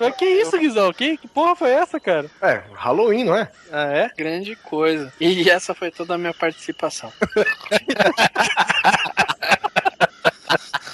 Mas 0.00 0.16
que 0.16 0.24
isso, 0.24 0.58
Guizão? 0.58 0.90
Que, 0.94 1.18
que 1.18 1.28
porra 1.28 1.54
foi 1.54 1.72
essa, 1.72 2.00
cara? 2.00 2.24
É, 2.40 2.62
Halloween, 2.72 3.24
não 3.24 3.36
é? 3.36 3.46
Ah, 3.70 3.84
é? 3.84 4.10
Grande 4.16 4.56
coisa. 4.56 5.12
E 5.20 5.50
essa 5.50 5.74
foi 5.74 5.90
toda 5.90 6.14
a 6.14 6.18
minha 6.18 6.32
participação. 6.32 7.12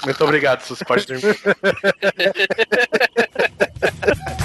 Muito 0.04 0.24
obrigado, 0.24 0.62
seus 0.62 0.82
pais 0.82 1.06
dormir. 1.06 1.36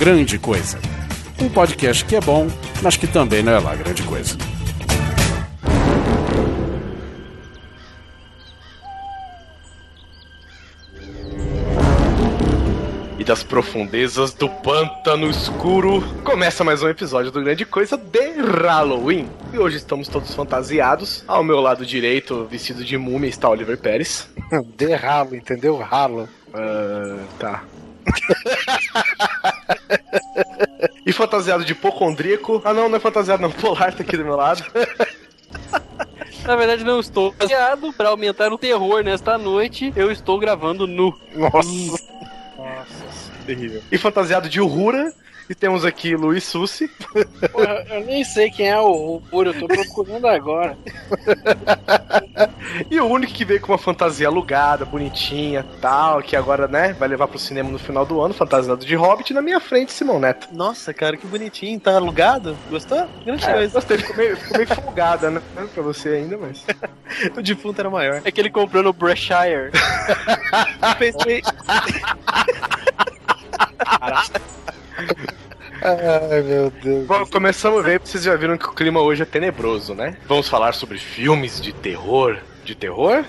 Grande 0.00 0.38
Coisa. 0.38 0.78
Um 1.38 1.50
podcast 1.50 2.06
que 2.06 2.16
é 2.16 2.22
bom, 2.22 2.46
mas 2.80 2.96
que 2.96 3.06
também 3.06 3.42
não 3.42 3.52
é 3.52 3.58
lá 3.58 3.76
grande 3.76 4.02
coisa. 4.04 4.34
E 13.18 13.22
das 13.22 13.42
profundezas 13.42 14.32
do 14.32 14.48
pântano 14.48 15.28
escuro, 15.28 16.00
começa 16.24 16.64
mais 16.64 16.82
um 16.82 16.88
episódio 16.88 17.30
do 17.30 17.42
Grande 17.42 17.66
Coisa 17.66 17.98
de 17.98 18.40
Halloween. 18.40 19.28
E 19.52 19.58
hoje 19.58 19.76
estamos 19.76 20.08
todos 20.08 20.34
fantasiados. 20.34 21.22
Ao 21.28 21.44
meu 21.44 21.60
lado 21.60 21.84
direito, 21.84 22.46
vestido 22.46 22.82
de 22.82 22.96
múmia, 22.96 23.28
está 23.28 23.50
Oliver 23.50 23.76
Pérez. 23.76 24.30
De 24.78 24.94
ralo, 24.94 25.36
entendeu? 25.36 25.76
Ralo. 25.76 26.26
Ah, 26.54 27.18
tá. 27.38 27.64
e 31.04 31.12
fantasiado 31.12 31.64
de 31.64 31.72
hipocondríaco. 31.72 32.60
Ah, 32.64 32.72
não, 32.72 32.88
não 32.88 32.96
é 32.96 33.00
fantasiado, 33.00 33.42
não. 33.42 33.50
Polar 33.50 33.94
tá 33.94 34.02
aqui 34.02 34.16
do 34.16 34.24
meu 34.24 34.36
lado. 34.36 34.64
Na 36.44 36.56
verdade, 36.56 36.84
não 36.84 37.00
estou 37.00 37.32
baseado 37.32 37.92
para 37.92 38.08
aumentar 38.08 38.52
o 38.52 38.58
terror 38.58 39.02
nesta 39.02 39.36
noite. 39.36 39.92
Eu 39.94 40.10
estou 40.10 40.38
gravando 40.38 40.86
nu. 40.86 41.14
Nossa. 41.34 42.04
Nossa, 42.56 43.32
terrível. 43.46 43.82
E 43.90 43.98
fantasiado 43.98 44.48
de 44.48 44.60
Uhura. 44.60 45.12
E 45.50 45.54
temos 45.56 45.84
aqui 45.84 46.14
Luiz 46.14 46.44
Sussi. 46.44 46.88
Porra, 47.50 47.84
eu 47.90 48.04
nem 48.04 48.22
sei 48.22 48.48
quem 48.52 48.68
é 48.68 48.78
o 48.78 48.92
Rupuro, 49.14 49.50
eu 49.50 49.58
tô 49.58 49.66
procurando 49.66 50.28
agora. 50.28 50.78
e 52.88 53.00
o 53.00 53.06
único 53.06 53.32
que 53.32 53.44
veio 53.44 53.60
com 53.60 53.72
uma 53.72 53.78
fantasia 53.78 54.28
alugada, 54.28 54.84
bonitinha 54.84 55.66
tal, 55.80 56.22
que 56.22 56.36
agora, 56.36 56.68
né, 56.68 56.92
vai 56.92 57.08
levar 57.08 57.26
pro 57.26 57.36
cinema 57.36 57.68
no 57.68 57.80
final 57.80 58.06
do 58.06 58.20
ano, 58.20 58.32
fantasiado 58.32 58.86
de 58.86 58.94
Hobbit, 58.94 59.34
na 59.34 59.42
minha 59.42 59.58
frente, 59.58 59.92
Simão 59.92 60.20
Neto. 60.20 60.46
Nossa, 60.52 60.94
cara, 60.94 61.16
que 61.16 61.26
bonitinho. 61.26 61.80
Tá 61.80 61.96
alugado? 61.96 62.56
Gostou? 62.70 63.08
Grande 63.24 63.44
É, 63.44 63.52
coisa. 63.52 63.74
gostei, 63.74 63.98
ficou 63.98 64.16
meio, 64.16 64.36
ficou 64.36 64.56
meio 64.56 64.68
folgada, 64.80 65.30
né? 65.30 65.42
Pra 65.74 65.82
você 65.82 66.10
ainda, 66.10 66.38
mas. 66.38 66.64
O 67.36 67.42
defunto 67.42 67.80
era 67.80 67.90
maior. 67.90 68.22
É 68.24 68.30
que 68.30 68.40
ele 68.40 68.50
comprou 68.50 68.84
no 68.84 68.92
Breshire. 68.92 69.72
Eu 70.80 70.96
pensei. 70.96 71.42
Ai, 75.82 76.42
meu 76.42 76.70
Deus. 76.70 77.06
Bom, 77.06 77.26
começamos 77.26 77.84
ver, 77.84 78.00
vocês 78.00 78.22
já 78.22 78.36
viram 78.36 78.58
que 78.58 78.66
o 78.66 78.72
clima 78.72 79.00
hoje 79.00 79.22
é 79.22 79.26
tenebroso, 79.26 79.94
né? 79.94 80.16
Vamos 80.26 80.48
falar 80.48 80.74
sobre 80.74 80.98
filmes 80.98 81.60
de 81.60 81.72
terror. 81.72 82.38
De 82.64 82.74
terror? 82.74 83.24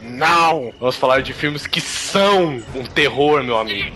Não! 0.00 0.72
Vamos 0.78 0.96
falar 0.96 1.20
de 1.20 1.32
filmes 1.32 1.66
que 1.66 1.80
são 1.80 2.62
um 2.74 2.84
terror, 2.84 3.42
meu 3.42 3.58
amigo. 3.58 3.94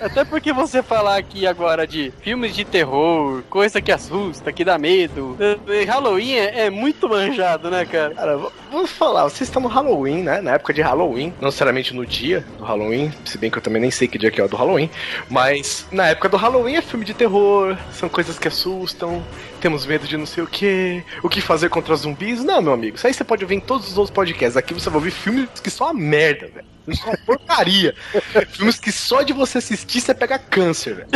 Até 0.00 0.24
porque 0.24 0.52
você 0.52 0.82
falar 0.82 1.16
aqui 1.16 1.46
agora 1.46 1.86
de 1.86 2.12
filmes 2.20 2.54
de 2.54 2.64
terror, 2.64 3.42
coisa 3.48 3.80
que 3.80 3.90
assusta, 3.92 4.52
que 4.52 4.64
dá 4.64 4.78
medo. 4.78 5.36
eh, 5.40 5.84
Halloween 5.84 6.34
é, 6.34 6.66
é 6.66 6.70
muito 6.70 7.08
manjado, 7.08 7.70
né, 7.70 7.84
cara? 7.84 8.14
Cara, 8.14 8.38
vamos 8.70 8.90
falar, 8.90 9.24
vocês 9.24 9.48
estão 9.48 9.62
no 9.62 9.68
Halloween, 9.68 10.22
né? 10.22 10.40
Na 10.40 10.52
época 10.52 10.72
de 10.72 10.82
Halloween, 10.82 11.32
não 11.40 11.46
necessariamente 11.46 11.94
no 11.94 12.04
dia 12.06 12.44
do 12.58 12.64
Halloween, 12.64 13.12
se 13.24 13.38
bem 13.38 13.50
que 13.50 13.58
eu 13.58 13.62
também 13.62 13.80
nem 13.80 13.90
sei 13.90 14.06
que 14.08 14.18
dia 14.18 14.30
que 14.30 14.40
é 14.40 14.44
o 14.44 14.48
do 14.48 14.56
Halloween, 14.56 14.90
mas 15.28 15.86
na 15.90 16.08
época 16.08 16.28
do 16.28 16.36
Halloween 16.36 16.76
é 16.76 16.82
filme 16.82 17.04
de 17.04 17.14
terror, 17.14 17.76
são 17.92 18.08
coisas 18.08 18.38
que 18.38 18.48
assustam, 18.48 19.22
temos 19.60 19.86
medo 19.86 20.06
de 20.06 20.16
não 20.16 20.26
sei 20.26 20.42
o 20.42 20.46
que, 20.46 21.02
o 21.22 21.28
que 21.28 21.40
fazer 21.40 21.68
contra 21.68 21.94
zumbis. 21.94 22.42
Não, 22.42 22.60
meu 22.60 22.72
amigo, 22.72 22.96
isso 22.96 23.06
aí 23.06 23.14
você 23.14 23.24
pode 23.24 23.44
ouvir 23.44 23.56
em 23.56 23.60
todos 23.60 23.88
os 23.88 23.98
outros 23.98 24.14
podcasts. 24.14 24.56
Aqui 24.56 24.74
você 24.74 24.88
vai 24.88 24.96
ouvir 24.96 25.10
filmes 25.10 25.48
que 25.62 25.70
são 25.70 25.86
uma 25.86 25.94
merda, 25.94 26.48
velho. 26.48 26.66
Filmes 26.84 26.98
que 26.98 27.04
são 27.04 27.10
uma 27.10 27.18
porcaria. 27.26 27.94
filmes 28.50 28.78
que 28.78 28.90
só 28.90 29.22
de 29.22 29.32
você 29.32 29.58
assistir 29.58 30.00
você 30.00 30.14
pega 30.14 30.38
câncer, 30.38 30.94
velho. 30.94 31.08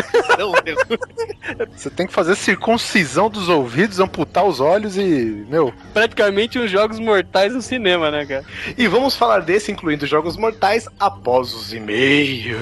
Você 1.76 1.90
tem 1.90 2.06
que 2.06 2.12
fazer 2.12 2.36
circuncisão 2.36 3.30
dos 3.30 3.48
ouvidos, 3.48 4.00
amputar 4.00 4.44
os 4.44 4.60
olhos 4.60 4.96
e. 4.96 5.44
Meu, 5.48 5.72
Praticamente 5.92 6.58
uns 6.58 6.70
jogos 6.70 6.98
mortais 6.98 7.54
no 7.54 7.62
cinema, 7.62 8.10
né, 8.10 8.26
cara? 8.26 8.44
E 8.76 8.86
vamos 8.86 9.14
falar 9.16 9.40
desse, 9.40 9.72
incluindo 9.72 10.06
Jogos 10.06 10.36
Mortais, 10.36 10.88
após 10.98 11.54
os 11.54 11.72
e-mails. 11.72 12.56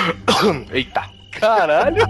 Eita. 0.72 1.18
Caralho! 1.32 2.06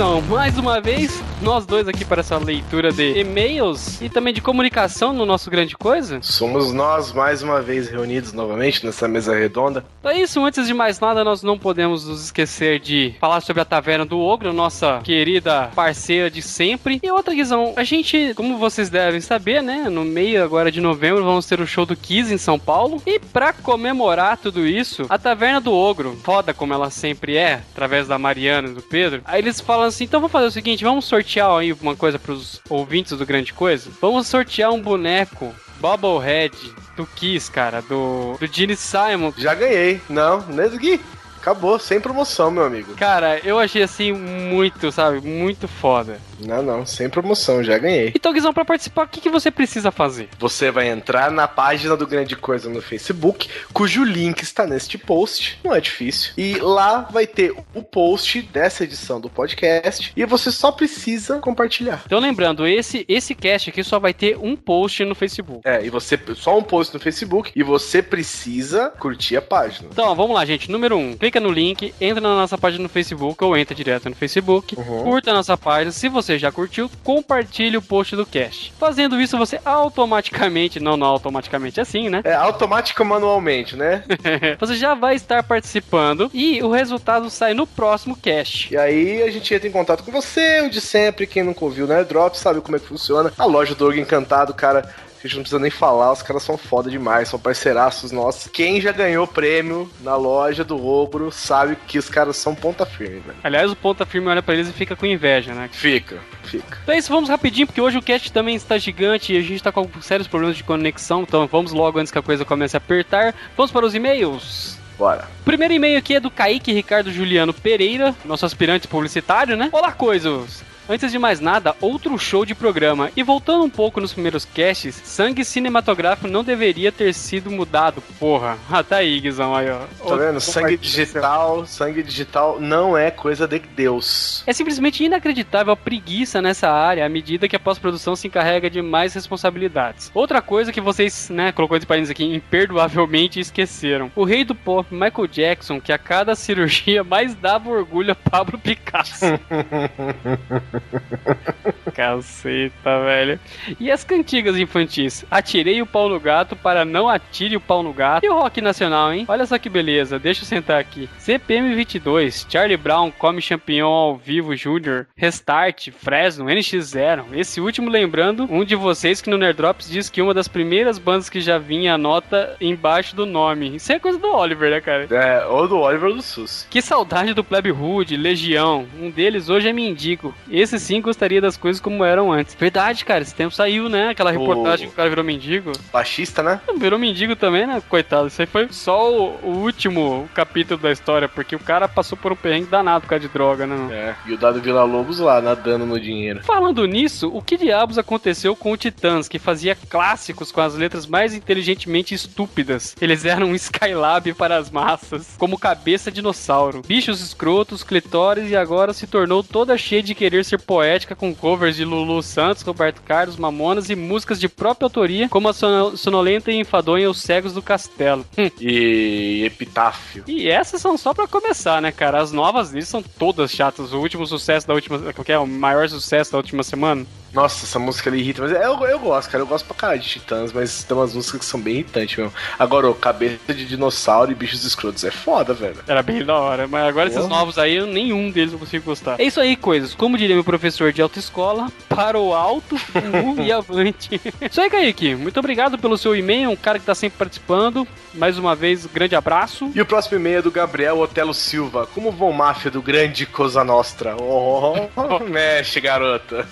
Guizão. 0.00 0.22
Mais 0.22 0.56
uma 0.56 0.80
vez, 0.80 1.22
nós 1.42 1.66
dois 1.66 1.86
aqui 1.86 2.06
para 2.06 2.20
essa 2.20 2.38
leitura 2.38 2.90
de 2.90 3.18
e-mails 3.18 4.00
e 4.00 4.08
também 4.08 4.32
de 4.32 4.40
comunicação 4.40 5.12
no 5.12 5.26
nosso 5.26 5.50
Grande 5.50 5.76
Coisa. 5.76 6.20
Somos 6.22 6.72
nós 6.72 7.12
mais 7.12 7.42
uma 7.42 7.60
vez 7.60 7.86
reunidos 7.86 8.32
novamente 8.32 8.84
nessa 8.86 9.06
mesa 9.06 9.34
redonda. 9.34 9.84
É 10.02 10.18
isso, 10.18 10.42
antes 10.42 10.66
de 10.66 10.72
mais 10.72 10.98
nada, 11.00 11.22
nós 11.22 11.42
não 11.42 11.58
podemos 11.58 12.06
nos 12.06 12.24
esquecer 12.24 12.80
de 12.80 13.14
falar 13.20 13.42
sobre 13.42 13.60
a 13.60 13.64
Taverna 13.66 14.06
do 14.06 14.18
Ogro, 14.18 14.54
nossa 14.54 15.00
querida 15.04 15.70
parceira 15.74 16.30
de 16.30 16.40
sempre. 16.40 16.98
E 17.02 17.10
outra, 17.10 17.34
Guizão, 17.34 17.74
a 17.76 17.84
gente, 17.84 18.32
como 18.34 18.56
vocês 18.56 18.88
devem 18.88 19.20
saber, 19.20 19.62
né, 19.62 19.90
no 19.90 20.04
meio 20.04 20.42
agora 20.42 20.72
de 20.72 20.80
novembro 20.80 21.22
vamos 21.22 21.44
ter 21.44 21.60
o 21.60 21.66
show 21.66 21.84
do 21.84 21.94
Kiss 21.94 22.32
em 22.32 22.38
São 22.38 22.58
Paulo. 22.58 23.02
E 23.04 23.18
pra 23.18 23.52
comemorar 23.52 24.38
tudo 24.38 24.66
isso, 24.66 25.04
a 25.10 25.18
Taverna 25.18 25.60
do 25.60 25.74
Ogro, 25.74 26.18
foda 26.24 26.54
como 26.54 26.72
ela 26.72 26.88
sempre 26.88 27.36
é, 27.36 27.60
através 27.72 28.08
da 28.08 28.18
Mariana 28.18 28.68
e 28.68 28.72
do 28.72 28.82
Pedro, 28.82 29.20
aí 29.26 29.40
eles 29.40 29.60
falam 29.60 29.89
assim, 29.90 30.04
então 30.04 30.20
vamos 30.20 30.32
fazer 30.32 30.46
o 30.46 30.50
seguinte, 30.50 30.84
vamos 30.84 31.04
sortear 31.04 31.50
aí 31.50 31.72
uma 31.72 31.94
coisa 31.94 32.18
pros 32.18 32.60
ouvintes 32.68 33.16
do 33.16 33.26
Grande 33.26 33.52
Coisa? 33.52 33.90
Vamos 34.00 34.26
sortear 34.26 34.72
um 34.72 34.80
boneco 34.80 35.54
Bobblehead 35.78 36.56
do 36.96 37.06
Kiss, 37.06 37.50
cara, 37.50 37.80
do, 37.82 38.36
do 38.38 38.46
Gene 38.46 38.76
Simon. 38.76 39.32
Já 39.36 39.54
ganhei. 39.54 40.00
Não, 40.08 40.40
nem 40.48 40.66
aqui. 40.66 41.00
Acabou, 41.40 41.78
sem 41.78 41.98
promoção, 41.98 42.50
meu 42.50 42.64
amigo. 42.64 42.94
Cara, 42.94 43.38
eu 43.38 43.58
achei 43.58 43.82
assim 43.82 44.12
muito, 44.12 44.92
sabe, 44.92 45.26
muito 45.26 45.66
foda. 45.66 46.20
Não, 46.40 46.62
não, 46.62 46.86
sem 46.86 47.08
promoção, 47.08 47.62
já 47.62 47.78
ganhei. 47.78 48.12
Então, 48.14 48.32
Guizão, 48.32 48.52
pra 48.52 48.64
participar, 48.64 49.04
o 49.04 49.08
que, 49.08 49.20
que 49.20 49.30
você 49.30 49.50
precisa 49.50 49.90
fazer? 49.90 50.28
Você 50.38 50.70
vai 50.70 50.88
entrar 50.88 51.30
na 51.30 51.46
página 51.48 51.96
do 51.96 52.06
Grande 52.06 52.36
Coisa 52.36 52.68
no 52.68 52.80
Facebook, 52.82 53.48
cujo 53.72 54.04
link 54.04 54.42
está 54.42 54.66
neste 54.66 54.96
post, 54.98 55.58
não 55.64 55.74
é 55.74 55.80
difícil. 55.80 56.32
E 56.36 56.54
lá 56.56 57.08
vai 57.10 57.26
ter 57.26 57.54
o 57.74 57.82
post 57.82 58.42
dessa 58.42 58.84
edição 58.84 59.20
do 59.20 59.28
podcast 59.28 60.12
e 60.16 60.24
você 60.24 60.50
só 60.50 60.72
precisa 60.72 61.38
compartilhar. 61.38 62.02
Então, 62.06 62.18
lembrando, 62.18 62.66
esse 62.66 63.04
esse 63.08 63.34
cast 63.34 63.70
aqui 63.70 63.82
só 63.82 63.98
vai 63.98 64.12
ter 64.14 64.36
um 64.38 64.54
post 64.56 65.04
no 65.04 65.14
Facebook. 65.14 65.60
É, 65.64 65.84
e 65.84 65.90
você 65.90 66.18
só 66.34 66.56
um 66.58 66.62
post 66.62 66.92
no 66.94 67.00
Facebook 67.00 67.50
e 67.54 67.62
você 67.62 68.02
precisa 68.02 68.90
curtir 68.98 69.36
a 69.36 69.42
página. 69.42 69.88
Então, 69.92 70.14
vamos 70.14 70.34
lá, 70.34 70.44
gente. 70.44 70.70
Número 70.70 70.96
1, 70.96 71.00
um, 71.10 71.16
clica 71.16 71.40
no 71.40 71.50
link, 71.50 71.94
entra 72.00 72.20
na 72.20 72.34
nossa 72.34 72.56
página 72.58 72.82
no 72.82 72.88
Facebook 72.88 73.42
ou 73.42 73.56
entra 73.56 73.74
direto 73.74 74.08
no 74.08 74.14
Facebook, 74.14 74.76
Uhum. 74.78 75.04
curta 75.04 75.30
a 75.30 75.34
nossa 75.34 75.56
página. 75.56 75.90
Se 75.92 76.08
você 76.08 76.29
já 76.38 76.50
curtiu, 76.50 76.90
compartilhe 77.02 77.76
o 77.76 77.82
post 77.82 78.16
do 78.16 78.26
cast. 78.26 78.72
Fazendo 78.78 79.20
isso, 79.20 79.36
você 79.38 79.60
automaticamente, 79.64 80.80
não, 80.80 80.96
não 80.96 81.06
automaticamente 81.06 81.80
assim, 81.80 82.08
né? 82.08 82.20
É 82.24 82.34
automático 82.34 83.04
manualmente, 83.04 83.76
né? 83.76 84.04
você 84.58 84.74
já 84.74 84.94
vai 84.94 85.14
estar 85.14 85.42
participando 85.42 86.30
e 86.32 86.62
o 86.62 86.70
resultado 86.70 87.30
sai 87.30 87.54
no 87.54 87.66
próximo 87.66 88.16
cast. 88.16 88.72
E 88.72 88.76
aí 88.76 89.22
a 89.22 89.30
gente 89.30 89.52
entra 89.54 89.68
em 89.68 89.72
contato 89.72 90.02
com 90.02 90.12
você, 90.12 90.60
o 90.62 90.70
de 90.70 90.80
sempre, 90.80 91.26
quem 91.26 91.42
nunca 91.42 91.64
ouviu 91.64 91.86
Nerd 91.86 92.08
Drop, 92.08 92.36
sabe 92.36 92.60
como 92.60 92.76
é 92.76 92.80
que 92.80 92.86
funciona. 92.86 93.32
A 93.38 93.44
loja 93.44 93.74
do 93.74 93.84
Orgo 93.84 93.98
Encantado, 93.98 94.54
cara, 94.54 94.92
A 95.22 95.26
gente 95.26 95.36
não 95.36 95.42
precisa 95.42 95.60
nem 95.60 95.70
falar, 95.70 96.12
os 96.12 96.22
caras 96.22 96.42
são 96.42 96.56
foda 96.56 96.90
demais, 96.90 97.28
são 97.28 97.38
parceiraços 97.38 98.10
nossos. 98.10 98.50
Quem 98.50 98.80
já 98.80 98.90
ganhou 98.90 99.26
prêmio 99.26 99.90
na 100.00 100.16
loja 100.16 100.64
do 100.64 100.82
Ogro 100.82 101.30
sabe 101.30 101.76
que 101.86 101.98
os 101.98 102.08
caras 102.08 102.38
são 102.38 102.54
ponta 102.54 102.86
firme, 102.86 103.20
velho. 103.20 103.36
Aliás, 103.44 103.70
o 103.70 103.76
ponta 103.76 104.06
firme 104.06 104.28
olha 104.28 104.42
pra 104.42 104.54
eles 104.54 104.70
e 104.70 104.72
fica 104.72 104.96
com 104.96 105.04
inveja, 105.04 105.52
né? 105.52 105.68
Fica, 105.70 106.20
fica. 106.44 106.78
Então 106.82 106.94
é 106.94 106.98
isso, 106.98 107.12
vamos 107.12 107.28
rapidinho, 107.28 107.66
porque 107.66 107.82
hoje 107.82 107.98
o 107.98 108.02
cast 108.02 108.32
também 108.32 108.56
está 108.56 108.78
gigante 108.78 109.34
e 109.34 109.36
a 109.36 109.42
gente 109.42 109.62
tá 109.62 109.70
com 109.70 109.86
sérios 110.00 110.26
problemas 110.26 110.56
de 110.56 110.64
conexão, 110.64 111.22
então 111.22 111.46
vamos 111.46 111.72
logo 111.72 111.98
antes 111.98 112.10
que 112.10 112.18
a 112.18 112.22
coisa 112.22 112.42
comece 112.46 112.74
a 112.74 112.78
apertar. 112.78 113.34
Vamos 113.54 113.70
para 113.70 113.84
os 113.84 113.94
e-mails. 113.94 114.78
Bora. 114.98 115.28
O 115.42 115.44
primeiro 115.44 115.74
e-mail 115.74 115.98
aqui 115.98 116.14
é 116.14 116.20
do 116.20 116.30
Kaique 116.30 116.72
Ricardo 116.72 117.12
Juliano 117.12 117.52
Pereira, 117.52 118.14
nosso 118.24 118.46
aspirante 118.46 118.88
publicitário, 118.88 119.54
né? 119.54 119.68
Olá, 119.70 119.92
coisas! 119.92 120.62
Antes 120.90 121.12
de 121.12 121.20
mais 121.20 121.38
nada, 121.38 121.76
outro 121.80 122.18
show 122.18 122.44
de 122.44 122.52
programa. 122.52 123.12
E 123.16 123.22
voltando 123.22 123.62
um 123.62 123.70
pouco 123.70 124.00
nos 124.00 124.12
primeiros 124.12 124.44
casts, 124.44 125.00
sangue 125.04 125.44
cinematográfico 125.44 126.26
não 126.26 126.42
deveria 126.42 126.90
ter 126.90 127.14
sido 127.14 127.48
mudado. 127.48 128.02
Porra, 128.18 128.58
ah, 128.68 128.82
tá 128.82 128.96
aí, 128.96 129.20
Guizão, 129.20 129.54
aí, 129.54 129.70
ó. 129.70 129.82
Tá 130.04 130.16
vendo? 130.16 130.40
Sangue 130.40 130.76
digital, 130.76 131.64
sangue 131.64 132.02
digital 132.02 132.58
não 132.58 132.98
é 132.98 133.08
coisa 133.08 133.46
de 133.46 133.60
Deus. 133.60 134.42
É 134.48 134.52
simplesmente 134.52 135.04
inacreditável 135.04 135.72
a 135.72 135.76
preguiça 135.76 136.42
nessa 136.42 136.68
área 136.68 137.06
à 137.06 137.08
medida 137.08 137.46
que 137.46 137.54
a 137.54 137.60
pós-produção 137.60 138.16
se 138.16 138.26
encarrega 138.26 138.68
de 138.68 138.82
mais 138.82 139.14
responsabilidades. 139.14 140.10
Outra 140.12 140.42
coisa 140.42 140.72
que 140.72 140.80
vocês, 140.80 141.30
né, 141.30 141.52
colocou 141.52 141.76
esse 141.76 141.86
país 141.86 142.10
aqui, 142.10 142.24
imperdoavelmente 142.24 143.38
esqueceram. 143.38 144.10
O 144.16 144.24
rei 144.24 144.44
do 144.44 144.56
pop, 144.56 144.92
Michael 144.92 145.28
Jackson, 145.28 145.80
que 145.80 145.92
a 145.92 145.98
cada 145.98 146.34
cirurgia 146.34 147.04
mais 147.06 147.32
dava 147.32 147.70
orgulho 147.70 148.10
a 148.10 148.16
Pablo 148.16 148.58
Picasso. 148.58 149.26
Caceta, 151.94 153.00
velho. 153.04 153.40
E 153.78 153.90
as 153.90 154.04
cantigas 154.04 154.56
infantis? 154.56 155.24
Atirei 155.30 155.82
o 155.82 155.86
pau 155.86 156.08
no 156.08 156.20
gato 156.20 156.56
para 156.56 156.84
não 156.84 157.08
atire 157.08 157.56
o 157.56 157.60
pau 157.60 157.82
no 157.82 157.92
gato. 157.92 158.24
E 158.24 158.28
o 158.28 158.34
rock 158.34 158.60
nacional, 158.60 159.12
hein? 159.12 159.24
Olha 159.28 159.46
só 159.46 159.58
que 159.58 159.68
beleza. 159.68 160.18
Deixa 160.18 160.42
eu 160.42 160.46
sentar 160.46 160.80
aqui. 160.80 161.08
CPM 161.18 161.74
22, 161.74 162.46
Charlie 162.48 162.76
Brown, 162.76 163.10
Come 163.10 163.40
Champignon 163.40 163.88
ao 163.88 164.16
vivo 164.16 164.54
Júnior, 164.56 165.06
Restart, 165.16 165.90
Fresno, 165.90 166.46
NX0. 166.46 167.26
Esse 167.34 167.60
último 167.60 167.90
lembrando 167.90 168.46
um 168.50 168.64
de 168.64 168.74
vocês 168.74 169.20
que 169.20 169.30
no 169.30 169.38
Nerdrops 169.38 169.88
diz 169.88 170.08
que 170.08 170.22
uma 170.22 170.34
das 170.34 170.48
primeiras 170.48 170.98
bandas 170.98 171.28
que 171.28 171.40
já 171.40 171.58
vinha 171.58 171.94
a 171.94 171.98
nota 171.98 172.56
embaixo 172.60 173.14
do 173.14 173.26
nome. 173.26 173.76
Isso 173.76 173.92
é 173.92 173.98
coisa 173.98 174.18
do 174.18 174.28
Oliver, 174.28 174.70
né, 174.70 174.80
cara? 174.80 175.06
É, 175.10 175.46
ou 175.46 175.66
do 175.66 175.78
Oliver 175.78 176.12
do 176.12 176.22
SUS. 176.22 176.66
Que 176.70 176.82
saudade 176.82 177.34
do 177.34 177.44
Plebe 177.44 177.70
Hood, 177.70 178.16
Legião. 178.16 178.86
Um 179.00 179.10
deles 179.10 179.48
hoje 179.48 179.68
é 179.68 179.72
mendigo. 179.72 180.34
Esse 180.50 180.59
sim 180.66 181.00
gostaria 181.00 181.40
das 181.40 181.56
coisas 181.56 181.80
como 181.80 182.04
eram 182.04 182.32
antes. 182.32 182.54
Verdade, 182.54 183.04
cara, 183.04 183.22
esse 183.22 183.34
tempo 183.34 183.54
saiu, 183.54 183.88
né? 183.88 184.10
Aquela 184.10 184.30
reportagem 184.30 184.86
que 184.88 184.92
o 184.92 184.96
cara 184.96 185.08
virou 185.08 185.24
mendigo. 185.24 185.72
Baixista, 185.92 186.42
né? 186.42 186.60
Virou 186.78 186.98
mendigo 186.98 187.36
também, 187.36 187.66
né? 187.66 187.82
Coitado. 187.88 188.28
Isso 188.28 188.40
aí 188.40 188.46
foi 188.46 188.68
só 188.70 189.12
o, 189.12 189.38
o 189.42 189.50
último 189.58 190.28
capítulo 190.34 190.80
da 190.80 190.90
história, 190.90 191.28
porque 191.28 191.56
o 191.56 191.60
cara 191.60 191.88
passou 191.88 192.16
por 192.16 192.32
um 192.32 192.36
perrengue 192.36 192.66
danado 192.66 193.02
por 193.02 193.08
causa 193.08 193.26
de 193.26 193.32
droga, 193.32 193.66
né? 193.66 193.88
É. 193.90 194.14
E 194.26 194.32
o 194.32 194.38
Dado 194.38 194.60
Vila 194.60 194.84
Lobos 194.84 195.18
lá, 195.18 195.40
nadando 195.40 195.86
no 195.86 195.98
dinheiro. 196.00 196.42
Falando 196.44 196.86
nisso, 196.86 197.30
o 197.32 197.42
que 197.42 197.56
diabos 197.56 197.98
aconteceu 197.98 198.54
com 198.56 198.72
o 198.72 198.76
Titãs, 198.76 199.28
que 199.28 199.38
fazia 199.38 199.76
clássicos 199.88 200.52
com 200.52 200.60
as 200.60 200.74
letras 200.74 201.06
mais 201.06 201.34
inteligentemente 201.34 202.14
estúpidas? 202.14 202.96
Eles 203.00 203.24
eram 203.24 203.48
um 203.48 203.54
Skylab 203.54 204.32
para 204.34 204.56
as 204.56 204.70
massas, 204.70 205.34
como 205.38 205.58
cabeça 205.58 206.10
dinossauro, 206.10 206.82
bichos 206.86 207.20
escrotos, 207.20 207.82
clitóris 207.82 208.50
e 208.50 208.56
agora 208.56 208.92
se 208.92 209.06
tornou 209.06 209.42
toda 209.42 209.76
cheia 209.78 210.02
de 210.02 210.14
querer 210.14 210.44
ser 210.50 210.58
poética 210.60 211.14
com 211.16 211.34
covers 211.34 211.76
de 211.76 211.84
Lulu 211.84 212.22
Santos, 212.22 212.62
Roberto 212.62 213.00
Carlos, 213.02 213.36
Mamonas 213.36 213.88
e 213.90 213.96
músicas 213.96 214.38
de 214.38 214.48
própria 214.48 214.86
autoria, 214.86 215.28
como 215.28 215.48
a 215.48 215.52
sono- 215.52 215.96
sonolenta 215.96 216.50
e 216.52 216.56
enfadonha 216.56 217.08
Os 217.10 217.22
Cegos 217.22 217.52
do 217.52 217.62
Castelo. 217.62 218.24
Hum. 218.36 218.50
E 218.60 219.42
Epitáfio. 219.44 220.24
E 220.26 220.48
essas 220.48 220.80
são 220.80 220.96
só 220.98 221.14
pra 221.14 221.26
começar, 221.26 221.80
né, 221.80 221.90
cara? 221.92 222.20
As 222.20 222.32
novas 222.32 222.70
deles 222.70 222.88
são 222.88 223.02
todas 223.02 223.50
chatas. 223.50 223.92
O 223.92 223.98
último 223.98 224.26
sucesso 224.26 224.66
da 224.66 224.74
última. 224.74 224.98
Qual 225.12 225.24
que 225.24 225.32
é? 225.32 225.38
O 225.38 225.46
maior 225.46 225.88
sucesso 225.88 226.32
da 226.32 226.38
última 226.38 226.62
semana? 226.62 227.06
Nossa, 227.32 227.64
essa 227.64 227.78
música 227.78 228.08
ele 228.08 228.18
irrita, 228.18 228.42
mas 228.42 228.52
eu, 228.52 228.84
eu 228.86 228.98
gosto, 228.98 229.30
cara. 229.30 229.42
Eu 229.42 229.46
gosto 229.46 229.64
pra 229.66 229.76
caralho 229.76 230.00
de 230.00 230.08
Titãs, 230.08 230.52
mas 230.52 230.82
tem 230.84 230.96
umas 230.96 231.14
músicas 231.14 231.40
que 231.40 231.46
são 231.46 231.60
bem 231.60 231.74
irritantes 231.74 232.16
mesmo. 232.16 232.32
Agora, 232.58 232.90
o 232.90 232.94
Cabeça 232.94 233.54
de 233.54 233.64
Dinossauro 233.66 234.32
e 234.32 234.34
Bichos 234.34 234.64
Escrotos 234.64 235.04
é 235.04 235.10
foda, 235.10 235.54
velho. 235.54 235.78
Era 235.86 236.02
bem 236.02 236.24
da 236.24 236.34
hora, 236.36 236.66
mas 236.66 236.86
agora 236.88 237.08
esses 237.08 237.20
Porra. 237.20 237.36
novos 237.36 237.58
aí, 237.58 237.80
nenhum 237.86 238.30
deles 238.30 238.52
eu 238.52 238.58
consigo 238.58 238.84
gostar. 238.84 239.20
É 239.20 239.24
isso 239.24 239.40
aí, 239.40 239.56
coisas. 239.56 239.94
Como 239.94 240.16
diria 240.18 240.34
meu 240.34 240.44
professor 240.44 240.92
de 240.92 241.00
autoescola, 241.00 241.70
para 241.88 242.18
o 242.18 242.34
alto 242.34 242.76
fumo 242.78 243.40
e 243.42 243.52
avante. 243.52 244.20
Isso 244.40 244.60
aí, 244.60 244.70
Kaique. 244.70 245.14
Muito 245.14 245.38
obrigado 245.38 245.78
pelo 245.78 245.98
seu 245.98 246.16
e-mail, 246.16 246.50
um 246.50 246.56
cara 246.56 246.78
que 246.78 246.84
tá 246.86 246.94
sempre 246.94 247.18
participando. 247.18 247.86
Mais 248.14 248.38
uma 248.38 248.54
vez, 248.56 248.86
grande 248.86 249.14
abraço. 249.14 249.70
E 249.74 249.80
o 249.80 249.86
próximo 249.86 250.16
e-mail 250.16 250.38
é 250.38 250.42
do 250.42 250.50
Gabriel 250.50 250.98
Otelo 250.98 251.34
Silva. 251.34 251.86
Como 251.94 252.10
vão 252.10 252.32
máfia 252.32 252.70
do 252.70 252.80
grande 252.82 253.26
Cosa 253.26 253.62
Nostra? 253.62 254.16
Oh, 254.16 254.74
mexe, 255.28 255.80
garota. 255.80 256.46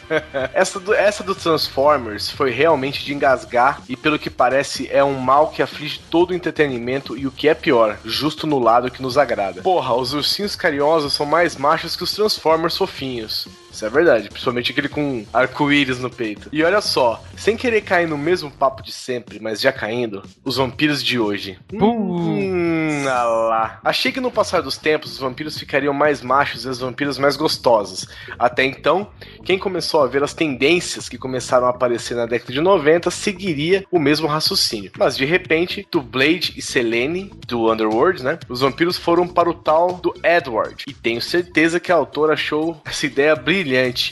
essa, 0.52 0.67
do, 0.74 0.92
essa 0.92 1.22
do 1.22 1.34
Transformers 1.34 2.30
foi 2.30 2.50
realmente 2.50 3.04
de 3.04 3.14
engasgar 3.14 3.80
e 3.88 3.96
pelo 3.96 4.18
que 4.18 4.28
parece 4.28 4.88
é 4.90 5.04
um 5.04 5.14
mal 5.14 5.50
que 5.50 5.62
aflige 5.62 6.00
todo 6.10 6.30
o 6.30 6.34
entretenimento 6.34 7.16
e 7.16 7.26
o 7.26 7.30
que 7.30 7.48
é 7.48 7.54
pior, 7.54 7.98
justo 8.04 8.46
no 8.46 8.58
lado 8.58 8.90
que 8.90 9.00
nos 9.00 9.16
agrada. 9.16 9.62
Porra, 9.62 9.94
os 9.94 10.12
ursinhos 10.12 10.56
carinhosos 10.56 11.12
são 11.12 11.24
mais 11.24 11.56
machos 11.56 11.94
que 11.94 12.02
os 12.02 12.12
Transformers 12.12 12.76
fofinhos. 12.76 13.46
Isso 13.78 13.86
é 13.86 13.90
verdade, 13.90 14.28
principalmente 14.28 14.72
aquele 14.72 14.88
com 14.88 15.24
arco-íris 15.32 16.00
no 16.00 16.10
peito. 16.10 16.48
E 16.52 16.64
olha 16.64 16.80
só, 16.80 17.22
sem 17.36 17.56
querer 17.56 17.80
cair 17.82 18.08
no 18.08 18.18
mesmo 18.18 18.50
papo 18.50 18.82
de 18.82 18.90
sempre, 18.90 19.38
mas 19.38 19.60
já 19.60 19.72
caindo, 19.72 20.20
os 20.44 20.56
vampiros 20.56 21.00
de 21.00 21.16
hoje. 21.16 21.56
Hum, 21.72 23.04
ah 23.06 23.22
lá. 23.22 23.80
Achei 23.84 24.10
que 24.10 24.18
no 24.18 24.32
passar 24.32 24.62
dos 24.62 24.76
tempos 24.76 25.12
os 25.12 25.18
vampiros 25.20 25.56
ficariam 25.56 25.94
mais 25.94 26.20
machos 26.22 26.64
e 26.64 26.68
as 26.68 26.80
vampiras 26.80 27.18
mais 27.18 27.36
gostosas. 27.36 28.08
Até 28.36 28.64
então, 28.64 29.12
quem 29.44 29.56
começou 29.56 30.02
a 30.02 30.08
ver 30.08 30.24
as 30.24 30.34
tendências 30.34 31.08
que 31.08 31.16
começaram 31.16 31.68
a 31.68 31.70
aparecer 31.70 32.16
na 32.16 32.26
década 32.26 32.52
de 32.52 32.60
90 32.60 33.12
seguiria 33.12 33.84
o 33.92 34.00
mesmo 34.00 34.26
raciocínio. 34.26 34.90
Mas 34.98 35.16
de 35.16 35.24
repente, 35.24 35.86
do 35.88 36.02
Blade 36.02 36.52
e 36.56 36.62
Selene, 36.62 37.30
do 37.46 37.70
Underworld, 37.72 38.24
né? 38.24 38.40
Os 38.48 38.60
vampiros 38.60 38.96
foram 38.96 39.28
para 39.28 39.48
o 39.48 39.54
tal 39.54 39.92
do 39.92 40.12
Edward. 40.24 40.82
E 40.88 40.92
tenho 40.92 41.22
certeza 41.22 41.78
que 41.78 41.92
a 41.92 41.94
autora 41.94 42.32
achou 42.32 42.82
essa 42.84 43.06
ideia 43.06 43.36
brilhante. 43.36 43.67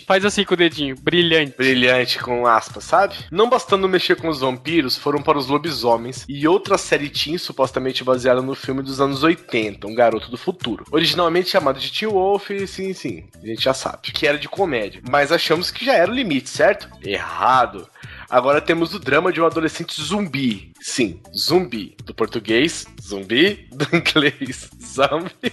Faz 0.07 0.25
assim 0.25 0.45
com 0.45 0.55
o 0.55 0.57
dedinho, 0.57 0.97
brilhante. 1.01 1.57
Brilhante 1.57 2.19
com 2.19 2.47
aspas, 2.47 2.85
sabe? 2.85 3.15
Não 3.31 3.49
bastando 3.49 3.89
mexer 3.89 4.17
com 4.17 4.29
os 4.29 4.41
vampiros, 4.41 4.97
foram 4.97 5.23
para 5.23 5.39
os 5.39 5.47
lobisomens 5.47 6.25
e 6.29 6.47
outra 6.47 6.79
série 6.79 7.09
teen 7.09 7.39
supostamente 7.39 8.05
baseada 8.05 8.43
no 8.43 8.55
filme 8.55 8.83
dos 8.83 9.01
anos 9.01 9.23
80, 9.23 9.87
Um 9.87 9.95
Garoto 9.95 10.31
do 10.31 10.37
Futuro. 10.37 10.85
Originalmente 10.91 11.51
chamado 11.51 11.79
de 11.79 11.91
Teen 11.91 12.11
Wolf, 12.11 12.51
sim, 12.67 12.93
sim, 12.93 13.25
a 13.43 13.47
gente 13.47 13.63
já 13.63 13.75
sabe, 13.75 14.13
que 14.13 14.27
era 14.27 14.39
de 14.39 14.49
comédia. 14.49 15.01
Mas 15.09 15.33
achamos 15.33 15.71
que 15.71 15.85
já 15.85 15.95
era 15.95 16.11
o 16.11 16.15
limite, 16.15 16.49
certo? 16.49 16.89
Errado. 17.03 17.89
Agora 18.29 18.61
temos 18.61 18.93
o 18.93 18.99
drama 18.99 19.33
de 19.33 19.41
um 19.41 19.47
adolescente 19.47 20.01
zumbi. 20.01 20.73
Sim, 20.81 21.21
zumbi. 21.37 21.97
Do 22.05 22.13
português, 22.13 22.87
zumbi. 23.01 23.69
Do 23.77 23.97
inglês, 23.97 24.71
zombie. 24.83 25.53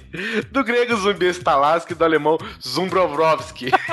Do 0.51 0.63
grego, 0.63 0.96
zumbi 0.96 1.27
Stalaski. 1.27 1.94
Do 1.94 2.03
alemão, 2.03 2.38
Zumbrovrovski. 2.65 3.72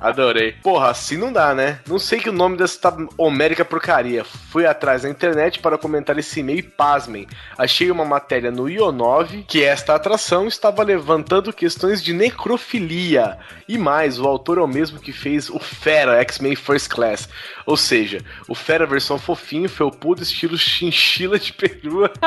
Adorei. 0.00 0.52
Porra, 0.62 0.90
assim 0.90 1.16
não 1.16 1.32
dá, 1.32 1.54
né? 1.54 1.80
Não 1.86 1.98
sei 1.98 2.18
que 2.18 2.30
o 2.30 2.32
nome 2.32 2.56
dessa 2.56 2.78
homérica 3.16 3.64
porcaria. 3.64 4.24
Fui 4.24 4.66
atrás 4.66 5.02
na 5.02 5.10
internet 5.10 5.60
para 5.60 5.78
comentar 5.78 6.18
esse 6.18 6.40
e-mail 6.40 6.58
e 6.58 6.62
pasmem. 6.62 7.26
Achei 7.56 7.90
uma 7.90 8.04
matéria 8.04 8.50
no 8.50 8.68
Ionov 8.68 9.44
que 9.48 9.62
esta 9.62 9.94
atração 9.94 10.46
estava 10.46 10.82
levantando 10.82 11.52
questões 11.52 12.02
de 12.02 12.12
necrofilia. 12.12 13.38
E 13.68 13.76
mais, 13.78 14.18
o 14.18 14.26
autor 14.26 14.58
é 14.58 14.62
o 14.62 14.68
mesmo 14.68 15.00
que 15.00 15.12
fez 15.12 15.50
o 15.50 15.58
Fera 15.58 16.20
X-Men 16.20 16.54
First 16.66 16.88
Class. 16.90 17.28
Ou 17.64 17.76
seja, 17.76 18.20
o 18.48 18.54
Fera 18.54 18.86
versão 18.86 19.18
fofinho, 19.18 19.68
felpudo, 19.68 20.22
estilo 20.22 20.58
chinchila 20.58 21.38
de 21.38 21.52
perua. 21.52 22.12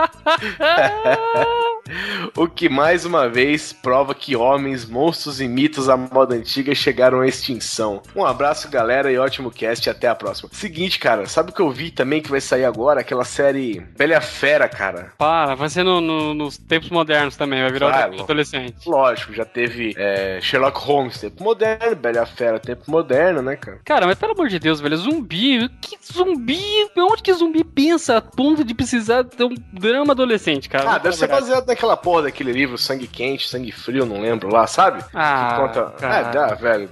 o 2.35 2.47
que 2.47 2.69
mais 2.69 3.05
uma 3.05 3.27
vez 3.27 3.73
prova 3.73 4.13
que 4.13 4.35
homens, 4.35 4.85
monstros 4.85 5.41
e 5.41 5.47
mitos 5.47 5.89
à 5.89 5.97
moda 5.97 6.35
antiga 6.35 6.73
chegaram 6.75 7.21
à 7.21 7.27
extinção. 7.27 8.01
Um 8.15 8.25
abraço, 8.25 8.69
galera, 8.69 9.11
e 9.11 9.17
ótimo 9.17 9.51
cast. 9.51 9.89
Até 9.89 10.07
a 10.07 10.15
próxima. 10.15 10.49
Seguinte, 10.53 10.99
cara, 10.99 11.25
sabe 11.27 11.51
o 11.51 11.53
que 11.53 11.61
eu 11.61 11.71
vi 11.71 11.91
também 11.91 12.21
que 12.21 12.29
vai 12.29 12.41
sair 12.41 12.65
agora? 12.65 13.01
Aquela 13.01 13.25
série 13.25 13.79
Bela 13.97 14.21
Fera, 14.21 14.67
cara. 14.69 15.13
Para, 15.17 15.55
vai 15.55 15.69
ser 15.69 15.83
no- 15.83 16.01
no- 16.01 16.33
nos 16.33 16.57
tempos 16.57 16.89
modernos 16.89 17.35
também, 17.35 17.61
vai 17.61 17.71
virar 17.71 17.89
Vai, 17.91 18.19
um 18.19 18.23
adolescente. 18.23 18.75
Lógico, 18.85 19.33
já 19.33 19.45
teve 19.45 19.93
é, 19.97 20.39
Sherlock 20.41 20.79
Holmes, 20.79 21.19
tempo 21.19 21.43
moderno, 21.43 21.95
Bela 21.95 22.25
Fera, 22.25 22.59
tempo 22.59 22.83
moderno, 22.87 23.41
né, 23.41 23.55
cara? 23.55 23.79
Cara, 23.83 24.05
mas 24.05 24.17
pelo 24.29 24.33
amor 24.33 24.49
de 24.49 24.59
Deus, 24.59 24.79
velho, 24.79 24.97
zumbi. 24.97 25.69
Que 25.81 25.97
zumbi? 26.11 26.61
Onde 26.95 27.23
que 27.23 27.33
zumbi 27.33 27.63
pensa 27.63 28.17
a 28.17 28.21
ponto 28.21 28.63
de 28.63 28.73
precisar 28.73 29.23
ter 29.23 29.43
um 29.43 29.55
drama 29.73 30.13
adolescente, 30.13 30.69
cara? 30.69 30.91
Ah, 30.91 30.97
deve 30.97 31.15
ser 31.15 31.27
baseado 31.27 31.67
naquela 31.67 31.97
porra 31.97 32.23
daquele 32.23 32.51
livro 32.51 32.77
Sangue 32.77 33.07
Quente, 33.07 33.47
Sangue 33.47 33.71
Frio, 33.71 34.05
não 34.05 34.21
lembro 34.21 34.51
lá, 34.51 34.67
sabe? 34.67 35.03
Ah, 35.13 35.49
que 35.51 35.61
conta. 35.61 35.91
cara. 35.97 36.15
É, 36.15 36.31
dá, 36.31 36.47
velho. 36.55 36.89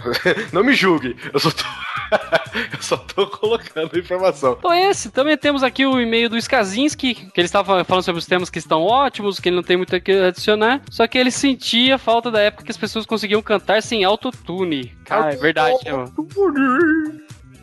Não, 0.52 0.64
me 0.64 0.72
julgue. 0.74 1.16
Eu 1.32 1.38
só 1.38 1.50
tô. 1.50 1.64
Eu 2.72 2.82
só 2.82 2.96
tô 2.96 3.26
colocando 3.26 3.96
informação. 3.98 4.56
Então 4.58 4.74
esse, 4.74 5.10
também 5.10 5.36
temos 5.36 5.62
aqui 5.62 5.86
o 5.86 6.00
e-mail 6.00 6.28
do 6.28 6.36
Skazinski, 6.36 7.14
que 7.14 7.40
ele 7.40 7.46
estava 7.46 7.84
falando 7.84 8.02
sobre 8.02 8.18
os 8.18 8.26
temas 8.26 8.50
que 8.50 8.58
estão 8.58 8.82
ótimos, 8.82 9.38
que 9.38 9.48
ele 9.48 9.56
não 9.56 9.62
tem 9.62 9.76
muito 9.76 9.94
o 9.94 10.00
que 10.00 10.10
adicionar, 10.12 10.80
só 10.90 11.06
que 11.06 11.16
ele 11.16 11.30
sentia 11.30 11.98
falta 11.98 12.30
da 12.30 12.40
época 12.40 12.64
que 12.64 12.70
as 12.70 12.76
pessoas 12.76 13.06
conseguiam 13.06 13.42
cantar 13.42 13.82
sem 13.82 14.04
autotune. 14.04 14.92
Cara, 15.10 15.32
é 15.32 15.36
verdade, 15.36 15.90
mano? 15.90 16.12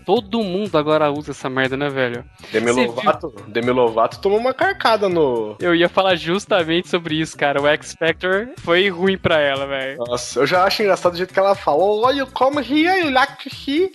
Todo 0.05 0.43
mundo 0.43 0.77
agora 0.77 1.11
usa 1.11 1.31
essa 1.31 1.49
merda, 1.49 1.75
né, 1.75 1.89
velho? 1.89 2.23
Demi 2.51 2.71
Lovato, 2.71 3.33
Demi 3.47 3.71
Lovato 3.71 4.19
tomou 4.19 4.37
uma 4.37 4.53
carcada 4.53 5.09
no. 5.09 5.55
Eu 5.59 5.73
ia 5.73 5.89
falar 5.89 6.15
justamente 6.15 6.87
sobre 6.87 7.15
isso, 7.15 7.37
cara. 7.37 7.61
O 7.61 7.67
X 7.67 7.95
Factor 7.97 8.49
foi 8.59 8.89
ruim 8.89 9.17
pra 9.17 9.39
ela, 9.39 9.65
velho. 9.65 9.97
Nossa, 9.97 10.39
eu 10.39 10.45
já 10.45 10.63
acho 10.63 10.81
engraçado 10.81 11.13
o 11.13 11.17
jeito 11.17 11.33
que 11.33 11.39
ela 11.39 11.55
fala. 11.55 11.83
Oh, 11.83 12.09
you 12.11 12.27
come 12.27 12.57
here, 12.61 13.01
you 13.01 13.09
like 13.11 13.43
to 13.43 13.53
see. 13.53 13.91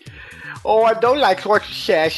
Oh, 0.65 0.87
I 0.87 0.95
don't 0.95 1.21
like 1.21 1.47
what 1.47 1.67
you 1.69 1.75
say, 1.75 2.09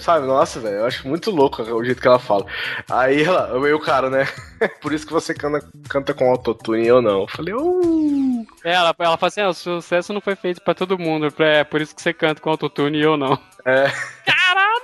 sabe? 0.00 0.26
Nossa, 0.26 0.60
velho, 0.60 0.76
eu 0.76 0.86
acho 0.86 1.06
muito 1.06 1.30
louco 1.30 1.62
o 1.62 1.84
jeito 1.84 2.00
que 2.00 2.08
ela 2.08 2.18
fala. 2.18 2.46
Aí 2.88 3.22
ela, 3.22 3.48
eu 3.48 3.76
o 3.76 3.80
cara, 3.80 4.08
né? 4.10 4.26
Por 4.80 4.92
isso 4.92 5.06
que 5.06 5.12
você 5.12 5.34
canta, 5.34 5.66
canta 5.88 6.14
com 6.14 6.30
autotune 6.30 6.84
e 6.84 6.86
eu 6.88 7.00
não. 7.02 7.22
Eu 7.22 7.28
falei, 7.28 7.54
uh. 7.54 8.46
É, 8.64 8.72
Ela, 8.72 8.94
ela 8.98 9.16
fala 9.16 9.28
assim: 9.28 9.40
ah, 9.40 9.48
o 9.48 9.54
sucesso 9.54 10.12
não 10.12 10.20
foi 10.20 10.36
feito 10.36 10.60
pra 10.62 10.74
todo 10.74 10.98
mundo. 10.98 11.32
É 11.38 11.64
por 11.64 11.80
isso 11.80 11.94
que 11.94 12.02
você 12.02 12.12
canta 12.12 12.40
com 12.40 12.50
autotune 12.50 12.98
e 12.98 13.02
eu 13.02 13.16
não. 13.16 13.38
É. 13.64 13.90
Caralho! 14.24 14.80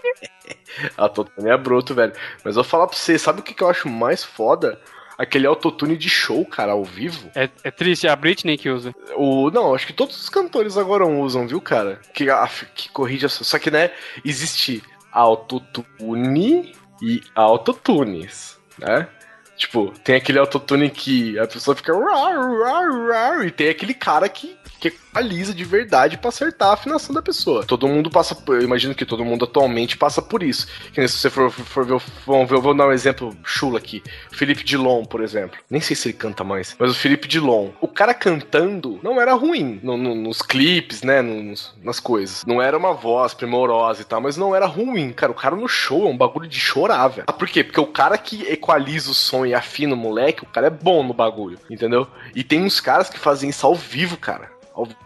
Autotune 0.96 1.48
é 1.48 1.56
bruto, 1.56 1.94
velho. 1.94 2.12
Mas 2.44 2.56
eu 2.56 2.62
vou 2.62 2.70
falar 2.70 2.86
pra 2.86 2.96
você, 2.96 3.18
sabe 3.18 3.40
o 3.40 3.42
que, 3.42 3.54
que 3.54 3.62
eu 3.62 3.68
acho 3.70 3.88
mais 3.88 4.22
foda? 4.22 4.78
Aquele 5.18 5.46
autotune 5.46 5.96
de 5.96 6.08
show, 6.11 6.44
cara, 6.44 6.73
ao 6.73 6.85
vivo. 6.85 7.30
É, 7.35 7.49
é 7.64 7.70
triste, 7.70 8.06
é 8.06 8.11
a 8.11 8.16
Britney 8.16 8.58
que 8.58 8.68
usa. 8.68 8.94
O, 9.16 9.50
não, 9.50 9.75
acho 9.75 9.87
que 9.87 9.92
todos 9.92 10.20
os 10.20 10.28
cantores 10.28 10.76
agora 10.76 11.06
usam, 11.06 11.46
viu, 11.46 11.61
cara? 11.61 12.00
Que, 12.12 12.26
que 12.75 12.90
corrige 12.90 13.25
a 13.25 13.28
Só 13.28 13.58
que, 13.58 13.70
né, 13.70 13.90
existe 14.25 14.82
autotune 15.11 16.75
e 17.00 17.23
autotunes, 17.35 18.58
né? 18.78 19.08
Tipo, 19.56 19.90
tem 20.04 20.16
aquele 20.16 20.38
autotune 20.38 20.90
que 20.90 21.38
a 21.38 21.46
pessoa 21.46 21.75
fica. 21.75 21.94
"Rar, 21.94 22.37
rar, 22.37 23.08
rar", 23.08 23.46
E 23.46 23.50
tem 23.50 23.70
aquele 23.70 23.94
cara 23.94 24.28
que, 24.28 24.54
que 24.78 24.92
equaliza 25.20 25.54
de 25.54 25.64
verdade 25.64 26.18
pra 26.18 26.28
acertar 26.28 26.68
a 26.70 26.73
afinação 26.75 27.14
da 27.14 27.23
pessoa. 27.23 27.64
Todo 27.64 27.88
mundo 27.88 28.11
passa 28.11 28.35
por. 28.35 28.56
Eu 28.56 28.62
imagino 28.62 28.94
que 28.94 29.04
todo 29.06 29.25
mundo 29.25 29.44
atualmente 29.44 29.96
passa 29.96 30.20
por 30.20 30.42
isso. 30.42 30.66
Que 30.92 30.99
nem 31.00 31.08
se 31.08 31.16
você 31.18 31.30
for, 31.30 31.50
for 31.50 31.85
ver. 31.87 32.00
Vamos 32.26 32.49
ver, 32.49 32.56
eu 32.56 32.62
vou 32.62 32.75
dar 32.75 32.87
um 32.88 32.92
exemplo 32.92 33.35
chula 33.44 33.78
aqui. 33.78 34.02
Felipe 34.30 34.62
Dilon, 34.64 35.04
por 35.04 35.23
exemplo. 35.23 35.58
Nem 35.70 35.80
sei 35.80 35.96
se 35.96 36.08
ele 36.08 36.18
canta 36.18 36.44
mais. 36.44 36.76
Mas 36.78 36.90
o 36.90 36.94
Felipe 36.94 37.26
Dilon. 37.26 37.70
O 37.80 37.88
cara 37.88 38.12
cantando 38.12 39.00
não 39.02 39.20
era 39.20 39.32
ruim. 39.35 39.80
no- 39.82 39.96
no- 39.96 40.14
nos 40.14 40.42
clipes, 40.42 41.02
né? 41.02 41.23
Nos, 41.23 41.75
nas 41.82 41.99
coisas. 42.00 42.44
Não 42.46 42.61
era 42.61 42.76
uma 42.76 42.92
voz 42.92 43.32
primorosa 43.35 44.02
e 44.02 44.04
tal, 44.04 44.20
mas 44.20 44.37
não 44.37 44.54
era 44.54 44.66
ruim. 44.66 45.12
Cara, 45.12 45.32
o 45.32 45.35
cara 45.35 45.56
no 45.56 45.68
show 45.68 46.06
é 46.06 46.11
um 46.11 46.16
bagulho 46.16 46.49
de 46.49 46.58
chorar, 46.61 47.08
velho. 47.08 47.25
Ah, 47.26 47.32
por 47.32 47.49
quê? 47.49 47.62
Porque 47.64 47.80
o 47.80 47.87
cara 47.87 48.18
que 48.18 48.42
equaliza 48.50 49.11
o 49.11 49.14
som 49.14 49.46
e 49.46 49.54
afina 49.54 49.94
o 49.94 49.96
moleque, 49.96 50.42
o 50.42 50.46
cara 50.46 50.66
é 50.66 50.70
bom 50.70 51.02
no 51.02 51.14
bagulho, 51.14 51.58
entendeu? 51.70 52.06
E 52.35 52.42
tem 52.44 52.62
uns 52.64 52.80
caras 52.80 53.08
que 53.08 53.18
fazem 53.18 53.50
isso 53.50 53.66
ao 53.66 53.75
vivo, 53.75 54.16
cara. 54.16 54.50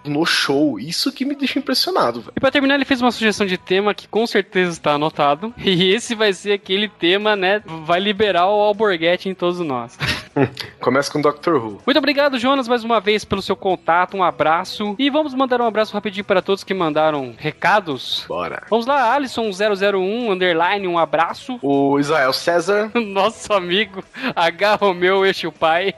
No 0.05 0.27
show. 0.27 0.79
Isso 0.79 1.13
que 1.13 1.25
me 1.25 1.35
deixa 1.35 1.59
impressionado, 1.59 2.21
velho. 2.21 2.33
E 2.37 2.41
pra 2.41 2.51
terminar, 2.51 2.75
ele 2.75 2.85
fez 2.85 3.01
uma 3.01 3.13
sugestão 3.13 3.47
de 3.47 3.57
tema 3.57 3.95
que 3.95 4.09
com 4.09 4.27
certeza 4.27 4.73
está 4.73 4.93
anotado. 4.93 5.55
E 5.71 5.93
esse 5.95 6.15
vai 6.17 6.33
ser 6.33 6.53
aquele 6.53 6.89
tema, 6.89 7.37
né? 7.37 7.63
Vai 7.65 8.01
liberar 8.01 8.47
o 8.49 8.61
Alborguete 8.61 9.29
em 9.29 9.35
todos 9.35 9.61
nós. 9.61 9.97
Começa 10.81 11.11
com 11.11 11.21
Doctor 11.21 11.55
Who. 11.55 11.81
Muito 11.87 11.97
obrigado, 11.99 12.39
Jonas, 12.39 12.67
mais 12.67 12.83
uma 12.83 13.01
vez 13.01 13.25
pelo 13.25 13.41
seu 13.41 13.55
contato. 13.55 14.17
Um 14.17 14.23
abraço. 14.23 14.97
E 14.99 15.09
vamos 15.09 15.33
mandar 15.33 15.61
um 15.61 15.67
abraço 15.67 15.95
rapidinho 15.95 16.25
para 16.25 16.43
todos 16.43 16.65
que 16.65 16.75
mandaram 16.75 17.35
recados. 17.39 18.25
Bora. 18.27 18.65
Vamos 18.69 18.87
lá, 18.87 19.17
Alisson001, 19.17 20.31
underline, 20.31 20.87
um 20.89 20.99
abraço. 20.99 21.59
O 21.63 21.99
Israel 21.99 22.33
César. 22.33 22.91
Nosso 22.99 23.53
amigo 23.53 24.03
H. 24.35 24.75
Romeu 24.77 25.25
Este 25.25 25.47
o 25.47 25.53
Pai. 25.53 25.95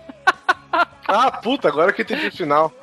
Ah, 1.06 1.30
puta, 1.30 1.68
agora 1.68 1.92
que 1.92 2.00
eu 2.00 2.04
entendi 2.04 2.28
o 2.28 2.32
final. 2.32 2.72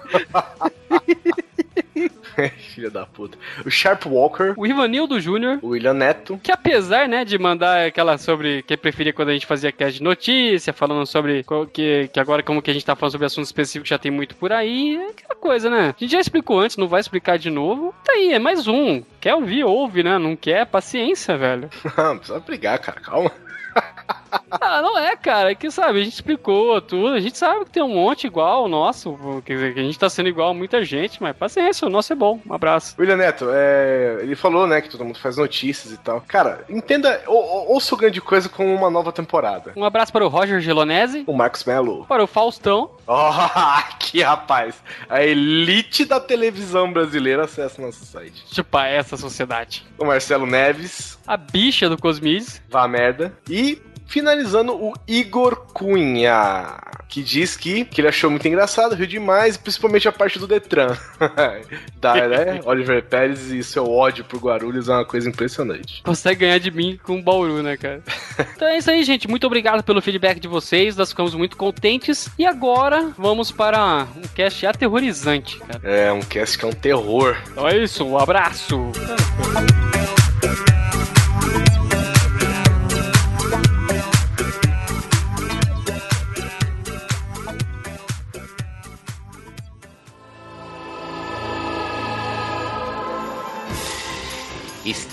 Filha 2.73 2.89
da 2.89 3.05
puta. 3.05 3.37
O 3.65 3.69
Sharp 3.69 4.05
Walker. 4.05 4.53
O 4.55 4.65
Ivanildo 4.65 5.19
Júnior. 5.19 5.59
O 5.61 5.69
William 5.69 5.93
Neto. 5.93 6.39
Que 6.41 6.51
apesar, 6.51 7.07
né, 7.07 7.25
de 7.25 7.37
mandar 7.37 7.87
aquela 7.87 8.17
sobre 8.17 8.63
que 8.63 8.77
preferia 8.77 9.11
quando 9.11 9.29
a 9.29 9.33
gente 9.33 9.45
fazia 9.45 9.71
cast 9.71 9.97
de 9.97 10.03
notícia, 10.03 10.71
falando 10.71 11.05
sobre 11.05 11.45
que, 11.73 12.09
que 12.13 12.19
agora 12.19 12.43
como 12.43 12.61
que 12.61 12.71
a 12.71 12.73
gente 12.73 12.85
tá 12.85 12.95
falando 12.95 13.11
sobre 13.11 13.27
assuntos 13.27 13.49
específicos 13.49 13.89
já 13.89 13.97
tem 13.97 14.11
muito 14.11 14.35
por 14.35 14.53
aí, 14.53 14.95
é 14.95 15.09
aquela 15.09 15.35
coisa, 15.35 15.69
né? 15.69 15.93
A 15.95 15.99
gente 15.99 16.11
já 16.11 16.19
explicou 16.19 16.59
antes, 16.59 16.77
não 16.77 16.87
vai 16.87 17.01
explicar 17.01 17.37
de 17.37 17.49
novo. 17.49 17.93
Tá 18.05 18.13
aí, 18.13 18.33
é 18.33 18.39
mais 18.39 18.67
um. 18.67 19.03
Quer 19.19 19.35
ouvir, 19.35 19.63
ouve, 19.63 20.03
né? 20.03 20.17
Não 20.17 20.35
quer, 20.35 20.65
paciência, 20.65 21.37
velho. 21.37 21.69
Não 21.97 22.17
precisa 22.17 22.39
brigar, 22.39 22.79
cara. 22.79 23.01
Calma. 23.01 23.31
Ah, 24.51 24.81
não 24.81 24.97
é, 24.97 25.15
cara, 25.15 25.51
é 25.51 25.55
que 25.55 25.69
sabe, 25.71 25.99
a 26.01 26.03
gente 26.03 26.13
explicou 26.13 26.81
tudo, 26.81 27.13
a 27.15 27.19
gente 27.19 27.37
sabe 27.37 27.65
que 27.65 27.71
tem 27.71 27.83
um 27.83 27.93
monte 27.95 28.27
igual 28.27 28.65
o 28.65 28.67
nosso, 28.67 29.17
quer 29.45 29.53
dizer, 29.53 29.73
que 29.73 29.79
a 29.79 29.83
gente 29.83 29.97
tá 29.99 30.09
sendo 30.09 30.29
igual 30.29 30.49
a 30.49 30.53
muita 30.53 30.83
gente, 30.83 31.21
mas 31.21 31.35
paciência, 31.35 31.87
o 31.87 31.89
nosso 31.91 32.11
é 32.13 32.15
bom. 32.15 32.39
Um 32.47 32.53
abraço. 32.53 32.95
William 32.99 33.17
Neto, 33.17 33.45
é, 33.51 34.19
ele 34.21 34.35
falou, 34.35 34.65
né, 34.67 34.81
que 34.81 34.89
todo 34.89 35.05
mundo 35.05 35.19
faz 35.19 35.37
notícias 35.37 35.93
e 35.93 35.97
tal. 35.97 36.21
Cara, 36.27 36.63
entenda, 36.69 37.21
ou, 37.27 37.35
ou, 37.37 37.73
ouça 37.73 37.93
o 37.95 37.97
grande 37.97 38.19
coisa 38.21 38.49
como 38.49 38.73
uma 38.73 38.89
nova 38.89 39.11
temporada. 39.11 39.71
Um 39.75 39.83
abraço 39.85 40.11
para 40.11 40.25
o 40.25 40.29
Roger 40.29 40.59
Gelonese, 40.59 41.23
O 41.27 41.33
Marcos 41.33 41.63
Mello. 41.63 42.05
para 42.05 42.23
o 42.23 42.27
Faustão, 42.27 42.91
Oh, 43.07 43.31
que 43.99 44.21
rapaz! 44.21 44.75
A 45.09 45.23
elite 45.23 46.05
da 46.05 46.19
televisão 46.19 46.91
brasileira 46.91 47.45
acessa 47.45 47.81
nosso 47.81 48.05
site. 48.05 48.43
chupa 48.53 48.85
essa 48.85 49.17
sociedade. 49.17 49.85
O 49.97 50.05
Marcelo 50.05 50.45
Neves, 50.45 51.17
A 51.25 51.35
bicha 51.37 51.89
do 51.89 51.97
Cosmiz, 51.97 52.61
vá 52.69 52.87
merda. 52.87 53.33
E 53.49 53.81
finalizando 54.09 54.73
o 54.73 54.93
Igor 55.07 55.67
Cunha, 55.71 56.77
que 57.07 57.21
diz 57.21 57.55
que, 57.55 57.85
que 57.85 58.01
ele 58.01 58.07
achou 58.07 58.29
muito 58.31 58.47
engraçado, 58.47 58.95
riu 58.95 59.05
demais, 59.05 59.55
principalmente 59.55 60.07
a 60.07 60.11
parte 60.11 60.39
do 60.39 60.47
Detran. 60.47 60.97
da, 62.01 62.27
né? 62.27 62.59
Oliver 62.65 63.03
Pérez 63.03 63.51
e 63.51 63.63
seu 63.63 63.87
ódio 63.87 64.25
por 64.25 64.39
Guarulhos 64.39 64.89
é 64.89 64.93
uma 64.93 65.05
coisa 65.05 65.29
impressionante. 65.29 66.01
consegue 66.01 66.39
ganhar 66.41 66.57
de 66.57 66.71
mim 66.71 66.99
com 67.03 67.19
o 67.19 67.21
Bauru, 67.21 67.61
né, 67.61 67.77
cara? 67.77 68.01
então 68.55 68.67
é 68.67 68.79
isso 68.79 68.89
aí, 68.89 69.03
gente. 69.03 69.27
Muito 69.27 69.45
obrigado 69.45 69.83
pelo 69.83 70.01
feedback 70.01 70.39
de 70.39 70.47
vocês. 70.47 70.95
Nós 70.95 71.09
ficamos 71.09 71.35
muito 71.35 71.55
contentes. 71.55 72.29
E 72.37 72.47
agora 72.47 73.13
vamos 73.15 73.51
para 73.51 74.07
um 74.15 74.27
cast 74.33 74.65
aterrorizante, 74.65 75.59
cara. 75.59 75.81
É 75.83 76.11
um 76.11 76.21
cast 76.21 76.57
que 76.57 76.65
é 76.65 76.67
um 76.67 76.73
terror. 76.73 77.37
Então 77.51 77.67
é 77.67 77.77
isso, 77.77 78.03
um 78.03 78.17
abraço. 78.17 78.91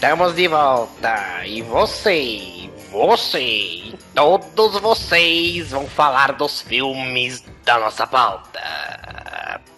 Estamos 0.06 0.36
de 0.36 0.46
volta 0.46 1.44
e 1.44 1.62
você, 1.62 2.70
você 2.92 3.40
e 3.40 3.94
todos 4.14 4.78
vocês 4.80 5.72
vão 5.72 5.84
falar 5.88 6.30
dos 6.30 6.62
filmes 6.62 7.42
da 7.64 7.80
nossa 7.80 8.06
pauta 8.06 8.60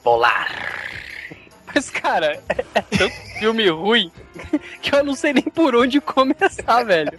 polar. 0.05 0.85
Mas, 1.75 1.89
cara, 1.89 2.39
é, 2.47 2.65
é 2.75 2.83
tanto 2.83 3.15
filme 3.39 3.71
ruim 3.71 4.13
que 4.83 4.95
eu 4.95 5.03
não 5.03 5.15
sei 5.15 5.33
nem 5.33 5.45
por 5.45 5.75
onde 5.75 5.99
começar, 5.99 6.85
velho. 6.85 7.19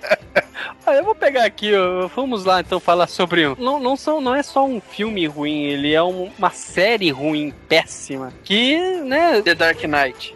Olha, 0.85 0.97
eu 0.97 1.03
vou 1.03 1.15
pegar 1.15 1.45
aqui, 1.45 1.73
ó, 1.75 2.05
vamos 2.15 2.45
lá 2.45 2.59
então 2.59 2.79
falar 2.79 3.07
sobre 3.07 3.47
um. 3.47 3.55
Não, 3.57 3.79
não, 3.79 3.95
são, 3.95 4.21
não 4.21 4.35
é 4.35 4.43
só 4.43 4.63
um 4.63 4.79
filme 4.79 5.25
ruim, 5.25 5.63
ele 5.63 5.93
é 5.95 6.03
um- 6.03 6.31
uma 6.37 6.51
série 6.51 7.09
ruim, 7.09 7.51
péssima. 7.67 8.31
Que, 8.43 8.77
né. 9.01 9.41
The 9.41 9.55
Dark 9.55 9.81
Knight. 9.83 10.35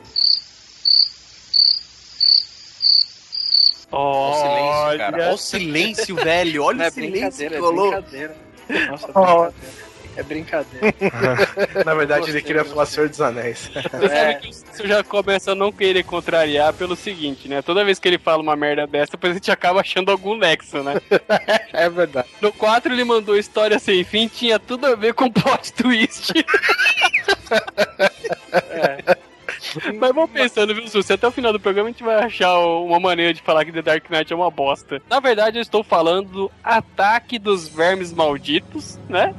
Olha 3.91 4.31
o 4.31 4.33
silêncio, 4.35 4.97
cara. 4.97 5.15
Olha. 5.17 5.33
O 5.33 5.37
silêncio, 5.37 6.15
velho. 6.15 6.63
Olha 6.63 6.83
é 6.83 6.87
o 6.87 6.91
silêncio 6.91 7.11
brincadeira, 7.21 7.49
que 7.49 7.55
é 7.55 7.59
rolou. 7.59 7.91
brincadeira. 7.91 8.35
Nossa, 8.89 9.53
é 10.15 10.23
brincadeira. 10.23 10.87
É 10.87 10.91
brincadeira. 10.91 11.83
Na 11.85 11.93
verdade, 11.93 12.29
ele 12.31 12.41
queria 12.41 12.65
falar 12.65 12.85
Senhor 12.87 13.07
dos 13.09 13.21
Anéis. 13.21 13.69
Você 13.73 14.05
É. 14.05 14.31
sabe 14.33 14.47
que 14.47 14.53
você 14.55 14.87
já 14.87 15.03
começa 15.03 15.51
a 15.51 15.55
não 15.55 15.71
querer 15.71 16.03
contrariar 16.03 16.73
pelo 16.73 16.95
seguinte, 16.95 17.47
né? 17.47 17.61
Toda 17.61 17.85
vez 17.85 17.99
que 17.99 18.07
ele 18.07 18.17
fala 18.17 18.41
uma 18.41 18.55
merda 18.55 18.87
dessa, 18.87 19.11
depois 19.11 19.31
a 19.31 19.35
gente 19.35 19.51
acaba 19.51 19.81
achando 19.81 20.09
algum 20.11 20.35
nexo, 20.37 20.81
né? 20.81 20.95
é 21.73 21.87
verdade. 21.89 22.27
No 22.41 22.51
4 22.51 22.91
ele 22.93 23.03
mandou 23.03 23.37
História 23.37 23.77
Sem 23.79 24.03
Fim, 24.03 24.27
tinha 24.27 24.57
tudo 24.59 24.87
a 24.87 24.95
ver 24.95 25.13
com 25.13 25.29
plot 25.31 25.71
twist. 25.73 26.31
É. 28.51 29.17
Mas 29.99 30.13
vamos 30.13 30.31
pensando, 30.31 30.73
viu, 30.73 30.87
Susi? 30.87 31.13
Até 31.13 31.27
o 31.27 31.31
final 31.31 31.53
do 31.53 31.59
programa 31.59 31.89
a 31.89 31.91
gente 31.91 32.03
vai 32.03 32.15
achar 32.23 32.57
uma 32.59 32.99
maneira 32.99 33.33
de 33.33 33.41
falar 33.41 33.65
que 33.65 33.71
The 33.71 33.81
Dark 33.81 34.09
Knight 34.09 34.31
é 34.31 34.35
uma 34.35 34.51
bosta. 34.51 35.01
Na 35.09 35.19
verdade, 35.19 35.57
eu 35.57 35.61
estou 35.61 35.83
falando 35.83 36.29
do 36.29 36.51
Ataque 36.63 37.39
dos 37.39 37.67
Vermes 37.67 38.13
Malditos, 38.13 38.99
né? 39.09 39.33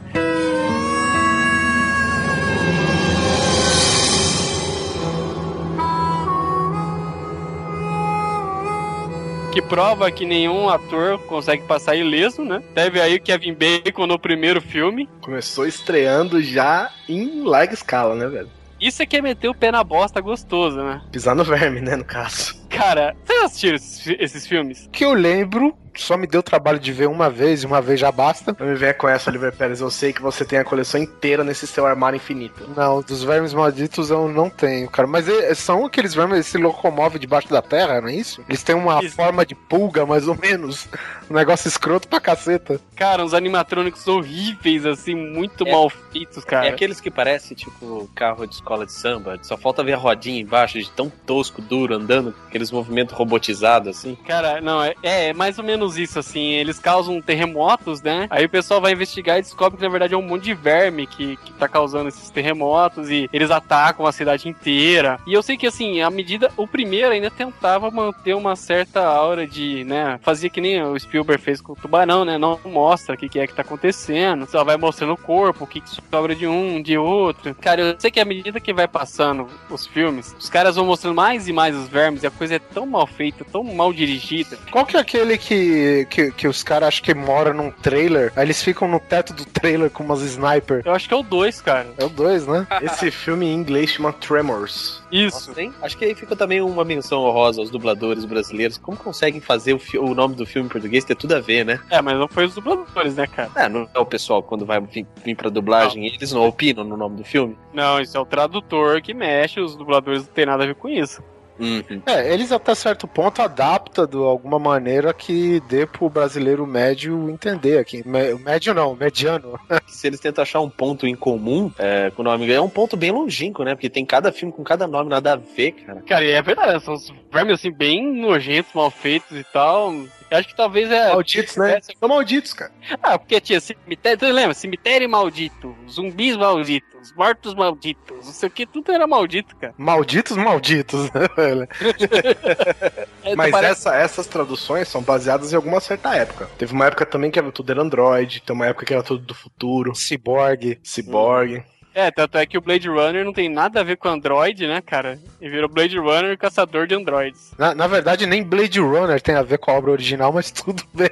que 9.55 9.63
prova 9.63 10.11
que 10.11 10.27
nenhum 10.27 10.69
ator 10.69 11.17
consegue 11.29 11.63
passar 11.63 11.95
ileso, 11.95 12.43
né? 12.43 12.61
Teve 12.75 13.01
aí 13.01 13.15
o 13.15 13.23
Kevin 13.23 13.55
Bacon 13.55 14.05
no 14.05 14.19
primeiro 14.19 14.61
filme. 14.61 15.09
Começou 15.21 15.65
estreando 15.65 16.43
já 16.43 16.91
em 17.09 17.45
larga 17.45 17.73
escala, 17.73 18.17
né, 18.17 18.27
velho? 18.27 18.51
Isso 18.85 19.03
é 19.03 19.07
que 19.07 19.17
é 19.17 19.23
meter 19.23 19.49
o 19.49 19.55
pé 19.55 19.73
na 19.73 19.83
bosta 19.83 20.21
gostoso, 20.21 20.77
né? 20.77 21.01
Pisar 21.11 21.35
no 21.35 21.43
verme, 21.43 21.81
né, 21.81 21.97
no 21.97 22.05
caso. 22.05 22.55
Cara, 22.77 23.15
vocês 23.25 23.43
assistiram 23.45 23.77
esses, 23.77 24.07
esses 24.19 24.47
filmes? 24.47 24.89
Que 24.93 25.05
eu 25.05 25.13
lembro, 25.15 25.77
só 25.97 26.17
me 26.17 26.27
deu 26.27 26.43
trabalho 26.43 26.79
de 26.79 26.93
ver 26.93 27.07
uma 27.09 27.31
vez, 27.31 27.63
e 27.63 27.67
uma 27.67 27.81
vez 27.81 28.01
já 28.01 28.11
basta. 28.11 28.55
Não 28.59 28.67
me 28.67 28.75
venha 28.75 28.93
com 28.95 29.09
essa, 29.09 29.31
Oliver 29.31 29.53
Pérez. 29.55 29.81
Eu 29.81 29.91
sei 29.91 30.13
que 30.13 30.21
você 30.21 30.45
tem 30.45 30.59
a 30.59 30.65
coleção 30.65 31.01
inteira 31.01 31.45
nesse 31.45 31.67
seu 31.67 31.87
armário 31.87 32.17
infinito. 32.17 32.69
Não, 32.77 33.01
dos 33.01 33.23
vermes 33.23 33.55
malditos 33.55 34.11
eu 34.11 34.29
não 34.29 34.51
tenho, 34.51 34.89
cara. 34.91 35.07
Mas 35.07 35.27
são 35.57 35.87
aqueles 35.87 36.15
vermes 36.15 36.47
que 36.47 36.53
se 36.53 36.59
locomovem 36.59 37.21
debaixo 37.21 37.49
da 37.49 37.63
terra, 37.63 38.01
não 38.01 38.09
é 38.09 38.15
isso? 38.15 38.43
Eles 38.49 38.63
têm 38.63 38.75
uma 38.75 39.03
Isso. 39.05 39.15
forma 39.17 39.47
de 39.47 39.55
pulga, 39.55 40.05
mais 40.05 40.27
ou 40.27 40.37
menos. 40.37 40.89
Um 41.31 41.35
negócio 41.35 41.69
escroto 41.69 42.07
pra 42.09 42.21
caceta. 42.21 42.81
Cara, 42.97 43.25
uns 43.25 43.33
animatrônicos 43.35 44.07
horríveis, 44.07 44.85
assim, 44.85 45.15
muito 45.15 45.67
É. 45.67 45.73
mal 45.73 45.89
feitos, 45.89 46.45
cara. 46.45 46.67
É 46.67 46.69
aqueles 46.71 47.01
que 47.01 47.11
parecem 47.11 47.57
tipo 47.57 48.09
carro 48.15 48.47
de 48.47 48.55
escola 48.55 48.85
de 48.85 48.93
samba. 48.93 49.39
Só 49.43 49.57
falta 49.57 49.83
ver 49.83 49.95
a 49.95 49.97
rodinha 49.97 50.41
embaixo 50.41 50.79
de 50.79 50.91
tão 50.91 51.11
tosco, 51.25 51.63
duro, 51.63 51.95
andando, 51.95 52.35
aqueles 52.47 52.64
movimentos 52.71 53.15
robotizados 53.15 53.97
assim. 53.97 54.17
Cara, 54.27 54.61
não, 54.61 54.83
é, 54.83 54.95
é 55.03 55.33
mais 55.33 55.59
ou 55.59 55.65
menos 55.65 55.97
isso, 55.97 56.19
assim. 56.19 56.53
Eles 56.53 56.79
causam 56.79 57.21
terremotos, 57.21 58.03
né? 58.03 58.27
Aí 58.31 58.45
o 58.45 58.49
pessoal 58.49 58.81
vai 58.81 58.93
investigar 58.93 59.39
e 59.39 59.43
descobre 59.43 59.79
que 59.79 59.85
na 59.85 59.91
verdade 59.91 60.15
é 60.15 60.17
um 60.17 60.23
monte 60.23 60.45
de 60.45 60.55
verme 60.55 61.07
que, 61.07 61.37
que 61.37 61.53
tá 61.53 61.69
causando 61.69 62.09
esses 62.09 62.31
terremotos 62.31 63.11
e 63.11 63.29
eles 63.33 63.51
atacam 63.51 64.07
a 64.07 64.13
cidade 64.13 64.49
inteira. 64.49 65.19
E 65.27 65.33
eu 65.33 65.43
sei 65.43 65.57
que, 65.57 65.67
assim, 65.67 66.01
à 66.01 66.11
medida. 66.11 66.51
O 66.57 66.67
primeiro 66.67 67.13
ainda 67.13 67.31
tentava 67.31 67.91
manter 67.91 68.35
uma 68.35 68.57
certa 68.57 69.05
aura 69.05 69.47
de, 69.47 69.85
né? 69.85 70.19
Fazia 70.23 70.51
que 70.51 70.61
nem 70.61 70.83
o 70.83 70.99
Spielberg 70.99 71.43
fez 71.43 71.61
com 71.61 71.73
o 71.73 71.77
tubarão, 71.77 72.25
né? 72.25 72.39
Não 72.39 72.59
mostra 72.65 73.15
o 73.15 73.19
que, 73.19 73.29
que 73.29 73.39
é 73.39 73.47
que 73.47 73.55
tá 73.55 73.63
acontecendo. 73.63 74.47
Só 74.47 74.63
vai 74.65 74.77
mostrando 74.77 75.15
o 75.15 75.17
corpo, 75.17 75.65
o 75.65 75.67
que, 75.67 75.81
que 75.81 75.91
sobra 75.91 76.35
de 76.35 76.47
um, 76.47 76.81
de 76.81 76.97
outro. 76.97 77.55
Cara, 77.55 77.81
eu 77.81 77.97
sei 77.99 78.11
que 78.11 78.21
à 78.21 78.25
medida 78.25 78.61
que 78.61 78.73
vai 78.73 78.87
passando 78.87 79.47
os 79.71 79.87
filmes, 79.87 80.35
os 80.39 80.49
caras 80.49 80.77
vão 80.77 80.87
mostrando 80.87 81.15
mais 81.15 81.49
e 81.49 81.53
mais 81.53 81.75
os 81.77 81.89
vermes 81.89 82.23
e 82.23 82.27
a 82.27 82.31
coisa 82.31 82.54
é 82.55 82.59
tão 82.59 82.87
mal 82.87 83.07
feita, 83.07 83.45
tão 83.45 83.63
mal 83.63 83.93
dirigida. 83.93 84.57
Qual 84.71 84.85
que 84.85 84.97
é 84.97 85.01
aquele 85.01 85.39
que, 85.39 86.07
que, 86.11 86.31
que 86.33 86.49
os 86.49 86.63
caras 86.63 86.89
acham 86.89 87.05
que 87.05 87.15
mora 87.15 87.53
num 87.53 87.71
trailer? 87.71 88.33
Aí 88.37 88.45
eles 88.45 88.63
ficam 88.63 88.89
no 88.89 89.01
teto 89.01 89.33
do 89.33 89.45
trailer 89.45 89.91
com 89.91 90.03
umas 90.05 90.23
sniper. 90.23 90.83
Eu 90.85 90.93
acho 90.93 91.09
que 91.09 91.15
é 91.15 91.17
o 91.17 91.23
2, 91.23 91.61
cara. 91.61 91.87
É 91.99 92.05
o 92.05 92.09
dois, 92.09 92.47
né? 92.47 92.67
Esse 92.83 93.11
filme 93.11 93.47
em 93.47 93.55
inglês 93.55 93.91
chama 93.91 94.13
Tremors. 94.13 95.03
Isso. 95.11 95.49
Nossa? 95.49 95.75
Acho 95.83 95.97
que 95.97 96.05
aí 96.05 96.15
fica 96.15 96.35
também 96.35 96.61
uma 96.61 96.85
menção 96.85 97.23
honrosa 97.23 97.61
aos 97.61 97.71
dubladores 97.71 98.25
brasileiros. 98.25 98.79
Como 98.79 98.97
conseguem 98.97 99.41
fazer 99.41 99.75
o, 99.75 99.81
o 100.01 100.15
nome 100.15 100.35
do 100.35 100.47
filme 100.47 100.67
em 100.67 100.71
português 100.71 101.05
ter 101.05 101.15
tudo 101.15 101.35
a 101.35 101.41
ver, 101.41 101.65
né? 101.65 101.81
É, 101.91 102.01
mas 102.01 102.19
não 102.19 102.29
foi 102.29 102.45
os 102.47 102.55
dubladores, 102.55 103.15
né, 103.15 103.27
cara? 103.27 103.51
É, 103.57 103.69
não 103.69 103.89
é 103.93 103.99
o 103.99 104.07
pessoal 104.07 104.43
quando 104.43 104.67
vai 104.67 104.81
vir, 104.81 105.07
vir 105.25 105.37
pra 105.37 105.51
dublagem, 105.51 106.07
eles 106.07 106.33
não 106.33 106.47
opinam 106.47 106.85
no 106.85 106.97
nome 106.97 107.17
do 107.17 107.25
filme? 107.25 107.57
Não, 107.73 108.01
isso 108.01 108.17
é 108.17 108.21
o 108.21 108.27
tradutor 108.27 109.01
que 109.03 109.15
mexe, 109.15 109.61
os 109.61 109.77
dubladores 109.77 110.27
não 110.27 110.33
tem 110.33 110.47
nada 110.47 110.65
a 110.65 110.67
ver 110.67 110.75
com 110.75 110.89
isso. 110.89 111.23
Uhum. 111.59 112.03
É, 112.07 112.33
eles 112.33 112.51
até 112.53 112.75
certo 112.75 113.07
ponto 113.07 113.41
adaptam 113.41 114.07
de 114.07 114.17
alguma 114.17 114.59
maneira 114.59 115.13
que 115.15 115.61
dê 115.69 115.87
pro 115.87 116.09
brasileiro 116.11 116.67
médio 116.67 117.31
entender 117.31 117.79
aqui. 117.79 118.03
Me- 118.07 118.35
Médio 118.35 118.75
não, 118.75 118.95
mediano. 118.95 119.59
Se 119.87 120.07
eles 120.07 120.21
tentam 120.21 120.43
achar 120.43 120.61
um 120.61 120.69
ponto 120.71 121.07
em 121.07 121.15
comum 121.15 121.71
é, 121.79 122.11
com 122.11 122.23
o 122.23 122.25
nome, 122.25 122.51
é 122.53 122.61
um 122.61 122.69
ponto 122.69 122.97
bem 122.97 123.11
longínquo, 123.13 123.63
né? 123.65 123.75
Porque 123.75 123.89
tem 123.91 124.05
cada 124.05 124.33
filme 124.33 124.53
com 124.53 124.65
cada 124.65 124.87
nome, 124.87 125.09
nada 125.11 125.35
a 125.35 125.37
ver, 125.37 125.73
cara. 125.73 126.03
Cara, 126.03 126.25
e 126.25 126.31
é 126.31 126.43
verdade, 126.43 126.83
são 126.85 126.95
uns 126.95 127.13
vermes 127.33 127.55
assim, 127.55 127.71
bem 127.71 128.21
nojentos, 128.21 128.73
mal 128.75 128.91
feitos 128.91 129.37
e 129.37 129.45
tal. 129.45 129.93
Eu 130.35 130.41
acho 130.41 130.49
que 130.49 130.57
talvez 130.57 130.91
é. 130.91 131.09
Malditos, 131.13 131.57
né? 131.57 131.81
São 131.81 132.09
malditos, 132.09 132.53
cara. 132.53 132.73
Ah, 133.03 133.19
porque 133.19 133.41
tinha 133.41 133.61
cemitério. 133.61 134.19
Você 134.19 134.33
lembra? 134.33 134.55
Cemitério 134.55 135.09
maldito, 135.09 135.75
zumbis 135.89 136.37
malditos, 136.37 137.13
mortos 137.15 137.55
malditos, 137.55 138.27
não 138.27 138.33
sei 138.33 138.49
o 138.49 138.53
que, 138.53 138.67
tudo 138.67 138.91
era 138.93 139.07
maldito, 139.07 139.55
cara. 139.57 139.73
Malditos, 139.79 140.37
malditos, 140.37 141.11
né, 141.13 141.29
velho? 141.37 141.69
É, 143.25 143.35
Mas 143.35 143.51
parece- 143.51 143.73
essa- 143.89 143.97
essas 143.97 144.27
traduções 144.27 144.87
são 144.89 145.01
baseadas 145.03 145.53
em 145.53 145.57
alguma 145.57 145.81
certa 145.81 146.15
época. 146.15 146.49
Teve 146.59 146.73
uma 146.75 146.87
época 146.87 147.07
também 147.07 147.31
que 147.31 147.39
era 147.39 147.51
tudo 147.51 147.71
era 147.73 147.81
Android, 147.81 148.43
tem 148.43 148.55
uma 148.55 148.67
época 148.67 148.85
que 148.85 148.93
era 148.93 149.03
tudo 149.03 149.25
do 149.25 149.35
futuro, 149.35 149.95
Cyborg. 149.95 150.79
Cyborg. 150.83 151.65
É, 151.95 152.11
tanto 152.11 152.37
é 152.37 152.45
que 152.45 152.59
o 152.59 152.61
Blade 152.61 152.89
Runner 152.89 153.25
não 153.25 153.33
tem 153.33 153.49
nada 153.49 153.81
a 153.81 153.85
ver 153.85 153.97
com 153.97 154.09
Android, 154.09 154.67
né, 154.67 154.81
cara? 154.81 155.19
E 155.41 155.49
virou 155.49 155.69
Blade 155.69 155.97
Runner 155.97 156.37
caçador 156.37 156.87
de 156.87 156.95
androids. 156.95 157.53
Na, 157.57 157.75
na 157.75 157.87
verdade, 157.87 158.27
nem 158.27 158.43
Blade 158.43 158.81
Runner 158.81 159.21
tem 159.21 159.37
a 159.37 159.43
ver 159.43 159.59
com 159.59 159.71
a 159.71 159.75
obra 159.75 159.93
original, 159.93 160.33
mas 160.33 160.51
tudo 160.53 160.83
bem. 160.93 161.11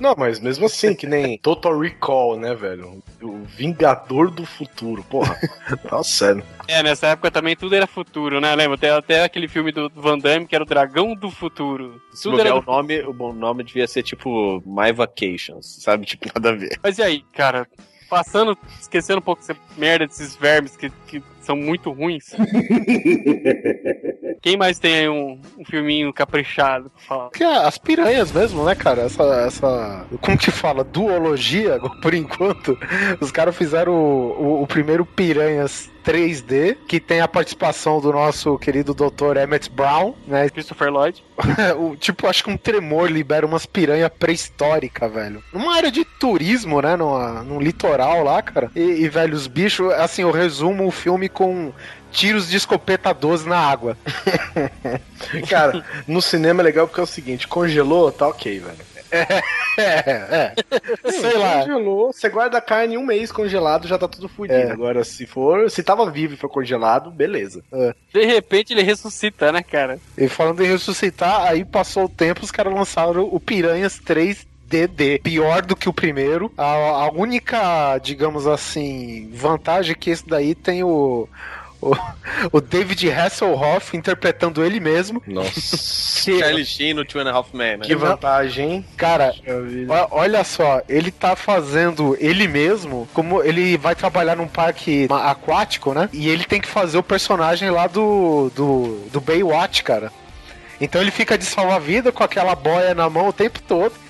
Não, 0.00 0.14
mas 0.18 0.40
mesmo 0.40 0.66
assim, 0.66 0.94
que 0.94 1.06
nem 1.06 1.38
Total 1.38 1.78
Recall, 1.78 2.36
né, 2.36 2.52
velho? 2.54 3.00
O 3.22 3.44
Vingador 3.44 4.30
do 4.30 4.44
Futuro, 4.44 5.04
porra. 5.04 5.38
Nossa, 5.90 6.10
sério. 6.10 6.44
É, 6.66 6.82
nessa 6.82 7.08
época 7.08 7.30
também 7.30 7.56
tudo 7.56 7.74
era 7.74 7.86
futuro, 7.86 8.40
né? 8.40 8.54
Lembra? 8.54 8.76
Tem 8.76 8.90
até 8.90 9.22
aquele 9.22 9.46
filme 9.46 9.70
do 9.70 9.88
Van 9.94 10.18
Damme 10.18 10.46
que 10.46 10.54
era 10.54 10.64
o 10.64 10.66
Dragão 10.66 11.14
do 11.14 11.30
Futuro. 11.30 12.02
Se 12.12 12.24
Tudo 12.24 12.32
bobear 12.36 12.48
era 12.48 12.58
o 12.58 12.62
nome, 12.62 13.00
o 13.02 13.12
bom 13.12 13.32
nome 13.32 13.62
devia 13.62 13.86
ser 13.86 14.02
tipo 14.02 14.62
My 14.66 14.92
Vacations, 14.92 15.78
sabe? 15.80 16.04
Tipo, 16.04 16.26
nada 16.34 16.50
a 16.50 16.52
ver. 16.52 16.78
Mas 16.82 16.98
e 16.98 17.02
aí, 17.02 17.24
cara? 17.32 17.66
Passando, 18.08 18.56
esquecendo 18.80 19.18
um 19.18 19.22
pouco 19.22 19.42
essa 19.42 19.56
merda 19.76 20.06
desses 20.06 20.34
vermes 20.34 20.76
que, 20.76 20.90
que 21.06 21.22
são 21.40 21.56
muito 21.56 21.90
ruins. 21.92 22.32
Quem 24.40 24.56
mais 24.56 24.78
tem 24.78 24.94
aí 24.94 25.08
um, 25.08 25.40
um 25.58 25.64
filminho 25.64 26.12
caprichado 26.12 26.90
pra 26.90 27.02
falar? 27.02 27.30
Que 27.30 27.42
é 27.42 27.66
as 27.66 27.78
piranhas 27.78 28.30
mesmo, 28.30 28.64
né, 28.64 28.74
cara? 28.74 29.02
Essa, 29.02 29.22
essa. 29.46 30.06
Como 30.20 30.38
que 30.38 30.50
fala? 30.50 30.84
Duologia, 30.84 31.78
por 32.00 32.14
enquanto. 32.14 32.78
Os 33.20 33.30
caras 33.30 33.56
fizeram 33.56 33.92
o, 33.92 34.42
o, 34.42 34.62
o 34.62 34.66
primeiro 34.66 35.04
Piranhas 35.04 35.90
3D, 36.08 36.76
que 36.86 36.98
tem 36.98 37.20
a 37.20 37.28
participação 37.28 38.00
do 38.00 38.10
nosso 38.10 38.58
querido 38.58 38.94
Dr. 38.94 39.36
Emmett 39.42 39.70
Brown, 39.70 40.14
né? 40.26 40.48
Christopher 40.50 40.90
Lloyd. 40.90 41.22
o, 41.78 41.94
tipo, 41.96 42.26
acho 42.26 42.44
que 42.44 42.50
um 42.50 42.56
tremor 42.56 43.10
libera 43.10 43.46
umas 43.46 43.66
piranhas 43.66 44.10
pré-históricas, 44.18 45.12
velho. 45.12 45.42
Numa 45.52 45.76
área 45.76 45.90
de 45.90 46.04
turismo, 46.04 46.80
né? 46.80 46.96
Numa, 46.96 47.42
num 47.42 47.60
litoral 47.60 48.24
lá, 48.24 48.40
cara. 48.40 48.70
E, 48.74 48.80
e, 48.80 49.08
velho, 49.08 49.34
os 49.34 49.46
bichos, 49.46 49.92
assim, 49.92 50.22
eu 50.22 50.30
resumo 50.30 50.86
o 50.86 50.90
filme 50.90 51.28
com 51.28 51.72
tiros 52.10 52.48
de 52.48 52.56
escopeta 52.56 53.12
12 53.12 53.48
na 53.48 53.58
água. 53.58 53.96
Cara, 55.48 55.84
no 56.06 56.22
cinema 56.22 56.62
é 56.62 56.64
legal 56.64 56.86
porque 56.86 57.00
é 57.00 57.02
o 57.02 57.06
seguinte, 57.06 57.48
congelou, 57.48 58.10
tá 58.12 58.28
ok, 58.28 58.60
velho. 58.60 58.88
É, 59.10 59.22
é. 59.80 60.54
Sei 61.10 61.38
lá. 61.38 61.60
Congelou, 61.60 62.12
você 62.12 62.28
guarda 62.28 62.58
a 62.58 62.60
carne 62.60 62.98
um 62.98 63.06
mês 63.06 63.32
congelado, 63.32 63.86
já 63.86 63.96
tá 63.96 64.08
tudo 64.08 64.28
fudido. 64.28 64.58
É. 64.58 64.70
Agora, 64.70 65.04
se 65.04 65.24
for, 65.24 65.70
se 65.70 65.82
tava 65.82 66.10
vivo 66.10 66.34
e 66.34 66.36
foi 66.36 66.50
congelado, 66.50 67.10
beleza. 67.10 67.62
De 68.12 68.24
repente 68.24 68.72
ele 68.72 68.82
ressuscita, 68.82 69.52
né, 69.52 69.62
cara? 69.62 69.98
E 70.16 70.28
falando 70.28 70.62
em 70.62 70.68
ressuscitar, 70.68 71.42
aí 71.42 71.64
passou 71.64 72.04
o 72.04 72.08
tempo, 72.08 72.44
os 72.44 72.50
caras 72.50 72.74
lançaram 72.74 73.22
o 73.22 73.40
Piranhas 73.40 73.98
3 73.98 74.46
DD. 74.68 75.20
Pior 75.20 75.62
do 75.62 75.74
que 75.74 75.88
o 75.88 75.92
primeiro. 75.92 76.52
A, 76.56 76.64
a 76.64 77.10
única, 77.10 77.98
digamos 77.98 78.46
assim, 78.46 79.30
vantagem 79.32 79.92
é 79.92 79.94
que 79.94 80.10
esse 80.10 80.26
daí 80.26 80.54
tem 80.54 80.84
o. 80.84 81.28
O, 81.80 81.94
o 82.52 82.60
David 82.60 83.10
Hasselhoff 83.10 83.96
interpretando 83.96 84.64
ele 84.64 84.80
mesmo. 84.80 85.22
Nossa. 85.26 85.76
Charlie 86.38 86.64
Sheen 86.64 86.94
no 86.94 87.04
Two 87.04 87.20
and 87.20 87.28
a 87.30 87.32
Half 87.32 87.54
Men, 87.54 87.78
né? 87.78 87.84
que 87.86 87.94
vantagem, 87.94 88.72
hein? 88.72 88.84
Cara, 88.96 89.32
Puxa 89.32 89.60
vida. 89.62 89.92
o- 89.92 90.08
olha 90.10 90.42
só, 90.44 90.82
ele 90.88 91.10
tá 91.10 91.36
fazendo 91.36 92.16
ele 92.20 92.48
mesmo, 92.48 93.08
como 93.14 93.42
ele 93.42 93.76
vai 93.76 93.94
trabalhar 93.94 94.36
num 94.36 94.48
parque 94.48 95.06
aquático, 95.10 95.94
né? 95.94 96.08
E 96.12 96.28
ele 96.28 96.44
tem 96.44 96.60
que 96.60 96.68
fazer 96.68 96.98
o 96.98 97.02
personagem 97.02 97.70
lá 97.70 97.86
do, 97.86 98.50
do, 98.54 99.06
do 99.12 99.20
Baywatch, 99.20 99.82
cara. 99.84 100.12
Então 100.80 101.00
ele 101.00 101.10
fica 101.10 101.36
de 101.38 101.44
salva-vida 101.44 102.12
com 102.12 102.22
aquela 102.22 102.54
boia 102.54 102.94
na 102.94 103.08
mão 103.08 103.28
o 103.28 103.32
tempo 103.32 103.60
todo. 103.62 103.92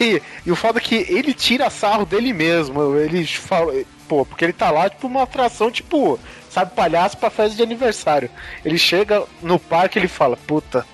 E, 0.00 0.20
e 0.44 0.50
o 0.50 0.56
foda 0.56 0.80
é 0.80 0.82
que 0.82 1.06
ele 1.08 1.32
tira 1.32 1.70
sarro 1.70 2.04
dele 2.04 2.32
mesmo. 2.32 2.96
Ele 2.96 3.24
fala. 3.24 3.72
Pô, 4.08 4.26
porque 4.26 4.44
ele 4.44 4.52
tá 4.52 4.72
lá, 4.72 4.90
tipo, 4.90 5.06
uma 5.06 5.22
atração, 5.22 5.70
tipo, 5.70 6.18
sabe, 6.50 6.74
palhaço 6.74 7.16
pra 7.16 7.30
festa 7.30 7.56
de 7.56 7.62
aniversário. 7.62 8.30
Ele 8.64 8.78
chega 8.78 9.22
no 9.42 9.58
parque 9.58 9.98
e 9.98 10.00
ele 10.00 10.08
fala, 10.08 10.36
puta, 10.36 10.86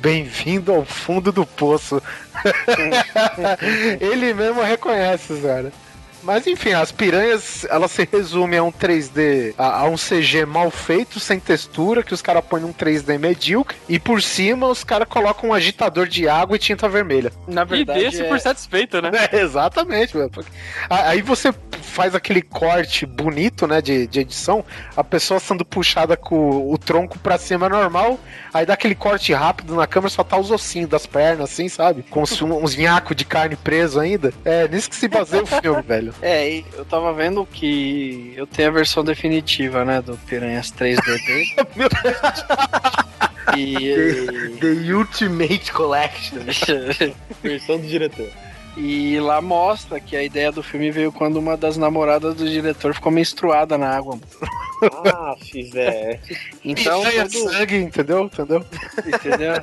bem-vindo 0.00 0.72
ao 0.72 0.84
fundo 0.84 1.30
do 1.30 1.46
poço. 1.46 2.02
ele 4.00 4.34
mesmo 4.34 4.62
reconhece, 4.62 5.40
cara. 5.40 5.72
Mas 6.22 6.46
enfim, 6.46 6.72
as 6.72 6.92
piranhas, 6.92 7.66
elas 7.68 7.90
se 7.90 8.08
resumem 8.10 8.58
a 8.58 8.62
um 8.62 8.70
3D, 8.72 9.54
a, 9.58 9.80
a 9.80 9.84
um 9.88 9.96
CG 9.96 10.44
mal 10.46 10.70
feito, 10.70 11.18
sem 11.18 11.40
textura, 11.40 12.02
que 12.02 12.14
os 12.14 12.22
caras 12.22 12.44
põem 12.48 12.62
num 12.62 12.72
3D 12.72 13.18
medíocre, 13.18 13.76
e 13.88 13.98
por 13.98 14.22
cima 14.22 14.68
os 14.68 14.84
caras 14.84 15.08
colocam 15.08 15.50
um 15.50 15.54
agitador 15.54 16.06
de 16.06 16.28
água 16.28 16.56
e 16.56 16.58
tinta 16.58 16.88
vermelha. 16.88 17.32
Na 17.46 17.62
E 17.62 17.66
verdade, 17.66 18.00
deixa 18.00 18.22
é... 18.24 18.28
por 18.28 18.38
satisfeito, 18.40 19.00
né? 19.02 19.10
É, 19.32 19.40
exatamente, 19.40 20.16
a- 20.88 21.08
Aí 21.10 21.22
você 21.22 21.52
faz 21.82 22.14
aquele 22.14 22.40
corte 22.42 23.04
bonito, 23.04 23.66
né, 23.66 23.80
de, 23.82 24.06
de 24.06 24.20
edição, 24.20 24.64
a 24.96 25.02
pessoa 25.04 25.40
sendo 25.40 25.64
puxada 25.64 26.16
com 26.16 26.72
o 26.72 26.78
tronco 26.78 27.18
pra 27.18 27.36
cima 27.36 27.68
normal, 27.68 28.18
aí 28.54 28.64
dá 28.64 28.74
aquele 28.74 28.94
corte 28.94 29.32
rápido 29.32 29.74
na 29.74 29.86
câmera, 29.86 30.08
só 30.10 30.22
tá 30.24 30.38
os 30.38 30.50
ossinhos 30.50 30.88
das 30.88 31.04
pernas, 31.06 31.50
assim, 31.50 31.68
sabe? 31.68 32.02
Com 32.04 32.22
uns, 32.22 32.40
uns 32.40 32.76
nhacos 32.76 33.16
de 33.16 33.24
carne 33.24 33.56
preso 33.56 33.98
ainda. 34.00 34.32
É 34.44 34.68
nisso 34.68 34.88
que 34.88 34.96
se 34.96 35.08
baseia 35.08 35.42
o 35.42 35.46
filme, 35.46 35.82
velho. 35.86 36.11
É, 36.20 36.50
e 36.50 36.64
eu 36.74 36.84
tava 36.84 37.12
vendo 37.12 37.46
que 37.46 38.32
eu 38.36 38.46
tenho 38.46 38.68
a 38.68 38.72
versão 38.72 39.02
definitiva, 39.02 39.84
né, 39.84 40.02
do 40.02 40.16
Piranhas 40.18 40.72
3DD. 40.72 41.66
Meu 41.74 41.88
e, 43.56 44.56
The 44.60 44.92
Ultimate 44.92 45.72
Collection. 45.72 46.38
Versão 47.42 47.78
do 47.78 47.86
diretor. 47.86 48.28
e 48.76 49.18
lá 49.20 49.40
mostra 49.40 50.00
que 50.00 50.16
a 50.16 50.22
ideia 50.22 50.52
do 50.52 50.62
filme 50.62 50.90
veio 50.90 51.12
quando 51.12 51.36
uma 51.38 51.56
das 51.56 51.76
namoradas 51.76 52.34
do 52.34 52.48
diretor 52.48 52.94
ficou 52.94 53.12
menstruada 53.12 53.76
na 53.76 53.88
água. 53.88 54.18
Ah, 55.06 55.34
velho. 55.72 56.20
Então, 56.64 57.02
Piranha 57.02 57.28
todo, 57.28 57.52
sangue, 57.52 57.76
entendeu? 57.76 58.24
Entendeu? 58.24 58.64
entendeu? 59.06 59.54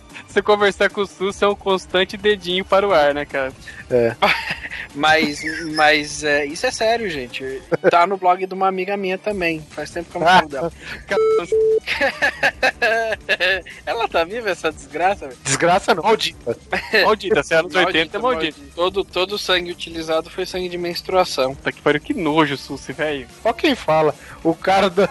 Você 0.30 0.40
conversar 0.40 0.88
com 0.90 1.00
o 1.00 1.06
SUS 1.06 1.42
é 1.42 1.48
um 1.48 1.56
constante 1.56 2.16
dedinho 2.16 2.64
para 2.64 2.86
o 2.86 2.92
ar, 2.92 3.12
né, 3.12 3.24
cara? 3.24 3.52
Mas, 4.92 5.40
mas 5.76 6.24
é, 6.24 6.44
isso 6.46 6.66
é 6.66 6.70
sério, 6.72 7.08
gente. 7.08 7.62
Tá 7.90 8.08
no 8.08 8.16
blog 8.16 8.44
de 8.44 8.54
uma 8.54 8.66
amiga 8.66 8.96
minha 8.96 9.16
também. 9.16 9.64
Faz 9.70 9.90
tempo 9.90 10.10
que 10.10 10.16
eu 10.16 10.20
não 10.20 10.26
falo 10.26 10.48
dela. 10.48 10.72
Ela 13.86 14.08
tá 14.08 14.24
viva, 14.24 14.50
essa 14.50 14.72
desgraça, 14.72 15.28
velho? 15.28 15.38
Desgraça 15.44 15.94
não, 15.94 16.02
maldita. 16.02 16.56
Maldita, 17.04 17.42
se 17.42 17.54
é 17.54 17.58
anos 17.58 17.74
80 17.74 18.16
é 18.16 18.20
maldito. 18.20 18.60
Todo, 18.74 19.04
todo 19.04 19.34
o 19.34 19.38
sangue 19.38 19.70
utilizado 19.70 20.28
foi 20.28 20.44
sangue 20.44 20.68
de 20.68 20.78
menstruação. 20.78 21.54
Puta 21.54 21.72
que 21.72 21.80
pariu, 21.80 22.00
que 22.00 22.14
nojo, 22.14 22.56
SUS, 22.56 22.86
velho. 22.88 23.28
Só 23.42 23.52
quem 23.52 23.74
fala. 23.74 24.14
O 24.42 24.54
cara 24.54 24.90
da. 24.90 25.08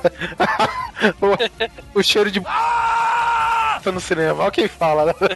o, 1.21 1.99
o 1.99 2.03
cheiro 2.03 2.29
de. 2.31 2.41
Tá 3.83 3.91
no 3.91 3.99
cinema. 3.99 4.43
Olha 4.43 4.51
quem 4.51 4.67
fala, 4.67 5.05
né? 5.05 5.13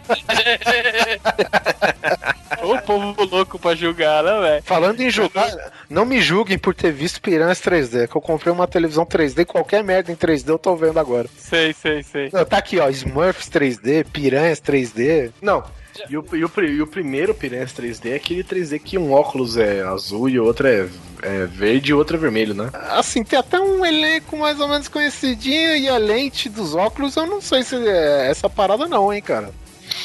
Ô 2.62 2.78
povo 2.78 3.24
louco 3.24 3.58
pra 3.58 3.74
julgar, 3.74 4.22
né, 4.22 4.40
velho? 4.40 4.62
Falando 4.62 5.00
em 5.00 5.10
julgar, 5.10 5.50
não 5.88 6.04
me 6.06 6.20
julguem 6.20 6.58
por 6.58 6.74
ter 6.74 6.92
visto 6.92 7.20
Piranhas 7.20 7.60
3D, 7.60 8.08
que 8.08 8.16
eu 8.16 8.20
comprei 8.20 8.52
uma 8.52 8.66
televisão 8.66 9.04
3D, 9.04 9.44
qualquer 9.44 9.84
merda 9.84 10.10
em 10.10 10.16
3D 10.16 10.48
eu 10.48 10.58
tô 10.58 10.74
vendo 10.74 10.98
agora. 10.98 11.28
Sei, 11.36 11.72
sei, 11.74 12.02
sei. 12.02 12.30
Não, 12.32 12.44
Tá 12.44 12.58
aqui, 12.58 12.78
ó, 12.78 12.88
Smurfs 12.88 13.50
3D, 13.50 14.06
Piranhas 14.10 14.60
3D. 14.60 15.30
Não. 15.42 15.62
E 16.08 16.16
o, 16.16 16.24
e, 16.32 16.44
o, 16.44 16.50
e 16.60 16.82
o 16.82 16.86
primeiro 16.86 17.34
Piranhas 17.34 17.72
3D 17.72 18.12
é 18.12 18.14
aquele 18.16 18.42
3D 18.42 18.80
que 18.80 18.98
um 18.98 19.12
óculos 19.12 19.56
é 19.56 19.82
azul 19.82 20.28
e 20.28 20.40
o 20.40 20.44
outro 20.44 20.66
é, 20.66 20.88
é 21.24 21.46
verde 21.46 21.90
e 21.90 21.94
o 21.94 21.98
outro 21.98 22.16
é 22.16 22.20
vermelho, 22.20 22.54
né? 22.54 22.70
Assim, 22.90 23.24
tem 23.24 23.38
até 23.38 23.58
um 23.58 23.84
elenco 23.84 24.36
mais 24.36 24.60
ou 24.60 24.68
menos 24.68 24.88
conhecidinho 24.88 25.76
e 25.76 25.88
a 25.88 25.96
lente 25.96 26.50
dos 26.50 26.74
óculos, 26.74 27.16
eu 27.16 27.26
não 27.26 27.40
sei 27.40 27.62
se 27.62 27.76
é 27.76 28.30
essa 28.30 28.50
parada 28.50 28.86
não, 28.86 29.12
hein, 29.12 29.22
cara. 29.22 29.50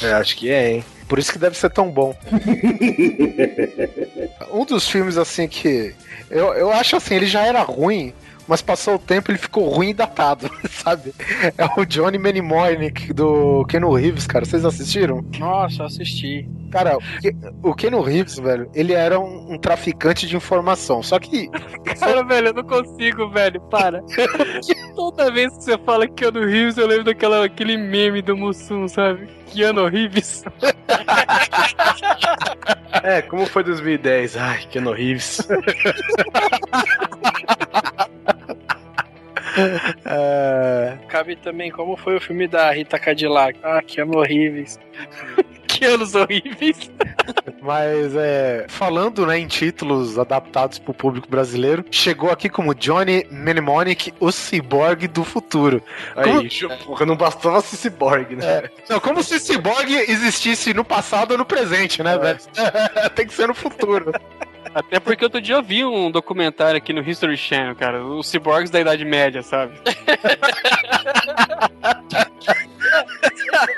É, 0.01 0.13
acho 0.13 0.37
que 0.37 0.49
é, 0.49 0.71
hein? 0.71 0.85
Por 1.09 1.19
isso 1.19 1.31
que 1.31 1.39
deve 1.39 1.57
ser 1.57 1.71
tão 1.71 1.89
bom. 1.89 2.15
um 4.51 4.63
dos 4.63 4.87
filmes, 4.87 5.17
assim, 5.17 5.47
que. 5.47 5.95
Eu, 6.29 6.53
eu 6.53 6.71
acho 6.71 6.95
assim, 6.95 7.15
ele 7.15 7.25
já 7.25 7.43
era 7.43 7.63
ruim, 7.63 8.13
mas 8.49 8.63
passou 8.63 8.95
o 8.95 8.99
tempo 8.99 9.29
ele 9.29 9.37
ficou 9.37 9.69
ruim 9.69 9.89
e 9.89 9.93
datado, 9.93 10.49
sabe? 10.67 11.13
É 11.55 11.79
o 11.79 11.85
Johnny 11.85 12.17
Mnemonic 12.17 13.13
do 13.13 13.63
Keanu 13.65 13.93
Reeves, 13.93 14.25
cara. 14.25 14.43
Vocês 14.43 14.65
assistiram? 14.65 15.23
Nossa, 15.37 15.83
eu 15.83 15.85
assisti. 15.85 16.49
Cara, 16.71 16.97
o 17.61 17.75
Keanu 17.75 18.01
Reeves, 18.01 18.39
velho, 18.39 18.69
ele 18.73 18.93
era 18.93 19.19
um, 19.19 19.53
um 19.53 19.57
traficante 19.57 20.27
de 20.27 20.35
informação. 20.35 21.03
Só 21.03 21.19
que. 21.19 21.47
Cara, 21.99 22.23
velho, 22.23 22.47
eu 22.47 22.53
não 22.53 22.63
consigo, 22.63 23.29
velho, 23.29 23.61
para. 23.61 24.01
Toda 24.95 25.31
vez 25.31 25.55
que 25.55 25.63
você 25.63 25.77
fala 25.79 26.07
Keanu 26.07 26.43
Reeves, 26.45 26.77
eu 26.77 26.87
lembro 26.87 27.05
daquela, 27.05 27.45
aquele 27.45 27.77
meme 27.77 28.21
do 28.21 28.35
Mussum, 28.35 28.87
sabe? 28.87 29.27
Keanu 29.47 29.87
Reeves. 29.87 30.43
É, 33.03 33.21
como 33.21 33.45
foi 33.45 33.63
2010? 33.63 34.37
Ai, 34.37 34.59
Keanu 34.69 34.91
Reeves. 34.91 35.39
é, 40.05 40.97
Cabe 41.07 41.35
também 41.35 41.71
como 41.71 41.95
foi 41.97 42.15
o 42.17 42.21
filme 42.21 42.47
da 42.47 42.71
Rita 42.71 42.97
Cadillac. 42.99 43.59
Ah, 43.63 43.81
que 43.85 44.01
ano 44.01 44.17
horríveis. 44.17 44.79
Keanos 45.67 46.13
horríveis. 46.15 46.91
Mas 47.61 48.13
é, 48.15 48.65
falando 48.67 49.25
né, 49.25 49.37
em 49.37 49.47
títulos 49.47 50.17
adaptados 50.17 50.79
para 50.79 50.91
o 50.91 50.93
público 50.93 51.29
brasileiro, 51.29 51.85
chegou 51.91 52.31
aqui 52.31 52.49
como 52.49 52.73
Johnny 52.75 53.25
Mnemonic, 53.31 54.11
o 54.19 54.31
ciborgue 54.31 55.07
do 55.07 55.23
futuro. 55.23 55.81
Como- 56.21 56.39
Aí, 56.41 56.49
porra, 56.83 57.05
não 57.05 57.15
bastava 57.15 57.61
ser 57.61 57.77
cyborg, 57.77 58.35
né? 58.35 58.63
Não, 58.89 58.99
como 58.99 59.23
se 59.23 59.39
ciborgue 59.39 59.95
existisse 59.95 60.73
no 60.73 60.83
passado 60.83 61.31
ou 61.31 61.37
no 61.37 61.45
presente, 61.45 62.01
né, 62.03 62.17
velho? 62.17 62.39
Tem 63.15 63.27
que 63.27 63.33
ser 63.33 63.47
no 63.47 63.53
futuro. 63.53 64.11
Até 64.73 64.99
porque 64.99 65.23
outro 65.23 65.41
dia 65.41 65.55
eu 65.55 65.63
vi 65.63 65.83
um 65.83 66.11
documentário 66.11 66.77
aqui 66.77 66.93
no 66.93 67.01
History 67.01 67.37
Channel, 67.37 67.75
cara. 67.75 68.03
Os 68.03 68.27
ciborgues 68.27 68.69
da 68.69 68.79
Idade 68.79 69.03
Média, 69.05 69.41
sabe? 69.41 69.73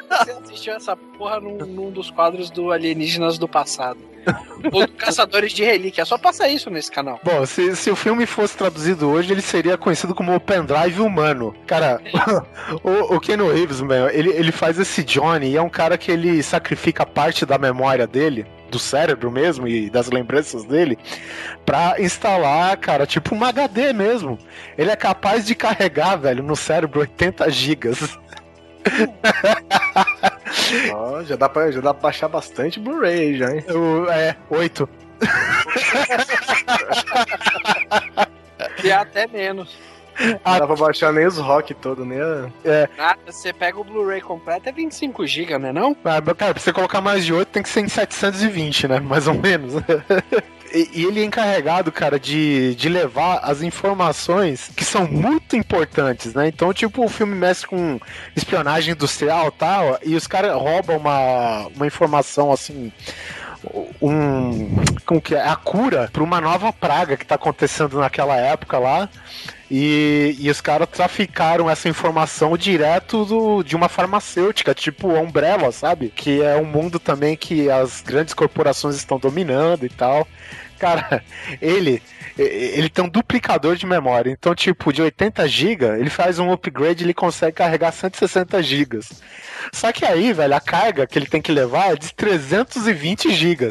Você 0.09 0.31
assistiu 0.31 0.73
essa 0.73 0.95
porra 0.95 1.39
num, 1.39 1.57
num 1.57 1.91
dos 1.91 2.11
quadros 2.11 2.49
do 2.49 2.71
Alienígenas 2.71 3.37
do 3.37 3.47
Passado. 3.47 4.11
Ou 4.71 4.85
do 4.85 4.93
Caçadores 4.93 5.51
de 5.51 5.63
Relíquia. 5.63 6.05
Só 6.05 6.17
passa 6.17 6.47
isso 6.47 6.69
nesse 6.69 6.91
canal. 6.91 7.19
Bom, 7.23 7.45
se, 7.45 7.75
se 7.75 7.89
o 7.89 7.95
filme 7.95 8.25
fosse 8.25 8.55
traduzido 8.55 9.09
hoje, 9.09 9.31
ele 9.31 9.41
seria 9.41 9.77
conhecido 9.77 10.13
como 10.13 10.35
o 10.35 10.39
pendrive 10.39 11.01
humano. 11.01 11.55
Cara, 11.65 11.99
o, 12.83 13.15
o 13.15 13.19
Keanu 13.19 13.51
Reeves, 13.51 13.81
meu, 13.81 14.09
ele, 14.09 14.29
ele 14.29 14.51
faz 14.51 14.77
esse 14.77 15.03
Johnny 15.03 15.51
e 15.51 15.57
é 15.57 15.61
um 15.61 15.69
cara 15.69 15.97
que 15.97 16.11
ele 16.11 16.43
sacrifica 16.43 17.05
parte 17.05 17.45
da 17.45 17.57
memória 17.57 18.05
dele, 18.05 18.45
do 18.71 18.79
cérebro 18.79 19.29
mesmo 19.29 19.67
e 19.67 19.89
das 19.89 20.09
lembranças 20.09 20.63
dele, 20.63 20.97
pra 21.65 21.95
instalar, 21.99 22.75
cara, 22.77 23.05
tipo 23.05 23.35
um 23.35 23.43
HD 23.43 23.91
mesmo. 23.93 24.39
Ele 24.77 24.89
é 24.89 24.95
capaz 24.95 25.45
de 25.45 25.53
carregar, 25.53 26.15
velho, 26.15 26.41
no 26.41 26.55
cérebro 26.55 27.01
80 27.01 27.51
gigas. 27.51 28.17
Ó, 30.93 31.21
já, 31.23 31.35
dá 31.35 31.47
pra, 31.47 31.71
já 31.71 31.79
dá 31.81 31.93
pra 31.93 32.03
baixar 32.03 32.27
bastante 32.27 32.79
Blu-ray 32.79 33.37
já, 33.37 33.55
hein? 33.55 33.63
O- 33.69 34.09
é, 34.09 34.35
8. 34.49 34.89
E 38.83 38.91
até 38.91 39.27
menos. 39.27 39.75
Não 40.45 40.59
dá 40.59 40.67
pra 40.67 40.75
baixar 40.75 41.11
nem 41.11 41.25
os 41.25 41.37
rock 41.37 41.73
todo, 41.73 42.03
a... 42.03 42.97
Nada, 42.97 43.19
você 43.25 43.51
pega 43.53 43.79
o 43.79 43.83
Blu-ray 43.83 44.21
completo, 44.21 44.69
é 44.69 44.71
25 44.71 45.25
GB, 45.25 45.57
né 45.57 45.71
não? 45.71 45.95
Ah, 46.03 46.21
cara, 46.35 46.53
pra 46.53 46.61
você 46.61 46.73
colocar 46.73 47.01
mais 47.01 47.25
de 47.25 47.33
8 47.33 47.49
tem 47.49 47.63
que 47.63 47.69
ser 47.69 47.81
em 47.81 47.87
720, 47.87 48.87
né? 48.87 48.99
Mais 48.99 49.27
ou 49.27 49.33
menos. 49.33 49.73
E, 50.73 51.03
ele 51.03 51.21
é 51.21 51.25
encarregado, 51.25 51.91
cara, 51.91 52.19
de, 52.19 52.73
de 52.75 52.87
levar 52.87 53.39
as 53.43 53.61
informações 53.61 54.71
que 54.75 54.85
são 54.85 55.05
muito 55.05 55.55
importantes, 55.55 56.33
né? 56.33 56.47
Então, 56.47 56.73
tipo, 56.73 57.03
o 57.03 57.09
filme 57.09 57.35
mexe 57.35 57.67
com 57.67 57.99
espionagem 58.35 58.93
industrial 58.93 59.49
e 59.49 59.51
tal, 59.51 59.99
e 60.03 60.15
os 60.15 60.27
caras 60.27 60.53
roubam 60.53 60.97
uma, 60.97 61.67
uma 61.75 61.85
informação 61.85 62.51
assim. 62.51 62.91
Um. 64.01 64.83
Como 65.05 65.21
que 65.21 65.35
é? 65.35 65.45
A 65.45 65.55
cura 65.55 66.09
pra 66.11 66.23
uma 66.23 66.41
nova 66.41 66.73
praga 66.73 67.17
que 67.17 67.25
tá 67.25 67.35
acontecendo 67.35 67.99
naquela 67.99 68.35
época 68.35 68.79
lá. 68.79 69.09
E, 69.73 70.35
e 70.37 70.49
os 70.49 70.59
caras 70.59 70.89
traficaram 70.89 71.69
essa 71.69 71.87
informação 71.87 72.57
direto 72.57 73.23
do, 73.23 73.63
de 73.63 73.73
uma 73.73 73.87
farmacêutica, 73.87 74.73
tipo 74.73 75.07
Umbrella, 75.07 75.71
sabe? 75.71 76.11
Que 76.13 76.41
é 76.41 76.57
um 76.57 76.65
mundo 76.65 76.99
também 76.99 77.37
que 77.37 77.69
as 77.71 78.01
grandes 78.01 78.33
corporações 78.33 78.97
estão 78.97 79.17
dominando 79.17 79.85
e 79.85 79.89
tal. 79.89 80.27
Cara, 80.77 81.23
ele 81.61 82.01
ele 82.37 82.89
tem 82.89 83.05
um 83.05 83.09
duplicador 83.09 83.77
de 83.77 83.85
memória. 83.85 84.29
Então, 84.29 84.53
tipo, 84.53 84.91
de 84.91 85.01
80 85.01 85.47
GB, 85.47 85.85
ele 85.99 86.09
faz 86.09 86.37
um 86.37 86.51
upgrade 86.51 87.03
e 87.03 87.05
ele 87.05 87.13
consegue 87.13 87.57
carregar 87.57 87.93
160 87.93 88.61
GB. 88.61 88.99
Só 89.71 89.93
que 89.93 90.03
aí, 90.03 90.33
velho, 90.33 90.55
a 90.55 90.59
carga 90.59 91.07
que 91.07 91.17
ele 91.17 91.27
tem 91.27 91.41
que 91.41 91.51
levar 91.51 91.93
é 91.93 91.95
de 91.95 92.13
320 92.13 93.31
GB. 93.31 93.69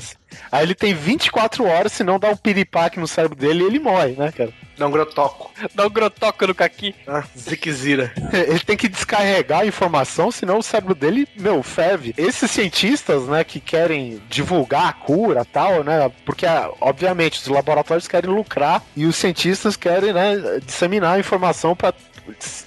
Aí 0.50 0.64
ele 0.64 0.74
tem 0.74 0.94
24 0.94 1.64
horas, 1.64 1.92
se 1.92 2.04
não 2.04 2.18
dá 2.18 2.28
um 2.28 2.36
piripaque 2.36 3.00
no 3.00 3.06
cérebro 3.06 3.36
dele, 3.36 3.64
ele 3.64 3.78
morre, 3.78 4.12
né, 4.12 4.32
cara? 4.32 4.52
Dá 4.80 4.86
um 4.86 4.90
grotoco. 4.90 5.52
Dá 5.74 5.86
um 5.86 5.90
grotoco 5.90 6.46
no 6.46 6.54
caqui. 6.54 6.94
Ah, 7.06 7.22
Ziquezira. 7.36 8.14
Ele 8.32 8.60
tem 8.60 8.78
que 8.78 8.88
descarregar 8.88 9.60
a 9.60 9.66
informação, 9.66 10.30
senão 10.30 10.56
o 10.56 10.62
cérebro 10.62 10.94
dele, 10.94 11.28
meu, 11.36 11.62
ferve. 11.62 12.14
Esses 12.16 12.50
cientistas, 12.50 13.24
né, 13.24 13.44
que 13.44 13.60
querem 13.60 14.22
divulgar 14.30 14.88
a 14.88 14.92
cura 14.94 15.44
tal, 15.44 15.84
né, 15.84 16.10
porque, 16.24 16.46
ah, 16.46 16.70
obviamente, 16.80 17.38
os 17.38 17.46
laboratórios 17.48 18.08
querem 18.08 18.30
lucrar 18.30 18.82
e 18.96 19.04
os 19.04 19.16
cientistas 19.16 19.76
querem, 19.76 20.14
né, 20.14 20.60
disseminar 20.64 21.16
a 21.16 21.20
informação 21.20 21.76
para 21.76 21.92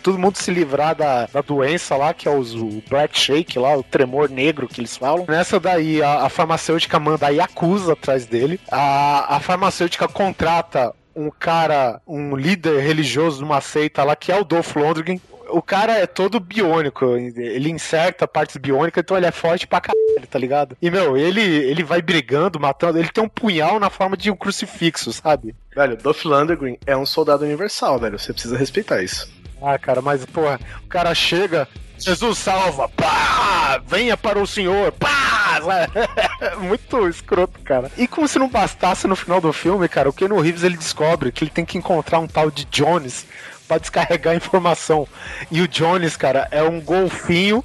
todo 0.02 0.19
mundo 0.19 0.38
se 0.38 0.52
livrar 0.52 0.95
da, 0.95 1.26
da 1.28 1.41
doença 1.41 1.95
lá, 1.95 2.13
que 2.13 2.28
é 2.28 2.32
os, 2.32 2.54
o 2.56 2.82
Black 2.89 3.17
Shake 3.17 3.60
lá, 3.60 3.76
o 3.76 3.84
tremor 3.84 4.30
negro 4.30 4.67
que 4.67 4.82
eles 4.82 4.95
falam. 4.97 5.26
Nessa 5.28 5.60
daí, 5.60 6.02
a, 6.02 6.26
a 6.26 6.30
farmacêutica 6.30 6.99
manda 6.99 7.28
a 7.28 7.30
Yakuza 7.30 7.93
atrás 7.93 8.26
dele. 8.26 8.60
A, 8.71 9.38
a 9.38 9.39
farmacêutica 9.39 10.08
contrata 10.08 10.93
um 11.15 11.30
cara, 11.30 12.02
um 12.08 12.36
líder 12.36 12.82
religioso 12.82 13.38
de 13.38 13.43
uma 13.43 13.62
seita 13.62 14.04
lá, 14.04 14.15
que 14.15 14.32
é 14.32 14.39
o 14.39 14.43
Dolph 14.43 14.76
Lundgren. 14.76 15.21
O 15.49 15.62
cara 15.62 15.93
é 15.93 16.08
todo 16.08 16.39
biônico, 16.39 17.06
ele 17.15 17.69
inserta 17.69 18.28
partes 18.28 18.58
biônicas, 18.58 19.02
então 19.04 19.15
ele 19.15 19.28
é 19.28 19.32
forte 19.32 19.67
pra 19.67 19.82
caralho, 19.82 20.28
tá 20.28 20.39
ligado? 20.39 20.76
E, 20.82 20.89
meu, 20.89 21.15
ele, 21.15 21.41
ele 21.41 21.84
vai 21.84 22.02
brigando, 22.02 22.60
matando, 22.60 22.97
ele 22.97 23.10
tem 23.10 23.23
um 23.23 23.30
punhal 23.30 23.80
na 23.80 23.89
forma 23.89 24.17
de 24.17 24.32
um 24.32 24.36
crucifixo, 24.36 25.12
sabe? 25.13 25.54
Velho, 25.76 25.97
Dolph 25.97 26.23
Lundgren 26.26 26.80
é 26.88 26.97
um 26.97 27.06
soldado 27.06 27.43
universal, 27.43 27.99
velho. 27.99 28.17
Você 28.17 28.34
precisa 28.34 28.58
respeitar 28.58 29.04
isso. 29.04 29.32
Ah, 29.63 29.80
cara, 29.80 30.02
mas, 30.02 30.26
porra, 30.26 30.60
o 30.84 30.88
cara 30.88 31.15
chega, 31.15 31.67
Jesus 31.97 32.38
salva, 32.38 32.89
pá! 32.89 33.82
Venha 33.88 34.17
para 34.17 34.38
o 34.38 34.45
Senhor, 34.45 34.91
pá! 34.91 35.60
Muito 36.60 37.08
escroto, 37.08 37.60
cara. 37.62 37.89
E 37.97 38.06
como 38.06 38.28
se 38.28 38.38
não 38.38 38.49
bastasse 38.49 39.08
no 39.08 39.15
final 39.15 39.39
do 39.39 39.54
filme, 39.54 39.88
cara, 39.88 40.10
o 40.10 40.13
Keanu 40.13 40.41
Reeves 40.41 40.63
ele 40.63 40.76
descobre 40.76 41.32
que 41.32 41.45
ele 41.45 41.52
tem 41.52 41.63
que 41.63 41.78
encontrar 41.78 42.19
um 42.19 42.28
tal 42.28 42.52
de 42.52 42.65
Jones 42.65 43.26
para 43.67 43.78
descarregar 43.78 44.34
a 44.34 44.38
informação. 44.38 45.08
E 45.49 45.62
o 45.62 45.67
Jones, 45.67 46.17
cara, 46.17 46.47
é 46.52 46.62
um 46.62 46.82
golfinho 46.82 47.63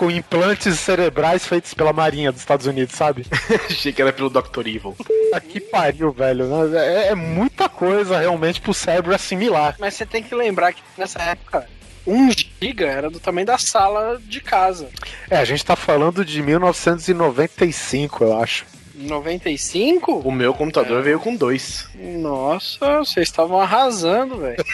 com 0.00 0.10
implantes 0.10 0.80
cerebrais 0.80 1.46
feitos 1.46 1.74
pela 1.74 1.92
Marinha 1.92 2.32
dos 2.32 2.40
Estados 2.40 2.64
Unidos, 2.64 2.94
sabe? 2.94 3.26
Achei 3.68 3.92
que 3.92 4.00
era 4.00 4.10
pelo 4.10 4.30
Dr. 4.30 4.60
Evil. 4.60 4.96
Puta 4.96 5.40
que 5.42 5.60
pariu, 5.60 6.10
velho. 6.10 6.46
É, 6.74 7.08
é 7.08 7.14
muita 7.14 7.68
coisa 7.68 8.18
realmente 8.18 8.62
pro 8.62 8.72
cérebro 8.72 9.14
assimilar. 9.14 9.76
Mas 9.78 9.92
você 9.92 10.06
tem 10.06 10.22
que 10.22 10.34
lembrar 10.34 10.72
que 10.72 10.80
nessa 10.96 11.20
época, 11.20 11.68
1 12.06 12.30
giga 12.30 12.86
era 12.86 13.10
do 13.10 13.20
tamanho 13.20 13.46
da 13.46 13.58
sala 13.58 14.18
de 14.24 14.40
casa. 14.40 14.88
É, 15.28 15.36
a 15.36 15.44
gente 15.44 15.62
tá 15.62 15.76
falando 15.76 16.24
de 16.24 16.42
1995, 16.42 18.24
eu 18.24 18.40
acho. 18.40 18.64
95? 19.08 20.20
O 20.24 20.30
meu 20.32 20.52
computador 20.54 21.02
veio 21.02 21.18
com 21.20 21.34
dois. 21.34 21.88
Nossa, 21.94 22.98
vocês 22.98 23.28
estavam 23.28 23.60
arrasando, 23.60 24.38
velho. 24.38 24.64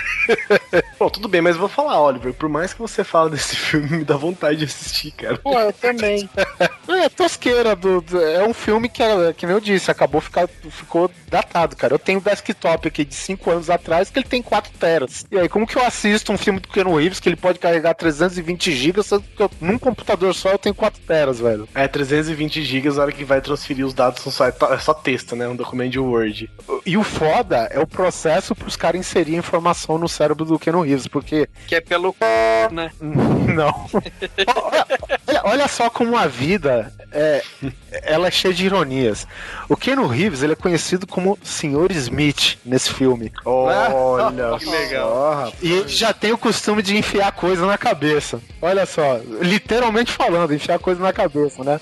Bom, 0.99 1.09
tudo 1.11 1.29
bem, 1.29 1.41
mas 1.41 1.55
eu 1.55 1.61
vou 1.61 1.69
falar, 1.69 2.01
Oliver. 2.01 2.33
Por 2.33 2.49
mais 2.49 2.73
que 2.73 2.81
você 2.81 3.05
fale 3.05 3.31
desse 3.31 3.55
filme, 3.57 3.99
me 3.99 4.05
dá 4.05 4.17
vontade 4.17 4.59
de 4.59 4.65
assistir, 4.65 5.11
cara. 5.13 5.39
Pô, 5.39 5.59
eu 5.59 5.73
também. 5.73 6.29
É, 6.89 7.09
tosqueira. 7.09 7.75
Do, 7.77 8.01
do- 8.01 8.21
é 8.23 8.47
um 8.47 8.55
filme 8.55 8.89
que, 8.89 9.03
era- 9.03 9.33
que 9.33 9.45
nem 9.45 9.55
eu 9.55 9.61
disse, 9.61 9.91
acabou 9.91 10.21
ficar, 10.21 10.49
ficou 10.71 11.11
datado, 11.29 11.75
cara. 11.77 11.93
Eu 11.95 11.99
tenho 11.99 12.19
um 12.21 12.23
desktop 12.23 12.89
aqui 12.89 13.05
de 13.05 13.15
5 13.15 13.51
anos 13.51 13.69
atrás 13.69 14.09
que 14.09 14.19
ele 14.21 14.27
tem 14.29 14.41
4 14.41 14.73
teras. 14.79 15.27
E 15.31 15.39
aí, 15.39 15.49
como 15.49 15.67
que 15.67 15.77
eu 15.77 15.85
assisto 15.85 16.33
um 16.33 16.39
filme 16.39 16.61
do 16.61 16.69
Keanu 16.69 16.97
Reeves 16.97 17.21
que 17.21 17.29
ele 17.29 17.37
pode 17.37 17.59
carregar 17.59 17.93
320 17.95 18.73
GB, 18.73 19.03
sendo 19.03 19.23
que 19.23 19.43
eu, 19.43 19.51
num 19.61 19.79
computador 19.79 20.33
só 20.35 20.51
eu 20.51 20.59
tenho 20.59 20.75
4 20.75 21.01
teras, 21.07 21.39
velho? 21.41 21.69
É 21.75 21.87
320 21.89 22.63
GB, 22.63 22.89
a 22.89 23.03
hora 23.03 23.13
que 23.13 23.25
vai 23.25 23.41
transferir 23.41 23.85
os 23.85 23.93
dados 23.93 24.16
só, 24.19 24.47
é 24.47 24.53
só 24.81 24.95
texto, 24.95 25.35
né? 25.37 25.47
Um 25.49 25.57
documento 25.57 25.93
de 25.93 25.99
Word. 25.99 26.51
E 26.85 26.97
o 26.97 27.03
foda 27.03 27.69
é 27.71 27.79
o 27.81 27.87
processo 27.87 28.55
pros 28.55 28.77
caras 28.77 29.01
inserir 29.01 29.35
a 29.37 29.39
informação 29.39 29.99
no 29.99 30.09
cérebro 30.09 30.45
do 30.45 30.59
Keanu 30.59 30.83
Reeves, 30.83 31.07
porque 31.07 31.49
Que 31.67 31.77
é 31.77 31.81
pelo 31.81 32.13
c... 32.13 32.69
né? 32.75 32.91
Não. 33.01 33.87
olha, 33.93 34.87
olha- 35.29 35.43
olha 35.45 35.69
só 35.69 35.89
como 35.91 36.17
a 36.17 36.27
vida 36.27 36.93
é, 37.13 37.43
ela 38.03 38.29
é 38.29 38.31
cheia 38.31 38.53
de 38.53 38.67
ironias. 38.67 39.27
O 39.69 39.77
Keanu 39.77 40.07
Reeves 40.07 40.43
ele 40.43 40.53
é 40.53 40.57
conhecido 40.57 41.07
como 41.07 41.39
Sr. 41.43 41.91
Smith 41.93 42.59
nesse 42.65 42.93
filme. 42.93 43.33
Olha, 43.45 44.59
Que 44.59 44.67
legal. 44.67 45.53
E 45.63 45.73
ele 45.73 45.89
já 45.89 46.13
tem 46.13 46.33
o 46.33 46.39
costume 46.39 46.83
de 46.83 46.97
enfiar 46.97 47.33
coisa 47.33 47.67
na 47.67 47.79
cabeça. 47.79 48.41
Olha 48.61 48.85
só, 48.87 49.19
literalmente 49.41 50.13
falando, 50.13 50.55
enfiar 50.55 50.79
coisa 50.79 51.01
na 51.01 51.13
cabeça, 51.13 51.63
né? 51.65 51.81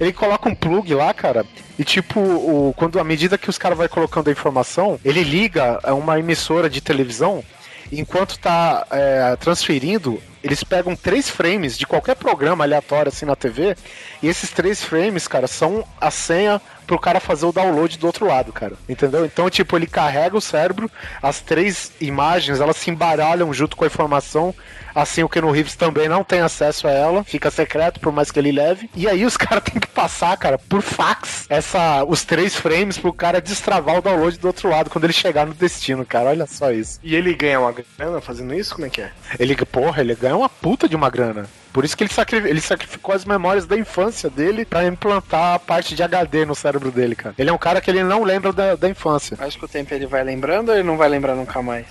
Ele 0.00 0.12
coloca 0.12 0.48
um 0.48 0.54
plug 0.54 0.94
lá, 0.94 1.12
cara, 1.12 1.44
e 1.78 1.84
tipo, 1.84 2.20
o, 2.20 2.74
quando 2.76 2.98
à 2.98 3.04
medida 3.04 3.38
que 3.38 3.50
os 3.50 3.58
caras 3.58 3.78
vai 3.78 3.88
colocando 3.88 4.28
a 4.28 4.32
informação, 4.32 4.98
ele 5.04 5.22
liga 5.22 5.78
a 5.82 5.94
uma 5.94 6.18
emissora 6.18 6.68
de 6.68 6.80
televisão, 6.80 7.44
enquanto 7.90 8.38
tá 8.38 8.86
é, 8.90 9.36
transferindo, 9.36 10.20
eles 10.42 10.64
pegam 10.64 10.96
três 10.96 11.28
frames 11.28 11.78
de 11.78 11.86
qualquer 11.86 12.16
programa 12.16 12.64
aleatório 12.64 13.10
assim 13.10 13.26
na 13.26 13.36
TV, 13.36 13.76
e 14.22 14.28
esses 14.28 14.50
três 14.50 14.82
frames, 14.82 15.28
cara, 15.28 15.46
são 15.46 15.84
a 16.00 16.10
senha 16.10 16.60
pro 16.86 16.98
cara 16.98 17.20
fazer 17.20 17.46
o 17.46 17.52
download 17.52 17.98
do 17.98 18.06
outro 18.06 18.26
lado, 18.26 18.52
cara. 18.52 18.74
Entendeu? 18.88 19.24
Então, 19.24 19.48
tipo, 19.48 19.76
ele 19.76 19.86
carrega 19.86 20.36
o 20.36 20.40
cérebro, 20.40 20.90
as 21.22 21.40
três 21.40 21.92
imagens, 22.00 22.60
elas 22.60 22.76
se 22.76 22.90
embaralham 22.90 23.52
junto 23.52 23.76
com 23.76 23.84
a 23.84 23.86
informação. 23.86 24.54
Assim, 24.94 25.22
o 25.22 25.28
Keanu 25.28 25.50
Reeves 25.50 25.74
também 25.74 26.08
não 26.08 26.22
tem 26.22 26.40
acesso 26.40 26.86
a 26.86 26.90
ela, 26.90 27.24
fica 27.24 27.50
secreto, 27.50 27.98
por 27.98 28.12
mais 28.12 28.30
que 28.30 28.38
ele 28.38 28.52
leve. 28.52 28.90
E 28.94 29.08
aí 29.08 29.24
os 29.24 29.36
caras 29.38 29.64
têm 29.64 29.80
que 29.80 29.88
passar, 29.88 30.36
cara, 30.36 30.58
por 30.58 30.82
fax, 30.82 31.46
essa, 31.48 32.04
os 32.04 32.24
três 32.24 32.54
frames 32.54 32.98
pro 32.98 33.12
cara 33.12 33.40
destravar 33.40 33.98
o 33.98 34.02
download 34.02 34.38
do 34.38 34.46
outro 34.46 34.68
lado 34.68 34.90
quando 34.90 35.04
ele 35.04 35.12
chegar 35.12 35.46
no 35.46 35.54
destino, 35.54 36.04
cara. 36.04 36.30
Olha 36.30 36.46
só 36.46 36.70
isso. 36.70 37.00
E 37.02 37.14
ele 37.14 37.34
ganha 37.34 37.60
uma 37.60 37.72
grana 37.72 38.20
fazendo 38.20 38.54
isso? 38.54 38.74
Como 38.74 38.86
é 38.86 38.90
que 38.90 39.00
é? 39.00 39.10
Ele, 39.38 39.56
porra, 39.56 40.02
ele 40.02 40.14
ganha 40.14 40.36
uma 40.36 40.48
puta 40.48 40.88
de 40.88 40.96
uma 40.96 41.08
grana. 41.08 41.46
Por 41.72 41.84
isso 41.84 41.96
que 41.96 42.04
ele, 42.04 42.48
ele 42.48 42.60
sacrificou 42.60 43.14
as 43.14 43.24
memórias 43.24 43.66
da 43.66 43.76
infância 43.76 44.28
dele 44.28 44.64
pra 44.64 44.84
implantar 44.84 45.54
a 45.54 45.58
parte 45.58 45.94
de 45.94 46.02
HD 46.02 46.44
no 46.44 46.54
cérebro 46.54 46.90
dele, 46.90 47.14
cara. 47.14 47.34
Ele 47.38 47.48
é 47.48 47.52
um 47.52 47.58
cara 47.58 47.80
que 47.80 47.90
ele 47.90 48.02
não 48.02 48.22
lembra 48.22 48.52
da, 48.52 48.76
da 48.76 48.88
infância. 48.88 49.36
Mas 49.40 49.56
com 49.56 49.64
o 49.64 49.68
tempo 49.68 49.94
ele 49.94 50.06
vai 50.06 50.22
lembrando 50.22 50.68
ou 50.68 50.74
ele 50.74 50.84
não 50.84 50.96
vai 50.96 51.08
lembrar 51.08 51.34
nunca 51.34 51.62
mais? 51.62 51.86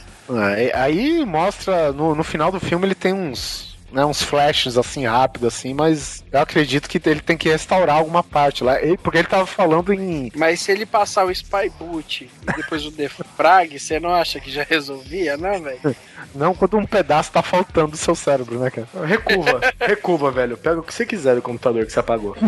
É, 0.58 0.72
aí 0.76 1.26
mostra, 1.26 1.92
no, 1.92 2.16
no 2.16 2.24
final 2.24 2.52
do 2.52 2.60
filme 2.60 2.86
ele 2.86 2.96
tem 2.96 3.12
uns, 3.12 3.71
né, 3.92 4.06
uns 4.06 4.22
flashes 4.22 4.78
assim 4.78 5.06
rápido 5.06 5.48
assim, 5.48 5.74
mas 5.74 6.24
eu 6.32 6.40
acredito 6.40 6.88
que 6.90 7.02
ele 7.10 7.20
tem 7.22 7.38
que 7.38 7.50
restaurar 7.50 7.98
alguma 7.98 8.24
parte 8.24 8.64
lá, 8.64 8.82
Ele- 8.82 8.98
porque 8.98 9.18
ele 9.18 9.28
tava 9.28 9.46
falando 9.46 9.94
em 9.94 10.32
Mas 10.36 10.62
se 10.62 10.72
ele 10.72 10.86
passar 10.86 11.26
o 11.26 11.32
Spy 11.32 11.70
Boot 11.78 12.30
e 12.42 12.54
depois 12.56 12.86
o 12.86 12.92
Defrag, 12.96 13.78
você 13.80 14.00
não 14.00 14.14
acha 14.14 14.40
que 14.40 14.50
já 14.52 14.64
resolvia, 14.64 15.36
não, 15.38 15.62
velho? 15.62 15.80
não 16.34 16.54
quando 16.54 16.78
um 16.78 16.86
pedaço 16.86 17.32
tá 17.32 17.42
faltando 17.42 17.92
do 17.92 17.98
seu 17.98 18.16
cérebro, 18.16 18.60
né, 18.60 18.70
cara? 18.70 18.88
Recuva, 19.06 19.60
recuva, 19.80 20.32
velho. 20.32 20.56
Pega 20.58 20.80
o 20.80 20.84
que 20.84 20.94
você 20.94 21.06
quiser 21.06 21.36
do 21.36 21.42
computador 21.42 21.86
que 21.86 21.92
você 21.92 22.00
apagou. 22.00 22.36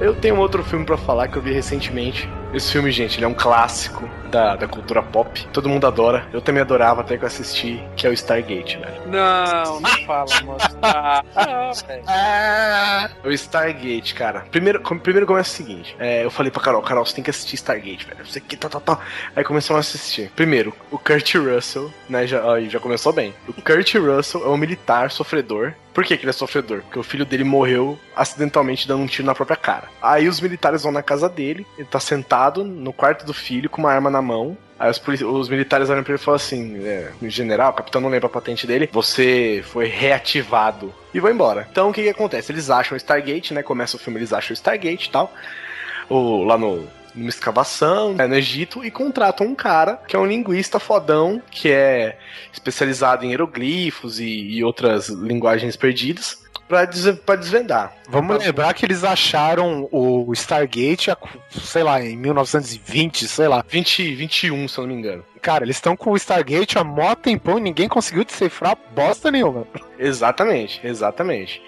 Eu 0.00 0.14
tenho 0.14 0.36
outro 0.38 0.64
filme 0.64 0.84
pra 0.84 0.96
falar 0.96 1.28
que 1.28 1.36
eu 1.36 1.42
vi 1.42 1.52
recentemente. 1.52 2.28
Esse 2.52 2.72
filme, 2.72 2.90
gente, 2.90 3.18
ele 3.18 3.24
é 3.24 3.28
um 3.28 3.34
clássico 3.34 4.08
da, 4.32 4.56
da 4.56 4.66
cultura 4.66 5.02
pop. 5.02 5.46
Todo 5.52 5.68
mundo 5.68 5.86
adora. 5.86 6.26
Eu 6.32 6.40
também 6.40 6.62
adorava 6.62 7.02
até 7.02 7.16
que 7.16 7.22
eu 7.22 7.26
assisti, 7.28 7.80
que 7.94 8.06
é 8.06 8.10
o 8.10 8.12
Stargate, 8.12 8.78
velho. 8.78 9.02
Não, 9.06 9.80
não 9.80 9.90
fala, 10.06 10.40
moço. 10.42 10.68
Ah, 10.82 11.22
velho. 11.86 12.02
O 13.24 13.30
Stargate, 13.32 14.14
cara. 14.14 14.40
Primeiro, 14.50 14.80
com- 14.80 14.98
primeiro 14.98 15.26
começa 15.26 15.50
o 15.50 15.54
seguinte: 15.56 15.94
é, 15.98 16.24
eu 16.24 16.30
falei 16.30 16.50
pra 16.50 16.62
Carol, 16.62 16.82
Carol, 16.82 17.04
você 17.04 17.14
tem 17.14 17.22
que 17.24 17.30
assistir 17.30 17.54
Stargate, 17.56 18.06
velho. 18.06 18.26
Você 18.26 18.40
que 18.40 18.56
tal, 18.56 18.70
tal, 18.70 18.80
tal. 18.80 19.00
Aí 19.36 19.44
começamos 19.44 19.78
a 19.78 19.80
assistir. 19.80 20.30
Primeiro, 20.34 20.74
o 20.90 20.98
Kurt 20.98 21.34
Russell, 21.34 21.92
né? 22.08 22.26
Já, 22.26 22.52
aí 22.54 22.68
já 22.70 22.80
começou 22.80 23.12
bem. 23.12 23.34
O 23.46 23.52
Kurt 23.52 23.94
Russell 23.94 24.44
é 24.44 24.48
um 24.48 24.56
militar 24.56 25.10
sofredor. 25.10 25.74
Por 25.92 26.04
que, 26.04 26.16
que 26.16 26.24
ele 26.24 26.30
é 26.30 26.32
sofredor? 26.32 26.80
Porque 26.80 26.98
o 26.98 27.02
filho 27.02 27.26
dele 27.26 27.44
morreu 27.44 27.98
acidentalmente 28.16 28.88
dando 28.88 29.02
um 29.02 29.06
tiro 29.06 29.26
na 29.26 29.34
própria 29.34 29.58
cara. 29.58 29.88
Aí 30.00 30.26
os 30.26 30.40
militares 30.40 30.82
vão 30.84 30.90
na 30.90 31.02
casa 31.02 31.28
dele, 31.28 31.66
ele 31.76 31.86
tá 31.86 32.00
sentado 32.00 32.64
no 32.64 32.94
quarto 32.94 33.26
do 33.26 33.34
filho 33.34 33.68
com 33.68 33.82
uma 33.82 33.92
arma 33.92 34.08
na 34.08 34.21
mão. 34.22 34.56
Aí 34.78 34.90
os, 34.90 35.00
os 35.22 35.48
militares 35.48 35.90
olham 35.90 36.02
pra 36.02 36.12
ele 36.12 36.20
e 36.20 36.24
falam 36.24 36.36
assim: 36.36 36.84
é, 36.84 37.12
general, 37.22 37.70
o 37.70 37.74
capitão 37.74 38.00
não 38.00 38.08
lembra 38.08 38.26
a 38.26 38.30
patente 38.30 38.66
dele, 38.66 38.88
você 38.92 39.62
foi 39.66 39.86
reativado. 39.86 40.92
E 41.12 41.20
vão 41.20 41.30
embora. 41.30 41.68
Então 41.70 41.90
o 41.90 41.92
que, 41.92 42.02
que 42.02 42.08
acontece? 42.08 42.50
Eles 42.50 42.70
acham 42.70 42.94
o 42.94 42.96
Stargate, 42.96 43.54
né? 43.54 43.62
Começa 43.62 43.96
o 43.96 43.98
filme, 43.98 44.18
eles 44.18 44.32
acham 44.32 44.50
o 44.50 44.54
Stargate 44.54 45.08
e 45.08 45.12
tal. 45.12 45.32
O, 46.08 46.44
lá 46.44 46.56
no. 46.56 46.88
Numa 47.14 47.28
escavação 47.28 48.14
né, 48.14 48.26
no 48.26 48.34
Egito 48.34 48.82
e 48.82 48.90
contratam 48.90 49.46
um 49.46 49.54
cara 49.54 50.00
que 50.08 50.16
é 50.16 50.18
um 50.18 50.24
linguista 50.24 50.80
fodão, 50.80 51.42
que 51.50 51.70
é 51.70 52.16
especializado 52.50 53.26
em 53.26 53.32
hieroglifos 53.32 54.18
e, 54.18 54.24
e 54.24 54.64
outras 54.64 55.10
linguagens 55.10 55.76
perdidas. 55.76 56.42
Pra, 56.68 56.84
des- 56.84 57.18
desvendar. 57.38 57.92
Vamos 58.08 58.38
lembrar 58.44 58.72
que 58.74 58.84
eles 58.86 59.04
acharam 59.04 59.88
o 59.90 60.32
Stargate, 60.32 61.10
sei 61.50 61.82
lá, 61.82 62.02
em 62.02 62.16
1920, 62.16 63.28
sei 63.28 63.48
lá. 63.48 63.64
20, 63.68 64.14
21, 64.14 64.68
se 64.68 64.78
eu 64.78 64.86
não 64.86 64.94
me 64.94 64.98
engano. 64.98 65.24
Cara, 65.40 65.64
eles 65.64 65.76
estão 65.76 65.96
com 65.96 66.10
o 66.12 66.16
Stargate 66.16 66.78
há 66.78 66.84
mó 66.84 67.14
tempão 67.14 67.58
e 67.58 67.62
ninguém 67.62 67.88
conseguiu 67.88 68.24
decifrar 68.24 68.76
bosta 68.94 69.30
nenhuma. 69.30 69.66
Exatamente, 69.98 70.80
exatamente. 70.84 71.60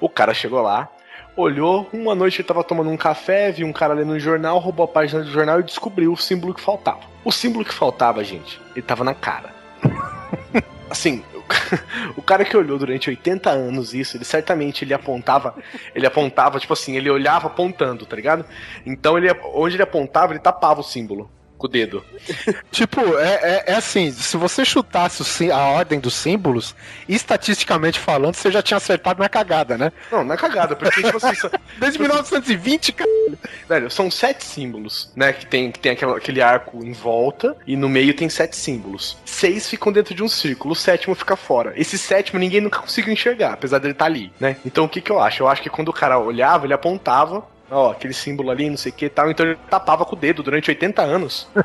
O 0.00 0.08
cara 0.08 0.34
chegou 0.34 0.60
lá, 0.60 0.88
olhou, 1.36 1.88
uma 1.92 2.14
noite 2.14 2.40
ele 2.40 2.48
tava 2.48 2.62
tomando 2.62 2.90
um 2.90 2.96
café, 2.96 3.50
viu 3.50 3.66
um 3.66 3.72
cara 3.72 3.94
lendo 3.94 4.12
um 4.12 4.18
jornal, 4.20 4.58
roubou 4.58 4.84
a 4.84 4.88
página 4.88 5.22
do 5.22 5.30
jornal 5.30 5.60
e 5.60 5.64
descobriu 5.64 6.12
o 6.12 6.16
símbolo 6.16 6.52
que 6.54 6.60
faltava. 6.60 7.00
O 7.24 7.32
símbolo 7.32 7.64
que 7.64 7.72
faltava, 7.72 8.22
gente, 8.22 8.60
ele 8.76 8.82
tava 8.84 9.02
na 9.02 9.14
cara. 9.14 9.50
Assim, 10.90 11.24
o 12.16 12.22
cara 12.22 12.44
que 12.44 12.56
olhou 12.56 12.78
durante 12.78 13.10
80 13.10 13.50
anos 13.50 13.94
isso, 13.94 14.16
ele 14.16 14.24
certamente 14.24 14.84
ele 14.84 14.94
apontava, 14.94 15.54
ele 15.94 16.06
apontava, 16.06 16.58
tipo 16.58 16.72
assim, 16.72 16.96
ele 16.96 17.10
olhava 17.10 17.46
apontando, 17.46 18.06
tá 18.06 18.16
ligado? 18.16 18.44
Então 18.84 19.16
ele 19.18 19.28
onde 19.54 19.76
ele 19.76 19.82
apontava, 19.82 20.32
ele 20.32 20.40
tapava 20.40 20.80
o 20.80 20.84
símbolo 20.84 21.30
com 21.62 21.66
o 21.68 21.70
dedo. 21.70 22.04
Tipo, 22.70 23.00
é, 23.18 23.34
é, 23.42 23.64
é 23.68 23.74
assim, 23.74 24.10
se 24.10 24.36
você 24.36 24.64
chutasse 24.64 25.22
o 25.22 25.24
sim- 25.24 25.50
a 25.50 25.58
ordem 25.58 26.00
dos 26.00 26.14
símbolos, 26.14 26.74
estatisticamente 27.08 27.98
falando, 27.98 28.34
você 28.34 28.50
já 28.50 28.60
tinha 28.62 28.76
acertado 28.76 29.20
na 29.22 29.28
cagada, 29.28 29.78
né? 29.78 29.92
Não, 30.10 30.24
não 30.24 30.34
é 30.34 30.36
cagada, 30.36 30.74
porque 30.74 31.02
tipo 31.02 31.16
assim, 31.24 31.48
Desde 31.78 31.98
1920, 32.00 32.92
cara. 32.92 33.10
Velho, 33.68 33.90
são 33.90 34.10
sete 34.10 34.44
símbolos, 34.44 35.10
né? 35.14 35.32
Que 35.32 35.46
tem, 35.46 35.70
que 35.70 35.78
tem 35.78 35.92
aquela- 35.92 36.16
aquele 36.16 36.42
arco 36.42 36.84
em 36.84 36.92
volta 36.92 37.56
e 37.66 37.76
no 37.76 37.88
meio 37.88 38.14
tem 38.14 38.28
sete 38.28 38.56
símbolos. 38.56 39.16
Seis 39.24 39.68
ficam 39.68 39.92
dentro 39.92 40.14
de 40.14 40.22
um 40.22 40.28
círculo, 40.28 40.72
o 40.72 40.76
sétimo 40.76 41.14
fica 41.14 41.36
fora. 41.36 41.72
Esse 41.76 41.96
sétimo 41.96 42.38
ninguém 42.38 42.60
nunca 42.60 42.80
conseguiu 42.80 43.12
enxergar, 43.12 43.52
apesar 43.52 43.78
dele 43.78 43.92
estar 43.92 44.06
ali, 44.06 44.32
né? 44.40 44.56
Então 44.66 44.84
o 44.84 44.88
que, 44.88 45.00
que 45.00 45.10
eu 45.12 45.20
acho? 45.20 45.42
Eu 45.42 45.48
acho 45.48 45.62
que 45.62 45.70
quando 45.70 45.88
o 45.88 45.92
cara 45.92 46.18
olhava, 46.18 46.66
ele 46.66 46.74
apontava, 46.74 47.44
ó, 47.72 47.90
aquele 47.92 48.14
símbolo 48.14 48.50
ali, 48.50 48.68
não 48.70 48.76
sei 48.76 48.92
o 48.92 48.94
que 48.94 49.06
e 49.06 49.10
tal, 49.10 49.30
então 49.30 49.46
ele 49.46 49.58
tapava 49.70 50.04
com 50.04 50.14
o 50.14 50.18
dedo 50.18 50.42
durante 50.42 50.70
80 50.70 51.02
anos. 51.02 51.48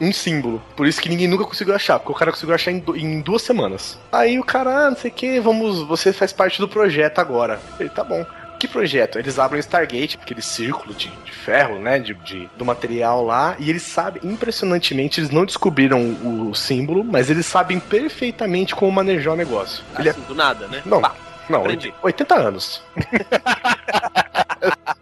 Um 0.00 0.12
símbolo. 0.12 0.62
Por 0.76 0.86
isso 0.86 1.00
que 1.00 1.08
ninguém 1.08 1.26
nunca 1.26 1.42
conseguiu 1.44 1.74
achar, 1.74 1.98
porque 1.98 2.12
o 2.12 2.14
cara 2.14 2.30
conseguiu 2.30 2.54
achar 2.54 2.70
em, 2.70 2.78
du- 2.78 2.96
em 2.96 3.20
duas 3.20 3.42
semanas. 3.42 3.98
Aí 4.12 4.38
o 4.38 4.44
cara, 4.44 4.86
ah, 4.86 4.90
não 4.90 4.96
sei 4.96 5.10
o 5.10 5.14
que, 5.14 5.40
vamos. 5.40 5.82
Você 5.88 6.12
faz 6.12 6.32
parte 6.32 6.60
do 6.60 6.68
projeto 6.68 7.18
agora. 7.18 7.58
Ele, 7.80 7.88
tá 7.88 8.04
bom. 8.04 8.24
Que 8.60 8.68
projeto? 8.68 9.18
Eles 9.18 9.40
abrem 9.40 9.58
o 9.58 9.60
Stargate, 9.60 10.16
aquele 10.22 10.40
círculo 10.40 10.94
de, 10.94 11.08
de 11.08 11.32
ferro, 11.32 11.80
né? 11.80 11.98
De, 11.98 12.14
de- 12.14 12.48
do 12.56 12.64
material 12.64 13.24
lá, 13.24 13.56
e 13.58 13.68
eles 13.68 13.82
sabem, 13.82 14.22
impressionantemente, 14.24 15.18
eles 15.18 15.30
não 15.30 15.44
descobriram 15.44 16.00
o, 16.00 16.50
o 16.50 16.54
símbolo, 16.54 17.02
mas 17.02 17.28
eles 17.28 17.46
sabem 17.46 17.80
perfeitamente 17.80 18.76
como 18.76 18.92
manejar 18.92 19.32
o 19.32 19.36
negócio. 19.36 19.82
Ele 19.98 20.10
é. 20.10 20.12
Assim, 20.12 20.20
do 20.28 20.34
nada, 20.36 20.68
né? 20.68 20.80
Não, 20.86 21.00
Pá. 21.00 21.12
não, 21.50 21.58
aprendi. 21.62 21.92
80 22.04 22.34
anos. 22.36 22.80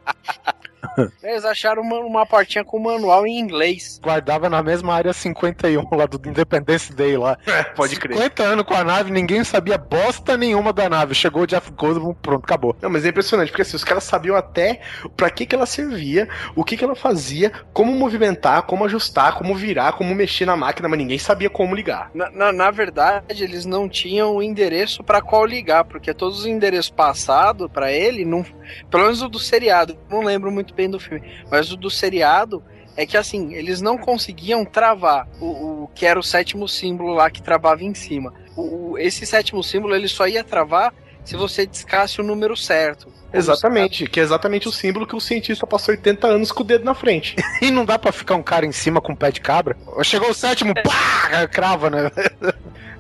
Eles 1.22 1.44
acharam 1.44 1.82
uma, 1.82 1.98
uma 2.00 2.26
portinha 2.26 2.64
com 2.64 2.78
manual 2.78 3.26
em 3.26 3.38
inglês. 3.38 4.00
Guardava 4.02 4.48
na 4.48 4.62
mesma 4.62 4.94
área 4.94 5.12
51 5.12 5.85
lá 5.92 6.06
do 6.06 6.28
Independence 6.28 6.92
Day 6.92 7.16
lá. 7.16 7.38
Pode 7.76 7.96
crer. 7.96 8.16
50 8.16 8.42
anos 8.42 8.64
com 8.64 8.74
a 8.74 8.85
nave, 8.85 9.11
ninguém 9.11 9.44
sabia 9.44 9.78
bosta 9.78 10.37
nenhuma 10.37 10.72
da 10.72 10.88
nave. 10.88 11.14
Chegou 11.14 11.42
o 11.42 11.46
Jeff 11.46 11.70
Goldblum, 11.72 12.14
pronto, 12.14 12.44
acabou. 12.44 12.76
Não, 12.80 12.90
mas 12.90 13.04
é 13.04 13.09
impressionante, 13.09 13.50
porque 13.50 13.62
assim, 13.62 13.76
os 13.76 13.85
caras 13.85 14.04
sabiam 14.04 14.37
até 14.37 14.80
pra 15.16 15.30
que, 15.30 15.46
que 15.46 15.54
ela 15.54 15.66
servia, 15.66 16.28
o 16.54 16.64
que, 16.64 16.76
que 16.76 16.85
ela 16.85 16.94
fazia, 16.94 17.52
como 17.72 17.92
movimentar, 17.92 18.62
como 18.62 18.85
ajustar, 18.85 19.35
como 19.37 19.54
virar, 19.54 19.92
como 19.92 20.14
mexer 20.14 20.46
na 20.46 20.56
máquina, 20.56 20.88
mas 20.88 20.98
ninguém 20.98 21.18
sabia 21.18 21.50
como 21.50 21.74
ligar. 21.74 22.11
Na, 22.14 22.30
na, 22.30 22.52
na 22.52 22.70
verdade, 22.70 23.44
eles 23.44 23.64
não 23.64 23.88
tinham 23.88 24.37
o 24.37 24.42
endereço 24.42 25.02
pra 25.02 25.20
qual 25.20 25.44
ligar, 25.44 25.85
porque 25.85 26.14
todos 26.14 26.40
os 26.40 26.46
endereços 26.46 26.90
passados 26.90 27.70
pra 27.70 27.92
ele, 27.92 28.24
não, 28.24 28.44
pelo 28.90 29.04
menos 29.04 29.22
o 29.22 29.28
do 29.28 29.38
seriado, 29.38 29.96
não 30.09 30.22
lembro 30.22 30.50
muito 30.50 30.74
bem 30.74 30.86
do 30.90 30.99
filme, 31.01 31.22
mas 31.51 31.70
o 31.72 31.77
do 31.77 31.90
seriado 31.90 32.62
é 32.96 33.05
que 33.05 33.16
assim, 33.16 33.53
eles 33.55 33.81
não 33.83 33.99
conseguiam 33.99 34.64
travar 34.64 35.29
o, 35.40 35.85
o 35.85 35.90
que 35.94 36.07
era 36.07 36.18
o 36.18 36.22
sétimo 36.22 36.66
símbolo 36.68 37.12
lá 37.14 37.31
que 37.31 37.42
travava 37.42 37.85
em 37.85 37.94
cima. 37.94 38.33
O, 38.57 38.92
o- 38.92 38.99
esse 38.99 39.27
sétimo 39.27 39.62
símbolo 39.62 39.94
ele 39.94 40.09
só 40.09 40.27
ia 40.27 40.42
travar 40.42 40.94
se 41.25 41.37
você 41.37 41.66
discasse 41.66 42.20
o 42.20 42.25
número 42.25 42.57
certo. 42.57 43.12
Exatamente, 43.32 44.06
que 44.06 44.20
é 44.20 44.22
exatamente 44.22 44.68
o 44.68 44.72
símbolo 44.72 45.06
que 45.06 45.16
o 45.16 45.20
cientista 45.20 45.66
passou 45.66 45.92
80 45.94 46.26
anos 46.26 46.52
com 46.52 46.62
o 46.62 46.66
dedo 46.66 46.84
na 46.84 46.94
frente. 46.94 47.36
E 47.62 47.70
não 47.70 47.84
dá 47.84 47.98
pra 47.98 48.12
ficar 48.12 48.34
um 48.36 48.42
cara 48.42 48.66
em 48.66 48.72
cima 48.72 49.00
com 49.00 49.12
um 49.12 49.16
pé 49.16 49.30
de 49.30 49.40
cabra? 49.40 49.76
Chegou 50.04 50.30
o 50.30 50.34
sétimo, 50.34 50.74
pá, 50.74 51.46
crava, 51.48 51.88
né? 51.90 52.10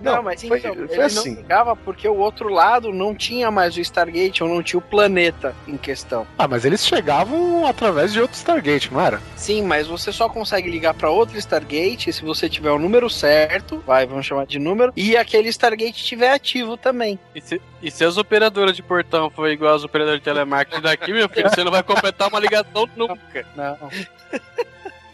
Não, 0.02 0.16
Não, 0.16 0.22
mas 0.22 0.42
foi- 0.42 0.58
então, 0.58 0.74
foi 0.74 0.84
ele 0.94 1.02
assim. 1.02 1.30
não 1.30 1.36
ligava 1.40 1.74
porque 1.74 2.06
o 2.06 2.16
outro 2.16 2.48
lado 2.50 2.92
não 2.92 3.14
tinha 3.14 3.50
mais 3.50 3.76
o 3.76 3.80
Stargate 3.80 4.42
ou 4.44 4.48
não 4.48 4.62
tinha 4.62 4.78
o 4.78 4.82
planeta 4.82 5.54
em 5.66 5.76
questão. 5.76 6.26
Ah, 6.38 6.46
mas 6.46 6.64
eles 6.66 6.86
chegavam 6.86 7.66
através 7.66 8.12
de 8.12 8.20
outro 8.20 8.36
Stargate, 8.36 8.92
não 8.92 9.00
era? 9.00 9.20
Sim, 9.34 9.62
mas 9.62 9.86
você 9.86 10.12
só 10.12 10.28
consegue 10.28 10.70
ligar 10.70 10.92
pra 10.94 11.10
outro 11.10 11.36
Stargate 11.38 12.12
se 12.12 12.22
você 12.22 12.48
tiver 12.48 12.70
o 12.70 12.78
número 12.78 13.08
certo, 13.08 13.82
vai, 13.86 14.06
vamos 14.06 14.26
chamar 14.26 14.46
de 14.46 14.58
número, 14.58 14.92
e 14.94 15.16
aquele 15.16 15.48
Stargate 15.48 15.96
estiver 16.02 16.30
ativo 16.30 16.76
também. 16.76 17.18
E 17.34 17.40
se, 17.40 17.60
e 17.82 17.90
se 17.90 18.04
as 18.04 18.18
operadoras 18.18 18.76
de 18.76 18.82
portão 18.82 19.30
for 19.30 19.48
igual 19.50 19.74
as 19.74 19.82
operadoras 19.82 20.15
de 20.18 20.24
telemarketing 20.24 20.82
daqui, 20.82 21.12
meu 21.12 21.28
filho, 21.28 21.48
você 21.48 21.64
não 21.64 21.70
vai 21.70 21.82
completar 21.82 22.28
uma 22.28 22.40
ligação 22.40 22.88
nunca. 22.96 23.46
Não. 23.54 23.76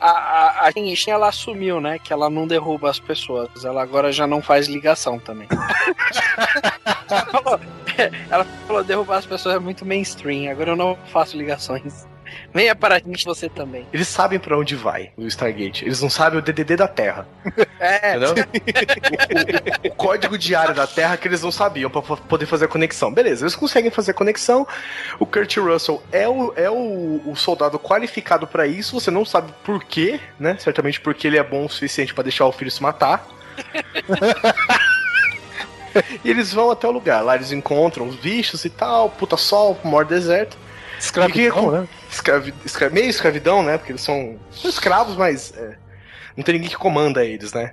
A, 0.00 0.10
a, 0.10 0.66
a 0.66 0.70
Genshin, 0.72 1.10
ela 1.10 1.28
assumiu, 1.28 1.80
né, 1.80 1.98
que 1.98 2.12
ela 2.12 2.28
não 2.28 2.46
derruba 2.46 2.90
as 2.90 2.98
pessoas. 2.98 3.64
Ela 3.64 3.82
agora 3.82 4.10
já 4.10 4.26
não 4.26 4.42
faz 4.42 4.66
ligação 4.66 5.18
também. 5.18 5.46
ela, 7.08 7.26
falou, 7.26 7.60
ela 8.28 8.44
falou, 8.66 8.82
derrubar 8.82 9.18
as 9.18 9.26
pessoas 9.26 9.54
é 9.54 9.58
muito 9.60 9.86
mainstream. 9.86 10.50
Agora 10.50 10.70
eu 10.70 10.76
não 10.76 10.98
faço 11.12 11.36
ligações. 11.36 12.04
Venha 12.54 12.74
para 12.74 12.96
a 12.96 12.98
gente 12.98 13.24
você 13.24 13.48
também. 13.48 13.86
Eles 13.92 14.08
sabem 14.08 14.38
pra 14.38 14.58
onde 14.58 14.74
vai 14.76 15.10
o 15.16 15.26
Stargate. 15.26 15.84
Eles 15.84 16.00
não 16.02 16.10
sabem 16.10 16.38
o 16.38 16.42
DDD 16.42 16.76
da 16.76 16.88
Terra. 16.88 17.26
É, 17.84 18.16
Entendeu? 18.16 18.44
o, 19.84 19.88
o 19.88 19.94
código 19.96 20.38
de 20.38 20.54
área 20.54 20.72
da 20.72 20.86
Terra 20.86 21.16
que 21.16 21.26
eles 21.26 21.42
não 21.42 21.50
sabiam 21.50 21.90
pra 21.90 22.00
f- 22.00 22.22
poder 22.28 22.46
fazer 22.46 22.66
a 22.66 22.68
conexão. 22.68 23.12
Beleza, 23.12 23.42
eles 23.44 23.56
conseguem 23.56 23.90
fazer 23.90 24.12
a 24.12 24.14
conexão. 24.14 24.64
O 25.18 25.26
Kurt 25.26 25.56
Russell 25.56 26.00
é 26.12 26.28
o, 26.28 26.52
é 26.54 26.70
o, 26.70 27.20
o 27.26 27.34
soldado 27.34 27.80
qualificado 27.80 28.46
pra 28.46 28.68
isso. 28.68 29.00
Você 29.00 29.10
não 29.10 29.24
sabe 29.24 29.52
por 29.64 29.82
quê, 29.82 30.20
né? 30.38 30.56
Certamente 30.60 31.00
porque 31.00 31.26
ele 31.26 31.38
é 31.38 31.42
bom 31.42 31.64
o 31.64 31.68
suficiente 31.68 32.14
pra 32.14 32.22
deixar 32.22 32.46
o 32.46 32.52
filho 32.52 32.70
se 32.70 32.80
matar. 32.80 33.26
e 36.24 36.30
eles 36.30 36.52
vão 36.52 36.70
até 36.70 36.86
o 36.86 36.90
lugar. 36.92 37.22
Lá 37.22 37.34
eles 37.34 37.52
encontram 37.52 38.06
os 38.06 38.16
bichos 38.16 38.64
e 38.64 38.70
tal. 38.70 39.10
Puta 39.10 39.36
sol, 39.36 39.78
maior 39.84 40.04
deserto. 40.04 40.56
Escravidão, 40.98 41.70
né? 41.72 41.88
Escravi, 42.12 42.54
escra- 42.64 42.90
meio 42.90 43.08
escravidão, 43.08 43.62
né? 43.62 43.78
Porque 43.78 43.92
eles 43.92 44.02
são, 44.02 44.36
são 44.50 44.68
escravos, 44.70 45.16
mas 45.16 45.52
é, 45.56 45.76
não 46.36 46.44
tem 46.44 46.54
ninguém 46.54 46.68
que 46.70 46.76
comanda 46.76 47.24
eles, 47.24 47.52
né? 47.52 47.72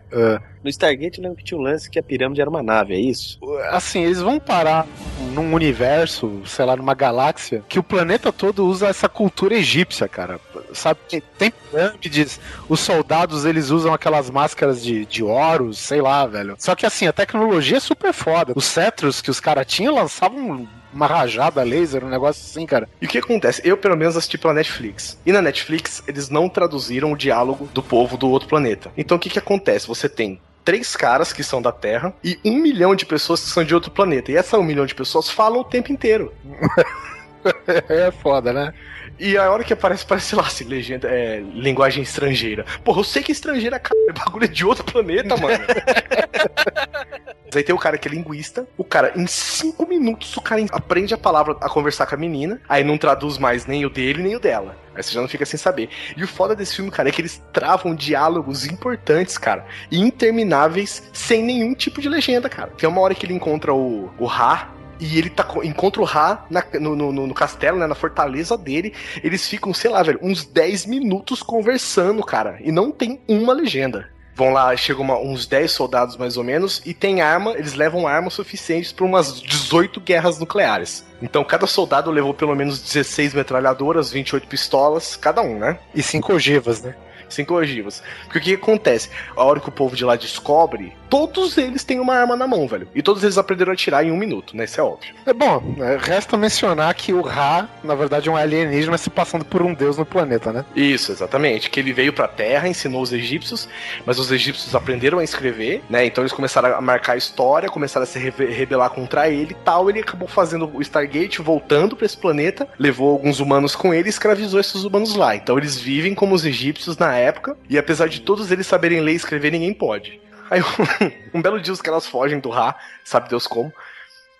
No 0.63 0.69
Stargate 0.69 1.17
eu 1.19 1.23
lembro 1.23 1.38
que 1.38 1.43
tinha 1.43 1.58
um 1.60 1.63
lance 1.63 1.89
que 1.89 1.97
a 1.99 2.04
pirâmide 2.04 2.41
era 2.41 2.49
uma 2.49 2.62
nave, 2.63 2.93
é 2.93 2.99
isso? 2.99 3.38
Assim, 3.69 4.04
eles 4.04 4.19
vão 4.21 4.39
parar 4.39 4.86
num 5.34 5.54
universo, 5.54 6.41
sei 6.45 6.65
lá, 6.65 6.75
numa 6.75 6.93
galáxia, 6.93 7.63
que 7.69 7.80
o 7.80 7.84
planeta 7.84 8.32
todo 8.34 8.65
usa 8.65 8.88
essa 8.88 9.08
cultura 9.08 9.56
egípcia, 9.56 10.08
cara. 10.08 10.39
Sabe, 10.73 10.99
tem- 11.08 11.21
tem 11.38 11.52
pirâmides, 11.52 12.39
os 12.67 12.80
soldados 12.80 13.45
eles 13.45 13.69
usam 13.69 13.93
aquelas 13.93 14.30
máscaras 14.30 14.84
de, 14.84 15.06
de 15.06 15.23
oros, 15.23 15.78
sei 15.80 16.02
lá, 16.02 16.25
velho. 16.25 16.56
Só 16.60 16.75
que 16.75 16.86
assim, 16.86 17.08
a 17.08 17.13
tecnologia 17.13 17.78
é 17.78 17.82
super 17.82 18.13
foda. 18.13 18.54
Os 18.56 18.65
cetros 18.65 19.21
que 19.21 19.30
os 19.32 19.39
caras 19.39 19.65
tinham 19.67 19.93
lançavam 19.95 20.67
uma 20.93 21.08
rajada 21.08 21.63
laser, 21.63 22.04
um 22.04 22.10
negócio 22.10 22.43
assim, 22.43 22.65
cara. 22.65 22.88
E 23.02 23.06
o 23.06 23.10
que 23.10 23.17
acontece? 23.17 23.62
Eu, 23.63 23.78
pelo 23.78 23.95
menos, 23.95 24.17
assisti 24.17 24.38
pela 24.38 24.54
Netflix. 24.54 25.17
E 25.25 25.32
na 25.32 25.41
Netflix, 25.41 26.04
eles 26.08 26.30
não 26.30 26.49
traduziram 26.49 27.12
o 27.12 27.17
diálogo 27.17 27.69
do 27.73 27.84
povo 27.84 28.17
do 28.17 28.30
outro 28.30 28.47
planeta. 28.47 28.91
Então, 28.97 29.17
o 29.17 29.19
que 29.19 29.30
que 29.30 29.39
acontece? 29.39 29.88
Você 29.88 30.10
tem 30.10 30.39
três 30.63 30.95
caras 30.95 31.34
que 31.34 31.43
são 31.43 31.62
da 31.62 31.71
Terra 31.71 32.13
e 32.23 32.38
um 32.45 32.58
milhão 32.58 32.95
de 32.95 33.06
pessoas 33.06 33.41
que 33.41 33.49
são 33.49 33.63
de 33.63 33.73
outro 33.73 33.91
planeta. 33.91 34.32
E 34.32 34.36
essa 34.36 34.58
um 34.58 34.63
milhão 34.63 34.86
de 34.86 34.95
pessoas 34.95 35.30
falam 35.30 35.62
o 35.62 35.63
tempo 35.63 35.91
inteiro. 35.91 36.34
É 37.89 38.12
foda, 38.12 38.52
né? 38.54 38.73
E 39.19 39.38
a 39.38 39.52
hora 39.52 39.63
que 39.63 39.73
aparece, 39.73 40.06
parece 40.06 40.36
lá, 40.36 40.43
assim, 40.43 40.63
legenda, 40.63 41.10
é, 41.10 41.39
linguagem 41.54 42.02
estrangeira. 42.02 42.65
Porra, 42.84 43.02
eu 43.02 43.04
sei 43.04 43.21
que 43.21 43.34
estrangeira, 43.34 43.78
cara, 43.78 43.99
é 44.08 44.13
bagulho 44.13 44.47
de 44.47 44.65
outro 44.65 44.86
planeta, 44.86 45.36
mano. 45.36 45.60
Aí 47.54 47.63
tem 47.63 47.73
o 47.73 47.80
cara 47.80 47.97
que 47.97 48.08
é 48.08 48.12
linguista, 48.12 48.67
o 48.78 48.84
cara, 48.84 49.12
em 49.15 49.25
cinco 49.25 49.88
minutos, 49.88 50.38
o 50.38 50.41
cara 50.41 50.63
aprende 50.71 51.13
a 51.15 51.17
palavra 51.17 51.58
a 51.60 51.67
conversar 51.67 52.06
com 52.06 52.13
a 52.13 52.17
menina, 52.17 52.62
aí 52.69 52.84
não 52.84 52.95
traduz 52.95 53.39
mais 53.39 53.65
nem 53.65 53.86
o 53.88 53.89
dele, 53.89 54.21
nem 54.21 54.36
o 54.36 54.39
dela. 54.39 54.78
Aí 54.93 55.02
você 55.02 55.12
já 55.12 55.19
não 55.19 55.28
fica 55.28 55.45
sem 55.47 55.58
saber. 55.58 55.89
E 56.15 56.23
o 56.23 56.28
foda 56.28 56.56
desse 56.56 56.75
filme, 56.75 56.91
cara, 56.91 57.10
é 57.10 57.12
que 57.12 57.19
eles 57.19 57.41
travam 57.52 57.95
diálogos 57.95 58.67
importantes, 58.67 59.36
cara, 59.38 59.65
e 59.89 59.99
intermináveis, 59.99 61.10
sem 61.12 61.43
nenhum 61.43 61.73
tipo 61.73 61.99
de 61.99 62.08
legenda, 62.08 62.47
cara. 62.47 62.71
Tem 62.78 62.88
uma 62.88 63.02
hora 63.02 63.15
que 63.15 63.25
ele 63.25 63.34
encontra 63.34 63.73
o, 63.73 64.12
o 64.19 64.25
Ra, 64.25 64.69
e 65.00 65.18
ele 65.18 65.30
tá, 65.30 65.44
co- 65.44 65.64
encontra 65.64 66.02
o 66.02 66.06
Ra 66.06 66.46
na- 66.50 66.64
no, 66.80 66.96
no- 66.96 67.12
no- 67.28 67.34
castelo, 67.34 67.78
né, 67.78 67.88
na 67.88 67.96
fortaleza 67.96 68.58
dele. 68.58 68.94
Eles 69.24 69.48
ficam, 69.48 69.74
sei 69.74 69.90
lá, 69.92 70.04
velho, 70.04 70.20
uns 70.22 70.44
10 70.46 70.86
minutos 70.86 71.42
conversando, 71.42 72.24
cara. 72.24 72.58
E 72.62 72.72
não 72.72 72.92
tem 72.92 73.22
uma 73.28 73.54
legenda. 73.54 74.10
Vão 74.36 74.54
lá, 74.54 74.74
chegam 74.78 75.02
uma- 75.04 75.18
uns 75.20 75.46
10 75.46 75.72
soldados 75.72 76.16
mais 76.16 76.38
ou 76.38 76.44
menos, 76.46 76.82
e 76.86 76.94
tem 76.94 77.20
arma, 77.22 77.52
eles 77.58 77.74
levam 77.74 78.08
armas 78.08 78.34
suficientes 78.34 78.92
para 78.94 79.06
umas 79.06 79.42
18 79.42 80.00
guerras 80.00 80.40
nucleares. 80.40 81.06
Então 81.22 81.44
cada 81.44 81.68
soldado 81.68 82.10
levou 82.10 82.34
pelo 82.34 82.56
menos 82.56 82.80
16 82.82 83.34
metralhadoras, 83.34 84.12
28 84.12 84.48
pistolas, 84.48 85.18
cada 85.18 85.42
um, 85.42 85.60
né? 85.60 85.78
E 85.94 86.02
cinco 86.02 86.34
ogivas, 86.34 86.82
né? 86.82 86.96
Cinco 87.28 87.54
ogivas. 87.56 88.02
Porque 88.24 88.38
o 88.39 88.41
que 88.41 88.54
acontece? 88.56 89.10
A 89.36 89.43
hora 89.43 89.60
que 89.60 89.68
o 89.70 89.72
povo 89.74 89.93
de 89.95 90.06
lá 90.06 90.16
descobre, 90.16 90.93
todos 91.10 91.57
eles 91.57 91.84
têm 91.84 91.99
uma 91.99 92.16
arma 92.16 92.36
na 92.36 92.47
mão, 92.47 92.68
velho. 92.68 92.88
E 92.93 93.01
todos 93.01 93.24
eles 93.24 93.38
aprenderam 93.38 93.72
a 93.72 93.74
atirar 93.74 94.05
em 94.05 94.12
um 94.12 94.18
minuto, 94.18 94.55
né? 94.55 94.66
Isso 94.66 94.80
é 94.80 94.84
óbvio. 94.84 95.14
É 95.26 95.34
bom, 95.34 95.76
é, 95.80 95.97
resta 95.97 96.38
mencionar 96.38 96.93
que 96.93 97.14
o 97.14 97.22
Ra, 97.22 97.68
na 97.84 97.95
verdade, 97.95 98.30
é 98.30 98.32
um 98.32 98.36
alienígena 98.36 98.97
se 98.97 99.10
passando 99.10 99.43
por 99.43 99.62
um 99.62 99.74
deus 99.74 99.97
no 99.97 100.05
planeta, 100.05 100.53
né? 100.53 100.64
Isso, 100.76 101.12
exatamente. 101.12 101.70
Que 101.70 101.80
ele 101.80 101.93
veio 101.93 102.14
pra 102.14 102.28
Terra, 102.28 102.68
ensinou 102.68 103.01
os 103.01 103.12
egípcios, 103.12 103.68
mas 104.05 104.20
os 104.20 104.32
egípcios 104.32 104.74
aprenderam 104.76 105.20
a 105.20 105.24
escrever, 105.24 105.82
né? 105.89 106.05
Então 106.05 106.24
eles 106.24 106.34
começaram 106.34 106.76
a 106.76 106.82
marcar 106.82 107.14
a 107.14 107.18
história, 107.18 107.70
começaram 107.70 108.03
a 108.03 108.07
se 108.07 108.20
rebelar 108.20 108.89
contra 108.91 109.30
ele 109.30 109.51
e 109.51 109.64
tal. 109.64 109.89
Ele 109.89 109.99
acabou 109.99 110.28
fazendo 110.28 110.70
o 110.74 110.82
Stargate, 110.82 111.41
voltando 111.41 111.95
pra 111.95 112.05
esse 112.05 112.18
planeta, 112.18 112.68
levou 112.78 113.12
alguns 113.12 113.39
humanos 113.39 113.76
com 113.76 113.93
ele 113.93 114.07
e 114.07 114.10
escravizou 114.10 114.60
esses 114.60 114.84
humanos 114.84 115.16
lá. 115.16 115.36
Então 115.36 115.57
eles 115.57 115.80
vivem 115.80 116.14
como 116.14 116.36
os 116.36 116.45
egípcios 116.45 116.97
na 116.97 117.16
época, 117.16 117.57
e 117.70 117.78
apesar 117.78 118.07
de 118.07 118.22
todos 118.22 118.51
eles 118.51 118.68
saberem 118.68 118.99
ler 118.99 119.14
e 119.14 119.16
escrever, 119.16 119.51
ninguém 119.51 119.74
pode. 119.74 120.20
Aí 120.50 120.62
um 121.34 121.41
belo 121.41 121.60
dia 121.60 121.74
os 121.74 121.82
caras 121.82 122.06
fogem 122.06 122.39
do 122.39 122.50
Ra, 122.50 122.76
sabe 123.04 123.30
Deus 123.30 123.47
como. 123.47 123.74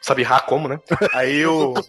Sabe 0.02 0.24
Ra 0.24 0.40
como, 0.40 0.68
né? 0.68 0.80
Aí 1.14 1.46
o. 1.46 1.74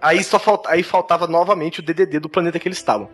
Aí 0.00 0.22
só 0.22 0.38
falta, 0.38 0.70
aí 0.70 0.82
faltava 0.82 1.26
novamente 1.26 1.80
o 1.80 1.82
DDD 1.82 2.20
do 2.20 2.28
planeta 2.28 2.58
que 2.58 2.68
eles 2.68 2.76
estavam. 2.76 3.08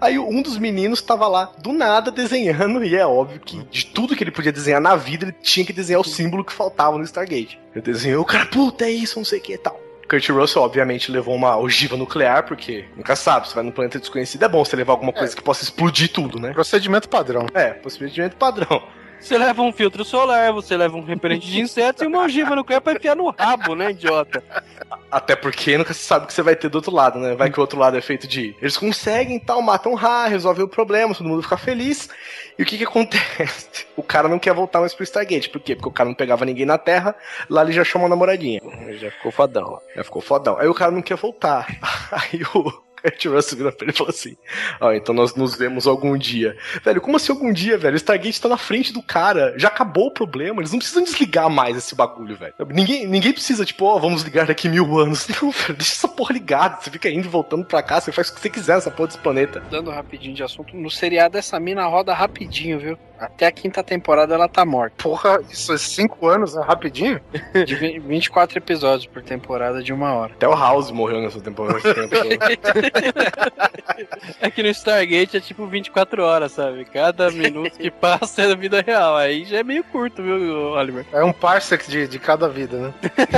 Aí 0.00 0.18
um 0.18 0.40
dos 0.40 0.56
meninos 0.56 1.02
tava 1.02 1.28
lá 1.28 1.52
do 1.58 1.72
nada 1.72 2.10
desenhando 2.10 2.82
e 2.82 2.96
é 2.96 3.06
óbvio 3.06 3.38
que 3.40 3.62
de 3.64 3.86
tudo 3.86 4.16
que 4.16 4.24
ele 4.24 4.30
podia 4.30 4.50
desenhar 4.50 4.80
na 4.80 4.96
vida 4.96 5.26
ele 5.26 5.32
tinha 5.32 5.66
que 5.66 5.72
desenhar 5.72 6.00
o 6.00 6.04
símbolo 6.04 6.42
que 6.42 6.52
faltava 6.52 6.96
no 6.96 7.04
Stargate. 7.04 7.60
Ele 7.74 7.82
desenhou, 7.82 8.22
o 8.22 8.24
cara, 8.24 8.46
puta, 8.46 8.86
é 8.86 8.90
isso, 8.90 9.18
não 9.18 9.24
sei 9.24 9.38
o 9.38 9.42
que 9.42 9.52
e 9.52 9.58
tal. 9.58 9.78
Kurt 10.10 10.28
Russell, 10.28 10.62
obviamente, 10.62 11.12
levou 11.12 11.36
uma 11.36 11.56
ogiva 11.56 11.96
nuclear, 11.96 12.44
porque 12.44 12.84
nunca 12.96 13.14
sabe, 13.14 13.46
você 13.46 13.54
vai 13.54 13.62
num 13.62 13.70
planeta 13.70 14.00
desconhecido, 14.00 14.42
é 14.42 14.48
bom 14.48 14.64
você 14.64 14.74
levar 14.74 14.94
alguma 14.94 15.12
coisa 15.12 15.36
que 15.36 15.40
possa 15.40 15.62
explodir 15.62 16.10
tudo, 16.12 16.40
né? 16.40 16.52
Procedimento 16.52 17.08
padrão. 17.08 17.46
É, 17.54 17.68
procedimento 17.74 18.34
padrão. 18.34 18.82
Você 19.20 19.36
leva 19.36 19.62
um 19.62 19.72
filtro 19.72 20.04
solar, 20.04 20.52
você 20.52 20.76
leva 20.76 20.96
um 20.96 21.04
repelente 21.04 21.46
de 21.46 21.60
insetos 21.60 22.02
e 22.02 22.06
uma 22.06 22.24
ogiva 22.24 22.56
no 22.56 22.64
pé 22.64 22.80
pra 22.80 22.94
enfiar 22.94 23.14
no 23.14 23.30
rabo, 23.30 23.74
né, 23.74 23.90
idiota? 23.90 24.42
Até 25.10 25.36
porque 25.36 25.76
nunca 25.76 25.92
se 25.92 26.02
sabe 26.02 26.24
o 26.24 26.26
que 26.28 26.32
você 26.32 26.42
vai 26.42 26.56
ter 26.56 26.68
do 26.68 26.76
outro 26.76 26.92
lado, 26.92 27.18
né? 27.18 27.34
Vai 27.34 27.50
que 27.50 27.58
o 27.58 27.60
outro 27.60 27.78
lado 27.78 27.96
é 27.96 28.00
feito 28.00 28.26
de. 28.26 28.56
Eles 28.60 28.76
conseguem 28.76 29.38
tal, 29.38 29.60
matam 29.60 29.94
Ra, 29.94 30.26
resolvem 30.26 30.64
o 30.64 30.68
problema, 30.68 31.14
todo 31.14 31.28
mundo 31.28 31.42
fica 31.42 31.56
feliz. 31.58 32.08
E 32.58 32.62
o 32.62 32.66
que 32.66 32.78
que 32.78 32.84
acontece? 32.84 33.86
O 33.96 34.02
cara 34.02 34.28
não 34.28 34.38
quer 34.38 34.54
voltar 34.54 34.80
mais 34.80 34.94
pro 34.94 35.04
Stargate. 35.04 35.50
Por 35.50 35.60
quê? 35.60 35.74
Porque 35.74 35.88
o 35.88 35.92
cara 35.92 36.08
não 36.08 36.14
pegava 36.14 36.44
ninguém 36.44 36.64
na 36.64 36.78
Terra, 36.78 37.14
lá 37.48 37.62
ele 37.62 37.72
já 37.72 37.84
chamou 37.84 38.06
uma 38.06 38.14
namoradinha. 38.14 38.60
Já 38.98 39.10
ficou 39.10 39.30
fodão. 39.30 39.80
Já 39.94 40.04
ficou 40.04 40.22
fodão. 40.22 40.58
Aí 40.58 40.68
o 40.68 40.74
cara 40.74 40.90
não 40.90 41.02
quer 41.02 41.16
voltar. 41.16 41.66
Aí 42.10 42.40
o 42.54 42.89
Kurt 43.02 43.26
Russell 43.26 43.58
virou 43.58 43.72
pra 43.72 43.84
ele 43.84 43.92
e 43.92 43.96
falou 43.96 44.10
assim: 44.10 44.36
Ó, 44.80 44.92
então 44.92 45.14
nós 45.14 45.34
nos 45.34 45.56
vemos 45.56 45.86
algum 45.86 46.16
dia. 46.16 46.56
Velho, 46.82 47.00
como 47.00 47.16
assim 47.16 47.32
algum 47.32 47.52
dia, 47.52 47.76
velho? 47.78 47.94
O 47.94 47.96
Stargate 47.96 48.40
tá 48.40 48.48
na 48.48 48.56
frente 48.56 48.92
do 48.92 49.02
cara. 49.02 49.54
Já 49.56 49.68
acabou 49.68 50.08
o 50.08 50.14
problema. 50.14 50.60
Eles 50.60 50.72
não 50.72 50.78
precisam 50.78 51.02
desligar 51.02 51.48
mais 51.50 51.76
esse 51.76 51.94
bagulho, 51.94 52.36
velho. 52.36 52.54
Ninguém, 52.68 53.06
ninguém 53.06 53.32
precisa, 53.32 53.64
tipo, 53.64 53.84
ó, 53.84 53.98
vamos 53.98 54.22
ligar 54.22 54.46
daqui 54.46 54.68
mil 54.68 54.98
anos. 54.98 55.26
Não, 55.40 55.50
velho, 55.50 55.74
deixa 55.74 55.92
essa 55.92 56.08
porra 56.08 56.32
ligada. 56.32 56.78
Você 56.80 56.90
fica 56.90 57.08
indo 57.08 57.26
e 57.26 57.28
voltando 57.28 57.64
pra 57.64 57.82
cá, 57.82 58.00
você 58.00 58.12
faz 58.12 58.28
o 58.28 58.34
que 58.34 58.40
você 58.40 58.50
quiser 58.50 58.74
nessa 58.74 58.90
porra 58.90 59.08
desse 59.08 59.18
planeta. 59.18 59.62
Dando 59.70 59.90
rapidinho 59.90 60.34
de 60.34 60.42
assunto, 60.42 60.76
no 60.76 60.90
seriado 60.90 61.38
essa 61.38 61.58
mina 61.58 61.86
roda 61.86 62.12
rapidinho, 62.12 62.78
viu? 62.78 62.98
Até 63.20 63.46
a 63.46 63.52
quinta 63.52 63.82
temporada 63.82 64.34
ela 64.34 64.48
tá 64.48 64.64
morta. 64.64 64.94
Porra, 65.02 65.40
isso 65.50 65.72
é 65.72 65.78
cinco 65.78 66.26
anos, 66.26 66.56
é 66.56 66.62
rapidinho? 66.62 67.20
De 67.66 67.74
vi- 67.74 67.98
24 67.98 68.58
episódios 68.58 69.06
por 69.06 69.22
temporada 69.22 69.82
de 69.82 69.92
uma 69.92 70.12
hora. 70.14 70.32
Até 70.32 70.48
o 70.48 70.54
House 70.54 70.90
morreu 70.90 71.20
nessa 71.20 71.40
temporada. 71.40 71.80
todo. 71.82 72.10
É 74.40 74.50
que 74.50 74.62
no 74.62 74.68
Stargate 74.70 75.36
é 75.36 75.40
tipo 75.40 75.66
24 75.66 76.22
horas, 76.22 76.52
sabe? 76.52 76.84
Cada 76.86 77.30
minuto 77.30 77.76
que 77.76 77.90
passa 77.90 78.42
é 78.42 78.48
da 78.48 78.54
vida 78.54 78.80
real. 78.80 79.16
Aí 79.16 79.44
já 79.44 79.58
é 79.58 79.62
meio 79.62 79.84
curto, 79.84 80.22
viu, 80.22 80.70
Oliver? 80.72 81.04
É 81.12 81.22
um 81.22 81.32
parsec 81.32 81.88
de, 81.90 82.08
de 82.08 82.18
cada 82.18 82.48
vida, 82.48 82.78
né? 82.78 82.94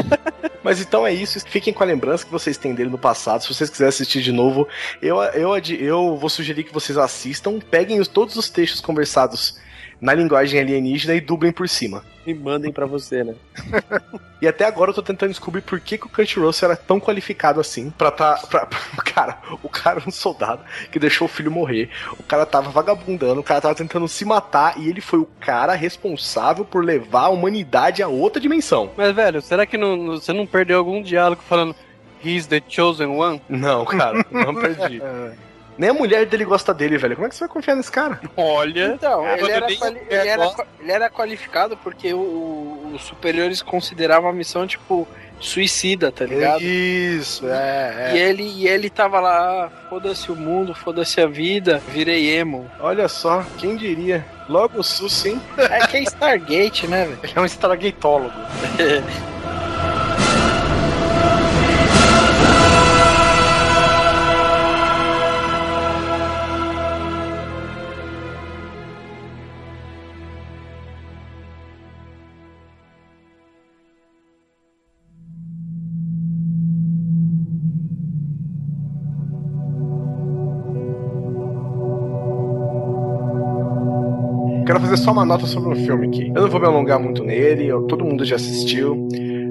Mas 0.62 0.80
então 0.80 1.05
é 1.07 1.12
isso. 1.12 1.41
Fiquem 1.49 1.72
com 1.72 1.83
a 1.83 1.87
lembrança 1.87 2.24
que 2.24 2.30
vocês 2.30 2.57
têm 2.57 2.74
dele 2.74 2.91
no 2.91 2.99
passado. 2.99 3.43
Se 3.43 3.53
vocês 3.53 3.68
quiserem 3.68 3.89
assistir 3.89 4.22
de 4.22 4.30
novo, 4.30 4.68
eu, 5.01 5.20
eu, 5.22 5.51
eu 5.80 6.16
vou 6.16 6.28
sugerir 6.30 6.62
que 6.64 6.72
vocês 6.72 6.97
assistam. 6.97 7.59
Peguem 7.59 7.99
os- 8.01 8.09
todos 8.09 8.37
os 8.37 8.49
textos 8.49 8.80
conversados 8.80 9.59
na 10.03 10.13
linguagem 10.13 10.61
alienígena 10.61 11.15
e 11.15 11.21
dublem 11.21 11.53
por 11.53 11.67
cima. 11.69 12.05
E 12.27 12.35
mandem 12.35 12.71
pra 12.73 12.85
você, 12.87 13.23
né? 13.25 13.35
E 14.43 14.49
até 14.49 14.65
agora 14.65 14.91
eu 14.91 14.95
tô 14.95 15.03
tentando 15.03 15.31
descobrir 15.31 15.61
por 15.61 15.79
que, 15.79 15.97
que 15.97 16.05
o 16.07 16.09
Kurt 16.09 16.37
Russell 16.37 16.71
era 16.71 16.77
tão 16.77 16.99
qualificado 16.99 17.61
assim 17.61 17.91
pra 17.91 18.11
tá. 18.11 18.35
Pra, 18.51 18.67
cara, 19.07 19.39
o 19.63 19.69
cara 19.69 20.01
era 20.01 20.09
um 20.09 20.11
soldado 20.11 20.65
que 20.91 20.99
deixou 20.99 21.27
o 21.27 21.31
filho 21.31 21.49
morrer. 21.49 21.89
O 22.19 22.25
cara 22.25 22.45
tava 22.45 22.69
vagabundando, 22.69 23.39
o 23.41 23.45
cara 23.45 23.61
tava 23.61 23.75
tentando 23.77 24.09
se 24.09 24.25
matar 24.25 24.77
e 24.81 24.89
ele 24.89 25.01
foi 25.01 25.21
o 25.21 25.29
cara 25.39 25.75
responsável 25.75 26.65
por 26.65 26.85
levar 26.85 27.27
a 27.27 27.29
humanidade 27.29 28.03
a 28.03 28.09
outra 28.09 28.41
dimensão. 28.43 28.91
Mas, 28.97 29.15
velho, 29.15 29.41
será 29.41 29.65
que 29.65 29.79
não- 29.79 29.97
não- 29.97 30.15
você 30.19 30.33
não 30.33 30.45
perdeu 30.45 30.79
algum 30.79 31.01
diálogo 31.01 31.41
falando 31.49 31.77
He's 32.25 32.47
the 32.49 32.61
chosen 32.69 33.17
one? 33.17 33.41
Não, 33.49 33.85
cara, 33.85 34.27
não 34.29 34.55
perdi. 34.61 35.01
Nem 35.79 35.91
a 35.91 35.95
mulher 35.95 36.27
dele 36.27 36.45
gosta 36.45 36.73
dele, 36.75 36.99
velho. 36.99 37.14
Como 37.16 37.27
é 37.27 37.29
que 37.31 37.35
você 37.35 37.41
vai 37.45 37.49
confiar 37.49 37.75
nesse 37.77 37.91
cara? 37.91 38.20
Olha. 38.37 38.93
Então, 38.95 39.27
É, 39.27 39.39
ele, 39.41 39.51
era 39.51 39.66
quali- 39.77 40.01
ele, 40.09 40.29
era, 40.29 40.55
ele 40.81 40.93
era 40.93 41.11
qualificado 41.11 41.77
porque 41.79 42.12
os 42.14 43.03
superiores 43.03 43.62
consideravam 43.62 44.29
a 44.29 44.33
missão, 44.33 44.66
tipo, 44.66 45.09
suicida, 45.41 46.12
tá 46.12 46.25
ligado? 46.25 46.61
Isso, 46.62 47.47
é, 47.49 48.12
E 48.14 48.18
ele, 48.18 48.43
e 48.45 48.68
ele 48.68 48.89
tava 48.91 49.18
lá, 49.18 49.70
foda-se 49.89 50.31
o 50.31 50.37
mundo, 50.37 50.75
foda-se 50.75 51.20
a 51.20 51.27
vida, 51.27 51.83
virei 51.89 52.31
emo. 52.37 52.70
Olha 52.79 53.09
só, 53.09 53.45
quem 53.59 53.75
diria? 53.77 54.25
Logo 54.49 54.79
o 54.81 54.85
Sus, 54.85 55.25
hein? 55.25 55.41
É 55.57 55.87
que 55.87 55.97
é 55.97 56.03
Stargate, 56.03 56.87
né, 56.87 57.07
velho? 57.07 57.18
Ele 57.25 57.33
é 57.35 57.41
um 57.41 57.45
stargatólogo. 57.47 58.35
só 85.03 85.13
uma 85.13 85.25
nota 85.25 85.47
sobre 85.47 85.73
o 85.73 85.77
filme 85.77 86.07
aqui. 86.07 86.29
Eu 86.35 86.43
não 86.43 86.49
vou 86.49 86.61
me 86.61 86.67
alongar 86.67 86.99
muito 87.01 87.25
nele, 87.25 87.67
eu- 87.67 87.83
todo 87.83 88.05
mundo 88.05 88.25
já 88.25 88.37
assistiu. 88.37 89.09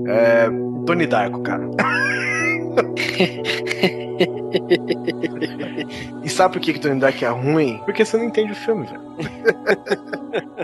É, 0.08 0.50
Donnie 0.86 1.08
Darko, 1.08 1.42
cara. 1.42 1.70
e 6.24 6.30
sabe 6.30 6.54
por 6.54 6.62
que, 6.62 6.74
que 6.74 6.80
Donnie 6.80 7.00
Darko 7.00 7.26
é 7.26 7.30
ruim? 7.30 7.80
Porque 7.86 8.06
você 8.06 8.18
não 8.18 8.26
entende 8.26 8.52
o 8.52 8.56
filme, 8.56 8.86
velho. 8.86 9.02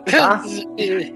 Tá? 0.09 0.41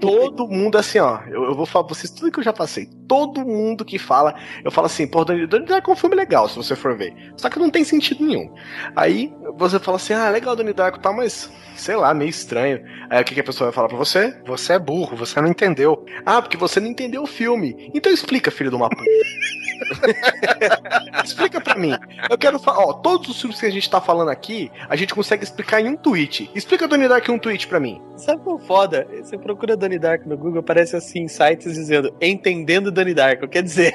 Todo 0.00 0.48
mundo, 0.48 0.76
assim, 0.76 0.98
ó. 0.98 1.20
Eu, 1.26 1.44
eu 1.44 1.54
vou 1.54 1.66
falar 1.66 1.84
pra 1.84 1.94
vocês 1.94 2.10
tudo 2.10 2.30
que 2.30 2.38
eu 2.38 2.44
já 2.44 2.52
passei. 2.52 2.88
Todo 3.08 3.44
mundo 3.44 3.84
que 3.84 3.98
fala, 3.98 4.34
eu 4.64 4.70
falo 4.70 4.86
assim, 4.86 5.06
pô, 5.06 5.24
Donnie 5.24 5.46
Darko 5.46 5.90
é 5.90 5.94
um 5.94 5.96
filme 5.96 6.16
legal, 6.16 6.48
se 6.48 6.56
você 6.56 6.76
for 6.76 6.96
ver. 6.96 7.14
Só 7.36 7.48
que 7.48 7.58
não 7.58 7.70
tem 7.70 7.84
sentido 7.84 8.24
nenhum. 8.24 8.52
Aí 8.96 9.32
você 9.56 9.78
fala 9.78 9.96
assim, 9.96 10.12
ah, 10.12 10.28
legal 10.28 10.56
Donnie 10.56 10.72
Darko, 10.72 10.98
tá, 10.98 11.12
mas 11.12 11.50
sei 11.76 11.96
lá, 11.96 12.12
meio 12.14 12.30
estranho. 12.30 12.82
Aí 13.10 13.20
o 13.20 13.24
que, 13.24 13.34
que 13.34 13.40
a 13.40 13.44
pessoa 13.44 13.70
vai 13.70 13.74
falar 13.74 13.88
pra 13.88 13.96
você? 13.96 14.36
Você 14.46 14.74
é 14.74 14.78
burro, 14.78 15.16
você 15.16 15.40
não 15.40 15.48
entendeu. 15.48 16.04
Ah, 16.24 16.40
porque 16.40 16.56
você 16.56 16.80
não 16.80 16.88
entendeu 16.88 17.22
o 17.22 17.26
filme. 17.26 17.90
Então 17.94 18.12
explica, 18.12 18.50
filho 18.50 18.70
de 18.70 18.76
uma 18.76 18.88
puta. 18.88 19.04
explica 21.24 21.60
pra 21.60 21.74
mim. 21.74 21.92
Eu 22.30 22.38
quero 22.38 22.58
falar, 22.58 22.84
ó, 22.84 22.92
todos 22.92 23.28
os 23.28 23.40
filmes 23.40 23.60
que 23.60 23.66
a 23.66 23.70
gente 23.70 23.88
tá 23.90 24.00
falando 24.00 24.30
aqui, 24.30 24.70
a 24.88 24.96
gente 24.96 25.14
consegue 25.14 25.44
explicar 25.44 25.80
em 25.80 25.88
um 25.88 25.96
tweet. 25.96 26.50
Explica 26.54 26.88
Donnie 26.88 27.08
Darko 27.08 27.30
em 27.30 27.34
um 27.34 27.38
tweet 27.38 27.51
pra 27.68 27.78
mim. 27.80 28.00
Sabe 28.16 28.42
qual 28.42 28.58
é 28.58 28.60
foda? 28.62 29.06
Você 29.22 29.36
procura 29.38 29.76
Donnie 29.76 29.98
Darko 29.98 30.28
no 30.28 30.36
Google, 30.36 30.60
aparece 30.60 30.96
assim, 30.96 31.28
sites 31.28 31.74
dizendo 31.74 32.14
Entendendo 32.20 32.90
Donnie 32.90 33.14
Darko. 33.14 33.48
Quer 33.48 33.62
dizer, 33.62 33.92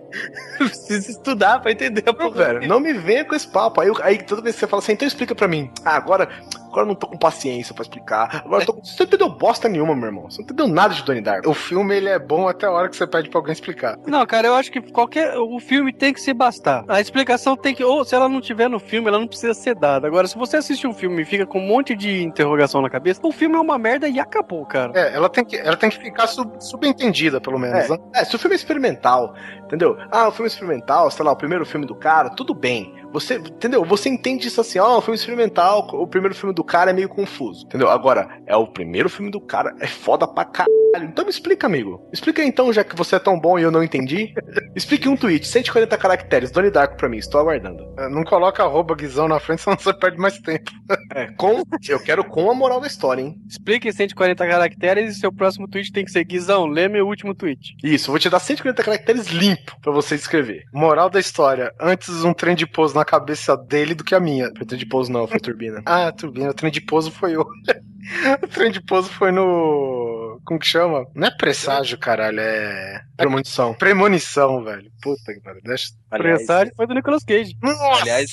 precisa 0.58 1.10
estudar 1.10 1.60
pra 1.60 1.72
entender 1.72 2.02
a 2.06 2.12
Não, 2.12 2.14
porra. 2.14 2.44
velho, 2.54 2.68
não 2.68 2.80
me 2.80 2.92
venha 2.92 3.24
com 3.24 3.34
esse 3.34 3.48
papo. 3.48 3.80
Aí, 3.80 3.90
aí 4.02 4.22
toda 4.22 4.42
vez 4.42 4.54
que 4.54 4.60
você 4.60 4.66
fala 4.66 4.82
assim, 4.82 4.92
então 4.92 5.06
explica 5.08 5.34
pra 5.34 5.48
mim. 5.48 5.70
Ah, 5.84 5.96
agora, 5.96 6.28
Agora 6.74 6.86
eu 6.86 6.88
não 6.88 6.96
tô 6.96 7.06
com 7.06 7.16
paciência 7.16 7.72
pra 7.72 7.82
explicar. 7.82 8.42
Agora 8.44 8.62
eu 8.62 8.66
tô... 8.66 8.72
Você 8.82 8.96
não 8.98 9.06
entendeu 9.06 9.28
bosta 9.28 9.68
nenhuma, 9.68 9.94
meu 9.94 10.06
irmão. 10.06 10.28
Você 10.28 10.38
não 10.38 10.44
entendeu 10.44 10.66
nada 10.66 10.92
de 10.92 11.04
Donnie 11.04 11.22
Darko. 11.22 11.48
O 11.48 11.54
filme 11.54 11.94
ele 11.94 12.08
é 12.08 12.18
bom 12.18 12.48
até 12.48 12.66
a 12.66 12.70
hora 12.72 12.88
que 12.88 12.96
você 12.96 13.06
pede 13.06 13.30
pra 13.30 13.38
alguém 13.38 13.52
explicar. 13.52 13.96
Não, 14.06 14.26
cara, 14.26 14.48
eu 14.48 14.54
acho 14.54 14.72
que 14.72 14.80
qualquer. 14.80 15.38
O 15.38 15.60
filme 15.60 15.92
tem 15.92 16.12
que 16.12 16.20
se 16.20 16.34
bastar. 16.34 16.84
A 16.88 17.00
explicação 17.00 17.56
tem 17.56 17.74
que. 17.76 17.84
Ou 17.84 18.04
se 18.04 18.14
ela 18.16 18.28
não 18.28 18.40
tiver 18.40 18.68
no 18.68 18.80
filme, 18.80 19.06
ela 19.06 19.20
não 19.20 19.28
precisa 19.28 19.54
ser 19.54 19.76
dada. 19.76 20.08
Agora, 20.08 20.26
se 20.26 20.36
você 20.36 20.56
assiste 20.56 20.84
um 20.84 20.92
filme 20.92 21.22
e 21.22 21.24
fica 21.24 21.46
com 21.46 21.60
um 21.60 21.66
monte 21.66 21.94
de 21.94 22.22
interrogação 22.24 22.82
na 22.82 22.90
cabeça, 22.90 23.20
o 23.22 23.30
filme 23.30 23.54
é 23.54 23.60
uma 23.60 23.78
merda 23.78 24.08
e 24.08 24.18
acabou, 24.18 24.66
cara. 24.66 24.90
É, 24.98 25.14
ela 25.14 25.28
tem 25.28 25.44
que, 25.44 25.56
ela 25.56 25.76
tem 25.76 25.90
que 25.90 25.98
ficar 25.98 26.26
sub- 26.26 26.56
subentendida, 26.60 27.40
pelo 27.40 27.58
menos, 27.58 27.88
né? 27.88 27.98
É, 28.14 28.24
se 28.24 28.34
o 28.34 28.38
filme 28.38 28.54
é 28.54 28.58
experimental, 28.58 29.32
entendeu? 29.64 29.96
Ah, 30.10 30.26
o 30.28 30.32
filme 30.32 30.46
é 30.48 30.52
experimental, 30.52 31.08
sei 31.10 31.24
lá, 31.24 31.30
o 31.30 31.36
primeiro 31.36 31.64
filme 31.64 31.86
do 31.86 31.94
cara, 31.94 32.30
tudo 32.30 32.52
bem. 32.52 32.92
Você, 33.14 33.36
entendeu? 33.36 33.84
Você 33.84 34.08
entende 34.08 34.48
isso 34.48 34.60
assim, 34.60 34.80
ó, 34.80 34.98
o 34.98 35.00
filme 35.00 35.14
experimental, 35.16 35.88
o 35.92 36.04
primeiro 36.04 36.34
filme 36.34 36.52
do 36.52 36.64
cara 36.64 36.90
é 36.90 36.92
meio 36.92 37.08
confuso, 37.08 37.64
entendeu? 37.64 37.88
Agora, 37.88 38.28
é 38.44 38.56
o 38.56 38.66
primeiro 38.66 39.08
filme 39.08 39.30
do 39.30 39.40
cara, 39.40 39.72
é 39.78 39.86
foda 39.86 40.26
pra 40.26 40.44
caralho. 40.44 40.74
Então 40.96 41.24
me 41.24 41.30
explica, 41.30 41.66
amigo. 41.66 42.08
Explica 42.12 42.42
então, 42.42 42.72
já 42.72 42.82
que 42.82 42.96
você 42.96 43.14
é 43.14 43.18
tão 43.20 43.38
bom 43.38 43.56
e 43.56 43.62
eu 43.62 43.70
não 43.70 43.84
entendi. 43.84 44.34
Explique 44.74 45.08
um 45.08 45.16
tweet, 45.16 45.46
140 45.46 45.96
caracteres, 45.96 46.50
Donnie 46.50 46.72
Darko 46.72 46.96
pra 46.96 47.08
mim, 47.08 47.18
estou 47.18 47.40
aguardando. 47.40 47.84
É, 47.96 48.08
Não 48.08 48.24
coloca 48.24 48.64
arroba 48.64 48.96
guizão 48.96 49.28
na 49.28 49.38
frente, 49.38 49.62
senão 49.62 49.76
você 49.78 49.92
perde 49.94 50.18
mais 50.18 50.38
tempo. 50.40 50.72
É, 51.14 51.30
com, 51.32 51.62
eu 51.88 52.00
quero 52.00 52.24
com 52.24 52.50
a 52.50 52.54
moral 52.54 52.80
da 52.80 52.88
história, 52.88 53.22
hein? 53.22 53.36
Explique 53.48 53.88
em 53.88 53.92
140 53.92 54.44
caracteres 54.44 55.16
e 55.16 55.20
seu 55.20 55.32
próximo 55.32 55.68
tweet 55.68 55.92
tem 55.92 56.04
que 56.04 56.10
ser 56.10 56.24
Guizão, 56.24 56.66
lê 56.66 56.88
meu 56.88 57.06
último 57.06 57.32
tweet. 57.32 57.76
Isso, 57.82 58.10
vou 58.10 58.18
te 58.18 58.28
dar 58.28 58.40
140 58.40 58.82
caracteres 58.82 59.26
limpo 59.28 59.76
pra 59.80 59.92
você 59.92 60.16
escrever. 60.16 60.64
Moral 60.72 61.08
da 61.08 61.20
história: 61.20 61.72
antes 61.80 62.24
um 62.24 62.34
trem 62.34 62.56
de 62.56 62.66
pouso 62.66 62.94
na 62.94 63.03
cabeça 63.04 63.56
dele 63.56 63.94
do 63.94 64.04
que 64.04 64.14
a 64.14 64.20
minha. 64.20 64.50
Foi 64.56 64.66
de 64.66 64.86
pouso 64.86 65.12
não, 65.12 65.26
foi 65.26 65.40
turbina. 65.40 65.82
Ah, 65.86 66.10
turbina, 66.12 66.50
o 66.50 66.54
trem 66.54 66.72
de 66.72 66.80
pouso 66.80 67.10
foi 67.10 67.36
eu. 67.36 67.42
o 67.42 68.48
trem 68.48 68.70
de 68.70 68.80
pouso 68.80 69.08
foi 69.08 69.30
no. 69.30 70.40
Como 70.44 70.58
que 70.58 70.66
chama? 70.66 71.06
Não 71.14 71.28
é 71.28 71.30
presságio, 71.30 71.98
caralho, 71.98 72.40
é. 72.40 73.02
Premonição. 73.16 73.74
Premonição, 73.74 74.62
velho. 74.64 74.90
Puta 75.00 75.32
que 75.32 75.40
pariu. 75.40 75.62
Deixa... 75.62 75.86
Presságio 76.10 76.72
foi 76.76 76.86
do 76.86 76.94
Nicolas 76.94 77.24
Cage. 77.24 77.56
Nossa! 77.62 78.02
Aliás, 78.02 78.30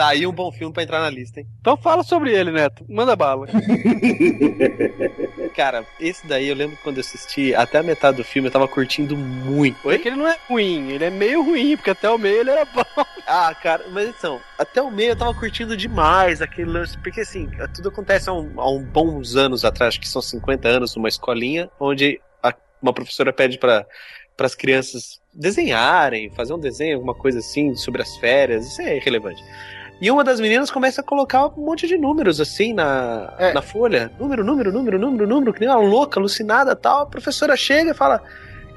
tá 0.00 0.08
aí 0.08 0.26
um 0.26 0.32
bom 0.32 0.50
filme 0.50 0.72
pra 0.72 0.82
entrar 0.82 1.00
na 1.00 1.10
lista, 1.10 1.40
hein? 1.40 1.46
Então 1.60 1.76
fala 1.76 2.02
sobre 2.02 2.32
ele, 2.32 2.50
Neto. 2.50 2.86
Manda 2.88 3.14
bala. 3.14 3.46
Cara, 5.54 5.84
esse 6.00 6.26
daí 6.26 6.48
eu 6.48 6.56
lembro 6.56 6.76
que 6.78 6.82
quando 6.82 6.96
eu 6.96 7.00
assisti, 7.02 7.54
até 7.54 7.78
a 7.78 7.82
metade 7.82 8.16
do 8.16 8.24
filme 8.24 8.48
eu 8.48 8.52
tava 8.52 8.66
curtindo 8.66 9.14
muito. 9.14 9.78
Porque 9.82 10.08
ele 10.08 10.16
não 10.16 10.26
é 10.26 10.38
ruim, 10.48 10.90
ele 10.90 11.04
é 11.04 11.10
meio 11.10 11.42
ruim, 11.42 11.76
porque 11.76 11.90
até 11.90 12.08
o 12.08 12.16
meio 12.16 12.40
ele 12.40 12.50
era 12.50 12.64
bom. 12.64 12.82
Ah, 13.32 13.54
cara, 13.54 13.84
mas 13.90 14.08
então, 14.08 14.40
até 14.58 14.82
o 14.82 14.90
meio 14.90 15.10
eu 15.10 15.16
tava 15.16 15.32
curtindo 15.34 15.76
demais 15.76 16.42
aquele 16.42 16.68
lance, 16.70 16.98
porque 16.98 17.20
assim, 17.20 17.48
tudo 17.76 17.90
acontece 17.90 18.28
há, 18.28 18.32
um, 18.32 18.58
há 18.60 18.68
um 18.68 18.82
bons 18.82 19.36
anos 19.36 19.64
atrás, 19.64 19.90
acho 19.90 20.00
que 20.00 20.08
são 20.08 20.20
50 20.22 20.66
anos, 20.66 20.96
numa 20.96 21.08
escolinha, 21.08 21.70
onde 21.78 22.20
a- 22.42 22.52
uma 22.82 22.92
professora 22.92 23.32
pede 23.32 23.56
para 23.58 23.86
as 24.40 24.54
crianças 24.56 25.20
desenharem, 25.32 26.28
fazer 26.30 26.54
um 26.54 26.58
desenho, 26.58 26.96
alguma 26.96 27.14
coisa 27.14 27.38
assim, 27.38 27.76
sobre 27.76 28.02
as 28.02 28.16
férias, 28.16 28.66
isso 28.66 28.82
é 28.82 28.96
irrelevante. 28.96 29.40
E 30.00 30.10
uma 30.10 30.24
das 30.24 30.40
meninas 30.40 30.70
começa 30.70 31.02
a 31.02 31.04
colocar 31.04 31.46
um 31.46 31.64
monte 31.64 31.86
de 31.86 31.98
números 31.98 32.40
assim 32.40 32.72
na, 32.72 33.34
É. 33.38 33.52
na 33.52 33.60
folha. 33.60 34.10
Número, 34.18 34.42
número, 34.42 34.72
número, 34.72 34.98
número, 34.98 35.26
número, 35.26 35.52
que 35.52 35.60
nem 35.60 35.68
uma 35.68 35.78
louca, 35.78 36.18
alucinada 36.18 36.74
tal. 36.74 37.02
A 37.02 37.06
professora 37.06 37.54
chega 37.56 37.90
e 37.90 37.94
fala: 37.94 38.22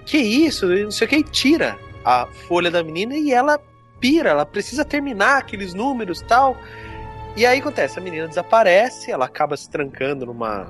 Que 0.05 0.17
isso? 0.17 0.67
Não 0.67 0.91
sei 0.91 1.07
o 1.07 1.09
que, 1.09 1.15
e 1.17 1.23
tira 1.23 1.77
a 2.03 2.27
folha 2.47 2.69
da 2.69 2.83
menina 2.83 3.15
e 3.15 3.31
ela 3.31 3.57
pira, 3.99 4.31
ela 4.31 4.45
precisa 4.45 4.83
terminar 4.83 5.37
aqueles 5.37 5.73
números 5.73 6.19
tal. 6.21 6.57
E 7.37 7.45
aí 7.45 7.59
acontece, 7.59 7.97
a 7.97 8.01
menina 8.01 8.27
desaparece, 8.27 9.09
ela 9.09 9.25
acaba 9.25 9.55
se 9.55 9.69
trancando 9.69 10.25
numa, 10.25 10.67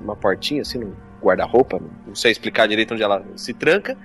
numa 0.00 0.16
portinha, 0.16 0.60
assim, 0.62 0.78
num 0.78 0.92
guarda-roupa, 1.22 1.80
não 2.06 2.14
sei 2.14 2.32
explicar 2.32 2.66
direito 2.66 2.92
onde 2.92 3.02
ela 3.02 3.24
se 3.36 3.54
tranca, 3.54 3.96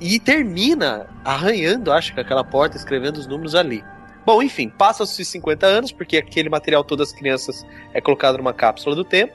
e 0.00 0.18
termina 0.18 1.06
arranhando, 1.24 1.92
acho 1.92 2.12
que 2.14 2.20
aquela 2.20 2.42
porta, 2.42 2.76
escrevendo 2.76 3.18
os 3.18 3.26
números 3.26 3.54
ali. 3.54 3.84
Bom, 4.24 4.42
enfim, 4.42 4.68
passam-se 4.68 5.24
50 5.24 5.66
anos, 5.66 5.92
porque 5.92 6.16
aquele 6.16 6.48
material 6.48 6.82
todo 6.82 7.00
das 7.00 7.12
crianças 7.12 7.66
é 7.92 8.00
colocado 8.00 8.38
numa 8.38 8.52
cápsula 8.52 8.96
do 8.96 9.04
tempo. 9.04 9.34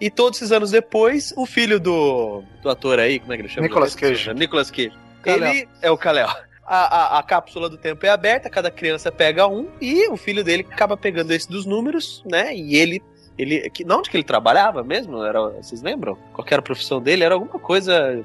E 0.00 0.10
todos 0.10 0.38
esses 0.38 0.52
anos 0.52 0.70
depois, 0.70 1.32
o 1.36 1.44
filho 1.44 1.80
do, 1.80 2.42
do 2.62 2.70
ator 2.70 2.98
aí, 2.98 3.18
como 3.18 3.32
é 3.32 3.36
que 3.36 3.42
ele 3.42 3.48
chama? 3.48 3.66
Nicolas 3.66 3.94
Cage. 3.94 4.32
Nicolas 4.32 4.70
Cage. 4.70 4.92
Ele 5.24 5.68
é 5.82 5.90
o 5.90 5.98
Kalel. 5.98 6.28
A, 6.64 7.16
a, 7.16 7.18
a 7.18 7.22
cápsula 7.22 7.68
do 7.68 7.76
tempo 7.76 8.04
é 8.04 8.10
aberta, 8.10 8.50
cada 8.50 8.70
criança 8.70 9.10
pega 9.10 9.46
um, 9.48 9.68
e 9.80 10.08
o 10.08 10.16
filho 10.16 10.44
dele 10.44 10.66
acaba 10.70 10.96
pegando 10.96 11.32
esse 11.32 11.48
dos 11.48 11.64
números, 11.64 12.22
né? 12.30 12.54
E 12.54 12.76
ele. 12.76 13.02
ele 13.38 13.70
que, 13.70 13.84
não, 13.84 13.98
onde 13.98 14.10
que 14.10 14.16
ele 14.16 14.24
trabalhava 14.24 14.84
mesmo? 14.84 15.24
Era, 15.24 15.40
vocês 15.48 15.82
lembram? 15.82 16.16
Qual 16.32 16.44
que 16.44 16.52
era 16.52 16.60
a 16.60 16.62
profissão 16.62 17.00
dele? 17.00 17.24
Era 17.24 17.34
alguma 17.34 17.58
coisa 17.58 18.24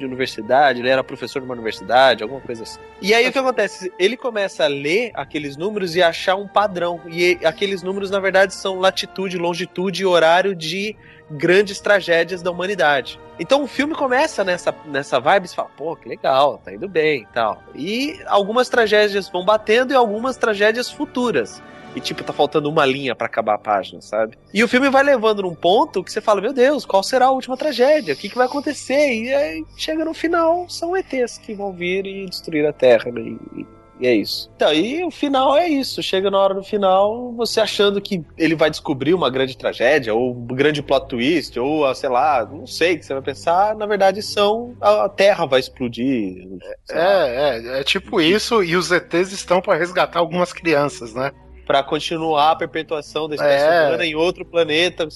de 0.00 0.06
universidade, 0.06 0.80
ele 0.80 0.88
era 0.88 1.04
professor 1.04 1.40
de 1.40 1.44
uma 1.44 1.54
universidade, 1.54 2.22
alguma 2.22 2.40
coisa 2.40 2.64
assim. 2.64 2.80
E 3.00 3.14
aí 3.14 3.28
o 3.28 3.32
que 3.32 3.38
acontece? 3.38 3.92
Ele 3.98 4.16
começa 4.16 4.64
a 4.64 4.68
ler 4.68 5.12
aqueles 5.14 5.56
números 5.56 5.94
e 5.94 6.02
achar 6.02 6.34
um 6.34 6.48
padrão. 6.48 7.00
E 7.06 7.38
aqueles 7.44 7.82
números, 7.82 8.10
na 8.10 8.18
verdade, 8.18 8.54
são 8.54 8.80
latitude, 8.80 9.38
longitude 9.38 10.02
e 10.02 10.06
horário 10.06 10.54
de 10.54 10.96
grandes 11.30 11.80
tragédias 11.80 12.42
da 12.42 12.50
humanidade. 12.50 13.20
Então 13.38 13.62
o 13.62 13.66
filme 13.66 13.94
começa 13.94 14.42
nessa, 14.42 14.74
nessa 14.86 15.20
vibe, 15.20 15.48
você 15.48 15.54
fala, 15.54 15.70
pô, 15.76 15.94
que 15.94 16.08
legal, 16.08 16.58
tá 16.58 16.74
indo 16.74 16.88
bem 16.88 17.22
e 17.22 17.26
tal. 17.32 17.62
E 17.74 18.20
algumas 18.26 18.68
tragédias 18.68 19.28
vão 19.28 19.44
batendo 19.44 19.92
e 19.92 19.96
algumas 19.96 20.36
tragédias 20.36 20.90
futuras. 20.90 21.62
E 21.94 22.00
tipo, 22.00 22.22
tá 22.22 22.32
faltando 22.32 22.68
uma 22.68 22.86
linha 22.86 23.14
pra 23.14 23.26
acabar 23.26 23.54
a 23.54 23.58
página, 23.58 24.00
sabe? 24.00 24.36
E 24.54 24.62
o 24.62 24.68
filme 24.68 24.88
vai 24.88 25.02
levando 25.02 25.42
num 25.42 25.54
ponto 25.54 26.04
que 26.04 26.12
você 26.12 26.20
fala, 26.20 26.40
meu 26.40 26.52
Deus, 26.52 26.84
qual 26.84 27.02
será 27.02 27.26
a 27.26 27.30
última 27.30 27.56
tragédia? 27.56 28.14
O 28.14 28.16
que, 28.16 28.28
que 28.28 28.36
vai 28.36 28.46
acontecer? 28.46 29.12
E 29.12 29.34
aí 29.34 29.64
chega 29.76 30.04
no 30.04 30.14
final, 30.14 30.68
são 30.68 30.96
ETs 30.96 31.38
que 31.38 31.54
vão 31.54 31.72
vir 31.72 32.06
e 32.06 32.26
destruir 32.26 32.66
a 32.66 32.72
Terra. 32.72 33.10
né? 33.10 33.20
E, 33.20 33.66
e 34.00 34.06
é 34.06 34.14
isso. 34.14 34.50
Então, 34.56 34.72
e 34.72 35.04
o 35.04 35.10
final 35.10 35.54
é 35.56 35.68
isso. 35.68 36.02
Chega 36.02 36.30
na 36.30 36.38
hora 36.38 36.54
do 36.54 36.62
final, 36.62 37.32
você 37.32 37.60
achando 37.60 38.00
que 38.00 38.24
ele 38.38 38.54
vai 38.54 38.70
descobrir 38.70 39.12
uma 39.12 39.28
grande 39.28 39.56
tragédia, 39.58 40.14
ou 40.14 40.32
um 40.32 40.46
grande 40.46 40.82
plot 40.82 41.06
twist, 41.06 41.58
ou, 41.58 41.84
ah, 41.84 41.94
sei 41.94 42.08
lá, 42.08 42.48
não 42.50 42.66
sei 42.66 42.94
o 42.94 42.98
que 42.98 43.04
você 43.04 43.12
vai 43.12 43.22
pensar. 43.22 43.76
Na 43.76 43.84
verdade, 43.84 44.22
são. 44.22 44.74
A 44.80 45.08
Terra 45.08 45.44
vai 45.44 45.60
explodir. 45.60 46.48
É, 46.88 47.58
é, 47.58 47.80
é 47.80 47.84
tipo 47.84 48.20
isso, 48.20 48.64
e 48.64 48.74
os 48.74 48.90
ETs 48.90 49.32
estão 49.32 49.60
pra 49.60 49.74
resgatar 49.76 50.20
algumas 50.20 50.52
crianças, 50.52 51.12
né? 51.12 51.30
Pra 51.70 51.82
continuar 51.84 52.50
a 52.50 52.56
perpetuação 52.56 53.28
da 53.28 53.36
espécie 53.36 53.64
É. 53.64 53.86
humana 53.88 54.04
em 54.04 54.14
outro 54.16 54.44
planeta. 54.44 55.06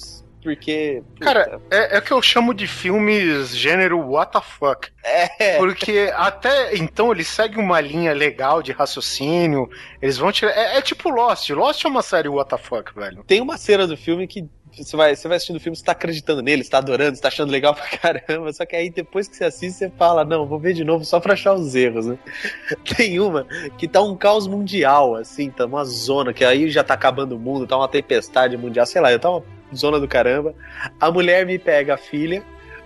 Porque. 0.41 1.01
Cara, 1.19 1.59
é, 1.71 1.95
é 1.95 1.99
o 1.99 2.01
que 2.03 2.11
eu 2.11 2.21
chamo 2.21 2.53
de 2.53 2.67
filmes 2.67 3.57
gênero 3.57 3.97
what 3.99 4.31
the 4.31 4.39
fuck. 4.41 4.89
é. 5.03 5.57
Porque 5.57 6.13
até 6.15 6.75
então 6.77 7.11
eles 7.11 7.27
seguem 7.27 7.57
uma 7.57 7.81
linha 7.81 8.13
legal 8.13 8.61
de 8.61 8.71
raciocínio, 8.71 9.67
eles 10.01 10.17
vão 10.17 10.31
tirar. 10.31 10.51
É, 10.51 10.77
é 10.77 10.81
tipo 10.81 11.09
Lost. 11.09 11.49
Lost 11.49 11.83
é 11.83 11.87
uma 11.87 12.03
série 12.03 12.29
what 12.29 12.49
the 12.49 12.57
fuck, 12.57 12.93
velho. 12.95 13.23
Tem 13.25 13.41
uma 13.41 13.57
cena 13.57 13.87
do 13.87 13.97
filme 13.97 14.27
que 14.27 14.45
você 14.77 14.97
vai, 14.97 15.15
você 15.15 15.27
vai 15.27 15.37
assistindo 15.37 15.57
o 15.57 15.59
filme, 15.59 15.75
você 15.75 15.83
tá 15.83 15.93
acreditando 15.93 16.41
nele, 16.41 16.63
você 16.63 16.69
tá 16.69 16.79
adorando, 16.79 17.15
você 17.15 17.21
tá 17.21 17.27
achando 17.29 17.51
legal 17.51 17.73
pra 17.73 17.85
caramba. 17.97 18.51
Só 18.51 18.65
que 18.65 18.75
aí 18.75 18.89
depois 18.89 19.27
que 19.27 19.35
você 19.35 19.45
assiste, 19.45 19.77
você 19.77 19.89
fala, 19.89 20.25
não, 20.25 20.45
vou 20.45 20.59
ver 20.59 20.73
de 20.73 20.83
novo 20.83 21.05
só 21.05 21.19
pra 21.19 21.33
achar 21.33 21.53
os 21.53 21.75
erros, 21.75 22.05
né? 22.05 22.17
Tem 22.95 23.19
uma 23.19 23.45
que 23.77 23.87
tá 23.87 24.01
um 24.01 24.15
caos 24.15 24.47
mundial, 24.47 25.15
assim, 25.15 25.49
tá 25.49 25.65
uma 25.65 25.85
zona, 25.85 26.33
que 26.33 26.43
aí 26.43 26.69
já 26.69 26.83
tá 26.83 26.93
acabando 26.93 27.35
o 27.35 27.39
mundo, 27.39 27.67
tá 27.67 27.77
uma 27.77 27.87
tempestade 27.87 28.57
mundial, 28.57 28.85
sei 28.85 29.01
lá, 29.01 29.17
tá 29.17 29.29
uma 29.29 29.43
zona 29.73 29.99
do 29.99 30.07
caramba. 30.07 30.53
A 30.99 31.11
mulher 31.11 31.45
me 31.45 31.57
pega 31.57 31.93
a 31.93 31.97
filha. 31.97 32.43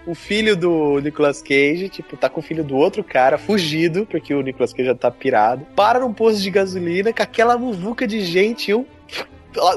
O 0.07 0.15
filho 0.15 0.55
do 0.55 0.99
Nicolas 1.01 1.41
Cage, 1.41 1.89
tipo, 1.89 2.17
tá 2.17 2.29
com 2.29 2.39
o 2.39 2.43
filho 2.43 2.63
do 2.63 2.75
outro 2.75 3.03
cara, 3.03 3.37
fugido, 3.37 4.07
porque 4.07 4.33
o 4.33 4.41
Nicolas 4.41 4.73
Cage 4.73 4.87
já 4.87 4.95
tá 4.95 5.11
pirado. 5.11 5.67
Para 5.75 5.99
num 5.99 6.13
posto 6.13 6.41
de 6.41 6.49
gasolina 6.49 7.13
com 7.13 7.21
aquela 7.21 7.57
muvuca 7.57 8.07
de 8.07 8.21
gente, 8.21 8.73
um 8.73 8.85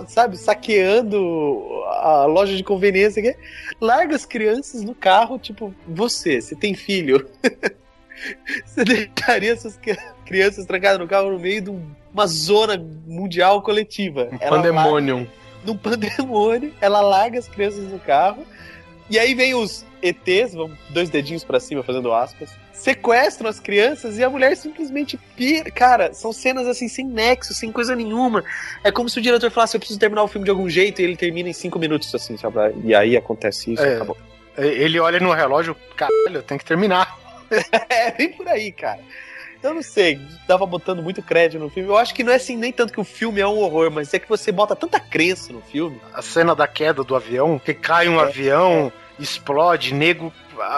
sabe, 0.09 0.37
saqueando 0.37 1.83
a 2.03 2.25
loja 2.27 2.57
de 2.57 2.63
conveniência, 2.63 3.23
que 3.23 3.37
larga 3.81 4.15
as 4.17 4.25
crianças 4.27 4.83
no 4.83 4.95
carro, 4.95 5.39
tipo, 5.39 5.75
você, 5.87 6.41
você 6.41 6.55
tem 6.55 6.75
filho. 6.75 7.29
você 8.65 8.85
deixaria 8.85 9.53
essas 9.53 9.77
cri- 9.77 9.99
crianças 10.25 10.67
trancadas 10.67 10.99
no 10.99 11.09
carro 11.09 11.31
no 11.33 11.39
meio 11.39 11.61
de 11.63 11.71
um- 11.71 11.85
uma 12.13 12.27
zona 12.27 12.77
mundial 13.07 13.63
coletiva. 13.63 14.29
Ela 14.41 14.57
Pandemonium. 14.57 15.27
num 15.65 15.77
pandemônio, 15.77 16.73
ela 16.81 17.01
larga 17.01 17.39
as 17.39 17.49
crianças 17.49 17.85
no 17.91 17.99
carro, 17.99 18.45
e 19.11 19.19
aí 19.19 19.35
vem 19.35 19.55
os 19.55 19.85
ETs, 20.03 20.55
vão 20.55 20.71
dois 20.91 21.09
dedinhos 21.11 21.45
pra 21.45 21.61
cima 21.61 21.83
fazendo 21.83 22.13
aspas, 22.13 22.51
sequestram 22.73 23.49
as 23.49 23.61
crianças 23.61 24.19
e 24.19 24.25
a 24.25 24.29
mulher 24.31 24.57
simplesmente 24.57 25.17
pira. 25.37 25.71
Cara, 25.71 26.13
são 26.13 26.33
cenas 26.33 26.67
assim 26.67 26.89
sem 26.89 27.07
nexo, 27.07 27.55
sem 27.55 27.71
coisa 27.71 27.95
nenhuma. 27.95 28.43
É 28.83 28.91
como 28.91 29.09
se 29.09 29.19
o 29.19 29.23
diretor 29.23 29.51
falasse: 29.51 29.77
eu 29.77 29.81
preciso 29.81 30.01
terminar 30.01 30.23
o 30.25 30.29
filme 30.29 30.45
de 30.45 30.51
algum 30.51 30.69
jeito 30.69 31.01
e 31.01 31.05
ele 31.05 31.17
termina 31.17 31.49
em 31.49 31.53
cinco 31.53 31.79
minutos, 31.79 32.13
assim, 32.15 32.37
sabe? 32.37 32.57
E 32.85 32.95
aí 32.95 33.17
acontece 33.17 33.75
isso, 33.75 33.83
É. 33.83 33.95
acabou. 33.97 34.17
Ele 34.57 34.99
olha 35.01 35.19
no 35.19 35.33
relógio, 35.33 35.75
caralho, 35.97 36.43
tem 36.43 36.59
que 36.59 36.65
terminar. 36.65 37.19
É, 37.91 38.11
vem 38.13 38.33
por 38.33 38.49
aí, 38.49 38.73
cara. 38.73 38.99
Eu 39.63 39.75
não 39.75 39.83
sei, 39.83 40.21
tava 40.47 40.67
botando 40.67 41.03
muito 41.03 41.23
crédito 41.23 41.61
no 41.61 41.71
filme. 41.71 41.89
Eu 41.89 41.97
acho 41.97 42.13
que 42.15 42.25
não 42.25 42.33
é 42.33 42.37
assim 42.37 42.57
nem 42.57 42.73
tanto 42.73 42.93
que 42.93 43.01
o 43.01 43.05
filme 43.05 43.41
é 43.41 43.47
um 43.47 43.59
horror, 43.59 43.91
mas 43.91 44.13
é 44.13 44.19
que 44.19 44.29
você 44.29 44.51
bota 44.51 44.75
tanta 44.75 44.99
crença 44.99 45.53
no 45.53 45.61
filme. 45.61 46.01
A 46.13 46.21
cena 46.21 46.55
da 46.55 46.67
queda 46.67 47.05
do 47.05 47.15
avião, 47.15 47.59
que 47.59 47.73
cai 47.73 48.09
um 48.09 48.19
avião, 48.19 48.93
explode, 49.19 49.95
nego. 49.95 50.33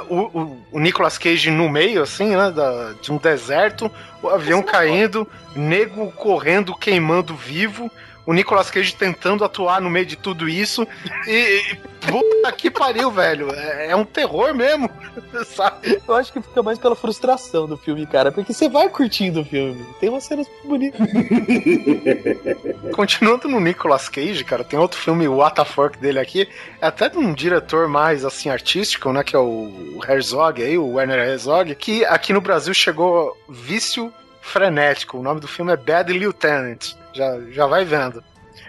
O, 0.08 0.16
o, 0.38 0.62
o 0.72 0.80
Nicolas 0.80 1.18
Cage 1.18 1.50
no 1.50 1.68
meio, 1.68 2.02
assim, 2.02 2.36
né? 2.36 2.50
da- 2.50 2.92
de 3.00 3.10
um 3.12 3.16
deserto, 3.16 3.90
o 4.22 4.28
avião 4.28 4.62
caindo, 4.62 5.26
nego 5.56 6.10
correndo, 6.12 6.74
queimando 6.76 7.34
vivo. 7.34 7.90
O 8.26 8.32
Nicolas 8.32 8.70
Cage 8.70 8.94
tentando 8.94 9.44
atuar 9.44 9.80
no 9.80 9.90
meio 9.90 10.06
de 10.06 10.16
tudo 10.16 10.48
isso. 10.48 10.86
E. 11.26 11.62
e 11.72 11.94
puta 12.06 12.52
que 12.52 12.70
pariu, 12.70 13.10
velho. 13.10 13.50
É, 13.50 13.88
é 13.90 13.96
um 13.96 14.04
terror 14.04 14.54
mesmo. 14.54 14.90
Sabe? 15.46 16.00
Eu 16.06 16.14
acho 16.14 16.32
que 16.32 16.40
fica 16.40 16.62
mais 16.62 16.78
pela 16.78 16.94
frustração 16.94 17.66
do 17.66 17.76
filme, 17.76 18.06
cara, 18.06 18.30
porque 18.30 18.52
você 18.52 18.68
vai 18.68 18.88
curtindo 18.88 19.40
o 19.40 19.44
filme. 19.44 19.84
Tem 20.00 20.08
umas 20.08 20.24
cenas 20.24 20.46
bonitas. 20.64 21.00
Continuando 22.94 23.48
no 23.48 23.60
Nicolas 23.60 24.08
Cage, 24.08 24.44
cara, 24.44 24.64
tem 24.64 24.78
outro 24.78 24.98
filme, 24.98 25.26
o 25.28 25.36
What 25.36 25.56
the 25.56 25.64
Fuck 25.64 25.98
dele 25.98 26.18
aqui, 26.18 26.48
é 26.80 26.86
até 26.86 27.08
de 27.08 27.18
um 27.18 27.32
diretor 27.32 27.88
mais, 27.88 28.24
assim, 28.24 28.48
artístico, 28.48 29.12
né, 29.12 29.22
que 29.22 29.34
é 29.34 29.38
o 29.38 29.98
Herzog 30.06 30.62
aí, 30.62 30.76
o 30.76 30.94
Werner 30.94 31.18
Herzog, 31.18 31.74
que 31.74 32.04
aqui 32.04 32.32
no 32.32 32.40
Brasil 32.40 32.74
chegou 32.74 33.36
Vício 33.48 34.12
Frenético, 34.40 35.18
o 35.18 35.22
nome 35.22 35.40
do 35.40 35.48
filme 35.48 35.72
é 35.72 35.76
Bad 35.76 36.12
Lieutenant, 36.12 36.92
já, 37.14 37.40
já 37.50 37.66
vai 37.66 37.84
vendo. 37.84 38.22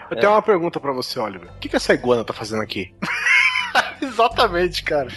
Eu 0.10 0.18
tenho 0.18 0.32
uma 0.32 0.42
pergunta 0.42 0.80
pra 0.80 0.92
você, 0.92 1.20
Oliver. 1.20 1.50
O 1.50 1.60
que, 1.60 1.70
que 1.70 1.76
essa 1.76 1.94
iguana 1.94 2.24
tá 2.24 2.34
fazendo 2.34 2.62
aqui? 2.62 2.94
Exatamente, 4.02 4.84
cara. 4.84 5.10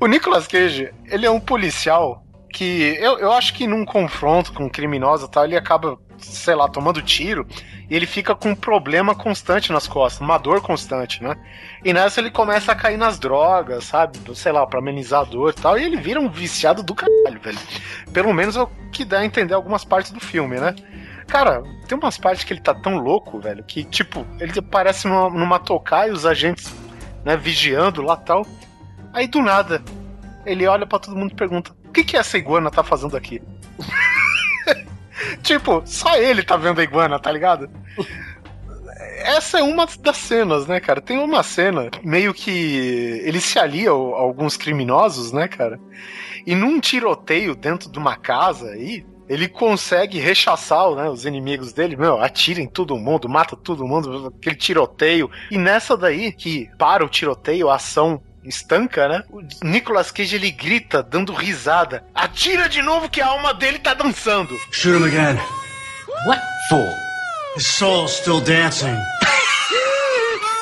O 0.00 0.06
Nicolas 0.06 0.46
Cage, 0.46 0.92
ele 1.06 1.26
é 1.26 1.30
um 1.30 1.40
policial 1.40 2.24
que 2.52 2.96
eu, 3.00 3.18
eu 3.18 3.32
acho 3.32 3.52
que 3.52 3.66
num 3.66 3.84
confronto 3.84 4.52
com 4.52 4.64
um 4.64 4.68
criminoso 4.68 5.26
e 5.26 5.30
tal, 5.30 5.44
ele 5.44 5.56
acaba, 5.56 5.98
sei 6.18 6.54
lá, 6.54 6.68
tomando 6.68 7.02
tiro 7.02 7.46
e 7.90 7.96
ele 7.96 8.06
fica 8.06 8.34
com 8.34 8.50
um 8.50 8.54
problema 8.54 9.14
constante 9.14 9.72
nas 9.72 9.88
costas, 9.88 10.20
uma 10.20 10.38
dor 10.38 10.62
constante, 10.62 11.22
né? 11.22 11.34
E 11.84 11.92
nessa 11.92 12.20
ele 12.20 12.30
começa 12.30 12.70
a 12.70 12.76
cair 12.76 12.96
nas 12.96 13.18
drogas, 13.18 13.84
sabe? 13.84 14.18
Sei 14.34 14.52
lá, 14.52 14.64
pra 14.66 14.78
amenizar 14.78 15.22
a 15.22 15.24
dor 15.24 15.50
e 15.50 15.60
tal, 15.60 15.76
e 15.76 15.84
ele 15.84 15.96
vira 15.96 16.20
um 16.20 16.30
viciado 16.30 16.82
do 16.82 16.94
caralho, 16.94 17.40
velho. 17.40 17.58
Pelo 18.12 18.32
menos 18.32 18.56
é 18.56 18.62
o 18.62 18.70
que 18.92 19.04
dá 19.04 19.18
a 19.18 19.24
entender 19.26 19.54
algumas 19.54 19.84
partes 19.84 20.12
do 20.12 20.20
filme, 20.20 20.58
né? 20.58 20.74
Cara, 21.26 21.62
tem 21.88 21.96
umas 21.96 22.18
partes 22.18 22.44
que 22.44 22.52
ele 22.52 22.60
tá 22.60 22.74
tão 22.74 22.96
louco, 22.98 23.40
velho, 23.40 23.64
que, 23.64 23.84
tipo, 23.84 24.26
ele 24.38 24.60
parece 24.60 25.08
numa, 25.08 25.30
numa 25.30 25.58
tocaia, 25.58 26.12
os 26.12 26.26
agentes, 26.26 26.72
né, 27.24 27.36
vigiando 27.36 28.02
lá 28.02 28.16
tal. 28.16 28.46
Aí 29.12 29.26
do 29.26 29.40
nada, 29.40 29.82
ele 30.44 30.66
olha 30.66 30.86
pra 30.86 30.98
todo 30.98 31.16
mundo 31.16 31.32
e 31.32 31.36
pergunta: 31.36 31.72
O 31.84 31.92
que, 31.92 32.04
que 32.04 32.16
essa 32.16 32.36
iguana 32.36 32.70
tá 32.70 32.82
fazendo 32.82 33.16
aqui? 33.16 33.42
tipo, 35.42 35.82
só 35.84 36.16
ele 36.16 36.42
tá 36.42 36.56
vendo 36.56 36.80
a 36.80 36.84
iguana, 36.84 37.18
tá 37.18 37.30
ligado? 37.30 37.70
Essa 39.24 39.60
é 39.60 39.62
uma 39.62 39.86
das 40.00 40.16
cenas, 40.16 40.66
né, 40.66 40.80
cara? 40.80 41.00
Tem 41.00 41.18
uma 41.18 41.42
cena 41.42 41.90
meio 42.02 42.34
que 42.34 42.50
ele 43.24 43.40
se 43.40 43.58
alia 43.58 43.90
a 43.90 43.92
alguns 43.92 44.56
criminosos, 44.56 45.32
né, 45.32 45.48
cara? 45.48 45.80
E 46.46 46.54
num 46.54 46.78
tiroteio 46.78 47.54
dentro 47.54 47.90
de 47.90 47.98
uma 47.98 48.16
casa 48.16 48.70
aí, 48.70 49.06
ele 49.28 49.48
consegue 49.48 50.18
rechaçar 50.18 50.90
né, 50.94 51.08
os 51.08 51.24
inimigos 51.24 51.72
dele, 51.72 51.96
meu, 51.96 52.22
atira 52.22 52.60
em 52.60 52.66
todo 52.66 52.96
mundo, 52.96 53.28
mata 53.28 53.56
todo 53.56 53.86
mundo, 53.86 54.32
aquele 54.38 54.56
tiroteio. 54.56 55.30
E 55.50 55.58
nessa 55.58 55.96
daí, 55.96 56.32
que 56.32 56.70
para 56.78 57.04
o 57.04 57.08
tiroteio, 57.08 57.70
a 57.70 57.76
ação 57.76 58.20
estanca, 58.44 59.08
né? 59.08 59.22
O 59.30 59.40
Nicolas 59.66 60.10
Cage 60.10 60.36
ele 60.36 60.50
grita, 60.50 61.02
dando 61.02 61.32
risada: 61.32 62.04
Atira 62.14 62.68
de 62.68 62.82
novo 62.82 63.08
que 63.08 63.20
a 63.20 63.26
alma 63.26 63.54
dele 63.54 63.78
tá 63.78 63.94
dançando. 63.94 64.54
Shoot 64.70 64.98
him 64.98 65.04
again. 65.04 65.38
What 66.26 66.42
for? 66.68 66.88
His 67.56 67.66
soul's 67.66 68.12
still 68.12 68.40
dancing. 68.40 68.96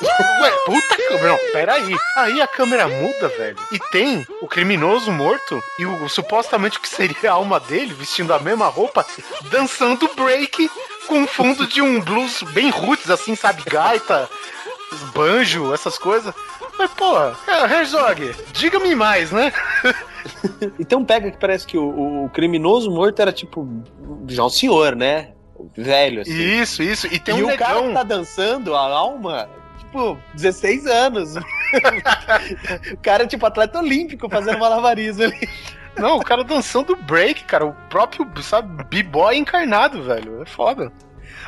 Ué, 0.02 0.50
puta 0.66 0.96
câmera, 0.96 1.28
não, 1.28 1.38
peraí. 1.52 1.96
Aí 2.16 2.40
a 2.40 2.46
câmera 2.46 2.88
muda, 2.88 3.28
velho. 3.28 3.56
E 3.70 3.78
tem 3.90 4.26
o 4.40 4.48
criminoso 4.48 5.12
morto 5.12 5.62
e 5.78 5.86
o 5.86 6.08
supostamente 6.08 6.78
o 6.78 6.80
que 6.80 6.88
seria 6.88 7.30
a 7.30 7.34
alma 7.34 7.60
dele, 7.60 7.94
vestindo 7.94 8.32
a 8.32 8.38
mesma 8.38 8.66
roupa, 8.66 9.06
dançando 9.50 10.10
break 10.14 10.70
com 11.06 11.26
fundo 11.26 11.66
de 11.66 11.80
um 11.80 12.00
blues 12.00 12.42
bem 12.52 12.70
roots, 12.70 13.10
assim, 13.10 13.34
sabe? 13.34 13.62
Gaita, 13.64 14.28
banjo, 15.14 15.72
essas 15.72 15.98
coisas. 15.98 16.34
Mas, 16.78 16.90
pô, 16.92 17.14
é, 17.18 17.78
Herzog, 17.78 18.34
diga-me 18.52 18.94
mais, 18.94 19.30
né? 19.30 19.52
Então 20.78 21.04
pega 21.04 21.32
que 21.32 21.36
parece 21.36 21.66
que 21.66 21.76
o, 21.76 22.26
o 22.26 22.30
criminoso 22.30 22.88
morto 22.92 23.20
era 23.20 23.32
tipo 23.32 23.68
já 24.28 24.44
um 24.44 24.48
senhor, 24.48 24.94
né? 24.94 25.32
Velho, 25.76 26.22
assim. 26.22 26.32
Isso, 26.32 26.82
isso. 26.82 27.06
E 27.08 27.18
tem 27.18 27.38
e 27.38 27.42
um 27.42 27.48
o 27.48 27.56
cara 27.56 27.74
negão. 27.74 27.88
que 27.88 27.94
tá 27.94 28.02
dançando, 28.02 28.74
a 28.74 28.80
alma, 28.80 29.48
tipo, 29.92 30.18
16 30.34 30.86
anos. 30.86 31.34
o 32.92 32.96
cara 33.02 33.24
é 33.24 33.26
tipo 33.26 33.44
atleta 33.44 33.78
olímpico 33.78 34.28
fazendo 34.28 34.58
malabarismo 34.58 35.24
ali. 35.24 35.48
Não, 35.96 36.16
o 36.16 36.24
cara 36.24 36.42
dançando 36.42 36.96
break, 36.96 37.44
cara. 37.44 37.66
O 37.66 37.74
próprio, 37.90 38.26
sabe, 38.42 38.82
b-boy 38.84 39.36
encarnado, 39.36 40.02
velho. 40.02 40.42
É 40.42 40.46
foda. 40.46 40.90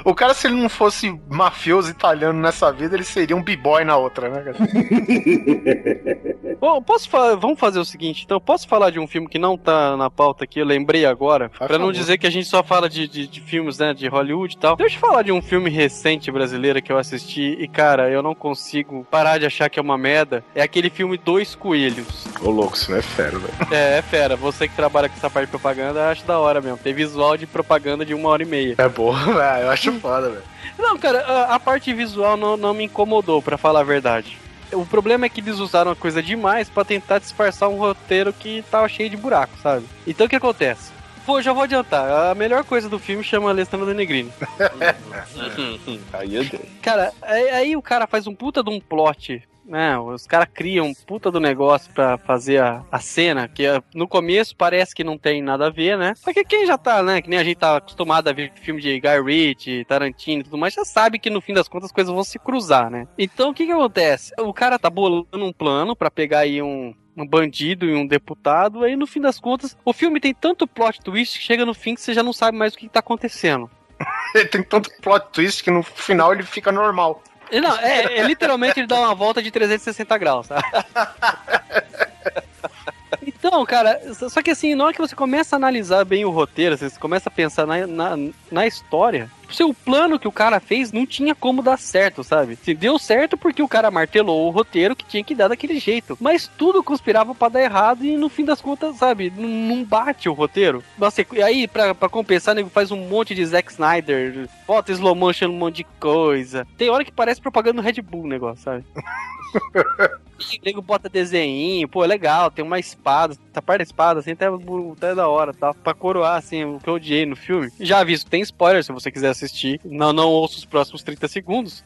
O 0.05 0.15
cara, 0.15 0.35
se 0.35 0.47
ele 0.47 0.57
não 0.61 0.69
fosse 0.69 1.19
mafioso 1.29 1.91
italiano 1.91 2.41
nessa 2.41 2.73
vida, 2.73 2.95
ele 2.97 3.05
seria 3.05 3.37
um 3.37 3.43
b-boy 3.43 3.85
na 3.85 3.97
outra, 3.97 4.29
né, 4.31 4.53
cara? 4.53 4.57
Bom, 6.61 6.81
posso 6.83 7.09
fa- 7.09 7.35
vamos 7.37 7.59
fazer 7.61 7.79
o 7.79 7.85
seguinte, 7.85 8.23
então, 8.25 8.41
posso 8.41 8.67
falar 8.67 8.91
de 8.91 8.99
um 8.99 9.07
filme 9.07 9.29
que 9.29 9.39
não 9.39 9.57
tá 9.59 9.97
na 9.97 10.09
pauta 10.09 10.45
aqui, 10.45 10.61
eu 10.61 10.65
lembrei 10.65 11.05
agora, 11.05 11.51
Faz 11.51 11.69
pra 11.69 11.79
não 11.79 11.87
favor. 11.87 11.93
dizer 11.99 12.19
que 12.19 12.27
a 12.27 12.31
gente 12.31 12.49
só 12.49 12.63
fala 12.63 12.89
de, 12.89 13.07
de, 13.07 13.27
de 13.27 13.41
filmes, 13.41 13.79
né, 13.79 13.93
de 13.93 14.07
Hollywood 14.09 14.55
e 14.55 14.59
tal. 14.59 14.77
Deixa 14.77 14.97
eu 14.97 15.01
falar 15.01 15.23
de 15.23 15.33
um 15.33 15.43
filme 15.43 15.69
recente 15.69 16.31
brasileiro 16.31 16.81
que 16.81 16.91
eu 16.93 16.99
assisti 16.99 17.57
e, 17.61 17.69
cara, 17.69 18.09
eu 18.11 18.23
não 18.23 18.35
consigo 18.35 19.07
parar 19.11 19.39
de 19.39 19.47
achar 19.47 19.69
que 19.69 19.79
é 19.79 19.83
uma 19.83 19.99
merda. 19.99 20.45
É 20.55 20.63
aquele 20.63 20.89
filme 20.91 21.19
Dois 21.19 21.55
Coelhos. 21.55 22.27
Ô, 22.45 22.51
louco, 22.51 22.77
isso 22.77 22.91
não 22.91 22.99
é 22.99 23.03
fera, 23.03 23.39
velho. 23.39 23.55
É, 23.71 23.99
é 23.99 24.03
fera, 24.03 24.37
você 24.37 24.69
que 24.69 24.77
trabalha 24.77 25.09
com 25.09 25.17
essa 25.17 25.31
parte 25.31 25.47
de 25.47 25.51
propaganda, 25.51 26.11
acho 26.11 26.27
da 26.27 26.39
hora 26.39 26.61
mesmo. 26.61 26.77
Tem 26.77 26.93
visual 26.93 27.39
de 27.39 27.47
propaganda 27.47 28.05
de 28.05 28.13
uma 28.13 28.29
hora 28.29 28.43
e 28.43 28.47
meia. 28.47 28.75
É 28.77 28.87
boa. 28.87 29.17
Eu 29.63 29.71
acho 29.71 29.91
foda, 29.93 30.29
velho. 30.29 30.43
Não, 30.79 30.99
cara, 30.99 31.21
a, 31.21 31.55
a 31.55 31.61
parte 31.61 31.93
visual 31.95 32.37
não, 32.37 32.55
não 32.55 32.75
me 32.75 32.85
incomodou, 32.85 33.41
pra 33.41 33.57
falar 33.57 33.81
a 33.81 33.85
verdade. 33.85 34.37
O 34.73 34.85
problema 34.85 35.25
é 35.25 35.29
que 35.31 35.41
eles 35.41 35.59
usaram 35.59 35.91
a 35.91 35.97
coisa 35.97 36.23
demais 36.23 36.69
pra 36.69 36.85
tentar 36.85 37.19
disfarçar 37.19 37.71
um 37.71 37.79
roteiro 37.79 38.31
que 38.31 38.63
tava 38.71 38.89
cheio 38.89 39.09
de 39.09 39.17
buraco, 39.17 39.57
sabe? 39.63 39.87
Então 40.07 40.27
o 40.27 40.29
que 40.29 40.37
acontece? 40.37 40.93
Pô, 41.25 41.41
já 41.41 41.55
vou 41.55 41.63
adiantar. 41.63 42.31
A 42.31 42.35
melhor 42.35 42.65
coisa 42.65 42.89
do 42.89 42.99
filme 42.99 43.25
chama 43.25 43.49
Alessandro 43.49 43.95
Negrini. 43.95 44.31
Aí 46.13 46.35
eu 46.35 46.45
dei. 46.45 46.61
Cara, 46.83 47.13
aí, 47.23 47.49
aí 47.51 47.77
o 47.77 47.81
cara 47.81 48.07
faz 48.07 48.27
um 48.27 48.35
puta 48.35 48.63
de 48.63 48.69
um 48.69 48.79
plot, 48.79 49.43
né? 49.65 49.99
Os 49.99 50.27
caras 50.27 50.49
criam 50.53 50.93
puta 51.07 51.31
do 51.31 51.41
negócio 51.41 51.93
pra 51.93 52.19
fazer 52.19 52.59
a, 52.61 52.85
a 52.91 52.99
cena, 52.99 53.49
que 53.49 53.65
é, 53.65 53.83
no 53.95 54.07
começo 54.07 54.57
parece 54.57 54.95
que 54.95 55.05
não 55.05 55.19
tem 55.19 55.43
nada 55.43 55.67
a 55.67 55.71
ver, 55.71 55.97
né? 55.97 56.15
Só 56.17 56.33
que 56.33 56.45
quem 56.45 56.67
já 56.67 56.77
tá, 56.77 57.03
né? 57.03 57.21
Que 57.23 57.31
nem 57.31 57.39
a 57.39 57.45
gente 57.45 57.57
tá 57.57 57.77
acostumado 57.77 58.29
a 58.29 58.33
ver 58.33 58.53
filme 58.55 58.81
de 58.81 59.01
Guy 59.01 59.23
Ritchie, 59.23 59.85
Tarantino 59.85 60.41
e 60.41 60.45
tudo 60.45 60.59
mais, 60.59 60.75
já 60.75 60.85
sabe 60.85 61.19
que 61.19 61.31
no 61.31 61.41
fim 61.41 61.55
das 61.55 61.69
contas 61.69 61.87
as 61.87 61.93
coisas 61.93 62.13
vão 62.13 62.25
se 62.25 62.39
cruzar, 62.39 62.91
né? 62.91 63.07
Então 63.19 63.51
o 63.51 63.55
que 63.55 63.67
que 63.67 63.73
acontece? 63.73 64.33
O 64.39 64.53
cara 64.53 64.79
tá 64.79 64.91
bolando 64.91 65.27
um 65.33 65.53
plano 65.53 65.97
pra 65.97 66.11
pegar 66.11 66.41
aí 66.41 66.61
um. 66.63 66.95
Um 67.17 67.25
bandido 67.25 67.87
e 67.87 67.95
um 67.95 68.05
deputado, 68.05 68.83
aí 68.83 68.97
no 68.97 69.07
fim 69.07 69.21
das 69.21 69.39
contas, 69.39 69.77
o 69.85 69.93
filme 69.93 70.19
tem 70.19 70.35
tanto 70.35 70.67
plot 70.67 71.01
twist 71.01 71.39
que 71.39 71.45
chega 71.45 71.65
no 71.65 71.73
fim 71.73 71.95
que 71.95 72.01
você 72.01 72.13
já 72.13 72.25
não 72.25 72.33
sabe 72.33 72.59
mais 72.59 72.75
o 72.75 72.77
que, 72.77 72.89
que 72.89 72.93
tá 72.93 72.99
acontecendo. 72.99 73.71
Tem 74.51 74.63
tanto 74.63 74.91
plot 75.01 75.27
twist 75.33 75.63
que 75.63 75.71
no 75.71 75.83
final 75.83 76.33
ele 76.33 76.43
fica 76.43 76.73
normal. 76.73 77.23
Não, 77.53 77.77
é, 77.79 78.19
é 78.19 78.23
literalmente 78.23 78.81
ele 78.81 78.87
dá 78.87 79.01
uma 79.01 79.15
volta 79.15 79.43
de 79.43 79.51
360 79.51 80.19
graus, 80.19 80.47
sabe? 80.47 80.63
Então, 83.47 83.63
cara, 83.67 84.01
só 84.31 84.41
que 84.41 84.51
assim, 84.51 84.75
na 84.75 84.85
hora 84.85 84.95
que 84.95 84.99
você 84.99 85.15
começa 85.15 85.55
a 85.55 85.59
analisar 85.59 86.03
bem 86.07 86.25
o 86.25 86.31
roteiro, 86.31 86.79
você 86.79 86.99
começa 86.99 87.29
a 87.29 87.33
pensar 87.33 87.67
na, 87.67 87.87
na, 87.87 88.17
na 88.51 88.67
história, 88.67 89.31
o 89.47 89.53
seu 89.53 89.75
plano 89.75 90.19
que 90.19 90.27
o 90.27 90.33
cara 90.33 90.59
fez 90.61 90.91
não 90.93 91.05
tinha 91.05 91.35
como 91.35 91.63
dar 91.63 91.79
certo, 91.79 92.25
sabe? 92.25 92.57
Se 92.57 92.73
deu 92.73 92.99
certo 92.99 93.37
porque 93.37 93.63
o 93.63 93.69
cara 93.69 93.91
martelou 93.91 94.47
o 94.47 94.51
roteiro 94.51 94.97
que 94.97 95.05
tinha 95.05 95.23
que 95.23 95.35
dar 95.35 95.49
daquele 95.49 95.79
jeito. 95.79 96.17
Mas 96.19 96.51
tudo 96.57 96.83
conspirava 96.83 97.35
pra 97.35 97.51
dar 97.51 97.61
errado 97.61 98.03
e 98.03 98.17
no 98.17 98.31
fim 98.31 98.47
das 98.47 98.63
contas, 98.63 98.97
sabe, 98.97 99.31
não, 99.37 99.85
bate 99.85 100.27
o 100.27 100.33
roteiro. 100.33 100.83
Nossa, 100.97 101.21
e 101.31 101.43
aí, 101.43 101.69
pra, 101.69 101.95
pra 101.95 102.09
compensar, 102.09 102.55
nego 102.55 102.71
faz 102.71 102.91
um 102.91 103.09
monte 103.09 103.35
de 103.35 103.45
Zack 103.45 103.71
Snyder, 103.71 104.49
bota 104.67 104.91
slow 104.91 105.15
motion, 105.15 105.49
um 105.49 105.59
monte 105.59 105.77
de 105.77 105.85
coisa. 106.01 106.67
Tem 106.79 106.89
hora 106.89 107.05
que 107.05 107.13
parece 107.13 107.43
propaganda 107.43 107.83
do 107.83 107.85
Red 107.85 108.01
Bull 108.01 108.23
o 108.23 108.27
negócio, 108.27 108.65
sabe? 108.65 108.85
E 110.53 110.59
o 110.59 110.65
nego 110.65 110.83
bota 110.83 111.09
desenho, 111.09 111.89
pô, 111.89 112.05
é 112.05 112.07
legal, 112.07 112.51
tem 112.51 112.65
uma 112.65 112.79
espada, 112.79 113.34
essa 113.51 113.63
parte 113.63 113.79
da 113.79 113.85
espada, 113.85 114.21
assim, 114.21 114.33
até, 114.33 114.47
até 114.47 115.15
da 115.15 115.29
hora, 115.29 115.53
tá? 115.53 115.73
Pra 115.75 115.95
coroar, 115.95 116.37
assim, 116.37 116.65
o 116.65 116.79
que 116.79 116.89
eu 116.89 116.95
odiei 116.95 117.27
no 117.27 117.37
filme. 117.37 117.71
Já 117.81 118.01
aviso, 118.01 118.27
tem 118.27 118.43
spoiler, 118.43 118.83
se 118.83 118.93
você 118.93 119.11
quiser 119.11 119.29
assistir, 119.29 119.81
não, 119.85 120.13
não 120.13 120.29
ouça 120.29 120.59
os 120.59 120.65
próximos 120.65 121.03
30 121.03 121.29
segundos. 121.29 121.85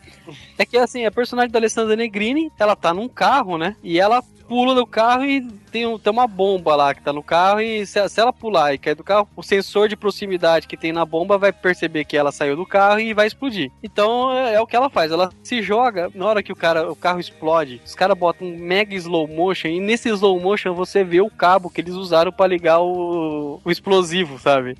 É 0.57 0.65
que 0.65 0.77
assim, 0.77 1.05
a 1.05 1.11
personagem 1.11 1.51
da 1.51 1.59
Alessandra 1.59 1.97
Negrini, 1.97 2.51
ela 2.59 2.77
tá 2.77 2.93
num 2.93 3.09
carro, 3.09 3.59
né? 3.59 3.77
E 3.83 3.99
ela 4.01 4.23
pula 4.49 4.75
do 4.75 4.87
carro 4.87 5.25
e 5.25 5.47
tem, 5.69 5.87
um- 5.87 5.99
tem 5.99 6.13
uma 6.13 6.27
bomba 6.27 6.75
lá 6.75 6.95
que 6.95 7.03
tá 7.03 7.13
no 7.13 7.23
carro 7.23 7.61
e 7.61 7.87
se, 7.87 8.09
se 8.09 8.21
ela 8.21 8.33
pular 8.33 8.75
e 8.75 8.79
cair 8.79 8.95
do 8.95 9.05
carro, 9.05 9.29
o 9.37 9.43
sensor 9.43 9.89
de 9.89 9.97
proximidade 9.97 10.67
que 10.67 10.77
tem 10.77 10.93
na 10.93 11.05
bomba 11.05 11.39
vai 11.39 11.53
perceber 11.53 12.05
que 12.05 12.17
ela 12.17 12.33
saiu 12.33 12.57
do 12.57 12.67
carro 12.67 13.01
e 13.01 13.13
vai 13.15 13.27
explodir. 13.27 13.71
Então 13.83 14.37
é, 14.37 14.55
é 14.55 14.61
o 14.61 14.67
que 14.67 14.77
ela 14.77 14.91
faz, 14.91 15.13
ela 15.13 15.31
se 15.43 15.63
joga, 15.63 16.11
na 16.15 16.27
hora 16.27 16.43
que 16.43 16.53
o 16.53 16.57
cara 16.57 16.91
o 16.91 16.97
carro 16.97 17.21
explode, 17.21 17.81
os 17.85 17.95
caras 17.95 18.17
botam 18.19 18.47
um 18.49 18.57
mega 18.59 18.95
slow 18.95 19.27
motion 19.29 19.69
e 19.69 19.81
nesse 19.81 20.09
slow 20.11 20.39
motion 20.41 20.75
você 20.75 21.05
vê 21.05 21.21
o 21.21 21.31
cabo 21.31 21.71
que 21.71 21.81
eles 21.81 21.95
usaram 21.95 22.33
pra 22.33 22.47
ligar 22.47 22.81
o, 22.81 23.61
o 23.65 23.71
explosivo, 23.71 24.39
sabe? 24.39 24.77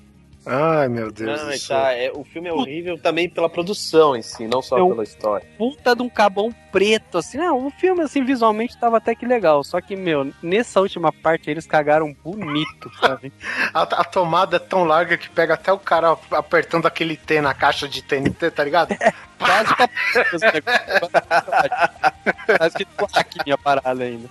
Ai, 0.51 0.89
meu 0.89 1.13
Deus 1.13 1.39
Não, 1.41 1.47
do 1.49 1.53
é, 1.53 1.59
céu. 1.59 1.77
tá, 1.77 1.93
é, 1.93 2.11
o 2.11 2.25
filme 2.25 2.49
é 2.49 2.53
horrível 2.53 2.97
também 2.99 3.29
pela 3.29 3.51
produção 3.51 4.17
em 4.17 4.23
si, 4.23 4.47
não 4.47 4.63
só 4.63 4.79
Eu- 4.79 4.89
pela 4.89 5.05
história. 5.05 5.47
puta 5.59 5.95
de 5.95 6.01
um 6.01 6.09
cabão 6.09 6.51
preto, 6.73 7.19
assim. 7.19 7.37
Não, 7.37 7.67
o 7.67 7.71
filme, 7.71 8.03
assim, 8.03 8.25
visualmente 8.25 8.79
tava 8.79 8.97
até 8.97 9.15
que 9.15 9.27
legal. 9.27 9.63
Só 9.63 9.79
que, 9.81 9.95
meu, 9.95 10.33
nessa 10.43 10.81
última 10.81 11.13
parte 11.13 11.51
eles 11.51 11.67
cagaram 11.67 12.17
bonito, 12.25 12.91
sabe? 12.99 13.31
A, 13.75 13.83
a 13.83 14.05
tomada 14.05 14.57
é 14.57 14.59
tão 14.59 14.85
larga 14.85 15.19
que 15.19 15.29
pega 15.29 15.53
até 15.55 15.71
o 15.71 15.79
cara 15.79 16.17
apertando 16.33 16.87
aquele 16.87 17.15
T 17.17 17.41
na 17.43 17.53
caixa 17.53 17.87
de 17.87 18.01
TNT, 18.03 18.51
tá 18.51 18.65
ligado? 18.65 18.97
Quase 19.39 19.75
que 19.77 19.83
a... 19.83 19.89
Quase 22.59 22.75
que 22.77 22.87
aqui 23.15 23.53
a 23.53 23.59
parada 23.59 24.03
ainda. 24.03 24.29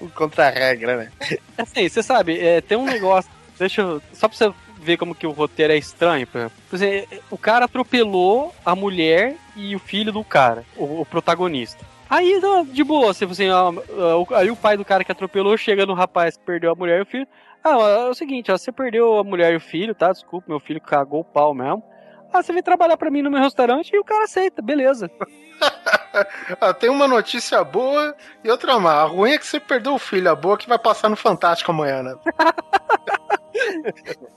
O 0.00 0.08
contra-regra, 0.10 0.96
né? 0.96 1.12
Assim, 1.56 1.88
você 1.88 2.02
sabe, 2.02 2.38
é, 2.38 2.60
tem 2.60 2.76
um 2.76 2.84
negócio. 2.84 3.30
Deixa 3.58 3.80
eu. 3.80 4.02
Só 4.12 4.28
pra 4.28 4.36
você 4.36 4.52
ver 4.84 4.96
como 4.96 5.14
que 5.14 5.26
o 5.26 5.32
roteiro 5.32 5.72
é 5.72 5.76
estranho. 5.76 6.26
Por 6.26 6.50
exemplo. 6.72 7.18
O 7.30 7.38
cara 7.38 7.64
atropelou 7.64 8.54
a 8.64 8.76
mulher 8.76 9.36
e 9.56 9.74
o 9.74 9.78
filho 9.78 10.12
do 10.12 10.22
cara, 10.22 10.64
o, 10.76 11.00
o 11.00 11.06
protagonista. 11.06 11.84
Aí, 12.08 12.40
de 12.66 12.84
boa, 12.84 13.10
assim, 13.10 13.24
assim, 13.24 13.46
aí 14.36 14.50
o 14.50 14.56
pai 14.56 14.76
do 14.76 14.84
cara 14.84 15.02
que 15.02 15.10
atropelou 15.10 15.56
chega 15.56 15.86
no 15.86 15.94
rapaz 15.94 16.36
que 16.36 16.44
perdeu 16.44 16.70
a 16.70 16.74
mulher 16.74 17.00
e 17.00 17.02
o 17.02 17.06
filho. 17.06 17.26
Ah, 17.62 17.70
é 17.70 18.10
o 18.10 18.14
seguinte, 18.14 18.52
ó, 18.52 18.58
você 18.58 18.70
perdeu 18.70 19.18
a 19.18 19.24
mulher 19.24 19.52
e 19.52 19.56
o 19.56 19.60
filho, 19.60 19.94
tá? 19.94 20.12
Desculpa, 20.12 20.46
meu 20.48 20.60
filho 20.60 20.80
cagou 20.80 21.20
o 21.20 21.24
pau 21.24 21.54
mesmo. 21.54 21.82
Ah, 22.34 22.42
você 22.42 22.52
vem 22.52 22.64
trabalhar 22.64 22.96
pra 22.96 23.12
mim 23.12 23.22
no 23.22 23.30
meu 23.30 23.40
restaurante 23.40 23.94
e 23.94 23.98
o 23.98 24.02
cara 24.02 24.24
aceita, 24.24 24.60
beleza. 24.60 25.08
Ah, 26.60 26.72
tem 26.72 26.90
uma 26.90 27.08
notícia 27.08 27.62
boa 27.64 28.14
e 28.44 28.50
outra 28.50 28.78
má. 28.78 29.02
A 29.02 29.04
ruim 29.04 29.32
é 29.32 29.38
que 29.38 29.44
você 29.44 29.58
perdeu 29.58 29.94
o 29.94 29.98
filho, 29.98 30.30
a 30.30 30.34
boa 30.34 30.54
é 30.54 30.58
que 30.58 30.68
vai 30.68 30.78
passar 30.78 31.08
no 31.08 31.16
Fantástico 31.16 31.72
amanhã, 31.72 32.02
né? 32.02 32.14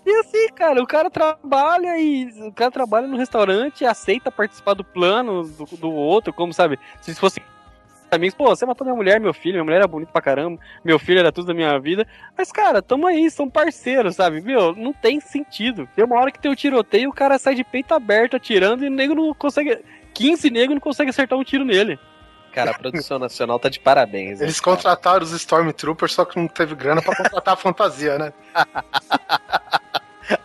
E 0.06 0.16
assim, 0.20 0.48
cara, 0.56 0.82
o 0.82 0.88
cara 0.88 1.10
trabalha 1.10 2.00
e 2.00 2.26
o 2.48 2.52
cara 2.52 2.72
trabalha 2.72 3.08
no 3.08 3.18
restaurante, 3.18 3.84
aceita 3.84 4.32
participar 4.32 4.74
do 4.74 4.84
plano 4.84 5.44
do, 5.44 5.66
do 5.78 5.92
outro, 5.92 6.32
como 6.32 6.54
sabe? 6.54 6.80
Se 7.02 7.14
fosse 7.16 7.42
amigos, 8.12 8.36
pô, 8.36 8.48
você 8.48 8.66
matou 8.66 8.86
minha 8.86 8.96
mulher, 8.96 9.20
meu 9.20 9.34
filho, 9.34 9.56
minha 9.56 9.64
mulher 9.64 9.78
era 9.78 9.88
bonita 9.88 10.12
pra 10.12 10.22
caramba, 10.22 10.60
meu 10.84 10.98
filho 10.98 11.20
era 11.20 11.32
tudo 11.32 11.48
da 11.48 11.54
minha 11.54 11.78
vida. 11.80 12.08
Mas, 12.38 12.52
cara, 12.52 12.82
tamo 12.82 13.08
aí, 13.08 13.30
são 13.30 13.50
parceiros, 13.50 14.16
sabe? 14.16 14.42
Meu, 14.42 14.76
não 14.76 14.94
tem 14.94 15.20
sentido. 15.20 15.88
Tem 15.96 16.06
uma 16.06 16.20
hora 16.20 16.32
que 16.32 16.40
tem 16.40 16.52
o 16.52 16.56
tiroteio, 16.56 17.10
o 17.10 17.14
cara 17.14 17.38
sai 17.38 17.56
de 17.56 17.64
peito 17.64 17.94
aberto 17.94 18.36
atirando 18.36 18.84
e 18.84 18.88
o 18.88 18.92
nego 18.92 19.14
não 19.14 19.34
consegue. 19.34 19.80
15 20.14 20.50
negros 20.50 20.76
não 20.76 20.82
consegue 20.82 21.10
acertar 21.10 21.38
um 21.38 21.44
tiro 21.44 21.64
nele. 21.64 22.00
Cara, 22.52 22.72
a 22.72 22.80
produção 22.80 23.20
nacional 23.20 23.60
tá 23.60 23.70
de 23.70 23.80
parabéns. 23.80 24.42
Eles 24.42 24.60
cara? 24.60 24.78
contrataram 24.78 25.24
os 25.24 25.32
Stormtroopers, 25.32 26.14
só 26.14 26.26
que 26.26 26.40
não 26.40 26.48
teve 26.48 26.74
grana 26.74 27.04
pra 27.04 27.16
contratar 27.16 27.54
a 27.54 27.58
fantasia, 27.58 28.18
né? 28.18 28.34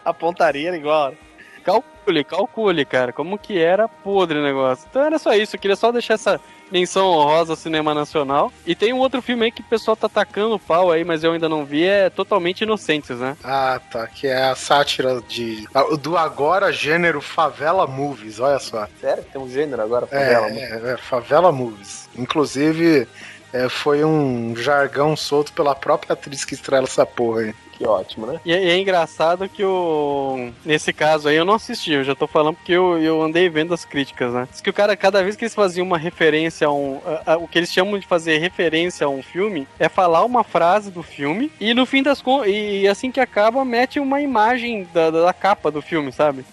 A 0.04 0.12
pontaria 0.12 0.68
era 0.68 0.76
igual. 0.76 1.14
Calcule, 1.62 2.24
calcule, 2.24 2.84
cara, 2.84 3.12
como 3.12 3.38
que 3.38 3.58
era 3.58 3.88
podre 3.88 4.38
o 4.38 4.42
negócio. 4.42 4.86
Então 4.90 5.02
era 5.02 5.18
só 5.18 5.32
isso, 5.34 5.56
eu 5.56 5.60
queria 5.60 5.76
só 5.76 5.92
deixar 5.92 6.14
essa 6.14 6.40
menção 6.70 7.06
honrosa 7.06 7.52
ao 7.52 7.56
cinema 7.56 7.94
nacional. 7.94 8.50
E 8.66 8.74
tem 8.74 8.92
um 8.92 8.98
outro 8.98 9.20
filme 9.20 9.44
aí 9.44 9.52
que 9.52 9.60
o 9.60 9.64
pessoal 9.64 9.96
tá 9.96 10.06
atacando 10.06 10.54
o 10.54 10.58
pau 10.58 10.90
aí, 10.90 11.04
mas 11.04 11.22
eu 11.22 11.32
ainda 11.32 11.48
não 11.48 11.64
vi, 11.64 11.84
é 11.84 12.08
Totalmente 12.08 12.62
Inocentes, 12.62 13.18
né? 13.18 13.36
Ah, 13.44 13.80
tá. 13.90 14.06
Que 14.06 14.26
é 14.26 14.44
a 14.44 14.54
sátira 14.54 15.22
de 15.28 15.68
do 16.00 16.16
agora 16.16 16.72
gênero 16.72 17.20
Favela 17.20 17.86
Movies, 17.86 18.40
olha 18.40 18.58
só. 18.58 18.88
Sério? 19.00 19.24
Tem 19.24 19.40
um 19.40 19.48
gênero 19.48 19.82
agora? 19.82 20.06
favela, 20.06 20.48
mano? 20.48 20.58
É, 20.58 20.62
é, 20.62 20.92
é, 20.92 20.96
Favela 20.96 21.52
Movies. 21.52 22.08
Inclusive, 22.16 23.06
é, 23.52 23.68
foi 23.68 24.02
um 24.04 24.56
jargão 24.56 25.14
solto 25.14 25.52
pela 25.52 25.74
própria 25.74 26.14
atriz 26.14 26.44
que 26.44 26.54
estrela 26.54 26.86
essa 26.86 27.04
porra 27.04 27.42
aí. 27.42 27.54
Que 27.82 27.88
ótimo, 27.88 28.26
né? 28.26 28.40
E, 28.44 28.52
é- 28.52 28.64
e 28.64 28.70
é 28.70 28.78
engraçado 28.78 29.48
que 29.48 29.64
o. 29.64 30.52
Nesse 30.64 30.92
caso 30.92 31.28
aí 31.28 31.34
eu 31.34 31.44
não 31.44 31.54
assisti, 31.54 31.92
eu 31.92 32.04
já 32.04 32.14
tô 32.14 32.28
falando 32.28 32.54
porque 32.54 32.70
eu, 32.70 32.96
eu 33.02 33.20
andei 33.20 33.48
vendo 33.48 33.74
as 33.74 33.84
críticas, 33.84 34.32
né? 34.32 34.46
Diz 34.48 34.60
que 34.60 34.70
o 34.70 34.72
cara, 34.72 34.96
cada 34.96 35.20
vez 35.20 35.34
que 35.34 35.42
eles 35.42 35.54
faziam 35.54 35.84
uma 35.84 35.98
referência 35.98 36.68
a 36.68 36.72
um. 36.72 37.00
a- 37.04 37.32
a- 37.32 37.36
o 37.38 37.48
que 37.48 37.58
eles 37.58 37.72
chamam 37.72 37.98
de 37.98 38.06
fazer 38.06 38.38
referência 38.38 39.04
a 39.04 39.10
um 39.10 39.20
filme 39.20 39.66
é 39.80 39.88
falar 39.88 40.24
uma 40.24 40.44
frase 40.44 40.92
do 40.92 41.02
filme 41.02 41.50
e 41.58 41.74
no 41.74 41.84
fim 41.84 42.04
das 42.04 42.22
contas. 42.22 42.50
E 42.52 42.86
assim 42.86 43.10
que 43.10 43.18
acaba, 43.18 43.64
mete 43.64 43.98
uma 43.98 44.20
imagem 44.20 44.88
da, 44.94 45.10
da, 45.10 45.24
da 45.24 45.32
capa 45.32 45.68
do 45.68 45.82
filme, 45.82 46.12
sabe? 46.12 46.44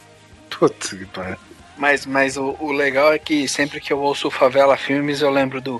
Putz, 0.49 0.89
que 0.89 1.05
pariu. 1.05 1.37
Mas, 1.77 2.05
mas 2.07 2.37
o, 2.37 2.57
o 2.59 2.71
legal 2.71 3.13
é 3.13 3.19
que 3.19 3.47
sempre 3.47 3.79
que 3.79 3.93
eu 3.93 3.99
ouço 4.01 4.31
Favela 4.31 4.75
Filmes, 4.75 5.21
eu 5.21 5.29
lembro 5.29 5.61
do. 5.61 5.79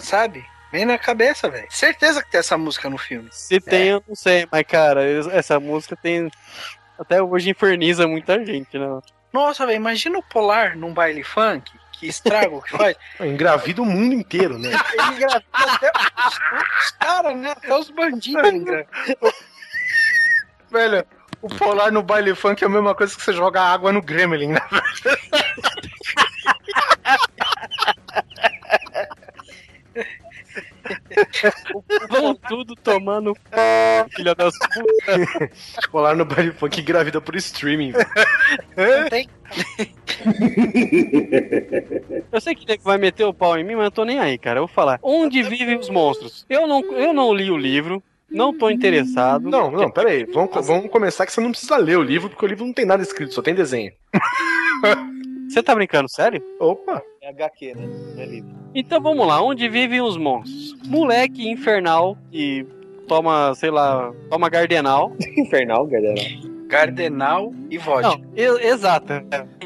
Sabe? 0.00 0.51
Vem 0.72 0.84
na 0.86 0.96
cabeça, 0.98 1.50
velho. 1.50 1.66
Certeza 1.70 2.22
que 2.22 2.30
tem 2.30 2.40
essa 2.40 2.56
música 2.56 2.88
no 2.88 2.96
filme. 2.96 3.28
Se 3.30 3.60
tem, 3.60 3.88
eu 3.88 4.02
não 4.08 4.14
sei, 4.16 4.48
mas 4.50 4.64
cara, 4.66 5.06
es- 5.06 5.26
essa 5.28 5.60
música 5.60 5.94
tem. 5.94 6.30
Até 6.98 7.22
hoje 7.22 7.50
inferniza 7.50 8.08
muita 8.08 8.42
gente, 8.44 8.78
né? 8.78 8.86
Nossa, 9.32 9.66
velho, 9.66 9.76
imagina 9.76 10.18
o 10.18 10.22
Polar 10.22 10.76
num 10.76 10.92
baile 10.94 11.22
funk. 11.22 11.70
Que 11.92 12.06
estrago 12.08 12.60
que 12.62 12.70
faz. 12.76 12.96
Engravida 13.20 13.80
o 13.82 13.84
mundo 13.86 14.14
inteiro, 14.14 14.58
né? 14.58 14.70
Ele 14.92 15.16
engravida 15.16 15.46
até 15.52 15.92
os, 16.26 16.34
os 16.84 16.90
caras, 16.98 17.36
né? 17.36 17.50
Até 17.52 17.74
os 17.78 17.90
bandidos 17.90 18.50
engravidam. 18.52 18.86
Velho, 20.70 21.06
o 21.42 21.48
polar 21.48 21.92
no 21.92 22.02
baile 22.02 22.34
funk 22.34 22.62
é 22.64 22.66
a 22.66 22.70
mesma 22.70 22.94
coisa 22.94 23.14
que 23.14 23.20
você 23.22 23.32
jogar 23.34 23.64
água 23.64 23.92
no 23.92 24.00
Gremlin, 24.00 24.48
né? 24.52 24.60
Vão 32.08 32.34
tudo 32.34 32.74
tomando 32.76 33.34
filha 34.10 34.34
das 34.34 34.54
putas. 34.58 35.86
Polar 35.90 36.16
no 36.16 36.24
baile 36.24 36.52
funk 36.52 36.80
engravida 36.80 37.20
por 37.20 37.36
streaming. 37.36 37.92
Não 37.92 39.08
tem. 39.08 39.28
Eu 42.32 42.40
sei 42.40 42.54
que 42.54 42.78
vai 42.82 42.98
meter 42.98 43.24
o 43.24 43.34
pau 43.34 43.58
em 43.58 43.64
mim, 43.64 43.74
mas 43.74 43.84
eu 43.86 43.90
tô 43.90 44.04
nem 44.04 44.18
aí, 44.18 44.38
cara. 44.38 44.58
Eu 44.58 44.66
vou 44.66 44.74
falar. 44.74 44.98
Onde 45.02 45.42
vivem 45.42 45.78
os 45.78 45.88
monstros? 45.88 46.46
Eu 46.48 46.66
não, 46.66 46.82
eu 46.92 47.12
não 47.12 47.32
li 47.32 47.50
o 47.50 47.56
livro, 47.56 48.02
não 48.30 48.56
tô 48.56 48.70
interessado. 48.70 49.50
Não, 49.50 49.70
não, 49.70 49.90
pera 49.90 50.10
aí. 50.10 50.24
Vamos, 50.24 50.66
vamos 50.66 50.90
começar 50.90 51.26
que 51.26 51.32
você 51.32 51.40
não 51.40 51.50
precisa 51.50 51.76
ler 51.76 51.98
o 51.98 52.02
livro, 52.02 52.30
porque 52.30 52.44
o 52.44 52.48
livro 52.48 52.64
não 52.64 52.72
tem 52.72 52.86
nada 52.86 53.02
escrito, 53.02 53.34
só 53.34 53.42
tem 53.42 53.54
desenho. 53.54 53.92
Você 55.48 55.62
tá 55.62 55.74
brincando, 55.74 56.08
sério? 56.08 56.42
Opa! 56.58 57.02
É 57.22 57.28
HQ, 57.28 57.74
né? 57.76 57.86
Não 58.16 58.20
é 58.22 58.26
livro. 58.26 58.50
Então 58.74 59.00
vamos 59.00 59.24
lá, 59.24 59.40
onde 59.40 59.68
vivem 59.68 60.00
os 60.00 60.16
monstros? 60.16 60.74
Moleque 60.88 61.48
infernal 61.48 62.18
que 62.32 62.66
toma, 63.06 63.54
sei 63.54 63.70
lá, 63.70 64.12
toma 64.28 64.48
gardenal. 64.48 65.12
Infernal, 65.38 65.86
galera. 65.86 66.20
Cardenal 66.68 67.52
e 67.70 67.78
vodka. 67.78 68.08
Não, 68.08 68.20
e- 68.34 68.66
exato. 68.66 69.12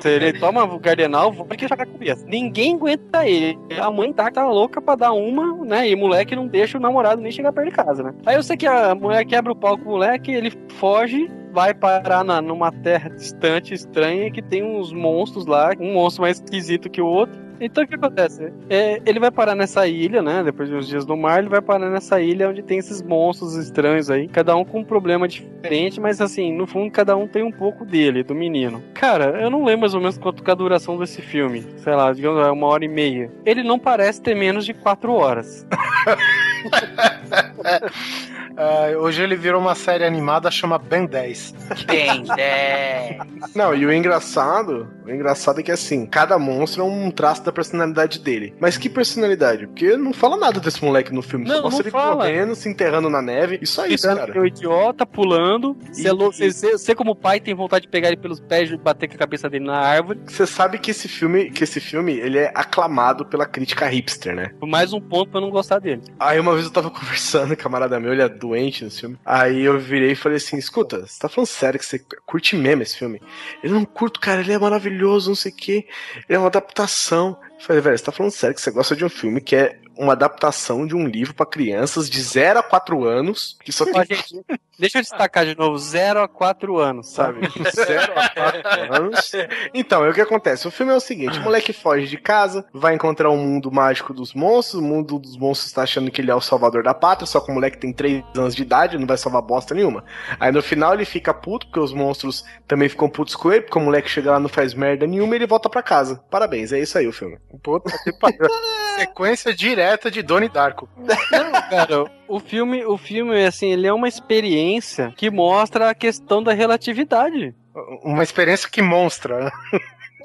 Ele 0.04 0.38
toma 0.38 0.64
o 0.64 0.78
gardenal, 0.78 1.32
porque 1.32 1.66
joga 1.66 1.86
cabeça. 1.86 2.26
Ninguém 2.26 2.74
aguenta 2.74 3.26
ele. 3.26 3.56
A 3.80 3.90
mãe 3.90 4.12
tá, 4.12 4.30
tá 4.30 4.46
louca 4.46 4.82
pra 4.82 4.94
dar 4.96 5.12
uma, 5.12 5.64
né? 5.64 5.88
E 5.88 5.94
o 5.94 5.98
moleque 5.98 6.36
não 6.36 6.46
deixa 6.48 6.76
o 6.76 6.80
namorado 6.80 7.22
nem 7.22 7.32
chegar 7.32 7.52
perto 7.52 7.70
de 7.70 7.74
casa, 7.74 8.02
né? 8.02 8.12
Aí 8.26 8.34
eu 8.36 8.42
sei 8.42 8.56
que 8.58 8.66
a 8.66 8.94
mulher 8.94 9.24
quebra 9.24 9.52
o 9.52 9.56
pau 9.56 9.78
com 9.78 9.84
o 9.84 9.92
moleque, 9.92 10.30
ele 10.32 10.52
foge, 10.74 11.30
vai 11.52 11.72
parar 11.72 12.22
na, 12.24 12.42
numa 12.42 12.70
terra 12.72 13.08
distante, 13.08 13.72
estranha, 13.72 14.30
que 14.30 14.42
tem 14.42 14.62
uns 14.64 14.92
monstros 14.92 15.46
lá, 15.46 15.70
um 15.80 15.94
monstro 15.94 16.22
mais 16.22 16.38
esquisito 16.38 16.90
que 16.90 17.00
o 17.00 17.06
outro. 17.06 17.45
Então 17.60 17.84
o 17.84 17.86
que 17.86 17.94
acontece? 17.94 18.52
É, 18.68 19.00
ele 19.06 19.18
vai 19.18 19.30
parar 19.30 19.54
nessa 19.54 19.86
ilha, 19.86 20.22
né? 20.22 20.42
Depois 20.42 20.68
de 20.68 20.74
uns 20.74 20.86
dias 20.86 21.06
no 21.06 21.16
mar, 21.16 21.38
ele 21.38 21.48
vai 21.48 21.60
parar 21.60 21.90
nessa 21.90 22.20
ilha 22.20 22.48
onde 22.48 22.62
tem 22.62 22.78
esses 22.78 23.02
monstros 23.02 23.56
estranhos 23.56 24.10
aí, 24.10 24.28
cada 24.28 24.54
um 24.56 24.64
com 24.64 24.80
um 24.80 24.84
problema 24.84 25.26
diferente, 25.26 26.00
mas 26.00 26.20
assim, 26.20 26.52
no 26.52 26.66
fundo, 26.66 26.90
cada 26.90 27.16
um 27.16 27.26
tem 27.26 27.42
um 27.42 27.52
pouco 27.52 27.84
dele, 27.84 28.22
do 28.22 28.34
menino. 28.34 28.82
Cara, 28.94 29.40
eu 29.40 29.50
não 29.50 29.64
lembro 29.64 29.80
mais 29.80 29.94
ou 29.94 30.00
menos 30.00 30.18
quanto 30.18 30.42
que 30.42 30.50
é 30.50 30.52
a 30.52 30.56
duração 30.56 30.98
desse 30.98 31.22
filme. 31.22 31.64
Sei 31.78 31.94
lá, 31.94 32.12
digamos, 32.12 32.46
é 32.46 32.50
uma 32.50 32.66
hora 32.66 32.84
e 32.84 32.88
meia. 32.88 33.30
Ele 33.44 33.62
não 33.62 33.78
parece 33.78 34.20
ter 34.20 34.34
menos 34.34 34.64
de 34.64 34.74
quatro 34.74 35.12
horas. 35.12 35.66
Ah, 38.58 38.88
hoje 38.98 39.22
ele 39.22 39.36
virou 39.36 39.60
uma 39.60 39.74
série 39.74 40.04
animada 40.04 40.50
chama 40.50 40.78
Ben 40.78 41.04
10. 41.04 41.54
Tem, 41.86 42.24
é. 42.38 43.18
Não, 43.54 43.74
e 43.74 43.84
o 43.84 43.92
engraçado, 43.92 44.88
o 45.04 45.10
engraçado 45.10 45.60
é 45.60 45.62
que 45.62 45.70
assim, 45.70 46.06
cada 46.06 46.38
monstro 46.38 46.82
é 46.82 46.86
um 46.86 47.10
traço 47.10 47.44
da 47.46 47.52
personalidade 47.52 48.18
dele. 48.18 48.54
Mas 48.60 48.76
que 48.76 48.88
personalidade? 48.88 49.66
Porque 49.66 49.96
não 49.96 50.12
fala 50.12 50.36
nada 50.36 50.60
desse 50.60 50.84
moleque 50.84 51.12
no 51.12 51.22
filme. 51.22 51.46
Não, 51.46 51.56
Só 51.56 51.62
mostra 51.62 51.78
não 51.78 51.84
ele 51.84 51.90
fala. 51.90 52.16
correndo, 52.16 52.54
se 52.54 52.68
enterrando 52.68 53.08
na 53.08 53.22
neve. 53.22 53.58
E 53.62 53.66
só 53.66 53.86
isso, 53.86 54.06
cara. 54.06 54.36
É 54.36 54.40
o 54.40 54.46
idiota 54.46 55.06
pulando. 55.06 55.76
Você, 55.92 56.08
é 56.08 56.72
você, 56.72 56.94
como 56.94 57.14
pai, 57.14 57.40
tem 57.40 57.54
vontade 57.54 57.82
de 57.86 57.88
pegar 57.90 58.08
ele 58.08 58.16
pelos 58.16 58.40
pés 58.40 58.70
e 58.70 58.76
bater 58.76 59.08
com 59.08 59.14
a 59.14 59.18
cabeça 59.18 59.48
dele 59.48 59.64
na 59.64 59.78
árvore. 59.78 60.20
Você 60.26 60.46
sabe 60.46 60.78
que 60.78 60.90
esse 60.90 61.08
filme, 61.08 61.50
que 61.50 61.64
esse 61.64 61.80
filme, 61.80 62.12
ele 62.14 62.38
é 62.38 62.52
aclamado 62.54 63.24
pela 63.24 63.46
crítica 63.46 63.86
hipster, 63.86 64.34
né? 64.34 64.50
Por 64.58 64.68
mais 64.68 64.92
um 64.92 65.00
ponto 65.00 65.30
pra 65.30 65.38
eu 65.38 65.44
não 65.44 65.50
gostar 65.50 65.78
dele. 65.78 66.02
Aí 66.18 66.38
uma 66.40 66.52
vez 66.52 66.64
eu 66.66 66.72
tava 66.72 66.90
conversando, 66.90 67.52
um 67.52 67.56
camarada 67.56 67.98
meu, 68.00 68.12
ele 68.12 68.22
é 68.22 68.28
doente 68.28 68.84
nesse 68.84 69.00
filme. 69.00 69.16
Aí 69.24 69.62
eu 69.62 69.78
virei 69.78 70.12
e 70.12 70.16
falei 70.16 70.36
assim: 70.36 70.56
escuta, 70.56 71.06
você 71.06 71.18
tá 71.18 71.28
falando 71.28 71.46
sério 71.48 71.78
que 71.78 71.86
você 71.86 72.00
curte 72.24 72.56
mesmo 72.56 72.82
esse 72.82 72.96
filme? 72.96 73.20
Ele 73.62 73.72
não 73.72 73.84
curto, 73.84 74.20
cara, 74.20 74.40
ele 74.40 74.52
é 74.52 74.58
maravilhoso, 74.58 75.30
não 75.30 75.36
sei 75.36 75.52
o 75.52 75.56
quê. 75.56 75.86
Ele 76.28 76.36
é 76.36 76.38
uma 76.38 76.48
adaptação. 76.48 77.35
Falei, 77.58 77.82
velho, 77.82 77.98
você 77.98 78.04
tá 78.04 78.12
falando 78.12 78.32
sério 78.32 78.54
que 78.54 78.60
você 78.60 78.70
gosta 78.70 78.94
de 78.94 79.04
um 79.04 79.08
filme 79.08 79.40
que 79.40 79.56
é 79.56 79.78
uma 79.98 80.12
adaptação 80.12 80.86
de 80.86 80.94
um 80.94 81.06
livro 81.06 81.34
pra 81.34 81.46
crianças 81.46 82.08
de 82.08 82.20
0 82.20 82.58
a 82.58 82.62
4 82.62 83.04
anos, 83.04 83.56
que 83.64 83.72
só 83.72 83.84
tem, 83.84 83.94
gente, 84.04 84.44
deixa 84.78 84.98
eu 84.98 85.02
destacar 85.02 85.44
de 85.44 85.56
novo: 85.56 85.78
0 85.78 86.20
a 86.20 86.28
4 86.28 86.78
anos, 86.78 87.08
sabe? 87.08 87.48
sabe? 87.72 87.86
0 87.86 88.12
a 88.14 88.28
4 88.28 88.94
anos. 88.94 89.32
Então, 89.72 90.02
aí 90.02 90.10
o 90.10 90.14
que 90.14 90.20
acontece? 90.20 90.68
O 90.68 90.70
filme 90.70 90.92
é 90.92 90.96
o 90.96 91.00
seguinte: 91.00 91.38
o 91.38 91.42
moleque 91.42 91.72
foge 91.72 92.06
de 92.06 92.16
casa, 92.16 92.66
vai 92.72 92.94
encontrar 92.94 93.30
o 93.30 93.36
mundo 93.36 93.72
mágico 93.72 94.12
dos 94.12 94.34
monstros, 94.34 94.82
o 94.82 94.84
mundo 94.84 95.18
dos 95.18 95.36
monstros 95.36 95.72
tá 95.72 95.82
achando 95.82 96.10
que 96.10 96.20
ele 96.20 96.30
é 96.30 96.34
o 96.34 96.40
salvador 96.40 96.82
da 96.82 96.94
pátria, 96.94 97.26
só 97.26 97.40
que 97.40 97.50
o 97.50 97.54
moleque 97.54 97.78
tem 97.78 97.92
3 97.92 98.24
anos 98.36 98.54
de 98.54 98.62
idade, 98.62 98.98
não 98.98 99.06
vai 99.06 99.16
salvar 99.16 99.42
bosta 99.42 99.74
nenhuma. 99.74 100.04
Aí 100.38 100.52
no 100.52 100.62
final 100.62 100.94
ele 100.94 101.04
fica 101.04 101.32
puto, 101.32 101.66
porque 101.66 101.80
os 101.80 101.92
monstros 101.92 102.44
também 102.66 102.88
ficam 102.88 103.08
putos 103.08 103.34
com 103.34 103.50
ele, 103.50 103.62
porque 103.62 103.78
o 103.78 103.82
moleque 103.82 104.08
chega 104.08 104.32
lá 104.32 104.40
não 104.40 104.48
faz 104.48 104.74
merda 104.74 105.06
nenhuma 105.06 105.34
e 105.34 105.38
ele 105.38 105.46
volta 105.46 105.68
pra 105.68 105.82
casa. 105.82 106.22
Parabéns, 106.30 106.72
é 106.72 106.80
isso 106.80 106.98
aí 106.98 107.06
o 107.06 107.12
filme. 107.12 107.38
Puta 107.62 107.90
que 108.04 108.12
pariu. 108.12 108.46
Sequência 108.96 109.54
direta 109.54 109.85
de 110.10 110.22
Donnie 110.22 110.48
Darko. 110.48 110.88
Não, 110.96 111.52
cara, 111.70 112.04
o 112.28 112.40
filme, 112.40 112.84
o 112.84 112.96
filme, 112.96 113.44
assim, 113.44 113.72
ele 113.72 113.86
é 113.86 113.92
uma 113.92 114.08
experiência 114.08 115.12
que 115.16 115.30
mostra 115.30 115.90
a 115.90 115.94
questão 115.94 116.42
da 116.42 116.52
relatividade. 116.52 117.54
Uma 118.02 118.22
experiência 118.22 118.68
que 118.70 118.82
monstra. 118.82 119.52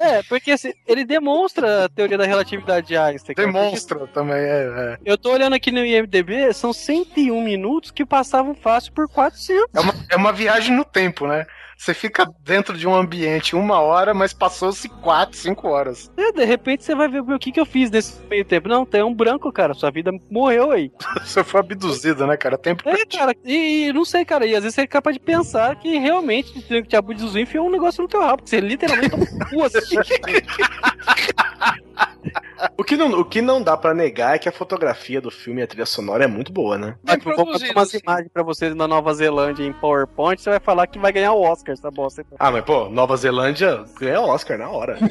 É, 0.00 0.20
porque 0.24 0.50
assim, 0.50 0.72
ele 0.84 1.04
demonstra 1.04 1.84
a 1.84 1.88
teoria 1.88 2.18
da 2.18 2.24
relatividade 2.24 2.88
de 2.88 2.96
Einstein. 2.96 3.36
cara. 3.36 3.46
Demonstra 3.46 4.06
também, 4.08 4.36
é, 4.36 4.64
é. 4.76 4.98
Eu 5.04 5.16
tô 5.16 5.32
olhando 5.32 5.54
aqui 5.54 5.70
no 5.70 5.84
IMDB, 5.84 6.52
são 6.52 6.72
101 6.72 7.40
minutos 7.40 7.92
que 7.92 8.04
passavam 8.04 8.52
fácil 8.52 8.92
por 8.92 9.08
400. 9.08 9.68
É 9.72 9.80
uma, 9.80 9.94
é 10.10 10.16
uma 10.16 10.32
viagem 10.32 10.74
no 10.74 10.84
tempo, 10.84 11.28
né? 11.28 11.46
Você 11.82 11.94
fica 11.94 12.24
dentro 12.44 12.78
de 12.78 12.86
um 12.86 12.94
ambiente 12.94 13.56
uma 13.56 13.80
hora, 13.80 14.14
mas 14.14 14.32
passou-se 14.32 14.88
quatro, 14.88 15.36
cinco 15.36 15.66
horas. 15.66 16.08
É, 16.16 16.30
de 16.30 16.44
repente 16.44 16.84
você 16.84 16.94
vai 16.94 17.08
ver 17.08 17.22
o 17.22 17.38
que, 17.40 17.50
que 17.50 17.58
eu 17.58 17.66
fiz 17.66 17.90
nesse 17.90 18.24
meio 18.26 18.44
tempo. 18.44 18.68
Não, 18.68 18.86
tem 18.86 19.02
um 19.02 19.12
branco, 19.12 19.50
cara. 19.50 19.74
Sua 19.74 19.90
vida 19.90 20.12
morreu 20.30 20.70
aí. 20.70 20.92
Você 21.26 21.42
foi 21.42 21.58
abduzido, 21.58 22.24
né, 22.24 22.36
cara? 22.36 22.56
Tempo 22.56 22.88
É, 22.88 23.04
cara, 23.04 23.34
e, 23.44 23.88
e 23.88 23.92
não 23.92 24.04
sei, 24.04 24.24
cara. 24.24 24.46
E 24.46 24.54
às 24.54 24.62
vezes 24.62 24.76
você 24.76 24.82
é 24.82 24.86
capaz 24.86 25.16
de 25.16 25.20
pensar 25.20 25.74
que 25.74 25.98
realmente 25.98 26.56
o 26.56 26.62
que 26.62 26.84
te 26.84 26.94
abduziu 26.94 27.42
enfiou 27.42 27.66
um 27.66 27.70
negócio 27.70 28.00
no 28.00 28.08
teu 28.08 28.20
rabo. 28.20 28.44
que 28.44 28.50
Você 28.50 28.60
literalmente 28.60 29.10
toma 29.10 29.24
um 29.24 29.38
cu 29.50 29.64
assim. 29.64 29.96
O 32.76 32.84
que, 32.84 32.96
não, 32.96 33.20
o 33.20 33.24
que 33.24 33.40
não 33.42 33.62
dá 33.62 33.76
pra 33.76 33.92
negar 33.94 34.34
é 34.34 34.38
que 34.38 34.48
a 34.48 34.52
fotografia 34.52 35.20
do 35.20 35.30
filme 35.30 35.60
e 35.60 35.64
a 35.64 35.66
trilha 35.66 35.86
sonora 35.86 36.24
é 36.24 36.26
muito 36.26 36.52
boa, 36.52 36.76
né? 36.78 36.96
Mas 37.02 37.16
eu 37.16 37.22
vou 37.34 37.44
botar 37.46 37.66
umas 37.74 37.92
imagens 37.94 38.28
pra 38.32 38.42
vocês 38.42 38.74
na 38.74 38.86
Nova 38.88 39.12
Zelândia 39.14 39.64
em 39.64 39.72
PowerPoint. 39.72 40.40
Você 40.40 40.50
vai 40.50 40.60
falar 40.60 40.86
que 40.86 40.98
vai 40.98 41.12
ganhar 41.12 41.32
o 41.32 41.42
Oscar, 41.42 41.72
essa 41.74 41.90
bosta. 41.90 42.24
Ah, 42.38 42.50
mas 42.50 42.64
pô, 42.64 42.88
Nova 42.88 43.16
Zelândia 43.16 43.84
ganha 43.98 44.20
Oscar 44.20 44.58
na 44.58 44.68
hora. 44.68 44.98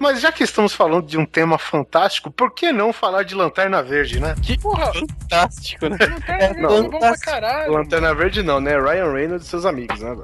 Mas 0.00 0.20
já 0.20 0.30
que 0.32 0.42
estamos 0.44 0.72
falando 0.74 1.06
de 1.06 1.16
um 1.16 1.24
tema 1.24 1.56
fantástico, 1.56 2.30
por 2.30 2.50
que 2.52 2.72
não 2.72 2.92
falar 2.92 3.22
de 3.22 3.34
Lanterna 3.34 3.82
Verde, 3.82 4.20
né? 4.20 4.34
Que 4.42 4.58
Porra, 4.60 4.92
fantástico, 4.92 5.88
né? 5.88 5.96
é 6.28 6.52
não, 6.60 6.88
bom 6.90 6.98
pra 6.98 7.16
caralho. 7.16 7.72
Lanterna 7.72 8.14
Verde 8.14 8.42
não, 8.42 8.60
né? 8.60 8.78
Ryan 8.78 9.12
Reynolds 9.12 9.46
e 9.46 9.50
seus 9.50 9.64
amigos, 9.64 10.00
né? 10.00 10.16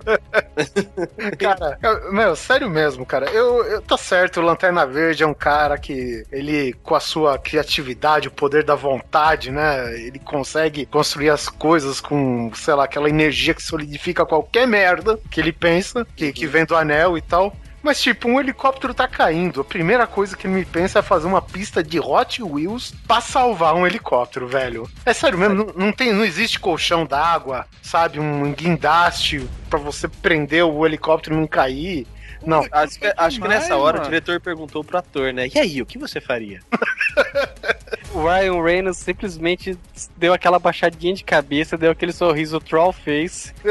Cara, 1.39 1.78
eu- 1.83 2.12
meu, 2.12 2.37
sério 2.37 2.68
mesmo, 2.68 3.07
cara. 3.07 3.31
Eu, 3.31 3.64
eu- 3.64 3.83
tá 3.83 3.97
certo, 3.97 4.41
o 4.41 4.43
Lanterna 4.43 4.87
Verde 4.87 5.22
é 5.22 5.26
um 5.26 5.30
cara 5.35 5.78
que 5.78 6.24
ele, 6.31 6.72
com 6.83 6.95
a 6.95 7.01
sua 7.01 7.39
criatividade, 7.39 8.28
o 8.28 8.33
poder 8.33 8.64
da 8.64 8.74
vontade, 8.74 9.51
né? 9.51 9.95
Ele 10.01 10.18
consegue 10.18 10.87
construir 10.87 11.31
as 11.31 11.49
coisas 11.49 12.01
com, 12.01 12.51
sei 12.55 12.74
lá, 12.74 12.85
aquela 12.85 13.09
energia 13.09 13.55
que 13.55 13.62
solidifica 13.62 14.26
qualquer 14.26 14.66
merda 14.66 15.18
que 15.31 15.41
ele 15.41 15.53
pensa, 15.53 16.07
que, 16.16 16.33
que 16.33 16.47
vem 16.47 16.64
do 16.64 16.76
anel 16.76 17.16
e 17.16 17.20
tal. 17.20 17.55
Mas, 17.83 18.01
tipo, 18.01 18.28
um 18.28 18.39
helicóptero 18.39 18.93
tá 18.93 19.09
caindo. 19.09 19.61
A 19.61 19.64
primeira 19.64 20.07
coisa 20.07 20.37
que 20.37 20.47
ele 20.47 20.55
me 20.55 20.64
pensa 20.64 20.99
é 20.99 21.03
fazer 21.03 21.26
uma 21.26 21.41
pista 21.41 21.83
de 21.83 21.99
Hot 21.99 22.43
Wheels 22.43 22.93
pra 23.07 23.20
salvar 23.20 23.74
um 23.74 23.87
helicóptero, 23.87 24.47
velho. 24.47 24.89
É 25.05 25.12
sério 25.12 25.39
mesmo, 25.39 25.55
não, 25.55 25.72
não 25.74 25.93
tem, 25.93 26.12
não 26.12 26.24
existe 26.24 26.61
colchão 26.61 27.07
d'água, 27.07 27.66
sabe? 27.83 28.20
Um 28.20 28.53
guindaste 28.53 29.49
pra 29.68 29.78
você 29.78 30.09
prender 30.09 30.64
o 30.64 30.85
helicóptero 30.85 31.35
e 31.35 31.39
não 31.39 31.47
cair. 31.47 32.07
Não. 32.45 32.66
Acho 32.70 32.99
que, 32.99 33.12
acho 33.16 33.41
que 33.41 33.49
nessa 33.49 33.76
hora 33.76 33.99
mano. 33.99 34.07
o 34.07 34.11
diretor 34.11 34.41
perguntou 34.41 34.82
pro 34.82 34.99
ator, 34.99 35.32
né? 35.32 35.49
E 35.55 35.59
aí, 35.59 35.82
o 35.82 35.86
que 35.86 35.99
você 35.99 36.20
faria? 36.20 36.61
O 38.12 38.24
Ryan 38.24 38.62
Reynolds 38.62 38.99
simplesmente 38.99 39.78
deu 40.16 40.32
aquela 40.32 40.59
baixadinha 40.59 41.14
de 41.14 41.22
cabeça, 41.22 41.76
deu 41.78 41.93
aquele 41.93 42.12
sorriso 42.12 42.59
troll 42.59 42.93
face. 42.93 43.55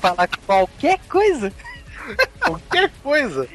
Falar 0.00 0.28
qualquer 0.46 0.98
coisa. 1.08 1.50
Qualquer 2.40 2.92
coisa. 3.02 3.48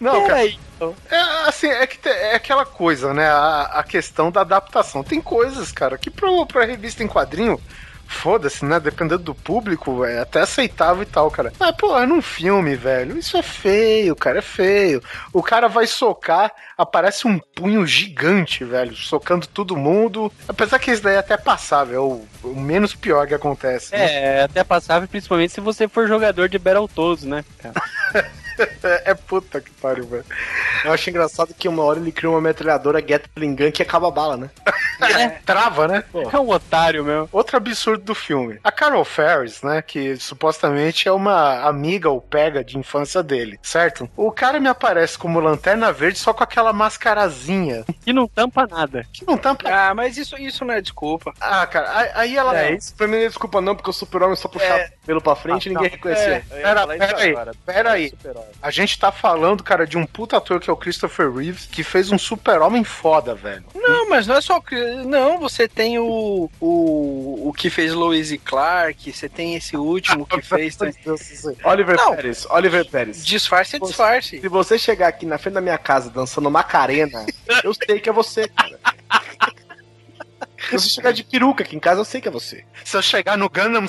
Não, 0.00 0.12
cara. 0.12 0.26
Peraí. 0.26 0.58
então. 0.76 0.94
É, 1.10 1.48
assim, 1.48 1.66
é 1.68 1.86
que 1.86 2.08
é 2.08 2.36
aquela 2.36 2.64
coisa, 2.64 3.12
né? 3.12 3.28
A, 3.28 3.62
a 3.74 3.82
questão 3.82 4.30
da 4.30 4.42
adaptação. 4.42 5.02
Tem 5.02 5.20
coisas, 5.20 5.72
cara, 5.72 5.98
que 5.98 6.10
pro, 6.10 6.46
pra 6.46 6.64
revista 6.64 7.02
em 7.02 7.08
quadrinho, 7.08 7.60
foda-se, 8.12 8.64
né? 8.64 8.78
Dependendo 8.78 9.22
do 9.22 9.34
público, 9.34 10.04
é 10.04 10.20
até 10.20 10.40
aceitável 10.40 11.02
e 11.02 11.06
tal, 11.06 11.30
cara. 11.30 11.52
Mas, 11.58 11.74
pô, 11.76 11.98
é 11.98 12.06
num 12.06 12.22
filme, 12.22 12.76
velho. 12.76 13.18
Isso 13.18 13.36
é 13.36 13.42
feio, 13.42 14.14
cara, 14.14 14.38
é 14.38 14.42
feio. 14.42 15.02
O 15.32 15.42
cara 15.42 15.68
vai 15.68 15.86
socar, 15.86 16.52
aparece 16.82 17.26
um 17.26 17.38
punho 17.38 17.86
gigante, 17.86 18.64
velho, 18.64 18.94
socando 18.94 19.46
todo 19.46 19.76
mundo. 19.76 20.32
Apesar 20.48 20.78
que 20.78 20.90
isso 20.90 21.02
daí 21.02 21.14
é 21.14 21.18
até 21.18 21.36
passável, 21.36 21.96
é 21.96 22.00
o, 22.00 22.24
o 22.42 22.60
menos 22.60 22.94
pior 22.94 23.26
que 23.26 23.34
acontece. 23.34 23.92
né? 23.92 24.38
É, 24.38 24.42
até 24.42 24.62
passável, 24.64 25.08
principalmente 25.08 25.52
se 25.52 25.60
você 25.60 25.88
for 25.88 26.06
jogador 26.08 26.48
de 26.48 26.58
Battletoads, 26.58 27.24
né? 27.24 27.44
cara? 27.58 27.74
É, 28.82 29.10
é 29.10 29.14
puta 29.14 29.60
que 29.60 29.70
pariu, 29.70 30.06
velho. 30.06 30.24
Eu 30.84 30.92
acho 30.92 31.08
engraçado 31.08 31.54
que 31.54 31.68
uma 31.68 31.82
hora 31.82 31.98
ele 31.98 32.12
criou 32.12 32.34
uma 32.34 32.40
metralhadora 32.40 33.00
Gatling 33.00 33.54
Gun 33.54 33.72
que 33.72 33.82
acaba 33.82 34.08
a 34.08 34.10
bala, 34.10 34.36
né? 34.36 34.50
Trava, 35.44 35.88
né? 35.88 36.04
É 36.32 36.38
um 36.38 36.50
otário, 36.50 37.04
meu. 37.04 37.28
Outro 37.32 37.56
absurdo 37.56 38.04
do 38.04 38.14
filme. 38.14 38.58
A 38.62 38.70
Carol 38.70 39.04
Ferris, 39.04 39.62
né, 39.62 39.82
que 39.82 40.16
supostamente 40.16 41.08
é 41.08 41.12
uma 41.12 41.66
amiga 41.66 42.08
ou 42.08 42.20
pega 42.20 42.64
de 42.64 42.78
infância 42.78 43.22
dele, 43.22 43.58
certo? 43.62 44.08
O 44.16 44.30
cara 44.30 44.60
me 44.60 44.68
aparece 44.68 45.18
como 45.18 45.40
lanterna 45.40 45.92
verde 45.92 46.18
só 46.18 46.32
com 46.32 46.42
aquela 46.42 46.71
mascarazinha. 46.72 47.84
Que 48.04 48.12
não 48.12 48.26
tampa 48.26 48.66
nada. 48.66 49.06
Que 49.12 49.24
não 49.26 49.36
tampa. 49.36 49.68
Ah, 49.68 49.94
mas 49.94 50.16
isso, 50.16 50.36
isso 50.38 50.64
não 50.64 50.74
é 50.74 50.80
desculpa. 50.80 51.32
Ah, 51.40 51.66
cara, 51.66 51.90
aí- 51.96 52.10
aí 52.14 52.36
ela. 52.36 52.58
É, 52.58 52.72
isso 52.74 52.94
pra 52.94 53.06
mim 53.06 53.16
não 53.16 53.22
é 53.24 53.28
desculpa 53.28 53.60
não, 53.60 53.74
porque 53.76 53.90
o 53.90 53.92
super-homem 53.92 54.36
só 54.36 54.48
puxava 54.48 54.84
pelo 55.06 55.20
pra 55.20 55.34
frente 55.36 55.66
e 55.66 55.74
ninguém 55.74 55.90
reconhecia. 55.90 56.44
Eu 56.50 56.56
ia 56.58 56.62
Pera- 56.62 56.86
pera 56.86 57.16
aí, 57.18 57.30
agora. 57.30 57.52
pera 57.66 57.92
aí. 57.92 58.08
Super-herói. 58.10 58.44
A 58.62 58.70
gente 58.70 58.98
tá 58.98 59.12
falando, 59.12 59.62
cara, 59.62 59.86
de 59.86 59.96
um 59.98 60.06
puta 60.06 60.36
ator 60.36 60.60
que 60.60 60.70
é 60.70 60.72
o 60.72 60.76
Christopher 60.76 61.30
Reeves, 61.32 61.66
que 61.66 61.82
fez 61.82 62.10
um 62.10 62.18
super-homem 62.18 62.84
foda, 62.84 63.34
velho. 63.34 63.64
Não, 63.74 64.08
mas 64.08 64.26
não 64.26 64.36
é 64.36 64.40
só. 64.40 64.62
Não, 65.06 65.38
você 65.38 65.66
tem 65.68 65.98
o. 65.98 66.50
O, 66.60 67.48
o 67.48 67.52
que 67.52 67.68
fez 67.70 67.92
Lois 67.92 68.30
e 68.32 68.38
Clark, 68.38 69.12
você 69.12 69.28
tem 69.28 69.54
esse 69.54 69.76
último 69.76 70.26
que 70.26 70.40
fez. 70.42 70.76
Oliver 71.64 71.96
Não. 71.96 72.14
Pérez, 72.14 72.46
Oliver 72.50 72.84
Pérez. 72.88 73.24
Disfarce 73.24 73.76
é 73.76 73.78
disfarce. 73.78 74.40
Se 74.40 74.48
você 74.48 74.78
chegar 74.78 75.08
aqui 75.08 75.26
na 75.26 75.38
frente 75.38 75.54
da 75.54 75.60
minha 75.60 75.78
casa 75.78 76.10
dançando 76.10 76.50
Macarena, 76.62 77.26
eu 77.64 77.74
sei 77.74 77.98
que 77.98 78.08
é 78.08 78.12
você, 78.12 78.46
cara. 78.48 78.78
Se 80.68 80.78
você 80.78 80.88
chegar 80.88 81.12
de 81.12 81.24
peruca 81.24 81.64
aqui 81.64 81.76
em 81.76 81.80
casa, 81.80 82.00
eu 82.00 82.04
sei 82.04 82.20
que 82.20 82.28
é 82.28 82.30
você. 82.30 82.64
Se 82.84 82.96
eu 82.96 83.02
chegar 83.02 83.36
no 83.36 83.48
Gundam 83.48 83.86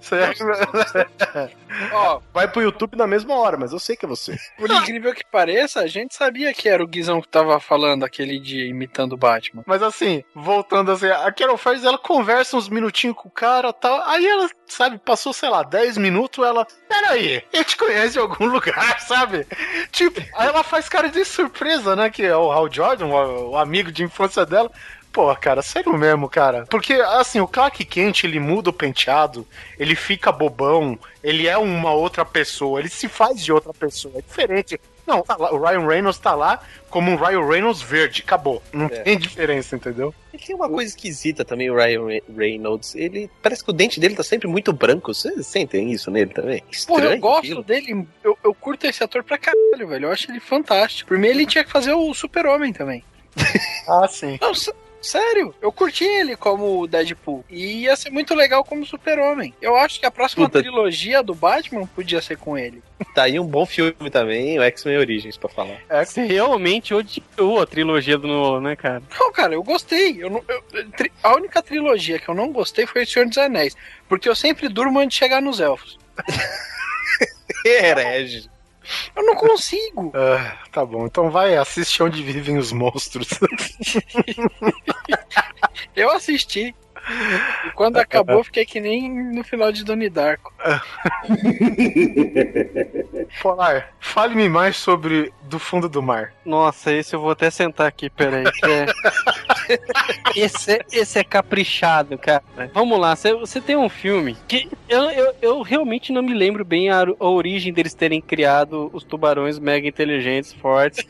você... 0.00 0.16
Ó, 1.92 2.20
Vai 2.32 2.48
pro 2.48 2.62
YouTube 2.62 2.96
na 2.96 3.06
mesma 3.06 3.34
hora, 3.34 3.56
mas 3.56 3.72
eu 3.72 3.78
sei 3.78 3.94
que 3.94 4.04
é 4.06 4.08
você. 4.08 4.36
por 4.58 4.70
incrível 4.70 5.14
que 5.14 5.24
pareça, 5.24 5.80
a 5.80 5.86
gente 5.86 6.14
sabia 6.14 6.52
que 6.54 6.68
era 6.68 6.82
o 6.82 6.86
Guizão 6.86 7.20
que 7.20 7.28
tava 7.28 7.60
falando 7.60 8.04
aquele 8.04 8.40
dia 8.40 8.64
imitando 8.64 9.12
o 9.12 9.16
Batman. 9.16 9.62
Mas 9.66 9.82
assim, 9.82 10.24
voltando 10.34 10.90
assim, 10.90 11.06
a 11.06 11.30
Carol 11.30 11.56
Ferris, 11.56 11.84
ela 11.84 11.98
conversa 11.98 12.56
uns 12.56 12.68
minutinhos 12.68 13.16
com 13.16 13.28
o 13.28 13.32
cara 13.32 13.72
tal. 13.72 14.02
Aí 14.08 14.26
ela, 14.26 14.48
sabe, 14.66 14.98
passou, 14.98 15.32
sei 15.32 15.48
lá, 15.48 15.62
10 15.62 15.98
minutos, 15.98 16.44
ela. 16.44 16.66
Peraí, 16.88 17.42
eu 17.52 17.64
te 17.64 17.76
conheço 17.76 18.14
de 18.14 18.18
algum 18.18 18.46
lugar, 18.46 19.00
sabe? 19.06 19.46
Tipo, 19.92 20.20
aí 20.34 20.48
ela 20.48 20.64
faz 20.64 20.88
cara 20.88 21.08
de 21.08 21.24
surpresa, 21.24 21.94
né? 21.94 22.10
Que 22.10 22.24
é 22.24 22.36
o 22.36 22.50
Hal 22.50 22.72
Jordan, 22.72 23.06
o, 23.06 23.50
o 23.50 23.56
amigo 23.56 23.92
de 23.92 24.02
infância 24.02 24.46
dela. 24.46 24.70
Pô, 25.12 25.34
cara, 25.34 25.60
sério 25.60 25.92
mesmo, 25.98 26.28
cara. 26.28 26.66
Porque, 26.70 26.92
assim, 26.94 27.40
o 27.40 27.48
Clark 27.48 27.84
Kent, 27.84 28.22
ele 28.24 28.38
muda 28.38 28.70
o 28.70 28.72
penteado, 28.72 29.44
ele 29.78 29.96
fica 29.96 30.30
bobão, 30.30 30.96
ele 31.22 31.48
é 31.48 31.58
uma 31.58 31.92
outra 31.92 32.24
pessoa, 32.24 32.78
ele 32.78 32.88
se 32.88 33.08
faz 33.08 33.42
de 33.44 33.52
outra 33.52 33.74
pessoa, 33.74 34.14
é 34.18 34.22
diferente. 34.22 34.80
Não, 35.04 35.22
tá 35.22 35.36
lá, 35.36 35.52
o 35.52 35.60
Ryan 35.60 35.84
Reynolds 35.88 36.20
tá 36.20 36.34
lá 36.36 36.62
como 36.88 37.10
um 37.10 37.16
Ryan 37.16 37.44
Reynolds 37.44 37.82
verde, 37.82 38.22
acabou. 38.24 38.62
Não 38.72 38.86
É. 38.86 39.00
tem 39.00 39.18
diferença, 39.18 39.74
entendeu? 39.74 40.14
Ele 40.32 40.40
tem 40.40 40.54
uma 40.54 40.68
coisa 40.68 40.88
esquisita 40.88 41.44
também, 41.44 41.68
o 41.68 41.74
Ryan 41.74 42.06
Re- 42.06 42.22
Reynolds. 42.36 42.94
Ele 42.94 43.28
parece 43.42 43.64
que 43.64 43.70
o 43.70 43.72
dente 43.72 43.98
dele 43.98 44.14
tá 44.14 44.22
sempre 44.22 44.46
muito 44.46 44.72
branco. 44.72 45.12
Vocês 45.12 45.44
sentem 45.48 45.90
isso 45.90 46.08
nele 46.12 46.32
também? 46.32 46.60
Porra, 46.86 47.00
eu 47.00 47.04
Estranho 47.14 47.20
gosto 47.20 47.38
aquilo. 47.40 47.62
dele. 47.64 48.06
Eu, 48.22 48.38
eu 48.44 48.54
curto 48.54 48.86
esse 48.86 49.02
ator 49.02 49.24
pra 49.24 49.36
caralho, 49.36 49.88
velho. 49.88 50.06
Eu 50.06 50.12
acho 50.12 50.30
ele 50.30 50.38
fantástico. 50.38 51.08
Por 51.08 51.18
mim, 51.18 51.26
ele 51.26 51.44
tinha 51.46 51.64
que 51.64 51.70
fazer 51.72 51.92
o 51.92 52.14
Super-Homem 52.14 52.72
também. 52.72 53.02
Ah, 53.88 54.06
sim. 54.08 54.38
Não, 54.40 54.52
sério, 55.00 55.54
eu 55.60 55.70
curti 55.72 56.04
ele 56.04 56.36
como 56.36 56.86
Deadpool. 56.86 57.44
E 57.48 57.82
ia 57.82 57.96
ser 57.96 58.10
muito 58.10 58.34
legal 58.34 58.62
como 58.64 58.84
Super-Homem. 58.86 59.54
Eu 59.60 59.76
acho 59.76 59.98
que 60.00 60.06
a 60.06 60.10
próxima 60.10 60.46
Puta. 60.48 60.60
trilogia 60.60 61.22
do 61.22 61.34
Batman 61.34 61.86
podia 61.86 62.20
ser 62.20 62.36
com 62.36 62.56
ele. 62.56 62.82
Tá 63.14 63.22
aí 63.22 63.40
um 63.40 63.46
bom 63.46 63.64
filme 63.66 64.10
também, 64.10 64.58
o 64.58 64.62
X-Men 64.62 64.98
Origins, 64.98 65.36
pra 65.36 65.48
falar. 65.48 65.78
Você 66.04 66.22
realmente 66.26 66.92
odiou 66.94 67.60
a 67.60 67.66
trilogia 67.66 68.16
do 68.18 68.28
Nolan, 68.28 68.60
né, 68.60 68.76
cara? 68.76 69.02
Não, 69.18 69.32
cara, 69.32 69.54
eu 69.54 69.62
gostei. 69.62 70.22
Eu 70.22 70.28
não- 70.30 70.44
eu- 70.46 70.90
tri- 70.92 71.10
a 71.22 71.34
única 71.34 71.62
trilogia 71.62 72.18
que 72.18 72.28
eu 72.28 72.34
não 72.34 72.52
gostei 72.52 72.86
foi 72.86 73.02
o 73.02 73.06
Senhor 73.06 73.26
dos 73.26 73.38
Anéis. 73.38 73.74
Porque 74.08 74.28
eu 74.28 74.34
sempre 74.34 74.68
durmo 74.68 74.98
antes 75.00 75.14
de 75.14 75.18
chegar 75.18 75.40
nos 75.40 75.60
elfos. 75.60 75.98
Herege. 77.64 78.48
Eu 79.14 79.24
não 79.24 79.34
consigo. 79.34 80.12
Ah, 80.20 80.56
tá 80.70 80.84
bom, 80.84 81.06
então 81.06 81.30
vai, 81.30 81.56
assiste 81.56 82.02
onde 82.02 82.22
vivem 82.22 82.58
os 82.58 82.72
monstros. 82.72 83.28
Eu 85.94 86.10
assisti. 86.10 86.74
E 87.66 87.70
quando 87.72 87.96
acabou, 87.98 88.36
eu 88.38 88.44
fiquei 88.44 88.64
que 88.64 88.80
nem 88.80 89.08
no 89.32 89.42
final 89.44 89.70
de 89.72 89.84
Donnie 89.84 90.08
Darko. 90.10 90.52
Polar, 93.42 93.92
fale-me 94.00 94.48
mais 94.48 94.76
sobre 94.76 95.32
Do 95.42 95.58
Fundo 95.58 95.88
do 95.88 96.02
Mar. 96.02 96.32
Nossa, 96.44 96.92
esse 96.92 97.14
eu 97.14 97.20
vou 97.20 97.30
até 97.30 97.50
sentar 97.50 97.86
aqui, 97.86 98.10
peraí. 98.10 98.44
é- 98.46 98.86
esse, 100.36 100.72
é- 100.72 100.84
esse 100.92 101.18
é 101.18 101.24
caprichado, 101.24 102.16
cara. 102.18 102.42
Vamos 102.72 102.98
lá, 102.98 103.14
você, 103.14 103.60
tem 103.60 103.76
um 103.76 103.88
filme 103.88 104.36
que 104.48 104.68
eu, 104.88 105.02
eu, 105.10 105.34
eu 105.40 105.62
realmente 105.62 106.12
não 106.12 106.22
me 106.22 106.34
lembro 106.34 106.64
bem 106.64 106.90
a, 106.90 107.02
a 107.02 107.26
origem 107.28 107.72
deles 107.72 107.94
terem 107.94 108.20
criado 108.20 108.90
os 108.92 109.04
tubarões 109.04 109.58
mega 109.58 109.86
inteligentes, 109.86 110.52
fortes 110.52 111.04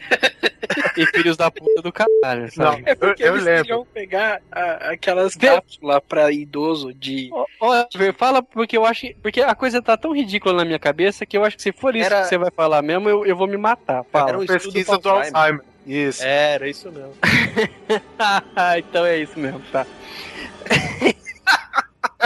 e 0.96 1.07
filhos 1.07 1.36
da 1.36 1.51
puta 1.51 1.82
do 1.82 1.92
caralho, 1.92 2.53
sabe? 2.53 2.82
É 2.86 2.94
porque 2.94 3.22
Eu- 3.22 3.28
eu 3.28 3.32
eles 3.34 3.44
lembro. 3.44 3.62
queriam 3.62 3.86
pegar 3.92 4.40
a- 4.53 4.90
aquelas 4.92 5.34
Vê- 5.36 5.48
cápsulas 5.91 6.03
pra 6.09 6.30
idoso 6.32 6.95
de. 6.95 7.28
Ó, 7.32 7.45
ó, 7.61 7.86
Ver, 7.95 8.14
fala 8.14 8.43
porque 8.43 8.76
eu 8.76 8.84
acho. 8.84 9.07
Porque 9.22 9.41
a 9.41 9.55
coisa 9.55 9.82
tá 9.82 9.97
tão 9.97 10.12
ridícula 10.14 10.55
na 10.55 10.64
minha 10.64 10.78
cabeça 10.78 11.26
que 11.26 11.36
eu 11.36 11.45
acho 11.45 11.57
que 11.57 11.62
se 11.62 11.72
for 11.72 11.95
isso 11.97 12.07
Era- 12.07 12.22
que 12.22 12.28
você 12.28 12.38
vai 12.38 12.51
falar 12.51 12.82
mesmo, 12.82 13.09
eu, 13.09 13.26
eu 13.26 13.36
vou 13.36 13.47
me 13.47 13.57
matar. 13.57 14.05
Fala. 14.12 14.28
Era 14.30 14.38
um 14.38 14.47
Pesquisa 14.47 14.99
do 14.99 15.09
Alzheimer. 15.09 15.36
Alzheimer. 15.36 15.64
Isso. 15.86 16.22
Era 16.24 16.68
isso 16.68 16.91
mesmo. 16.93 17.12
Então 18.78 19.05
é 19.07 19.18
isso 19.18 19.38
mesmo, 19.38 19.61
tá. 19.72 19.86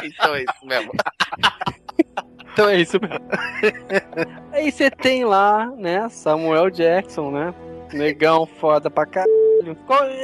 Então 0.02 0.34
é 0.34 0.42
isso 0.42 0.66
mesmo. 0.66 0.92
Então 2.52 2.68
é 2.68 2.76
isso 2.80 3.00
mesmo. 3.00 3.18
Aí 4.52 4.70
você 4.70 4.90
tem 4.90 5.24
lá, 5.24 5.66
né, 5.76 6.08
Samuel 6.08 6.70
Jackson, 6.70 7.30
né? 7.30 7.54
Negão 7.92 8.44
foda 8.46 8.90
pra 8.90 9.06
caralho. 9.06 9.76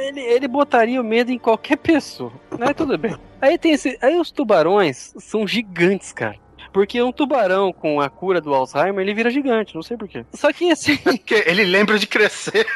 Ele, 0.07 0.19
ele 0.21 0.47
botaria 0.47 0.99
o 1.01 1.03
medo 1.03 1.31
em 1.31 1.37
qualquer 1.39 1.77
pessoa, 1.77 2.31
né? 2.57 2.73
Tudo 2.73 2.97
bem. 2.97 3.15
Aí 3.41 3.57
tem 3.57 3.73
esse. 3.73 3.97
Aí 4.01 4.19
os 4.19 4.31
tubarões 4.31 5.13
são 5.17 5.47
gigantes, 5.47 6.11
cara. 6.11 6.35
Porque 6.71 7.01
um 7.01 7.11
tubarão 7.11 7.73
com 7.73 7.99
a 7.99 8.09
cura 8.09 8.39
do 8.39 8.53
Alzheimer, 8.53 9.01
ele 9.01 9.13
vira 9.13 9.29
gigante, 9.29 9.75
não 9.75 9.83
sei 9.83 9.97
porquê. 9.97 10.25
Só 10.33 10.53
que 10.53 10.71
assim, 10.71 10.95
Porque 11.03 11.43
ele 11.45 11.65
lembra 11.65 11.99
de 11.99 12.07
crescer. 12.07 12.65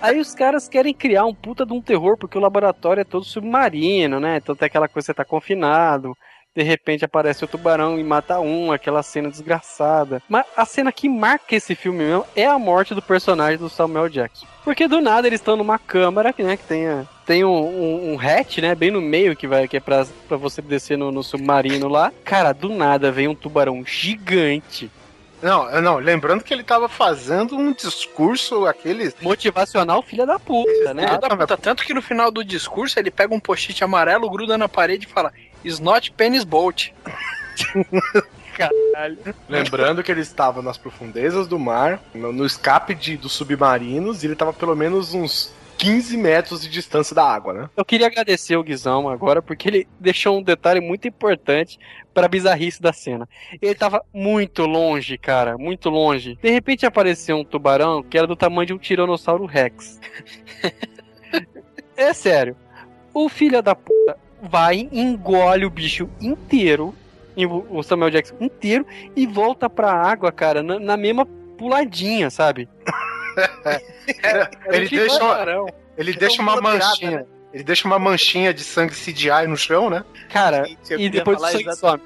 Aí 0.00 0.18
os 0.20 0.34
caras 0.34 0.68
querem 0.68 0.94
criar 0.94 1.26
um 1.26 1.34
puta 1.34 1.66
de 1.66 1.72
um 1.72 1.82
terror, 1.82 2.16
porque 2.16 2.38
o 2.38 2.40
laboratório 2.40 3.00
é 3.00 3.04
todo 3.04 3.24
submarino, 3.24 4.20
né? 4.20 4.36
Então 4.36 4.54
tem 4.54 4.66
aquela 4.66 4.88
coisa 4.88 5.06
que 5.06 5.06
você 5.06 5.14
tá 5.14 5.24
confinado, 5.24 6.16
de 6.58 6.64
repente 6.64 7.04
aparece 7.04 7.44
o 7.44 7.46
tubarão 7.46 8.00
e 8.00 8.02
mata 8.02 8.40
um, 8.40 8.72
aquela 8.72 9.00
cena 9.00 9.30
desgraçada. 9.30 10.20
Mas 10.28 10.44
a 10.56 10.64
cena 10.64 10.90
que 10.90 11.08
marca 11.08 11.54
esse 11.54 11.76
filme 11.76 11.98
mesmo 12.00 12.24
é 12.34 12.46
a 12.46 12.58
morte 12.58 12.94
do 12.96 13.00
personagem 13.00 13.58
do 13.58 13.68
Samuel 13.68 14.08
Jackson. 14.08 14.44
Porque 14.64 14.88
do 14.88 15.00
nada 15.00 15.28
eles 15.28 15.38
estão 15.40 15.56
numa 15.56 15.78
câmara, 15.78 16.34
né, 16.36 16.56
que 16.56 16.64
tem, 16.64 16.88
a- 16.88 17.04
tem 17.24 17.44
um, 17.44 17.50
um, 17.50 18.12
um 18.14 18.20
hatch, 18.20 18.58
né, 18.58 18.74
bem 18.74 18.90
no 18.90 19.00
meio, 19.00 19.36
que, 19.36 19.46
vai, 19.46 19.68
que 19.68 19.76
é 19.76 19.80
pra, 19.80 20.04
pra 20.26 20.36
você 20.36 20.60
descer 20.60 20.98
no, 20.98 21.12
no 21.12 21.22
submarino 21.22 21.86
lá. 21.88 22.12
Cara, 22.24 22.52
do 22.52 22.68
nada 22.70 23.12
vem 23.12 23.28
um 23.28 23.34
tubarão 23.36 23.84
gigante, 23.86 24.90
Não, 25.40 25.80
não, 25.80 25.98
lembrando 25.98 26.42
que 26.42 26.52
ele 26.52 26.64
tava 26.64 26.88
fazendo 26.88 27.56
um 27.56 27.72
discurso, 27.72 28.66
aquele. 28.66 29.12
motivacional 29.22 30.02
filha 30.02 30.26
da 30.26 30.36
puta, 30.40 30.92
né? 30.92 31.06
Filho 31.06 31.20
da 31.20 31.36
puta, 31.36 31.56
Tanto 31.56 31.84
que 31.84 31.94
no 31.94 32.02
final 32.02 32.32
do 32.32 32.44
discurso 32.44 32.98
ele 32.98 33.12
pega 33.12 33.32
um 33.32 33.38
post-it 33.38 33.84
amarelo, 33.84 34.28
gruda 34.28 34.58
na 34.58 34.68
parede 34.68 35.06
e 35.06 35.08
fala: 35.08 35.32
Is 35.64 35.80
not 35.80 36.12
penis 36.12 36.44
boat. 36.44 36.94
Lembrando 39.48 40.02
que 40.02 40.10
ele 40.10 40.20
estava 40.20 40.62
nas 40.62 40.76
profundezas 40.76 41.46
do 41.46 41.58
mar, 41.58 42.02
no, 42.14 42.32
no 42.32 42.44
escape 42.44 42.94
de, 42.94 43.16
dos 43.16 43.32
submarinos, 43.32 44.22
e 44.22 44.26
ele 44.26 44.32
estava 44.32 44.52
pelo 44.52 44.74
menos 44.74 45.14
uns 45.14 45.52
15 45.78 46.16
metros 46.16 46.60
de 46.62 46.68
distância 46.68 47.14
da 47.14 47.24
água, 47.24 47.52
né? 47.52 47.70
Eu 47.76 47.84
queria 47.84 48.08
agradecer 48.08 48.56
o 48.56 48.62
Guizão 48.64 49.08
agora, 49.08 49.40
porque 49.40 49.68
ele 49.68 49.88
deixou 50.00 50.38
um 50.38 50.42
detalhe 50.42 50.80
muito 50.80 51.06
importante 51.06 51.78
pra 52.12 52.26
bizarrice 52.26 52.82
da 52.82 52.92
cena. 52.92 53.28
Ele 53.62 53.74
tava 53.76 54.04
muito 54.12 54.66
longe, 54.66 55.16
cara, 55.16 55.56
muito 55.56 55.88
longe. 55.88 56.36
De 56.42 56.50
repente 56.50 56.84
apareceu 56.84 57.36
um 57.36 57.44
tubarão 57.44 58.02
que 58.02 58.18
era 58.18 58.26
do 58.26 58.34
tamanho 58.34 58.66
de 58.66 58.74
um 58.74 58.78
Tiranossauro 58.78 59.46
Rex. 59.46 60.00
é 61.96 62.12
sério. 62.12 62.56
O 63.14 63.28
filho 63.28 63.62
da 63.62 63.74
puta 63.74 64.18
vai, 64.42 64.88
engole 64.92 65.64
o 65.66 65.70
bicho 65.70 66.08
inteiro, 66.20 66.94
o 67.70 67.82
Samuel 67.82 68.10
Jackson 68.10 68.36
inteiro, 68.40 68.86
e 69.14 69.26
volta 69.26 69.68
pra 69.70 69.92
água, 69.92 70.32
cara, 70.32 70.62
na, 70.62 70.78
na 70.78 70.96
mesma 70.96 71.24
puladinha, 71.56 72.30
sabe? 72.30 72.68
Ele 74.66 74.88
Que 74.88 74.96
deixa, 74.98 75.22
uma, 75.22 75.32
tubarão. 75.32 75.66
ele 75.96 76.12
deixa 76.14 76.42
uma 76.42 76.56
pirata, 76.56 76.78
manchinha. 76.78 77.26
Ele 77.52 77.62
deixa 77.64 77.86
uma 77.86 77.98
manchinha 77.98 78.52
de 78.52 78.62
sangue 78.62 78.92
CGI 78.94 79.46
no 79.48 79.56
chão, 79.56 79.88
né? 79.88 80.04
Cara, 80.28 80.66
Eu 80.68 80.72
e 80.72 80.76
queria 81.02 81.10
depois 81.10 81.38
o 81.40 81.46
sangue 81.46 81.68
exato- 81.68 81.76
some. 81.78 82.02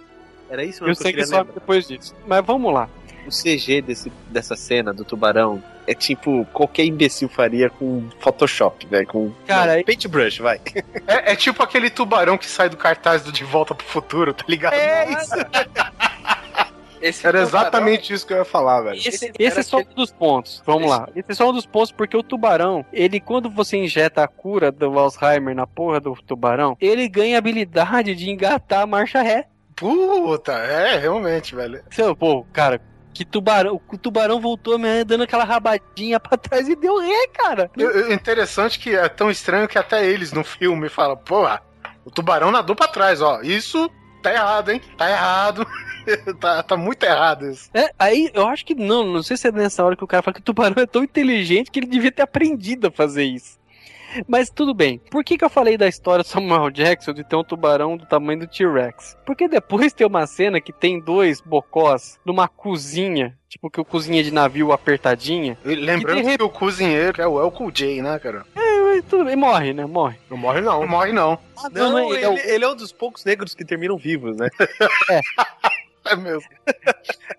Era 0.51 0.65
isso 0.65 0.83
E 0.83 0.85
o 0.85 0.89
mesmo 0.89 1.03
que 1.03 1.09
eu 1.09 1.13
sangue 1.13 1.27
some 1.27 1.39
lembrar. 1.39 1.55
depois 1.55 1.89
disso. 1.89 2.15
Mas 2.27 2.45
vamos 2.45 2.73
lá. 2.73 2.89
O 3.27 3.31
CG 3.31 3.81
desse, 3.83 4.13
dessa 4.29 4.55
cena 4.57 4.93
do 4.93 5.05
tubarão 5.05 5.63
é 5.87 5.95
tipo 5.95 6.45
qualquer 6.53 6.85
imbecil 6.85 7.29
faria 7.29 7.69
com 7.71 8.09
Photoshop, 8.21 8.87
velho. 8.87 9.07
Com 9.07 9.33
Cara, 9.47 9.77
Não, 9.77 9.83
paintbrush, 9.85 10.39
vai. 10.39 10.61
É, 11.07 11.33
é 11.33 11.37
tipo 11.37 11.63
aquele 11.63 11.91
tubarão 11.91 12.39
que 12.39 12.47
sai 12.47 12.69
do 12.69 12.77
cartaz 12.77 13.23
do 13.23 13.33
De 13.33 13.45
Volta 13.45 13.75
pro 13.75 13.87
Futuro, 13.87 14.33
tá 14.33 14.45
ligado? 14.49 14.75
É 14.75 15.11
isso. 15.13 15.35
Esse 17.01 17.27
Era 17.27 17.45
tubarão- 17.45 17.61
exatamente 17.63 18.13
isso 18.15 18.25
que 18.25 18.33
eu 18.33 18.37
ia 18.39 18.45
falar, 18.45 18.81
velho. 18.83 18.97
Esse, 18.97 19.09
Esse 19.09 19.33
esse 19.37 19.59
é 19.61 19.63
só 19.65 19.79
um 19.79 19.95
dos 19.95 20.13
pontos. 20.13 20.63
Vamos 20.65 20.89
lá. 20.89 21.09
Esse 21.17 21.33
é 21.33 21.35
só 21.35 21.51
um 21.51 21.53
dos 21.53 21.67
pontos 21.67 21.91
porque 21.91 22.17
o 22.17 22.23
tubarão, 22.23 22.87
ele 22.93 23.19
quando 23.19 23.51
você 23.51 23.77
injeta 23.77 24.23
a 24.23 24.29
cura 24.29 24.71
do 24.71 24.97
Alzheimer 24.97 25.53
na 25.55 25.67
porra 25.67 25.99
do 25.99 26.15
tubarão, 26.25 26.77
ele 26.81 27.09
ganha 27.09 27.37
a 27.37 27.39
habilidade 27.39 28.15
de 28.15 28.31
engatar 28.31 28.83
a 28.83 28.87
marcha 28.87 29.21
ré. 29.21 29.49
Puta, 29.75 30.53
é, 30.53 30.97
realmente, 30.99 31.57
velho. 31.57 31.83
Seu, 31.91 32.15
pô, 32.15 32.45
cara, 32.53 32.81
que 33.13 33.25
tubarão, 33.25 33.81
o 33.89 33.99
tubarão 33.99 34.41
voltou 34.41 34.79
me 34.79 35.05
dando 35.05 35.25
aquela 35.25 35.45
rabadinha 35.45 36.19
pra 36.19 36.37
trás 36.39 36.69
e 36.69 36.75
deu 36.77 36.99
ré, 36.99 37.27
cara. 37.33 37.71
Eu- 37.77 38.13
interessante 38.13 38.79
que 38.79 38.95
é 38.95 39.09
tão 39.09 39.31
estranho 39.31 39.69
que 39.69 39.79
até 39.79 40.07
eles 40.07 40.33
no 40.33 40.43
filme 40.43 40.89
falam, 40.89 41.17
porra, 41.17 41.63
o 42.05 42.11
tubarão 42.11 42.51
nadou 42.51 42.75
pra 42.75 42.89
trás, 42.89 43.21
ó. 43.21 43.41
Isso 43.43 43.91
tá 44.23 44.33
errado, 44.33 44.71
hein? 44.71 44.81
Tá 44.97 45.11
errado. 45.11 45.67
tá, 46.41 46.63
tá 46.63 46.77
muito 46.77 47.03
errado 47.05 47.49
isso. 47.51 47.69
É, 47.75 47.91
aí 47.99 48.31
eu 48.35 48.47
acho 48.49 48.65
que 48.65 48.75
não, 48.75 49.05
não 49.05 49.23
sei 49.23 49.37
se 49.37 49.49
é 49.49 49.53
nessa 49.53 49.85
hora 49.85 49.97
que 49.97 50.05
o 50.05 50.07
cara 50.07 50.23
fala 50.23 50.35
que 50.35 50.41
o 50.41 50.45
tubarão 50.45 50.83
é 50.83 50.87
tão 50.87 51.05
inteligente 51.05 51.71
que 51.71 51.79
ele 51.79 51.87
devia 51.87 52.11
ter 52.11 52.23
aprendido 52.23 52.89
a 52.89 52.91
fazer 52.91 53.25
isso. 53.25 53.61
Mas 54.29 54.51
tudo 54.51 54.75
bem. 54.75 54.99
Por 55.11 55.25
que, 55.25 55.37
que 55.39 55.45
eu 55.45 55.51
falei 55.51 55.77
da 55.77 55.89
história 55.89 56.23
do 56.23 56.29
Samuel 56.29 56.71
Jackson 56.73 57.13
de 57.13 57.25
ter 57.25 57.37
um 57.37 57.45
tubarão 57.45 57.97
do 57.97 58.07
tamanho 58.07 58.41
do 58.41 58.47
T-Rex? 58.47 59.17
Porque 59.27 59.49
depois 59.49 59.93
tem 59.93 60.07
uma 60.07 60.27
cena 60.27 60.61
que 60.61 60.73
tem 60.73 61.01
dois 61.01 61.41
bocós 61.41 62.19
numa 62.25 62.49
cozinha, 62.49 63.37
tipo 63.49 63.71
que 63.71 63.81
o 63.81 63.85
cozinha 63.85 64.23
de 64.23 64.31
navio 64.33 64.73
apertadinha. 64.73 65.57
E 65.65 65.75
lembrando 65.75 66.21
E 66.21 66.23
de 66.33 66.37
que 66.39 66.43
o 66.45 66.49
cozinheiro 66.51 67.21
é 67.23 67.27
o 67.27 67.41
El 67.41 67.51
Cool 67.51 67.71
J, 67.71 68.03
né, 68.03 68.19
cara? 68.19 68.45
E 68.57 69.01
tudo 69.03 69.25
bem, 69.25 69.37
morre, 69.37 69.73
né? 69.73 69.87
Morre. 69.87 70.19
Não 70.31 70.37
morre, 70.37 70.61
Não 70.61 70.81
não. 70.81 70.87
morre, 70.87 71.13
não. 71.13 71.39
Não, 71.73 71.99
é- 71.99 72.05
ele, 72.11 72.25
é 72.25 72.29
o- 72.29 72.37
ele 72.39 72.65
é 72.65 72.69
um 72.69 72.77
dos 72.77 72.93
poucos 72.93 73.25
negros 73.25 73.55
que 73.55 73.65
terminam 73.65 73.97
vivos, 73.97 74.37
né? 74.37 74.49
É 76.05 76.15
mesmo. 76.17 76.49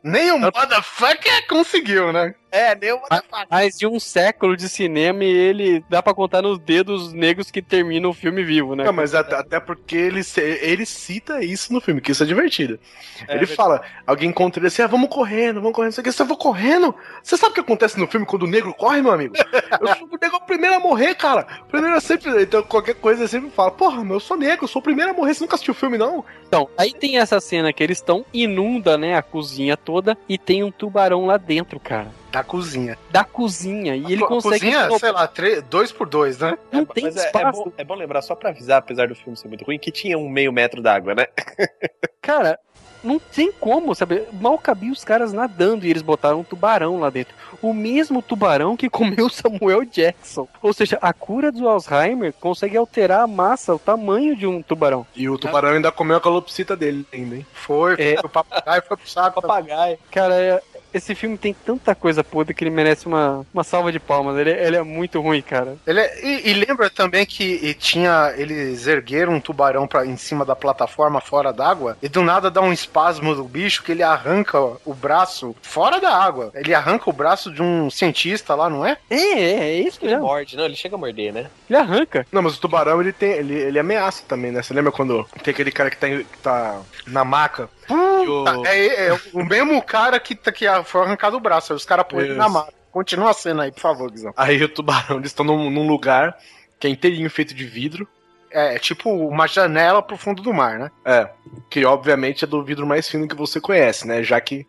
Nem 0.02 0.32
o 0.32 0.40
motherfucker 0.40 1.48
conseguiu, 1.48 2.12
né? 2.12 2.34
É, 2.54 2.76
nem 2.76 2.92
o 2.92 3.00
motherfucker. 3.02 3.48
Mais 3.50 3.80
de 3.80 3.88
um 3.88 4.00
século 4.00 4.56
de 4.56 4.70
cinema 4.70 5.24
e 5.24 5.28
ele 5.28 5.84
dá 5.90 6.04
pra 6.04 6.14
contar 6.14 6.44
nos 6.44 6.60
dedos 6.60 7.12
negros 7.12 7.50
que 7.50 7.64
termina 7.64 8.08
o 8.08 8.14
filme 8.14 8.44
vivo, 8.44 8.76
né? 8.76 8.84
Não, 8.84 8.94
mas 8.94 9.16
até, 9.16 9.36
até 9.36 9.60
porque 9.60 9.96
ele, 9.96 10.22
ele 10.38 10.86
cita 10.86 11.44
isso 11.44 11.74
no 11.74 11.82
filme, 11.82 12.00
que 12.00 12.12
isso 12.12 12.22
é 12.22 12.28
divertido. 12.28 12.80
ele 13.28 13.48
fala, 13.48 13.82
alguém 14.06 14.30
encontra 14.30 14.60
ele 14.60 14.68
assim, 14.68 14.84
ah, 14.84 14.88
vamos 14.88 15.10
correndo, 15.10 15.62
vamos 15.62 15.76
correndo. 15.76 15.94
Você 15.94 16.22
eu 16.22 16.28
vou 16.28 16.38
correndo? 16.38 16.94
Você 17.24 17.36
sabe 17.36 17.54
o 17.54 17.56
que 17.56 17.60
acontece 17.62 18.00
no 18.00 18.08
filme 18.08 18.24
quando 18.24 18.44
o 18.44 18.48
negro 18.48 18.72
corre, 18.72 19.02
meu 19.02 19.12
amigo? 19.12 19.34
Eu 19.82 19.88
sou 19.96 20.08
o 20.08 20.20
negro 20.22 20.40
primeiro 20.46 20.76
a 20.76 20.80
morrer, 20.80 21.16
cara. 21.16 21.48
O 21.64 21.66
Primeiro 21.66 21.98
é 21.98 22.00
sempre. 22.00 22.44
Então, 22.44 22.62
qualquer 22.62 22.94
coisa 22.94 23.24
eu 23.24 23.28
sempre 23.28 23.50
fala, 23.50 23.72
porra, 23.72 24.04
meu, 24.04 24.16
eu 24.16 24.20
sou 24.20 24.38
negro, 24.38 24.66
eu 24.66 24.68
sou 24.68 24.80
o 24.80 24.84
primeiro 24.84 25.12
a 25.12 25.14
morrer. 25.14 25.34
Você 25.34 25.44
nunca 25.44 25.56
assistiu 25.56 25.74
o 25.74 25.76
filme, 25.76 25.98
não? 25.98 26.24
Então, 26.48 26.70
aí 26.78 26.94
tem 26.94 27.18
essa 27.18 27.40
cena 27.42 27.74
que 27.74 27.84
eles 27.84 27.98
estão, 27.98 28.24
inunda, 28.32 28.98
né, 28.98 29.16
a 29.18 29.24
cozinha 29.24 29.76
toda 29.76 30.16
e 30.30 30.38
tem 30.38 30.64
um 30.64 30.72
tubarão 30.72 31.26
lá 31.26 31.38
dentro, 31.38 31.80
cara. 31.80 32.12
Da 32.34 32.44
cozinha. 32.44 32.98
Da 33.12 33.24
cozinha. 33.24 33.96
E 33.96 34.12
ele 34.12 34.24
a 34.24 34.28
consegue. 34.28 34.60
cozinha, 34.72 34.98
sei 34.98 35.12
lá, 35.12 35.28
três, 35.28 35.62
dois 35.70 35.92
por 35.92 36.10
dois, 36.10 36.40
né? 36.40 36.58
Não 36.72 36.84
tem 36.84 37.04
Mas 37.04 37.16
é, 37.16 37.20
é 37.22 37.26
espaço. 37.28 37.64
bom, 37.66 37.72
é 37.78 37.84
bom 37.84 37.94
lembrar, 37.94 38.24
só 38.24 38.34
pra 38.34 38.50
avisar, 38.50 38.80
apesar 38.80 39.08
do 39.08 39.14
filme 39.14 39.38
ser 39.38 39.48
muito 39.48 39.64
ruim, 39.64 39.78
que 39.78 39.92
tinha 39.92 40.18
um 40.18 40.28
meio 40.28 40.52
metro 40.52 40.82
d'água, 40.82 41.14
né? 41.14 41.28
Cara, 42.24 42.58
não 43.04 43.20
tem 43.20 43.52
como, 43.52 43.94
sabe? 43.94 44.24
Mal 44.34 44.58
cabia 44.58 44.92
os 44.92 45.04
caras 45.04 45.32
nadando 45.32 45.86
e 45.86 45.92
eles 45.92 46.02
botaram 46.02 46.40
um 46.40 46.44
tubarão 46.44 47.00
lá 47.00 47.12
dentro. 47.12 47.36
O 47.62 47.72
mesmo 47.72 48.20
tubarão 48.22 48.76
que 48.76 48.90
comeu 48.90 49.30
Samuel 49.30 49.86
Jackson. 49.86 50.48
Ou 50.60 50.74
seja, 50.74 50.98
a 51.04 51.14
cura 51.14 51.52
do 51.52 51.70
Alzheimer 51.70 52.34
consegue 52.40 52.76
alterar 52.78 53.22
a 53.22 53.28
massa, 53.28 53.76
o 53.76 53.80
tamanho 53.80 54.36
de 54.36 54.48
um 54.48 54.62
tubarão. 54.64 55.06
E 55.16 55.30
o 55.30 55.38
tubarão 55.38 55.70
ainda 55.70 55.92
comeu 55.92 56.18
a 56.18 56.22
calopsita 56.22 56.76
dele 56.76 57.06
ainda, 57.14 57.36
hein? 57.36 57.46
Foi, 57.54 57.94
É. 57.94 58.16
foi 58.16 58.26
o 58.26 58.30
papagaio, 58.30 58.84
foi 58.88 58.98
pro 58.98 59.08
saco. 59.10 59.40
Papagaio. 59.42 60.00
Cara, 60.10 60.34
é- 60.36 60.62
esse 60.94 61.16
filme 61.16 61.38
tem 61.38 61.54
tanta 61.54 61.94
coisa 61.96 62.24
podre 62.24 62.54
que 62.54 62.64
ele 62.64 62.72
merece 62.72 63.06
uma, 63.08 63.46
uma 63.54 63.64
salva 63.64 63.92
de 63.92 64.00
palmas. 64.00 64.38
Ele, 64.38 64.52
ele 64.52 64.76
é 64.78 64.84
muito 64.84 65.20
ruim, 65.22 65.42
cara. 65.42 65.76
Ele 65.86 66.00
é- 66.00 66.26
e, 66.26 66.50
e 66.50 66.54
lembra 66.54 66.90
também 66.90 67.26
que 67.26 67.44
e 67.64 67.74
tinha. 67.74 68.34
Eles 68.38 68.88
ergueram 68.88 69.34
um 69.36 69.40
tubarão 69.40 69.88
pra, 69.88 70.06
em 70.06 70.18
cima 70.18 70.46
da 70.46 70.56
plataforma 70.56 71.20
fora 71.22 71.52
d'água 71.52 71.98
e 72.02 72.08
do 72.10 72.22
nada 72.22 72.50
dá 72.52 72.62
um 72.62 72.74
espasmo 72.74 73.36
do 73.36 73.44
bicho 73.44 73.84
que 73.84 73.92
ele 73.92 74.04
arranca 74.04 74.60
o 74.86 74.94
braço 74.94 75.56
fora 75.62 76.00
da 76.00 76.16
água. 76.16 76.52
Ele 76.56 76.74
arranca 76.74 77.10
o 77.10 77.14
braço 77.14 77.52
de 77.52 77.62
um 77.62 77.90
cientista 77.90 78.56
lá, 78.56 78.70
não 78.70 78.86
é? 78.86 78.98
É, 79.10 79.16
é, 79.16 79.60
é 79.60 79.74
isso 79.82 80.00
Ele 80.02 80.12
mesmo. 80.12 80.26
morde, 80.28 80.56
não, 80.58 80.66
ele 80.66 80.76
chega 80.76 80.96
a 80.96 81.00
morder, 81.00 81.34
né? 81.34 81.48
Ele 81.70 81.78
arranca. 81.80 82.26
Não, 82.32 82.42
mas 82.42 82.56
o 82.58 82.62
tubarão 82.62 83.02
ele 83.02 83.12
tem. 83.14 83.32
Ele, 83.32 83.54
ele 83.56 83.80
ameaça 83.80 84.24
também, 84.28 84.52
né? 84.52 84.62
Você 84.62 84.74
lembra 84.74 84.92
quando 84.92 85.26
tem 85.44 85.52
aquele 85.52 85.72
cara 85.72 85.90
que 85.90 85.98
tá, 85.98 86.08
que 86.08 86.38
tá 86.42 86.82
na 87.08 87.24
maca? 87.24 87.70
E 87.90 87.94
o- 88.28 88.66
É, 88.66 89.08
é 89.10 89.20
o 89.34 89.44
mesmo 89.46 89.82
cara 89.82 90.20
que, 90.20 90.36
tá- 90.36 90.52
que 90.52 90.66
foi 90.86 91.02
arrancado 91.02 91.38
o 91.38 91.40
braço. 91.40 91.74
Aí 91.74 91.78
os 91.78 91.86
caras 91.86 92.06
põem 92.08 92.34
na 92.34 92.48
maca. 92.50 92.74
Continua 92.92 93.32
a 93.32 93.34
cena 93.34 93.64
aí, 93.64 93.72
por 93.72 93.80
favor, 93.82 94.12
Guizão. 94.12 94.34
Aí 94.38 94.64
o 94.64 94.70
tubarão, 94.70 95.18
eles 95.18 95.32
estão 95.32 95.44
num, 95.46 95.70
num 95.72 95.88
lugar 95.88 96.38
que 96.80 96.86
é 96.88 96.90
inteirinho 96.90 97.30
feito 97.30 97.54
de 97.54 97.66
vidro. 97.66 98.08
É, 98.52 98.76
é 98.76 98.80
tipo 98.80 99.10
uma 99.10 99.48
janela 99.48 100.00
pro 100.02 100.16
fundo 100.16 100.44
do 100.44 100.54
mar, 100.54 100.78
né? 100.78 100.92
É. 101.04 101.28
Que 101.72 101.84
obviamente 101.86 102.44
é 102.44 102.48
do 102.48 102.64
vidro 102.64 102.86
mais 102.86 103.10
fino 103.10 103.28
que 103.28 103.36
você 103.36 103.60
conhece, 103.60 104.08
né? 104.08 104.22
Já 104.22 104.40
que 104.40 104.64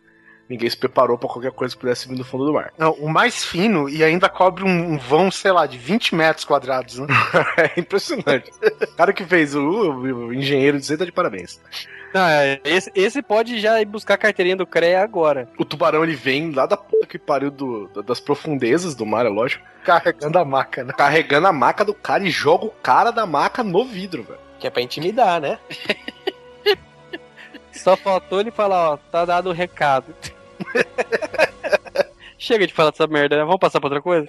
ninguém 0.49 0.67
se 0.67 0.75
preparou 0.77 1.19
pra 1.19 1.29
qualquer 1.29 1.51
coisa 1.51 1.75
que 1.75 1.81
pudesse 1.81 2.07
vir 2.07 2.15
do 2.15 2.23
fundo 2.23 2.45
do 2.45 2.53
mar. 2.53 2.73
Não, 2.79 2.93
o 2.93 3.07
mais 3.07 3.43
fino 3.45 3.87
e 3.87 4.03
ainda 4.03 4.27
cobre 4.27 4.63
um, 4.63 4.97
vão, 4.97 5.29
sei 5.29 5.51
lá, 5.51 5.67
de 5.67 5.77
20 5.77 6.15
metros 6.15 6.45
quadrados, 6.45 6.97
né? 6.97 7.05
É 7.75 7.79
impressionante. 7.79 8.49
o 8.81 8.95
cara 8.95 9.13
que 9.13 9.23
fez 9.23 9.53
o, 9.53 9.61
o 9.61 10.33
engenheiro 10.33 10.79
de 10.79 10.97
tá 10.97 11.05
de 11.05 11.11
parabéns. 11.11 11.59
Não, 12.15 12.25
é, 12.25 12.61
esse, 12.63 12.89
esse 12.95 13.21
pode 13.21 13.59
já 13.59 13.81
ir 13.81 13.85
buscar 13.85 14.13
a 14.13 14.17
carteirinha 14.17 14.55
do 14.55 14.65
CREA 14.65 15.03
agora. 15.03 15.49
O 15.59 15.65
tubarão 15.65 16.01
ele 16.01 16.15
vem 16.15 16.49
lá 16.49 16.65
da 16.65 16.77
puta 16.77 17.05
que 17.05 17.19
pariu 17.19 17.51
do, 17.51 17.89
das 18.03 18.21
profundezas 18.21 18.95
do 18.95 19.05
mar, 19.05 19.25
é 19.25 19.29
lógico. 19.29 19.65
Carregando 19.83 20.39
a 20.39 20.45
maca, 20.45 20.85
né? 20.85 20.93
Carregando 20.93 21.47
a 21.47 21.51
maca 21.51 21.83
do 21.83 21.93
cara 21.93 22.23
e 22.23 22.29
joga 22.29 22.67
o 22.67 22.71
cara 22.71 23.11
da 23.11 23.25
maca 23.25 23.65
no 23.65 23.83
vidro, 23.83 24.23
velho. 24.23 24.39
Que 24.57 24.65
é 24.65 24.69
pra 24.69 24.81
intimidar, 24.81 25.41
né? 25.41 25.59
Só 27.73 27.97
faltou 27.97 28.39
ele 28.39 28.49
falar, 28.49 28.93
ó, 28.93 28.97
tá 29.11 29.25
dado 29.25 29.49
o 29.49 29.53
recado. 29.53 30.15
Chega 32.45 32.67
de 32.67 32.73
falar 32.73 32.91
dessa 32.91 33.07
merda, 33.07 33.37
né? 33.37 33.43
Vamos 33.43 33.57
passar 33.59 33.79
pra 33.79 33.87
outra 33.87 34.01
coisa? 34.03 34.27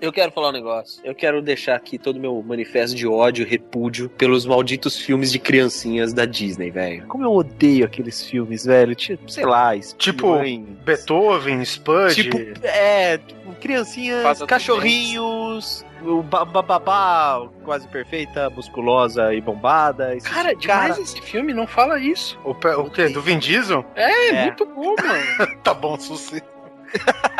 Eu 0.00 0.12
quero 0.12 0.30
falar 0.30 0.50
um 0.50 0.52
negócio. 0.52 1.00
Eu 1.04 1.12
quero 1.12 1.42
deixar 1.42 1.74
aqui 1.74 1.98
todo 1.98 2.18
o 2.18 2.20
meu 2.20 2.40
manifesto 2.40 2.94
de 2.94 3.04
ódio, 3.04 3.44
repúdio 3.44 4.08
pelos 4.10 4.46
malditos 4.46 4.96
filmes 4.96 5.32
de 5.32 5.40
criancinhas 5.40 6.12
da 6.12 6.24
Disney, 6.24 6.70
velho. 6.70 7.04
Como 7.08 7.24
eu 7.24 7.32
odeio 7.32 7.84
aqueles 7.84 8.24
filmes, 8.24 8.64
velho. 8.64 8.94
Tipo, 8.94 9.28
sei 9.28 9.44
lá, 9.44 9.76
Tipo, 9.98 10.36
espiões. 10.36 10.64
Beethoven, 10.84 11.62
Spud. 11.62 12.14
Tipo, 12.14 12.38
é, 12.62 13.18
tipo, 13.18 13.52
criancinhas, 13.60 14.38
do 14.38 14.46
cachorrinhos, 14.46 15.84
o 16.04 16.22
ba- 16.22 16.44
ba- 16.44 16.62
babá 16.62 17.46
quase 17.64 17.86
perfeita, 17.88 18.48
musculosa 18.50 19.32
e 19.34 19.40
bombada. 19.40 20.14
esse 20.14 20.28
Cara, 20.28 20.50
tipo 20.50 20.60
de 20.60 20.66
demais 20.68 20.98
esse 20.98 21.20
filme, 21.22 21.52
não 21.52 21.66
fala 21.66 21.98
isso. 21.98 22.38
o, 22.44 22.54
pe- 22.54 22.68
o 22.74 22.90
quê? 22.90 23.08
Do 23.08 23.20
Vin 23.22 23.38
Diesel? 23.38 23.84
É, 23.94 24.28
É. 24.28 24.42
muito 24.44 24.64
bom, 24.66 24.94
mano. 24.96 25.56
Tá 25.62 25.72
bom, 25.74 25.98
Suci. 25.98 26.42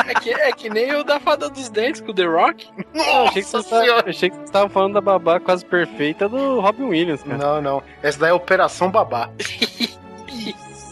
É 0.08 0.14
que, 0.14 0.30
é 0.30 0.50
que 0.50 0.68
nem 0.68 0.92
o 0.96 1.04
da 1.04 1.20
Fada 1.20 1.48
dos 1.48 1.68
Dentes 1.68 2.00
com 2.00 2.10
o 2.10 2.14
The 2.14 2.24
Rock. 2.24 2.68
Eu 2.92 3.26
achei, 3.28 3.42
que 3.42 3.48
você 3.48 3.70
tava, 3.70 3.86
eu 3.86 3.98
achei 4.06 4.30
que 4.30 4.36
você 4.36 4.52
tava 4.52 4.68
falando 4.68 4.94
da 4.94 5.00
babá 5.00 5.38
quase 5.38 5.64
perfeita 5.64 6.28
do 6.28 6.58
Robin 6.60 6.84
Williams, 6.84 7.22
cara. 7.22 7.38
Não, 7.38 7.62
não. 7.62 7.82
Essa 8.02 8.18
daí 8.18 8.30
é 8.30 8.32
Operação 8.34 8.90
Babá. 8.90 9.30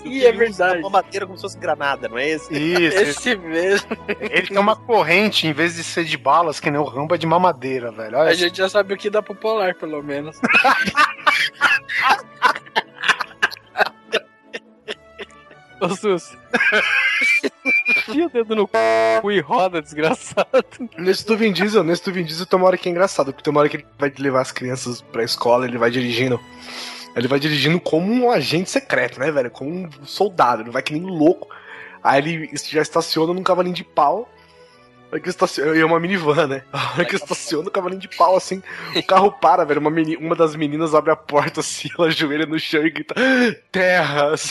E 0.05 0.27
é 0.27 0.33
verdade. 0.33 0.81
Uma 0.81 0.91
madeira 0.91 1.27
como 1.27 1.37
se 1.37 1.43
fosse 1.43 1.59
granada, 1.59 2.09
não 2.09 2.19
é 2.19 2.31
esse? 2.31 2.53
Isso. 2.53 2.99
Esse 3.03 3.37
mesmo. 3.37 3.89
Ele 4.21 4.47
tem 4.49 4.59
uma 4.59 4.77
corrente, 4.77 5.47
em 5.47 5.53
vez 5.53 5.77
de 5.77 5.85
ser 5.85 6.05
de 6.05 6.17
balas, 6.17 6.59
que 6.61 6.71
nem 6.71 6.81
o 6.81 6.85
Rambo, 6.85 7.15
é 7.15 7.19
de 7.19 7.27
mamadeira, 7.27 7.91
velho. 7.93 8.19
Olha 8.19 8.31
A 8.31 8.35
gente 8.35 8.57
já 8.57 8.69
sabe 8.69 8.95
o 8.95 8.97
que 8.97 9.11
dá 9.11 9.23
pro 9.23 9.35
Polar, 9.35 9.75
pelo 9.75 10.03
menos. 10.03 10.39
Ô, 15.81 15.89
Sus. 15.97 16.37
Enfia 17.89 18.27
o 18.27 18.31
dedo 18.31 18.55
no 18.55 18.69
cu 18.69 19.31
e 19.31 19.41
roda, 19.41 19.83
desgraçado. 19.83 20.65
Nesse 20.97 21.27
do 21.27 21.37
Vin 21.37 21.53
Diesel, 21.53 21.83
nesse 21.83 22.05
do 22.05 22.13
Vin 22.13 22.23
Diesel 22.23 22.47
tem 22.47 22.57
uma 22.57 22.67
hora 22.67 22.79
que 22.79 22.89
é 22.89 22.93
engraçado, 22.93 23.33
porque 23.33 23.43
tem 23.43 23.51
uma 23.51 23.61
hora 23.61 23.69
que 23.69 23.79
ele 23.79 23.87
vai 23.99 24.13
levar 24.17 24.43
as 24.43 24.53
crianças 24.53 25.01
pra 25.01 25.25
escola, 25.25 25.67
ele 25.67 25.79
vai 25.79 25.91
dirigindo. 25.91 26.41
Ele 27.15 27.29
vai 27.29 27.39
dirigindo 27.39 27.79
como 27.81 28.13
um 28.13 28.31
agente 28.31 28.71
secreto, 28.71 29.21
né, 29.21 29.31
velho? 29.31 29.51
Como 29.51 29.71
um 29.71 29.91
soldado, 30.05 30.63
ele 30.63 30.71
vai 30.71 30.83
que 30.83 30.93
nem 30.93 31.03
louco. 31.03 31.49
Aí 32.03 32.19
ele 32.21 32.51
já 32.71 32.81
estaciona 32.83 33.33
num 33.35 33.43
cavalinho 33.43 33.75
de 33.75 33.85
pau. 33.85 34.29
Aí 35.13 35.21
que 35.21 35.29
estaciona, 35.29 35.77
e 35.77 35.81
é 35.81 35.85
uma 35.85 36.01
minivan, 36.01 36.47
né? 36.47 36.65
A 36.73 36.93
hora 36.95 37.05
que 37.05 37.15
estaciona 37.15 37.69
o 37.69 37.71
cavalinho 37.71 38.01
de 38.01 38.09
pau, 38.09 38.35
assim, 38.35 38.63
o 38.97 39.03
carro 39.03 39.31
para, 39.31 39.63
velho. 39.63 39.79
Uma, 39.79 39.91
meni- 39.91 40.17
uma 40.17 40.35
das 40.35 40.57
meninas 40.57 40.95
abre 40.95 41.13
a 41.13 41.17
porta 41.17 41.61
assim, 41.61 41.91
ela 41.99 42.09
ajoelha 42.09 42.47
no 42.47 42.59
chão 42.59 42.85
e 42.87 42.91
grita: 42.91 43.15
Terra! 43.71 44.33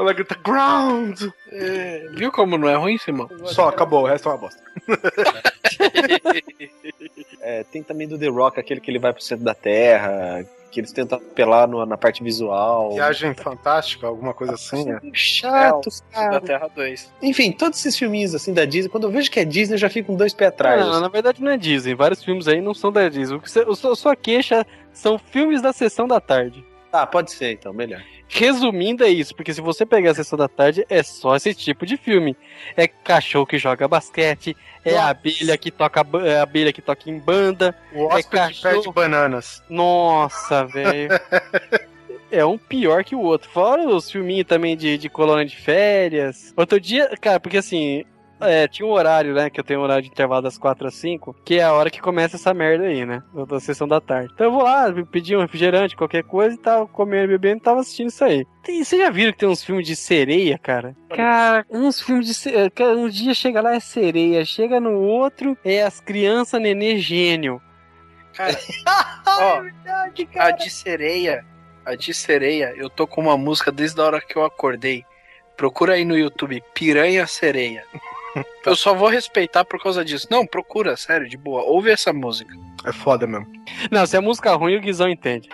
ela 0.00 0.12
grita: 0.12 0.34
Ground! 0.42 1.22
É, 1.52 2.08
viu 2.12 2.30
como 2.32 2.56
não 2.58 2.68
é 2.68 2.74
ruim, 2.76 2.98
Simão? 2.98 3.28
Só, 3.46 3.68
acabou, 3.68 4.02
o 4.02 4.06
resto 4.06 4.28
é 4.28 4.32
uma 4.32 4.38
bosta. 4.38 4.60
É, 7.42 7.64
tem 7.64 7.82
também 7.82 8.06
do 8.06 8.18
The 8.18 8.28
Rock, 8.28 8.60
aquele 8.60 8.80
que 8.80 8.90
ele 8.90 8.98
vai 8.98 9.12
pro 9.12 9.22
centro 9.22 9.44
da 9.44 9.54
Terra, 9.54 10.44
que 10.70 10.78
eles 10.78 10.92
tentam 10.92 11.18
apelar 11.18 11.66
no- 11.66 11.84
na 11.86 11.96
parte 11.96 12.22
visual. 12.22 12.92
Viagem 12.92 13.34
Fantástica, 13.34 14.06
alguma 14.06 14.34
coisa 14.34 14.54
assim, 14.54 14.84
né? 14.84 15.00
Chato, 15.14 15.88
Da 15.88 16.20
cara. 16.20 16.40
Terra 16.42 16.68
2. 16.74 17.10
Enfim, 17.22 17.50
todos 17.50 17.78
esses 17.80 17.96
filminhos 17.98 18.34
assim 18.34 18.52
da 18.52 18.64
Disney, 18.66 18.90
quando 18.90 19.04
eu 19.04 19.10
vejo 19.10 19.30
que 19.30 19.40
é 19.40 19.44
Disney, 19.44 19.74
eu 19.74 19.78
já 19.78 19.88
fico 19.88 20.08
com 20.08 20.16
dois 20.16 20.34
pés 20.34 20.48
atrás. 20.50 20.80
Não, 20.84 21.00
na 21.00 21.08
verdade 21.08 21.42
não 21.42 21.50
é 21.50 21.56
Disney. 21.56 21.94
Vários 21.94 22.22
filmes 22.22 22.46
aí 22.46 22.60
não 22.60 22.74
são 22.74 22.92
da 22.92 23.08
Disney. 23.08 23.36
O 23.36 23.40
que 23.40 23.50
você- 23.50 23.60
a 23.66 23.96
sua 23.96 24.14
queixa 24.14 24.66
são 24.92 25.18
filmes 25.18 25.62
da 25.62 25.72
sessão 25.72 26.06
da 26.06 26.20
tarde. 26.20 26.62
Tá, 26.90 27.06
pode 27.06 27.30
ser 27.30 27.52
então, 27.52 27.72
melhor. 27.72 28.02
Resumindo, 28.28 29.04
é 29.04 29.08
isso, 29.08 29.34
porque 29.34 29.54
se 29.54 29.60
você 29.60 29.86
pegar 29.86 30.10
a 30.10 30.14
sessão 30.14 30.36
da 30.36 30.48
tarde, 30.48 30.84
é 30.88 31.02
só 31.02 31.36
esse 31.36 31.54
tipo 31.54 31.86
de 31.86 31.96
filme. 31.96 32.36
É 32.76 32.88
cachorro 32.88 33.46
que 33.46 33.58
joga 33.58 33.86
basquete, 33.86 34.56
é 34.84 34.92
Nossa. 34.92 35.08
abelha 35.08 35.58
que 35.58 35.70
toca 35.70 36.04
é 36.24 36.40
abelha 36.40 36.72
que 36.72 36.82
toca 36.82 37.08
em 37.08 37.18
banda. 37.18 37.76
O 37.92 38.04
hóspede 38.04 38.28
cachorro. 38.28 38.82
pede 38.82 38.92
bananas. 38.92 39.62
Nossa, 39.68 40.64
velho. 40.64 41.10
É 42.32 42.44
um 42.44 42.56
pior 42.56 43.02
que 43.02 43.14
o 43.14 43.20
outro. 43.20 43.50
Fora 43.50 43.88
os 43.88 44.08
filminhos 44.08 44.46
também 44.46 44.76
de, 44.76 44.96
de 44.96 45.08
colônia 45.08 45.44
de 45.44 45.56
férias. 45.56 46.54
Outro 46.56 46.80
dia, 46.80 47.10
cara, 47.20 47.40
porque 47.40 47.56
assim, 47.56 48.04
é, 48.40 48.68
tinha 48.68 48.86
um 48.86 48.92
horário, 48.92 49.34
né? 49.34 49.50
Que 49.50 49.60
eu 49.60 49.64
tenho 49.64 49.80
um 49.80 49.82
horário 49.82 50.02
de 50.02 50.10
intervalo 50.10 50.42
das 50.42 50.58
4 50.58 50.88
às 50.88 50.94
5, 50.94 51.36
que 51.44 51.58
é 51.58 51.62
a 51.62 51.72
hora 51.72 51.90
que 51.90 52.00
começa 52.00 52.36
essa 52.36 52.54
merda 52.54 52.84
aí, 52.84 53.04
né? 53.04 53.22
Da, 53.48 53.60
sessão 53.60 53.86
da 53.86 54.00
tarde. 54.00 54.30
Então 54.34 54.46
eu 54.46 54.52
vou 54.52 54.62
lá, 54.62 54.86
pedir 55.10 55.36
um 55.36 55.40
refrigerante, 55.40 55.96
qualquer 55.96 56.24
coisa, 56.24 56.54
e 56.54 56.58
tava 56.58 56.86
comendo 56.86 57.24
e 57.24 57.38
bebendo 57.38 57.58
e 57.58 57.62
tava 57.62 57.80
assistindo 57.80 58.08
isso 58.08 58.24
aí. 58.24 58.46
Tem, 58.62 58.82
vocês 58.82 59.00
já 59.00 59.10
viram 59.10 59.32
que 59.32 59.38
tem 59.38 59.48
uns 59.48 59.64
filmes 59.64 59.86
de 59.86 59.96
sereia, 59.96 60.58
cara? 60.58 60.96
Cara, 61.10 61.66
uns 61.70 62.00
filmes 62.00 62.26
de 62.26 62.34
sereia. 62.34 62.70
Um 62.96 63.08
dia 63.08 63.34
chega 63.34 63.60
lá 63.60 63.74
é 63.74 63.80
sereia, 63.80 64.44
chega 64.44 64.80
no 64.80 64.98
outro 65.00 65.56
é 65.64 65.82
as 65.82 66.00
crianças 66.00 66.60
nenê 66.60 66.98
gênio. 66.98 67.60
Ó, 69.26 69.62
a 70.36 70.50
de 70.50 70.70
sereia, 70.70 71.44
a 71.84 71.94
de 71.94 72.14
sereia, 72.14 72.72
eu 72.76 72.88
tô 72.88 73.06
com 73.06 73.20
uma 73.20 73.36
música 73.36 73.70
desde 73.70 74.00
a 74.00 74.04
hora 74.04 74.20
que 74.20 74.36
eu 74.36 74.44
acordei. 74.44 75.04
Procura 75.56 75.94
aí 75.94 76.04
no 76.06 76.16
YouTube 76.16 76.62
Piranha 76.72 77.26
Sereia. 77.26 77.84
Eu 78.66 78.76
só 78.76 78.94
vou 78.94 79.08
respeitar 79.08 79.64
por 79.64 79.82
causa 79.82 80.04
disso. 80.04 80.26
Não, 80.30 80.46
procura, 80.46 80.96
sério, 80.96 81.28
de 81.28 81.36
boa. 81.36 81.62
Ouve 81.62 81.90
essa 81.90 82.12
música. 82.12 82.54
É 82.84 82.92
foda 82.92 83.26
mesmo. 83.26 83.46
Não, 83.90 84.06
se 84.06 84.16
é 84.16 84.20
música 84.20 84.54
ruim, 84.54 84.76
o 84.76 84.80
Guizão 84.80 85.08
entende. 85.08 85.48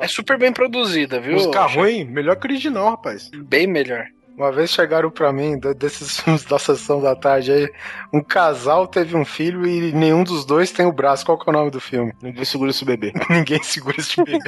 É 0.00 0.08
super 0.08 0.38
bem 0.38 0.52
produzida, 0.52 1.20
viu? 1.20 1.34
Música 1.34 1.62
ruim, 1.66 2.04
melhor 2.04 2.36
que 2.36 2.46
o 2.46 2.50
original, 2.50 2.90
rapaz. 2.90 3.30
Bem 3.34 3.66
melhor. 3.66 4.06
Uma 4.36 4.50
vez 4.50 4.70
chegaram 4.70 5.10
pra 5.10 5.32
mim, 5.32 5.58
de- 5.58 5.74
desses 5.74 6.18
filmes 6.20 6.44
da 6.44 6.58
sessão 6.58 7.00
da 7.00 7.14
tarde 7.14 7.52
aí, 7.52 7.70
um 8.12 8.22
casal 8.22 8.86
teve 8.86 9.14
um 9.14 9.24
filho 9.24 9.66
e 9.66 9.92
nenhum 9.92 10.24
dos 10.24 10.46
dois 10.46 10.70
tem 10.72 10.86
o 10.86 10.92
braço. 10.92 11.26
Qual 11.26 11.38
que 11.38 11.48
é 11.48 11.52
o 11.52 11.56
nome 11.56 11.70
do 11.70 11.80
filme? 11.80 12.12
Ninguém 12.22 12.44
segura 12.44 12.70
esse 12.70 12.84
bebê. 12.84 13.12
Ninguém 13.28 13.62
segura 13.62 13.96
esse 13.98 14.22
bebê. 14.22 14.38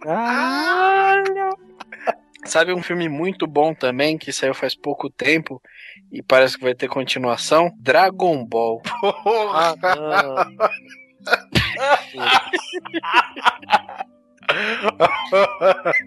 Caralho! 0.00 1.56
Sabe 2.44 2.72
um 2.72 2.82
filme 2.82 3.08
muito 3.08 3.46
bom 3.46 3.74
também, 3.74 4.18
que 4.18 4.32
saiu 4.32 4.54
faz 4.54 4.74
pouco 4.74 5.08
tempo 5.08 5.60
e 6.12 6.22
parece 6.22 6.58
que 6.58 6.64
vai 6.64 6.74
ter 6.74 6.88
continuação? 6.88 7.70
Dragon 7.78 8.44
Ball. 8.44 8.82
Ah, 9.52 9.74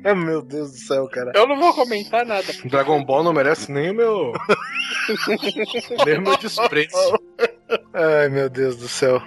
não. 0.04 0.16
Meu 0.16 0.42
Deus 0.42 0.72
do 0.72 0.78
céu, 0.78 1.08
cara. 1.08 1.32
Eu 1.36 1.48
não 1.48 1.58
vou 1.58 1.74
comentar 1.74 2.26
nada. 2.26 2.46
Dragon 2.66 3.04
Ball 3.04 3.24
não 3.24 3.34
merece 3.34 3.72
nem 3.72 3.90
o 3.90 3.94
meu. 3.94 4.34
nem 6.06 6.18
o 6.20 6.22
meu 6.22 6.38
desprezo. 6.38 7.20
Ai, 7.94 8.30
meu 8.30 8.50
Deus 8.50 8.78
do 8.78 8.88
céu. 8.88 9.22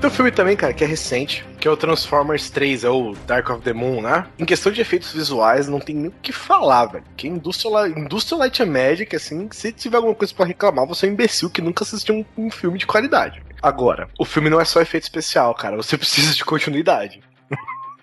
Tem 0.00 0.08
um 0.08 0.10
filme 0.10 0.30
também, 0.30 0.56
cara, 0.56 0.72
que 0.72 0.84
é 0.84 0.86
recente, 0.86 1.44
que 1.58 1.66
é 1.66 1.70
o 1.70 1.76
Transformers 1.76 2.48
3, 2.50 2.84
é 2.84 2.88
o 2.88 3.14
Dark 3.26 3.50
of 3.50 3.62
the 3.62 3.72
Moon, 3.72 4.00
né? 4.00 4.26
Em 4.38 4.44
questão 4.44 4.70
de 4.70 4.80
efeitos 4.80 5.12
visuais, 5.12 5.68
não 5.68 5.80
tem 5.80 5.96
nem 5.96 6.08
o 6.08 6.14
que 6.22 6.32
falar, 6.32 6.86
velho. 6.86 7.04
Que 7.16 7.26
Industrial, 7.26 7.88
Industrial 7.88 8.40
Light 8.40 8.62
and 8.62 8.66
Magic, 8.66 9.16
assim, 9.16 9.48
se 9.50 9.72
tiver 9.72 9.96
alguma 9.96 10.14
coisa 10.14 10.32
pra 10.34 10.46
reclamar, 10.46 10.86
você 10.86 11.06
é 11.06 11.08
um 11.08 11.12
imbecil 11.12 11.50
que 11.50 11.60
nunca 11.60 11.84
assistiu 11.84 12.14
um, 12.14 12.24
um 12.46 12.50
filme 12.50 12.78
de 12.78 12.86
qualidade. 12.86 13.42
Agora, 13.62 14.08
o 14.18 14.24
filme 14.24 14.48
não 14.48 14.60
é 14.60 14.64
só 14.64 14.80
efeito 14.80 15.04
especial, 15.04 15.54
cara, 15.54 15.76
você 15.76 15.96
precisa 15.98 16.34
de 16.34 16.44
continuidade. 16.44 17.20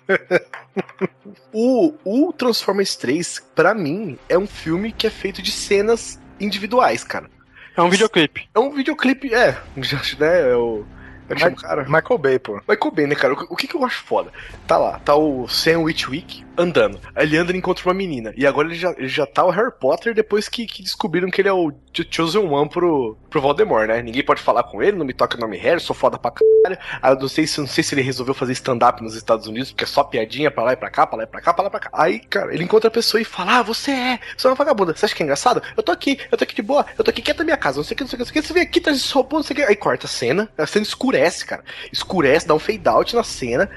o, 1.53 1.93
o 2.03 2.33
Transformers 2.33 2.95
3, 2.95 3.43
pra 3.55 3.73
mim, 3.73 4.17
é 4.29 4.37
um 4.37 4.47
filme 4.47 4.91
que 4.91 5.07
é 5.07 5.09
feito 5.09 5.41
de 5.41 5.51
cenas 5.51 6.19
individuais, 6.39 7.03
cara. 7.03 7.29
É 7.77 7.81
um 7.83 7.89
videoclipe. 7.89 8.49
É 8.55 8.59
um 8.59 8.71
videoclipe, 8.71 9.33
é, 9.33 9.55
já, 9.77 10.01
né, 10.19 10.49
é 10.49 10.55
o... 10.55 10.83
É 11.29 11.35
que 11.35 11.41
chama 11.41 11.55
o 11.55 11.61
cara? 11.61 11.83
Michael 11.83 12.17
Bay, 12.17 12.39
pô. 12.39 12.59
Michael 12.67 12.91
Bay, 12.91 13.05
né, 13.05 13.13
cara? 13.13 13.33
O, 13.33 13.53
o 13.53 13.55
que, 13.55 13.67
que 13.67 13.75
eu 13.75 13.85
acho 13.85 14.03
foda? 14.03 14.31
Tá 14.65 14.77
lá, 14.77 14.97
tá 14.99 15.15
o 15.15 15.47
Sam 15.47 15.81
Witwick 15.81 16.46
andando. 16.57 16.99
Ele 17.15 17.37
anda 17.37 17.51
e 17.51 17.57
encontra 17.57 17.87
uma 17.87 17.93
menina. 17.93 18.33
E 18.35 18.45
agora 18.47 18.67
ele 18.67 18.75
já, 18.75 18.91
ele 18.97 19.07
já 19.07 19.25
tá 19.25 19.45
o 19.45 19.49
Harry 19.49 19.71
Potter 19.79 20.13
depois 20.13 20.49
que, 20.49 20.65
que 20.65 20.81
descobriram 20.81 21.29
que 21.29 21.41
ele 21.41 21.49
é 21.49 21.53
o 21.53 21.71
Ch- 21.93 22.07
Chosen 22.09 22.47
One 22.47 22.69
pro, 22.69 23.17
pro 23.29 23.41
Voldemort, 23.41 23.87
né? 23.87 24.01
Ninguém 24.01 24.23
pode 24.23 24.41
falar 24.41 24.63
com 24.63 24.81
ele, 24.81 24.97
não 24.97 25.05
me 25.05 25.13
toca 25.13 25.37
o 25.37 25.39
nome 25.39 25.57
Harry, 25.57 25.79
sou 25.79 25.95
foda 25.95 26.17
pra 26.17 26.31
caralho. 26.31 26.79
Aí 27.01 27.13
eu 27.13 27.19
não 27.19 27.27
sei, 27.27 27.45
se, 27.47 27.59
não 27.59 27.67
sei 27.67 27.83
se 27.83 27.93
ele 27.95 28.01
resolveu 28.01 28.33
fazer 28.33 28.53
stand-up 28.53 29.01
nos 29.03 29.15
Estados 29.15 29.47
Unidos, 29.47 29.71
porque 29.71 29.83
é 29.83 29.87
só 29.87 30.03
piadinha 30.03 30.49
pra 30.51 30.63
lá 30.63 30.73
e 30.73 30.75
pra 30.75 30.89
cá, 30.89 31.05
pra 31.07 31.17
lá 31.17 31.23
e 31.23 31.27
pra 31.27 31.41
cá, 31.41 31.53
pra 31.53 31.63
lá 31.63 31.67
e 31.67 31.71
pra 31.71 31.79
cá. 31.79 31.89
Aí, 31.93 32.19
cara, 32.19 32.53
ele 32.53 32.63
encontra 32.63 32.87
a 32.87 32.91
pessoa 32.91 33.21
e 33.21 33.25
fala: 33.25 33.59
Ah, 33.59 33.63
você 33.63 33.91
é, 33.91 34.19
você 34.35 34.47
é 34.47 34.49
uma 34.49 34.55
vagabunda. 34.55 34.95
Você 34.95 35.05
acha 35.05 35.15
que 35.15 35.23
é 35.23 35.25
engraçado? 35.25 35.61
Eu 35.75 35.83
tô 35.83 35.91
aqui, 35.91 36.19
eu 36.31 36.37
tô 36.37 36.43
aqui 36.43 36.55
de 36.55 36.61
boa, 36.61 36.85
eu 36.97 37.03
tô 37.03 37.11
aqui 37.11 37.21
quieto 37.21 37.39
na 37.39 37.45
minha 37.45 37.57
casa, 37.57 37.77
não 37.77 37.83
sei 37.83 37.93
o 37.93 37.97
que, 37.97 38.03
não 38.03 38.09
sei 38.09 38.15
o 38.15 38.17
que, 38.17 38.23
não 38.23 38.33
sei 38.33 38.39
o 38.39 38.41
que. 38.41 38.47
Você 38.47 38.53
vem 38.53 38.63
aqui, 38.63 38.81
tá 38.81 38.91
esse 38.91 39.13
robô, 39.13 39.37
não 39.37 39.43
sei 39.43 39.53
o 39.53 39.57
que. 39.57 39.63
Aí 39.63 39.75
corta 39.75 40.05
a 40.05 40.09
cena, 40.09 40.49
a 40.57 40.65
cena 40.65 40.83
escurece, 40.83 41.45
cara. 41.45 41.63
Escurece, 41.91 42.47
dá 42.47 42.53
um 42.53 42.59
fade 42.59 42.87
out 42.87 43.15
na 43.15 43.23
cena. 43.23 43.69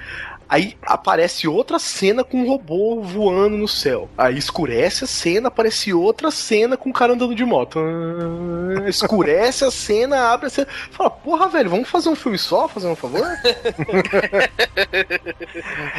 Aí 0.50 0.76
aparece 0.82 1.46
outra 1.46 1.78
cena 1.78 2.24
com 2.24 2.38
um 2.38 2.46
robô 2.48 3.00
voando 3.00 3.56
no 3.56 3.68
céu. 3.68 4.08
Aí 4.18 4.36
escurece 4.36 5.04
a 5.04 5.06
cena, 5.06 5.46
aparece 5.46 5.94
outra 5.94 6.28
cena 6.32 6.76
com 6.76 6.88
um 6.88 6.92
cara 6.92 7.12
andando 7.12 7.34
de 7.36 7.44
moto. 7.44 7.78
Ah, 7.78 8.88
Escurece 8.88 9.64
a 9.64 9.70
cena, 9.70 10.32
abre 10.32 10.48
a 10.48 10.50
cena. 10.50 10.66
Fala, 10.90 11.08
porra, 11.08 11.48
velho, 11.48 11.70
vamos 11.70 11.88
fazer 11.88 12.08
um 12.08 12.16
filme 12.16 12.36
só, 12.36 12.66
fazer 12.66 12.88
um 12.88 12.96
favor? 12.96 13.24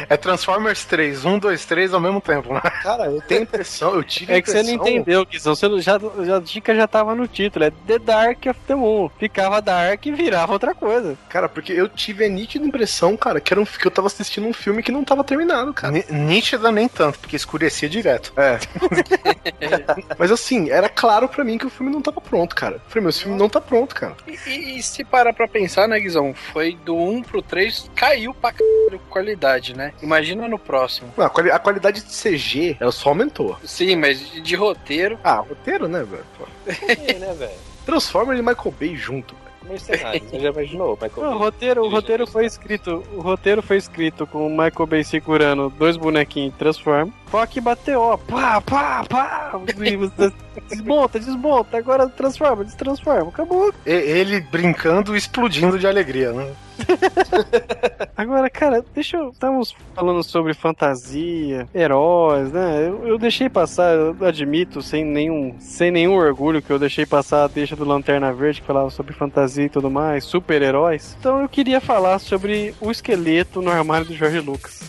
É 0.08 0.16
Transformers 0.16 0.84
3, 0.84 1.24
1, 1.24 1.38
2, 1.38 1.64
3 1.64 1.94
ao 1.94 2.00
mesmo 2.00 2.20
tempo, 2.20 2.52
né? 2.52 2.60
Cara, 2.82 3.06
eu 3.06 3.20
tenho 3.22 3.40
a 3.40 3.44
impressão, 3.44 3.94
eu 3.94 4.02
tive 4.04 4.32
É 4.32 4.42
que 4.42 4.50
você 4.50 4.62
não 4.62 4.74
impressão- 4.74 4.88
entendeu, 4.96 5.24
Guizão. 5.26 5.54
Você 5.54 5.80
já, 5.80 5.98
já, 6.24 6.36
a 6.36 6.40
dica 6.40 6.74
já 6.74 6.86
tava 6.86 7.14
no 7.14 7.26
título. 7.26 7.64
É 7.64 7.70
The 7.86 7.98
Dark 7.98 8.44
of 8.46 8.60
the 8.66 8.74
Moon. 8.74 9.08
Ficava 9.18 9.60
Dark 9.62 10.04
e 10.06 10.12
virava 10.12 10.52
outra 10.52 10.74
coisa. 10.74 11.16
Cara, 11.28 11.48
porque 11.48 11.72
eu 11.72 11.88
tive 11.88 12.24
a 12.24 12.28
nítida 12.28 12.66
impressão, 12.66 13.16
cara, 13.16 13.40
que, 13.40 13.52
era 13.52 13.60
um, 13.60 13.64
que 13.64 13.86
eu 13.86 13.90
tava 13.90 14.06
assistindo 14.08 14.41
um 14.46 14.52
filme 14.52 14.82
que 14.82 14.92
não 14.92 15.04
tava 15.04 15.22
terminado, 15.24 15.72
cara. 15.72 15.92
Ni- 15.92 16.04
Nítida 16.10 16.70
nem 16.72 16.88
tanto, 16.88 17.18
porque 17.18 17.36
escurecia 17.36 17.88
direto. 17.88 18.32
É. 18.36 18.58
Mas 20.18 20.30
assim, 20.30 20.70
era 20.70 20.88
claro 20.88 21.28
pra 21.28 21.44
mim 21.44 21.58
que 21.58 21.66
o 21.66 21.70
filme 21.70 21.92
não 21.92 22.00
tava 22.02 22.20
pronto, 22.20 22.54
cara. 22.54 22.76
Eu 22.76 22.80
falei, 22.88 23.02
meu, 23.02 23.10
esse 23.10 23.22
filme 23.22 23.38
não 23.38 23.48
tá 23.48 23.60
pronto, 23.60 23.94
cara. 23.94 24.16
E, 24.26 24.38
e- 24.50 24.78
e 24.78 24.82
se 24.82 25.04
parar 25.04 25.32
pra 25.32 25.46
pensar, 25.48 25.86
né, 25.88 25.98
Guizão? 26.00 26.34
Foi 26.34 26.74
do 26.84 26.96
1 26.96 27.22
pro 27.22 27.42
3, 27.42 27.90
caiu 27.94 28.34
pra 28.34 28.52
caralho 28.52 29.00
qualidade, 29.08 29.76
né? 29.76 29.92
Imagina 30.02 30.48
no 30.48 30.58
próximo. 30.58 31.12
Não, 31.16 31.26
a, 31.26 31.30
quali- 31.30 31.50
a 31.50 31.58
qualidade 31.58 32.02
de 32.02 32.10
CG, 32.12 32.76
ela 32.80 32.92
só 32.92 33.10
aumentou. 33.10 33.58
Sim, 33.64 33.96
mas 33.96 34.18
de, 34.30 34.40
de 34.40 34.54
roteiro. 34.56 35.18
Ah, 35.22 35.36
roteiro, 35.36 35.88
né, 35.88 36.02
velho? 36.04 36.24
É, 37.08 37.14
né, 37.18 37.34
velho? 37.38 37.52
Transformers 37.84 38.38
e 38.38 38.42
Michael 38.42 38.74
Bay 38.78 38.96
junto. 38.96 39.34
Velho. 39.62 39.72
Mercenário, 39.72 40.22
você 40.28 40.40
já 40.40 40.50
imaginou, 40.50 40.98
Michael? 41.00 41.30
Não, 41.30 41.36
o 41.36 41.38
roteiro, 41.38 41.82
o 41.84 41.88
roteiro 41.88 42.26
foi 42.26 42.46
escrito. 42.46 43.02
O 43.14 43.20
roteiro 43.20 43.62
foi 43.62 43.76
escrito 43.76 44.26
com 44.26 44.46
o 44.46 44.50
Michael 44.50 44.86
Bay 44.86 45.04
segurando 45.04 45.70
dois 45.70 45.96
bonequinhos 45.96 46.54
Transform. 46.56 47.10
Foque 47.26 47.60
bateu, 47.60 48.00
ó. 48.00 48.16
Pá, 48.16 48.60
pá, 48.60 49.04
pá. 49.08 49.52
Desmonta, 50.68 51.18
desmonta. 51.18 51.78
Agora 51.78 52.08
transforma, 52.08 52.64
destransforma. 52.64 53.30
Acabou. 53.30 53.72
Ele 53.86 54.40
brincando 54.40 55.14
e 55.14 55.18
explodindo 55.18 55.78
de 55.78 55.86
alegria, 55.86 56.32
né? 56.32 56.52
Agora, 58.16 58.48
cara, 58.50 58.84
deixa 58.94 59.16
eu. 59.16 59.30
Estamos 59.30 59.74
falando 59.94 60.22
sobre 60.22 60.54
fantasia, 60.54 61.68
heróis, 61.74 62.52
né? 62.52 62.88
Eu, 62.88 63.06
eu 63.08 63.18
deixei 63.18 63.48
passar, 63.48 63.94
eu 63.94 64.16
admito, 64.24 64.82
sem 64.82 65.04
nenhum, 65.04 65.54
sem 65.58 65.90
nenhum 65.90 66.14
orgulho, 66.14 66.62
que 66.62 66.70
eu 66.70 66.78
deixei 66.78 67.06
passar 67.06 67.44
a 67.44 67.48
deixa 67.48 67.74
do 67.74 67.84
Lanterna 67.84 68.32
Verde, 68.32 68.60
que 68.60 68.66
falava 68.66 68.90
sobre 68.90 69.12
fantasia 69.12 69.64
e 69.64 69.68
tudo 69.68 69.90
mais, 69.90 70.24
super-heróis. 70.24 71.16
Então 71.18 71.40
eu 71.40 71.48
queria 71.48 71.80
falar 71.80 72.18
sobre 72.18 72.74
o 72.80 72.90
esqueleto 72.90 73.60
no 73.60 73.70
armário 73.70 74.06
do 74.06 74.14
Jorge 74.14 74.40
Lucas. 74.40 74.82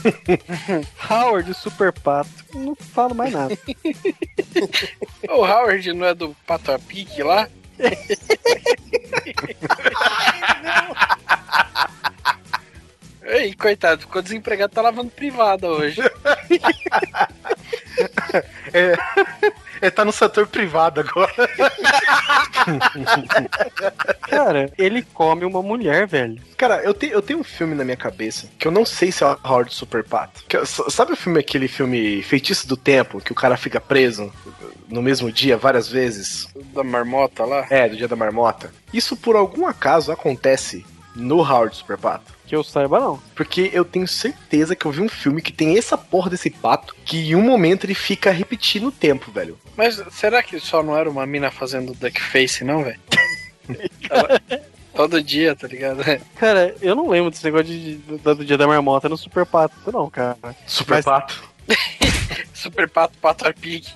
Howard, 1.10 1.52
Super 1.54 1.92
Pato. 1.92 2.30
Não 2.54 2.74
falo 2.74 3.14
mais 3.14 3.32
nada. 3.32 3.56
O 5.28 5.44
Howard 5.44 5.92
não 5.92 6.06
é 6.06 6.14
do 6.14 6.34
Pato 6.46 6.72
a 6.72 6.78
Pique 6.78 7.22
lá? 7.22 7.48
Ei, 13.22 13.54
coitado, 13.54 14.00
ficou 14.02 14.20
desempregado, 14.22 14.74
tá 14.74 14.82
lavando 14.82 15.10
privada 15.10 15.68
hoje. 15.68 16.00
É, 18.72 18.94
ele 19.80 19.90
tá 19.90 20.04
no 20.04 20.12
setor 20.12 20.46
privado 20.46 21.00
agora. 21.00 21.32
Cara, 24.22 24.72
ele 24.76 25.02
come 25.02 25.44
uma 25.44 25.62
mulher, 25.62 26.06
velho. 26.06 26.40
Cara, 26.56 26.82
eu, 26.82 26.92
te, 26.92 27.06
eu 27.06 27.22
tenho 27.22 27.40
um 27.40 27.44
filme 27.44 27.74
na 27.74 27.84
minha 27.84 27.96
cabeça 27.96 28.48
que 28.58 28.66
eu 28.66 28.72
não 28.72 28.84
sei 28.84 29.10
se 29.10 29.24
é 29.24 29.26
o 29.26 29.38
Howard 29.42 29.74
Super 29.74 30.04
Pato. 30.04 30.44
Que 30.46 30.58
sabe 30.66 31.12
o 31.12 31.16
filme, 31.16 31.40
aquele 31.40 31.68
filme 31.68 32.22
Feitiço 32.22 32.68
do 32.68 32.76
Tempo, 32.76 33.20
que 33.20 33.32
o 33.32 33.34
cara 33.34 33.56
fica 33.56 33.80
preso 33.80 34.32
no 34.88 35.02
mesmo 35.02 35.30
dia 35.30 35.56
várias 35.56 35.88
vezes? 35.88 36.48
Da 36.74 36.84
marmota 36.84 37.44
lá? 37.44 37.66
É, 37.70 37.88
do 37.88 37.96
dia 37.96 38.08
da 38.08 38.16
marmota. 38.16 38.72
Isso 38.92 39.16
por 39.16 39.36
algum 39.36 39.66
acaso 39.66 40.12
acontece 40.12 40.84
no 41.14 41.38
Howard 41.38 41.76
Super 41.76 41.96
Pato? 41.96 42.39
Que 42.50 42.56
eu 42.56 42.64
saiba, 42.64 42.98
não. 42.98 43.16
Porque 43.36 43.70
eu 43.72 43.84
tenho 43.84 44.08
certeza 44.08 44.74
que 44.74 44.84
eu 44.84 44.90
vi 44.90 45.00
um 45.00 45.08
filme 45.08 45.40
que 45.40 45.52
tem 45.52 45.78
essa 45.78 45.96
porra 45.96 46.28
desse 46.30 46.50
pato 46.50 46.96
que 47.04 47.30
em 47.30 47.36
um 47.36 47.42
momento 47.42 47.86
ele 47.86 47.94
fica 47.94 48.32
repetindo 48.32 48.88
o 48.88 48.90
tempo, 48.90 49.30
velho. 49.30 49.56
Mas 49.76 50.02
será 50.10 50.42
que 50.42 50.58
só 50.58 50.82
não 50.82 50.96
era 50.96 51.08
uma 51.08 51.24
mina 51.24 51.52
fazendo 51.52 51.94
duckface, 51.94 52.64
não, 52.64 52.82
velho? 52.82 52.98
Todo 54.92 55.22
dia, 55.22 55.54
tá 55.54 55.68
ligado? 55.68 56.02
Cara, 56.34 56.74
eu 56.82 56.96
não 56.96 57.08
lembro 57.08 57.30
desse 57.30 57.44
negócio 57.44 57.66
de, 57.66 57.98
de- 57.98 58.18
do, 58.18 58.44
dia 58.44 58.58
da 58.58 58.66
marmota 58.66 59.08
no 59.08 59.16
Super 59.16 59.46
Pato, 59.46 59.92
não, 59.92 60.10
cara. 60.10 60.36
Super 60.66 60.94
Mas- 60.96 61.04
Pato. 61.04 61.44
Super 62.52 62.88
Pato, 62.88 63.16
Pato 63.18 63.46
a 63.46 63.52
Pique. 63.52 63.92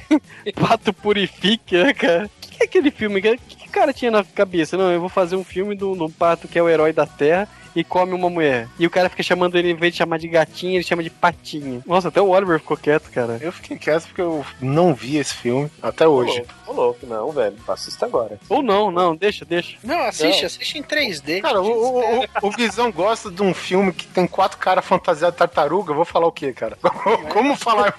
Pato 0.60 0.92
Purifique, 0.92 1.74
né, 1.82 1.94
cara? 1.94 2.26
O 2.26 2.28
que, 2.38 2.50
que 2.50 2.62
é 2.62 2.66
aquele 2.66 2.90
filme? 2.90 3.18
O 3.20 3.22
que, 3.22 3.38
que 3.38 3.66
o 3.66 3.72
cara 3.72 3.94
tinha 3.94 4.10
na 4.10 4.22
cabeça? 4.22 4.76
Não, 4.76 4.90
eu 4.92 5.00
vou 5.00 5.08
fazer 5.08 5.36
um 5.36 5.42
filme 5.44 5.74
do, 5.74 5.94
do 5.96 6.10
pato 6.10 6.46
que 6.46 6.58
é 6.58 6.62
o 6.62 6.68
herói 6.68 6.92
da 6.92 7.06
Terra 7.06 7.48
e 7.74 7.82
come 7.82 8.12
uma 8.12 8.30
mulher. 8.30 8.68
E 8.78 8.86
o 8.86 8.90
cara 8.90 9.08
fica 9.08 9.22
chamando 9.22 9.56
ele, 9.56 9.70
em 9.70 9.74
vez 9.74 9.92
de 9.92 9.98
chamar 9.98 10.18
de 10.18 10.28
gatinha, 10.28 10.74
ele 10.74 10.84
chama 10.84 11.02
de 11.02 11.10
patinha. 11.10 11.82
Nossa, 11.86 12.08
até 12.08 12.20
o 12.20 12.28
Oliver 12.28 12.58
ficou 12.58 12.76
quieto, 12.76 13.10
cara. 13.10 13.38
Eu 13.40 13.52
fiquei 13.52 13.76
quieto 13.76 14.06
porque 14.06 14.20
eu 14.20 14.44
não 14.60 14.94
vi 14.94 15.16
esse 15.16 15.34
filme 15.34 15.70
até 15.82 16.06
hoje. 16.06 16.44
Ô, 16.66 16.72
louco, 16.72 17.06
não, 17.06 17.30
velho. 17.30 17.56
Assista 17.68 18.06
agora. 18.06 18.38
Ou 18.48 18.62
não, 18.62 18.90
não, 18.90 19.16
deixa, 19.16 19.44
deixa. 19.44 19.76
Não, 19.82 20.00
assiste, 20.04 20.40
Não. 20.40 20.46
assiste 20.46 20.78
em 20.78 20.82
3D. 20.82 21.40
Cara, 21.42 21.60
o, 21.60 21.66
o, 21.66 22.20
o, 22.20 22.26
o 22.42 22.50
Guizão 22.50 22.92
gosta 22.92 23.30
de 23.30 23.42
um 23.42 23.52
filme 23.52 23.92
que 23.92 24.06
tem 24.06 24.26
quatro 24.26 24.58
caras 24.58 24.84
fantasiados 24.84 25.34
de 25.34 25.38
tartaruga. 25.38 25.90
Eu 25.92 25.96
vou 25.96 26.04
falar 26.04 26.26
o 26.26 26.32
quê, 26.32 26.52
cara? 26.52 26.78
Como 27.32 27.56
falar, 27.56 27.94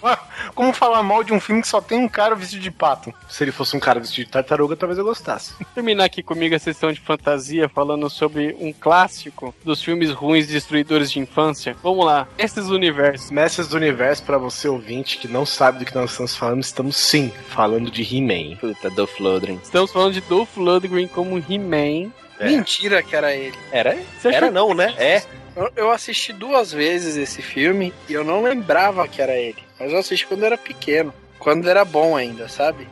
como 0.54 0.74
falar 0.74 1.04
mal 1.04 1.24
de 1.24 1.34
um 1.34 1.40
filme 1.40 1.62
que 1.62 1.68
só 1.68 1.82
tem 1.82 2.00
um 2.00 2.08
cara 2.08 2.36
vestido 2.36 2.62
de 2.62 2.72
pato? 2.72 3.14
Se 3.30 3.44
ele 3.44 3.52
fosse 3.52 3.76
um 3.76 3.80
cara 3.80 4.00
vestido 4.00 4.26
de 4.26 4.32
tartaruga, 4.32 4.76
talvez 4.76 4.98
eu 4.98 5.06
gostasse. 5.06 5.54
terminar 5.74 6.06
aqui 6.06 6.24
comigo 6.24 6.56
a 6.56 6.60
sessão 6.60 6.92
de 6.92 7.00
fantasia 7.00 7.68
falando 7.70 8.10
sobre 8.10 8.56
um 8.60 8.72
clássico 8.72 9.54
dos 9.66 9.82
filmes 9.82 10.12
ruins 10.12 10.48
destruidores 10.48 11.12
de 11.12 11.20
infância. 11.20 11.76
Vamos 11.84 12.06
lá, 12.06 12.28
esses 12.38 12.70
universos. 12.70 13.32
Mestres 13.32 13.68
do 13.68 13.76
Universo, 13.76 14.24
pra 14.24 14.38
você 14.38 14.68
ouvinte 14.68 15.18
que 15.18 15.28
não 15.28 15.46
sabe 15.46 15.80
do 15.80 15.86
que 15.86 15.96
nós 15.96 16.12
estamos 16.12 16.36
falando, 16.36 16.64
estamos 16.64 16.96
sim 16.96 17.32
falando 17.50 17.92
de 17.92 18.04
He-Man. 18.04 18.58
Puta, 18.58 18.90
Dolph 18.90 19.20
Lundgren. 19.20 19.60
Estamos 19.62 19.92
falando 19.92 20.14
de 20.14 20.22
Dolph 20.22 20.56
Lundgren 20.56 21.08
como 21.08 21.38
He-Man. 21.38 22.12
É. 22.40 22.48
Mentira 22.48 23.02
que 23.02 23.16
era 23.16 23.34
ele. 23.34 23.56
Era? 23.72 23.96
Você 24.20 24.28
achou 24.28 24.38
Era 24.38 24.52
não, 24.52 24.74
né? 24.74 24.94
É. 24.98 25.24
Eu, 25.56 25.72
eu 25.76 25.92
assisti 25.92 26.34
duas 26.34 26.72
vezes 26.72 27.16
esse 27.16 27.42
filme 27.42 27.94
e 28.10 28.14
eu 28.14 28.24
não 28.24 28.44
lembrava 28.44 29.08
que 29.08 29.22
era 29.22 29.36
ele. 29.36 29.64
Mas 29.80 29.92
eu 29.92 30.00
assisti 30.00 30.28
quando 30.28 30.42
eu 30.42 30.48
era 30.48 30.58
pequeno. 30.58 31.14
Quando 31.40 31.70
era 31.70 31.86
bom 31.86 32.16
ainda, 32.16 32.50
sabe? 32.50 32.88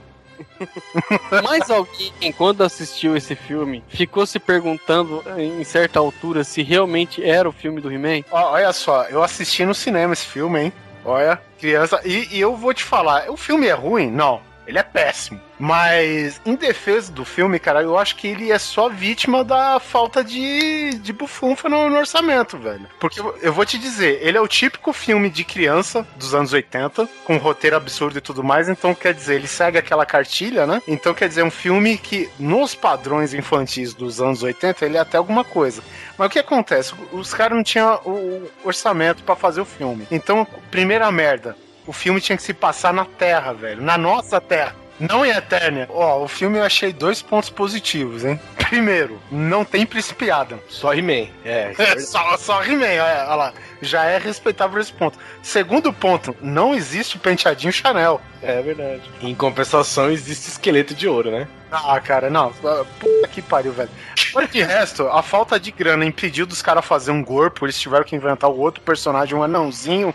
Mais 1.43 1.69
alguém, 1.69 2.31
quando 2.38 2.64
assistiu 2.64 3.15
esse 3.15 3.35
filme, 3.35 3.84
ficou 3.88 4.26
se 4.26 4.39
perguntando 4.39 5.23
em 5.38 5.64
certa 5.64 5.99
altura 5.99 6.43
se 6.43 6.61
realmente 6.64 7.23
era 7.23 7.47
o 7.47 7.51
filme 7.51 7.81
do 7.81 7.91
He-Man? 7.91 8.23
Olha 8.31 8.72
só, 8.73 9.03
eu 9.03 9.23
assisti 9.23 9.65
no 9.65 9.73
cinema 9.73 10.14
esse 10.14 10.26
filme, 10.26 10.61
hein? 10.61 10.73
Olha, 11.05 11.41
criança. 11.60 11.99
E, 12.05 12.30
e 12.31 12.39
eu 12.39 12.55
vou 12.55 12.73
te 12.73 12.84
falar, 12.84 13.30
o 13.30 13.35
filme 13.35 13.68
é 13.68 13.73
ruim? 13.73 14.10
Não. 14.10 14.41
Ele 14.65 14.77
é 14.77 14.84
péssimo. 14.84 15.40
Mas, 15.60 16.41
em 16.45 16.56
defesa 16.56 17.11
do 17.11 17.23
filme, 17.23 17.57
cara, 17.60 17.81
eu 17.81 17.98
acho 17.98 18.15
que 18.18 18.27
ele 18.27 18.52
é 18.52 18.60
só 18.60 18.90
vítima 18.90 19.44
da 19.44 19.80
falta 19.80 20.23
de, 20.23 20.95
de 20.99 21.14
bufunfa 21.14 21.69
no, 21.69 21.90
no 21.90 21.98
orçamento, 21.98 22.57
velho. 22.57 22.85
Porque 22.99 23.19
eu- 23.19 23.38
eu 23.41 23.53
vou 23.53 23.65
te 23.65 23.77
dizer, 23.77 24.19
ele 24.22 24.38
é 24.38 24.41
o 24.41 24.48
típico 24.48 24.91
filme 24.91 25.30
de 25.30 25.44
criança 25.44 26.06
dos 26.18 26.34
anos 26.34 26.52
80, 26.52 27.07
com 27.23 27.38
roteiro 27.38 27.76
absurdo 27.77 28.18
e 28.18 28.22
tudo 28.22 28.44
mais. 28.44 28.68
Então, 28.68 28.94
quer 28.94 29.14
dizer, 29.14 29.35
ele 29.35 29.48
segue 29.48 29.77
aquela 29.77 30.06
cartilha, 30.06 30.65
né? 30.68 30.81
Então, 30.88 31.14
quer 31.14 31.30
dizer, 31.30 31.41
é 31.41 31.45
um 31.45 31.52
filme 31.52 31.98
que, 31.98 32.30
nos 32.40 32.76
padrões 32.76 33.34
infantis 33.34 33.94
dos 33.94 34.19
anos 34.22 34.44
80, 34.44 34.85
ele 34.85 34.98
é 34.98 34.99
até 34.99 35.18
alguma 35.18 35.44
coisa. 35.45 35.81
Mas 36.18 36.27
o 36.27 36.30
que 36.30 36.40
acontece? 36.40 36.94
Os 37.11 37.34
caras 37.34 37.56
não 37.56 37.64
tinham 37.64 38.02
o 38.06 38.49
orçamento 38.64 39.23
pra 39.23 39.35
fazer 39.35 39.61
o 39.61 39.65
filme. 39.65 40.07
Então, 40.11 40.45
primeira 40.69 41.10
merda, 41.11 41.56
o 41.88 41.93
filme 41.93 42.22
tinha 42.22 42.38
que 42.38 42.43
se 42.43 42.53
passar 42.53 42.93
na 42.93 43.05
Terra, 43.05 43.53
velho. 43.53 43.81
Na 43.81 43.97
nossa 43.97 44.39
Terra. 44.39 44.76
Não 44.99 45.26
em 45.26 45.30
Eternia. 45.30 45.88
Ó, 45.89 46.23
o 46.23 46.27
filme 46.27 46.60
eu 46.60 46.64
achei 46.64 46.93
dois 46.93 47.22
pontos 47.22 47.49
positivos, 47.49 48.23
hein? 48.23 48.39
Primeiro, 48.69 49.19
não 49.31 49.65
tem 49.65 49.85
Príncipe 49.85 50.30
Adam. 50.30 50.60
Só 50.69 50.93
He-Man. 50.93 51.27
É, 51.43 51.73
É, 51.77 51.99
só, 51.99 52.38
só 52.38 52.64
He-Man, 52.64 52.85
olha, 52.85 53.26
olha 53.27 53.35
lá. 53.35 53.53
Já 53.81 54.05
é 54.05 54.18
respeitável 54.18 54.80
esse 54.80 54.93
ponto. 54.93 55.18
Segundo 55.41 55.91
ponto, 55.91 56.35
não 56.41 56.73
existe 56.73 57.18
penteadinho 57.18 57.73
Chanel. 57.73 58.22
É 58.41 58.61
verdade. 58.61 59.01
Em 59.22 59.35
compensação, 59.35 60.10
existe 60.10 60.49
esqueleto 60.49 60.93
de 60.93 61.07
ouro, 61.07 61.31
né? 61.31 61.47
Ah, 61.72 61.99
cara, 61.99 62.30
não. 62.30 62.53
Puta 62.53 63.27
que 63.27 63.41
pariu, 63.41 63.73
velho. 63.73 63.89
Por 64.31 64.47
que 64.47 64.64
resto, 64.64 65.07
a 65.07 65.22
falta 65.22 65.60
de 65.60 65.72
grana 65.72 66.05
impediu 66.05 66.45
dos 66.45 66.61
caras 66.61 66.85
fazer 66.85 67.11
um 67.11 67.23
corpo, 67.23 67.65
eles 67.65 67.80
tiveram 67.80 68.05
que 68.05 68.15
inventar 68.15 68.49
o 68.49 68.57
outro 68.60 68.81
personagem, 68.81 69.35
um 69.35 69.43
anãozinho, 69.43 70.14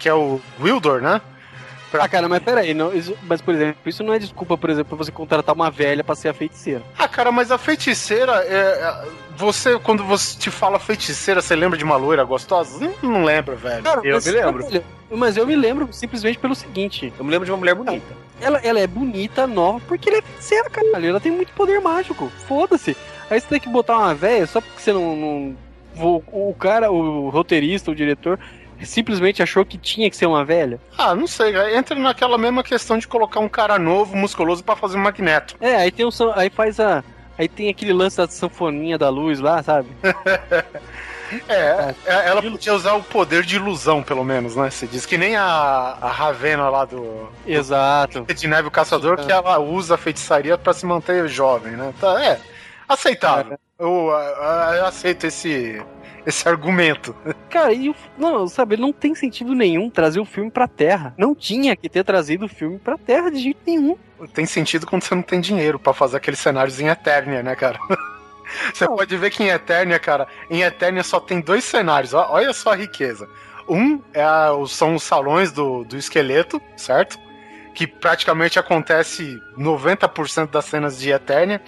que 0.00 0.08
é 0.08 0.14
o 0.14 0.40
Wildor, 0.60 1.00
né? 1.00 1.20
Ah, 1.92 2.08
cara, 2.08 2.28
mas 2.28 2.40
peraí, 2.42 2.72
não, 2.72 2.94
isso- 2.94 3.16
mas 3.24 3.40
por 3.42 3.52
exemplo, 3.52 3.76
isso 3.84 4.02
não 4.04 4.14
é 4.14 4.18
desculpa, 4.18 4.56
por 4.56 4.70
exemplo, 4.70 4.96
pra 4.96 5.04
você 5.04 5.10
contratar 5.10 5.52
uma 5.54 5.70
velha 5.72 6.04
pra 6.04 6.14
ser 6.14 6.28
a 6.28 6.32
feiticeira. 6.34 6.82
Ah, 6.96 7.08
cara, 7.08 7.32
mas 7.32 7.50
a 7.50 7.58
feiticeira, 7.58 8.32
é, 8.44 8.54
é, 8.80 9.08
você, 9.36 9.76
quando 9.80 10.04
você 10.04 10.38
te 10.38 10.50
fala 10.52 10.78
feiticeira, 10.78 11.42
você 11.42 11.56
lembra 11.56 11.76
de 11.76 11.82
uma 11.84 11.96
loira 11.96 12.22
gostosa? 12.22 12.78
Não, 13.02 13.10
não 13.10 13.24
lembra, 13.24 13.56
velho. 13.56 13.82
Eu 14.04 14.14
mas, 14.14 14.24
me 14.26 14.32
lembro. 14.32 14.66
Mas 15.10 15.36
eu 15.36 15.44
me 15.44 15.56
lembro 15.56 15.88
simplesmente 15.92 16.38
pelo 16.38 16.54
seguinte: 16.54 17.12
Eu 17.18 17.24
me 17.24 17.30
lembro 17.32 17.44
de 17.44 17.50
uma 17.50 17.58
mulher 17.58 17.74
bonita. 17.74 18.06
ela, 18.40 18.58
ela 18.62 18.78
é 18.78 18.86
bonita, 18.86 19.44
nova, 19.48 19.80
porque 19.88 20.08
ela 20.08 20.18
é 20.18 20.22
feiticeira, 20.22 20.70
caralho. 20.70 21.08
Ela 21.08 21.18
tem 21.20 21.32
muito 21.32 21.52
poder 21.54 21.80
mágico. 21.80 22.30
Foda-se. 22.46 22.96
Aí 23.28 23.40
você 23.40 23.48
tem 23.48 23.58
que 23.60 23.68
botar 23.68 23.98
uma 23.98 24.14
velha 24.14 24.46
só 24.46 24.60
porque 24.60 24.80
você 24.80 24.92
não. 24.92 25.16
não- 25.16 25.56
o, 25.96 26.22
o 26.50 26.54
cara, 26.54 26.88
o 26.92 27.28
roteirista, 27.30 27.90
o 27.90 27.94
diretor, 27.96 28.38
simplesmente 28.86 29.42
achou 29.42 29.64
que 29.64 29.78
tinha 29.78 30.10
que 30.10 30.16
ser 30.16 30.26
uma 30.26 30.44
velha. 30.44 30.80
Ah, 30.96 31.14
não 31.14 31.26
sei, 31.26 31.54
entra 31.74 31.98
naquela 31.98 32.38
mesma 32.38 32.62
questão 32.62 32.98
de 32.98 33.06
colocar 33.06 33.40
um 33.40 33.48
cara 33.48 33.78
novo, 33.78 34.16
musculoso, 34.16 34.62
pra 34.64 34.76
fazer 34.76 34.96
um 34.96 35.02
magneto. 35.02 35.56
É, 35.60 35.76
aí 35.76 35.90
tem 35.90 36.06
um. 36.06 36.10
Aí 36.34 36.50
faz 36.50 36.80
a. 36.80 37.04
Aí 37.38 37.48
tem 37.48 37.70
aquele 37.70 37.92
lance 37.92 38.18
da 38.18 38.28
sanfoninha 38.28 38.98
da 38.98 39.08
luz 39.08 39.40
lá, 39.40 39.62
sabe? 39.62 39.88
É, 41.48 41.94
é, 42.06 42.28
ela 42.28 42.42
podia 42.42 42.74
usar 42.74 42.94
o 42.94 43.02
poder 43.02 43.44
de 43.44 43.56
ilusão, 43.56 44.02
pelo 44.02 44.24
menos, 44.24 44.56
né? 44.56 44.68
Você 44.68 44.86
diz 44.86 45.06
que 45.06 45.16
nem 45.16 45.36
a, 45.36 45.44
a 46.00 46.08
Ravena 46.08 46.68
lá 46.68 46.84
do, 46.84 47.28
Exato. 47.46 48.26
de 48.34 48.48
Neve 48.48 48.68
o 48.68 48.70
Caçador, 48.70 49.16
que 49.16 49.30
ela 49.30 49.58
usa 49.58 49.94
a 49.94 49.98
feitiçaria 49.98 50.58
pra 50.58 50.72
se 50.72 50.84
manter 50.84 51.28
jovem, 51.28 51.72
né? 51.72 51.94
Tá, 52.00 52.22
é, 52.24 52.40
aceitável. 52.88 53.58
Eu, 53.78 54.10
ah, 54.12 54.74
eu 54.76 54.86
aceito 54.86 55.26
esse, 55.26 55.80
esse 56.26 56.48
argumento. 56.48 57.14
Cara, 57.48 57.72
e 57.72 57.88
o, 57.88 57.94
não, 58.18 58.46
sabe, 58.48 58.76
não 58.76 58.92
tem 58.92 59.14
sentido 59.14 59.54
nenhum 59.54 59.88
trazer 59.90 60.20
o 60.20 60.24
filme 60.24 60.50
pra 60.50 60.68
Terra. 60.68 61.14
Não 61.16 61.34
tinha 61.34 61.74
que 61.76 61.88
ter 61.88 62.04
trazido 62.04 62.44
o 62.46 62.48
filme 62.48 62.78
pra 62.78 62.98
Terra 62.98 63.30
de 63.30 63.38
jeito 63.40 63.60
nenhum. 63.66 63.96
Tem 64.34 64.46
sentido 64.46 64.86
quando 64.86 65.02
você 65.02 65.14
não 65.14 65.22
tem 65.22 65.40
dinheiro 65.40 65.78
pra 65.78 65.92
fazer 65.94 66.18
aqueles 66.18 66.38
cenários 66.40 66.78
em 66.80 66.88
Eternia, 66.88 67.42
né, 67.42 67.54
cara? 67.56 67.78
Você 68.74 68.84
pode 68.84 69.16
ver 69.16 69.30
que 69.30 69.44
em 69.44 69.48
Eternia, 69.48 69.98
cara, 70.00 70.26
em 70.50 70.62
Eternia 70.62 71.04
só 71.04 71.20
tem 71.20 71.40
dois 71.40 71.62
cenários, 71.62 72.12
olha 72.12 72.52
só 72.52 72.72
a 72.72 72.74
riqueza. 72.76 73.28
Um 73.68 74.00
é 74.12 74.22
a- 74.24 74.50
são 74.66 74.96
os 74.96 75.04
salões 75.04 75.52
do, 75.52 75.84
do 75.84 75.96
esqueleto, 75.96 76.60
certo? 76.76 77.16
Que 77.74 77.86
praticamente 77.86 78.58
acontece 78.58 79.40
90% 79.56 80.50
das 80.50 80.64
cenas 80.64 80.98
de 80.98 81.10
Eternia. 81.10 81.62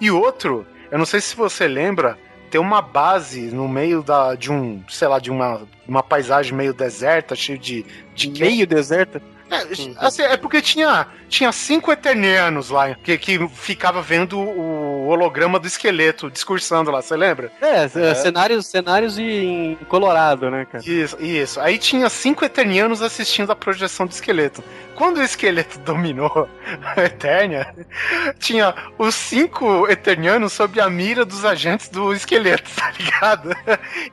E 0.00 0.10
outro, 0.10 0.66
eu 0.90 0.96
não 0.98 1.04
sei 1.04 1.20
se 1.20 1.36
você 1.36 1.68
lembra, 1.68 2.18
tem 2.52 2.60
uma 2.60 2.82
base 2.82 3.50
no 3.50 3.66
meio 3.66 4.02
da, 4.02 4.34
de 4.34 4.52
um, 4.52 4.84
sei 4.86 5.08
lá, 5.08 5.18
de 5.18 5.30
uma, 5.30 5.62
uma 5.88 6.02
paisagem 6.02 6.54
meio 6.54 6.74
deserta, 6.74 7.34
cheio 7.34 7.58
de, 7.58 7.82
de 8.14 8.28
Meio 8.28 8.66
deserta. 8.66 9.22
É, 9.52 10.06
assim, 10.06 10.22
é 10.22 10.36
porque 10.36 10.62
tinha, 10.62 11.06
tinha 11.28 11.52
cinco 11.52 11.92
eternianos 11.92 12.70
lá 12.70 12.94
que, 12.94 13.18
que 13.18 13.48
ficava 13.48 14.00
vendo 14.00 14.38
o 14.38 15.06
holograma 15.08 15.58
do 15.58 15.66
esqueleto 15.66 16.30
discursando 16.30 16.90
lá, 16.90 17.02
você 17.02 17.16
lembra? 17.16 17.52
É, 17.60 17.86
cenários, 18.14 18.66
cenários 18.66 19.18
em 19.18 19.76
Colorado, 19.88 20.50
né, 20.50 20.64
cara? 20.64 20.82
Isso, 20.86 21.16
isso. 21.22 21.60
Aí 21.60 21.78
tinha 21.78 22.08
cinco 22.08 22.44
eternianos 22.44 23.02
assistindo 23.02 23.52
a 23.52 23.56
projeção 23.56 24.06
do 24.06 24.12
esqueleto. 24.12 24.62
Quando 24.94 25.18
o 25.18 25.22
esqueleto 25.22 25.78
dominou 25.84 26.48
a 26.96 27.02
Eternia, 27.02 27.74
tinha 28.38 28.74
os 28.98 29.14
cinco 29.14 29.88
eternianos 29.90 30.52
sob 30.52 30.80
a 30.80 30.88
mira 30.88 31.24
dos 31.24 31.44
agentes 31.44 31.88
do 31.88 32.12
esqueleto, 32.12 32.70
tá 32.76 32.92
ligado? 32.98 33.50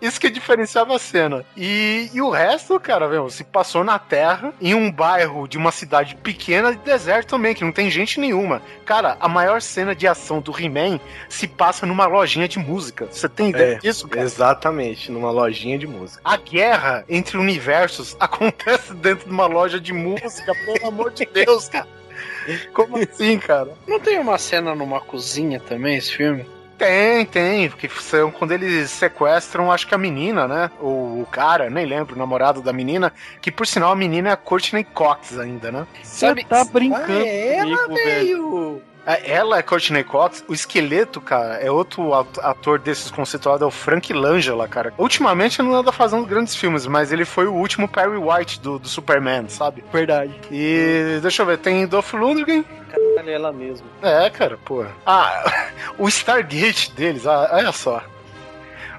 Isso 0.02 0.20
que 0.20 0.30
diferenciava 0.30 0.95
a 0.95 0.99
cena. 0.99 1.45
E, 1.56 2.10
e 2.14 2.22
o 2.22 2.30
resto, 2.30 2.80
cara, 2.80 3.07
meu, 3.07 3.30
se 3.30 3.44
passou 3.44 3.84
na 3.84 3.99
Terra, 3.99 4.53
em 4.60 4.74
um 4.74 4.91
bairro 4.91 5.28
de 5.47 5.57
uma 5.57 5.72
cidade 5.72 6.15
pequena 6.15 6.72
e 6.72 6.76
deserto 6.77 7.30
também, 7.30 7.53
que 7.53 7.64
não 7.64 7.72
tem 7.72 7.89
gente 7.89 8.19
nenhuma. 8.19 8.61
Cara, 8.85 9.18
a 9.19 9.27
maior 9.27 9.61
cena 9.61 9.95
de 9.95 10.07
ação 10.07 10.39
do 10.41 10.51
He-Man 10.57 10.99
se 11.27 11.47
passa 11.47 11.85
numa 11.85 12.06
lojinha 12.06 12.47
de 12.47 12.60
música. 12.60 13.07
Você 13.10 13.30
tem 13.30 13.49
ideia 13.49 13.76
É, 13.76 13.80
disso, 13.80 14.07
cara? 14.07 14.26
Exatamente, 14.26 15.11
numa 15.11 15.31
lojinha 15.31 15.77
de 15.77 15.88
música. 15.88 16.22
A 16.23 16.38
guerra 16.38 17.03
entre 17.10 17.38
universos 17.38 18.15
acontece 18.19 18.93
dentro 18.93 19.26
de 19.26 19.31
uma 19.31 19.45
loja 19.45 19.80
de 19.80 19.93
música, 19.93 20.53
pelo 20.65 20.88
amor 20.88 21.11
de 21.11 21.26
Deus, 21.26 21.69
cara. 21.69 21.88
Como 22.73 22.97
assim, 23.01 23.38
cara? 23.39 23.73
Não 23.88 23.99
tem 23.99 24.19
uma 24.19 24.38
cena 24.38 24.73
numa 24.76 24.99
cozinha 24.99 25.60
também, 25.60 25.97
esse 25.97 26.15
filme? 26.15 26.45
Tem, 26.80 27.26
tem, 27.26 27.69
porque 27.69 27.89
são 27.99 28.31
quando 28.31 28.53
eles 28.53 28.89
sequestram, 28.89 29.72
acho 29.72 29.85
que 29.85 29.93
a 29.93 29.97
menina, 29.97 30.47
né? 30.47 30.72
Ou 30.80 31.22
o 31.22 31.27
cara, 31.30 31.69
nem 31.69 31.85
lembro, 31.85 32.15
o 32.15 32.18
namorado 32.18 32.61
da 32.61 32.72
menina, 32.73 33.14
que 33.41 33.51
por 33.51 33.68
sinal 33.68 33.91
a 33.91 33.95
menina 33.95 34.30
é 34.30 34.31
a 34.31 34.38
Courtney 34.38 34.84
Cox 34.85 35.38
ainda, 35.38 35.72
né? 35.72 35.85
Você 36.01 36.34
tá 36.45 36.64
brincando 36.64 37.11
Ah, 37.22 37.27
é 37.27 37.56
ela, 37.57 37.77
comigo, 37.77 37.93
velho. 37.95 38.06
velho. 38.06 38.81
É, 39.06 39.31
Ela 39.31 39.57
é 39.57 39.61
Courtney 39.64 40.03
Cox, 40.03 40.43
o 40.47 40.53
esqueleto, 40.53 41.19
cara, 41.19 41.56
é 41.56 41.72
outro 41.72 42.14
at- 42.14 42.38
ator 42.43 42.77
desses 42.77 43.10
conceituados, 43.10 43.61
é 43.64 43.65
o 43.65 43.72
Frank 43.72 44.14
Langella, 44.14 44.68
cara. 44.68 44.93
Ultimamente 44.97 45.60
ele 45.60 45.68
não 45.69 45.76
anda 45.77 45.91
fazendo 45.91 46.26
grandes 46.27 46.56
filmes, 46.56 46.85
mas 46.85 47.11
ele 47.11 47.26
foi 47.26 47.47
o 47.47 47.53
último 47.53 47.88
Perry 47.88 48.18
White 48.18 48.60
do, 48.61 48.77
do 48.77 48.88
Superman, 48.88 49.49
sabe? 49.49 49.84
Verdade. 49.91 50.34
E 50.51 51.18
deixa 51.22 51.41
eu 51.41 51.45
ver, 51.45 51.57
tem 51.57 51.88
Dolph 51.88 52.14
Lundgren. 52.14 52.64
Caralho, 52.90 53.30
ela 53.30 53.52
mesmo. 53.53 53.88
É, 54.02 54.30
cara, 54.30 54.57
pô. 54.66 54.86
Ah, 55.06 55.44
o 55.98 56.07
Stargate 56.07 56.91
deles, 56.94 57.26
ah, 57.28 57.49
olha 57.53 57.72
só. 57.72 58.02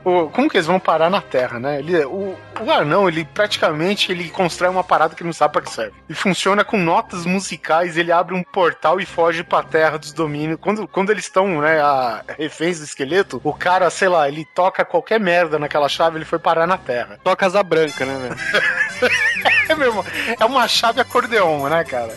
o- 0.04 0.30
como 0.30 0.48
que 0.48 0.56
eles 0.56 0.66
vão 0.66 0.80
parar 0.80 1.10
na 1.10 1.20
Terra, 1.20 1.58
né? 1.58 1.78
Ele, 1.78 2.04
o, 2.06 2.34
o 2.60 2.70
anão, 2.70 3.06
ele 3.08 3.24
praticamente 3.24 4.10
ele 4.10 4.30
constrói 4.30 4.70
uma 4.70 4.82
parada 4.84 5.14
que 5.14 5.22
ele 5.22 5.28
não 5.28 5.32
sabe 5.34 5.52
pra 5.52 5.62
que 5.62 5.70
serve. 5.70 5.92
E 6.08 6.14
funciona 6.14 6.64
com 6.64 6.78
notas 6.78 7.26
musicais, 7.26 7.96
ele 7.98 8.10
abre 8.10 8.34
um 8.34 8.42
portal 8.42 8.98
e 9.00 9.04
foge 9.04 9.42
pra 9.44 9.62
Terra 9.62 9.98
dos 9.98 10.12
domínios. 10.12 10.58
Quando, 10.60 10.88
quando 10.88 11.10
eles 11.10 11.24
estão, 11.24 11.60
né, 11.60 11.80
a, 11.82 12.22
reféns 12.38 12.78
do 12.78 12.84
esqueleto, 12.84 13.40
o 13.44 13.52
cara, 13.52 13.90
sei 13.90 14.08
lá, 14.08 14.26
ele 14.28 14.46
toca 14.54 14.84
qualquer 14.86 15.20
merda 15.20 15.58
naquela 15.58 15.88
chave, 15.88 16.16
ele 16.16 16.24
foi 16.24 16.38
parar 16.38 16.66
na 16.66 16.78
Terra. 16.78 17.18
Toca 17.22 17.44
asa 17.44 17.62
branca, 17.62 18.06
né, 18.06 18.16
velho? 18.28 19.10
É 19.70 19.74
mesmo, 19.74 20.04
é 20.38 20.44
uma 20.44 20.66
chave 20.66 21.00
acordeon, 21.00 21.68
né, 21.68 21.84
cara? 21.84 22.12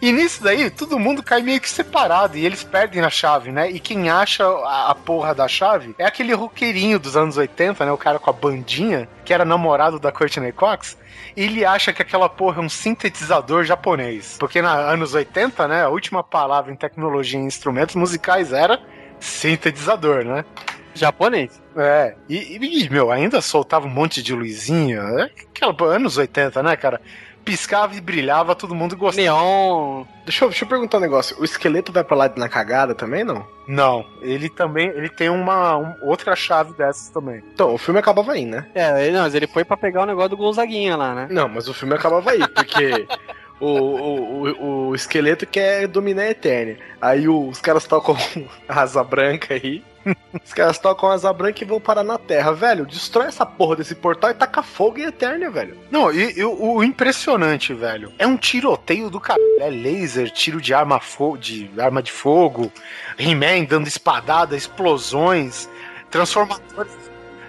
E 0.00 0.12
nisso 0.12 0.42
daí, 0.42 0.70
todo 0.70 0.98
mundo 0.98 1.22
cai 1.22 1.42
meio 1.42 1.60
que 1.60 1.68
separado 1.68 2.36
e 2.36 2.46
eles 2.46 2.64
perdem 2.64 3.02
a 3.02 3.10
chave, 3.10 3.52
né? 3.52 3.70
E 3.70 3.78
quem 3.78 4.08
acha 4.08 4.44
a, 4.44 4.90
a 4.90 4.94
porra 4.94 5.34
da 5.34 5.46
chave 5.46 5.94
é 5.98 6.06
aquele 6.06 6.32
roqueirinho 6.32 6.98
dos 6.98 7.16
anos 7.16 7.36
80, 7.36 7.84
né? 7.84 7.92
O 7.92 7.98
cara 7.98 8.18
com 8.18 8.30
a 8.30 8.32
bandinha, 8.32 9.06
que 9.24 9.34
era 9.34 9.44
namorado 9.44 9.98
da 9.98 10.10
Courtney 10.10 10.52
Cox. 10.52 10.96
Ele 11.36 11.64
acha 11.64 11.92
que 11.92 12.00
aquela 12.00 12.28
porra 12.30 12.62
é 12.62 12.64
um 12.64 12.68
sintetizador 12.68 13.64
japonês. 13.64 14.36
Porque 14.38 14.62
na 14.62 14.72
anos 14.72 15.12
80, 15.12 15.68
né? 15.68 15.82
A 15.82 15.90
última 15.90 16.22
palavra 16.24 16.72
em 16.72 16.76
tecnologia 16.76 17.38
e 17.38 17.42
instrumentos 17.42 17.94
musicais 17.94 18.54
era 18.54 18.80
sintetizador, 19.18 20.24
né? 20.24 20.46
Japonês. 20.94 21.60
É, 21.76 22.14
e, 22.28 22.56
e, 22.56 22.90
meu, 22.90 23.12
ainda 23.12 23.40
soltava 23.40 23.86
um 23.86 23.90
monte 23.90 24.22
de 24.22 24.34
luzinha. 24.34 25.00
É 25.00 25.30
Aquela, 25.50 25.94
anos 25.94 26.16
80, 26.16 26.62
né, 26.62 26.76
cara? 26.76 27.00
Piscava 27.44 27.94
e 27.94 28.00
brilhava, 28.00 28.54
todo 28.54 28.74
mundo 28.74 28.96
gostava. 28.96 29.22
Neon. 29.26 30.04
Deixa 30.24 30.44
eu, 30.44 30.48
deixa 30.50 30.64
eu 30.64 30.68
perguntar 30.68 30.98
um 30.98 31.00
negócio. 31.00 31.36
O 31.40 31.44
esqueleto 31.44 31.90
vai 31.92 32.04
pra 32.04 32.16
lá 32.16 32.32
na 32.36 32.48
cagada 32.48 32.94
também, 32.94 33.24
não? 33.24 33.44
Não, 33.66 34.04
ele 34.20 34.48
também, 34.48 34.88
ele 34.88 35.08
tem 35.08 35.28
uma 35.28 35.76
um- 35.76 35.94
outra 36.02 36.36
chave 36.36 36.72
dessas 36.74 37.08
também. 37.08 37.42
Então, 37.52 37.74
o 37.74 37.78
filme 37.78 37.98
acabava 37.98 38.32
aí, 38.32 38.44
né? 38.44 38.66
É, 38.74 39.04
ele- 39.06 39.16
não, 39.16 39.22
mas 39.22 39.34
ele 39.34 39.46
foi 39.46 39.64
pra 39.64 39.76
pegar 39.76 40.02
o 40.02 40.06
negócio 40.06 40.30
do 40.30 40.36
Gonzaguinha 40.36 40.96
lá, 40.96 41.14
né? 41.14 41.28
Não, 41.30 41.48
mas 41.48 41.68
o 41.68 41.74
filme 41.74 41.94
acabava 41.94 42.30
aí, 42.30 42.46
porque 42.48 43.06
o, 43.60 43.66
o, 43.66 44.48
o, 44.50 44.88
o 44.88 44.94
esqueleto 44.94 45.46
quer 45.46 45.86
dominar 45.88 46.22
a 46.22 46.30
Eternia. 46.30 46.78
Aí 47.00 47.28
o- 47.28 47.48
os 47.48 47.60
caras 47.60 47.84
tocam 47.86 48.16
a 48.68 48.80
asa 48.82 49.02
branca 49.02 49.54
aí. 49.54 49.82
Os 50.44 50.52
caras 50.52 50.78
tocam 50.78 51.10
a 51.10 51.14
asa 51.14 51.32
branca 51.32 51.62
e 51.62 51.66
vão 51.66 51.80
parar 51.80 52.02
na 52.02 52.18
Terra. 52.18 52.52
Velho, 52.52 52.86
destrói 52.86 53.26
essa 53.26 53.44
porra 53.44 53.76
desse 53.76 53.94
portal 53.94 54.30
e 54.30 54.34
taca 54.34 54.62
fogo 54.62 54.98
em 54.98 55.04
Eternia, 55.04 55.50
velho. 55.50 55.76
Não, 55.90 56.12
e, 56.12 56.38
e 56.38 56.44
o, 56.44 56.76
o 56.76 56.84
impressionante, 56.84 57.74
velho, 57.74 58.12
é 58.18 58.26
um 58.26 58.36
tiroteio 58.36 59.10
do 59.10 59.20
caralho. 59.20 59.42
É 59.60 59.68
laser, 59.68 60.30
tiro 60.30 60.60
de 60.60 60.72
arma, 60.72 61.00
fo 61.00 61.36
de 61.36 61.70
arma 61.78 62.02
de 62.02 62.12
fogo, 62.12 62.72
He-Man 63.18 63.64
dando 63.64 63.86
espadada, 63.86 64.56
explosões, 64.56 65.68
transformadores. 66.10 66.92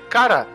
Cara, 0.10 0.46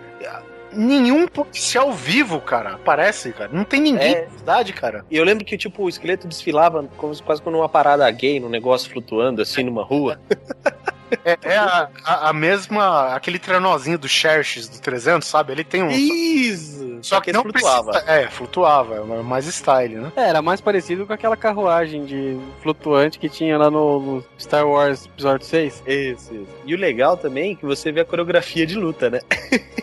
nenhum 0.77 1.27
policial 1.27 1.93
vivo, 1.93 2.41
cara, 2.41 2.75
aparece, 2.75 3.33
cara. 3.33 3.51
Não 3.53 3.65
tem 3.65 3.81
ninguém 3.81 4.15
É. 4.15 4.25
na 4.25 4.31
cidade, 4.39 4.73
cara. 4.73 5.05
E 5.11 5.17
eu 5.17 5.25
lembro 5.25 5.45
que, 5.45 5.57
tipo, 5.57 5.85
o 5.85 5.89
esqueleto 5.89 6.29
desfilava 6.29 6.85
quase 7.23 7.43
como 7.43 7.57
numa 7.57 7.69
parada 7.69 8.09
gay, 8.11 8.39
num 8.39 8.49
negócio 8.49 8.91
flutuando, 8.91 9.41
assim, 9.43 9.65
numa 9.65 9.83
rua. 9.83 10.21
É, 11.25 11.39
é 11.43 11.57
a, 11.57 11.89
a- 12.05 12.29
a 12.31 12.33
mesma, 12.33 13.15
aquele 13.15 13.39
trenozinho 13.39 13.99
do 13.99 14.09
Xerxes 14.09 14.69
do 14.69 14.81
300, 14.81 15.27
sabe? 15.29 15.53
Ele 15.53 15.65
tem 15.65 15.83
um... 15.83 15.91
Isso! 15.91 16.99
Só 17.03 17.21
que 17.21 17.31
ele 17.31 17.37
não 17.37 17.43
flutuava. 17.45 17.91
Precisa, 17.93 18.11
é, 18.13 18.29
flutuava, 18.29 18.97
é 18.97 19.23
mais 19.23 19.47
style, 19.47 19.97
né? 19.97 20.13
É, 20.17 20.29
era 20.29 20.41
mais 20.43 20.61
parecido 20.61 21.07
com 21.07 21.13
aquela 21.13 21.37
carruagem 21.37 22.05
de 22.05 22.39
flutuante 22.63 23.19
que 23.19 23.29
tinha 23.29 23.57
lá 23.59 23.71
no, 23.71 24.01
no 24.01 24.25
Star 24.39 24.67
Wars 24.67 25.07
Episódio 25.07 25.47
6. 25.47 25.83
Isso, 25.87 26.35
isso. 26.35 26.47
E 26.65 26.75
o 26.75 26.79
legal 26.79 27.17
também 27.17 27.53
é 27.53 27.55
que 27.55 27.67
você 27.67 27.93
vê 27.93 28.01
a 28.01 28.05
coreografia 28.05 28.67
de 28.67 28.75
luta, 28.77 29.11
né? 29.11 29.21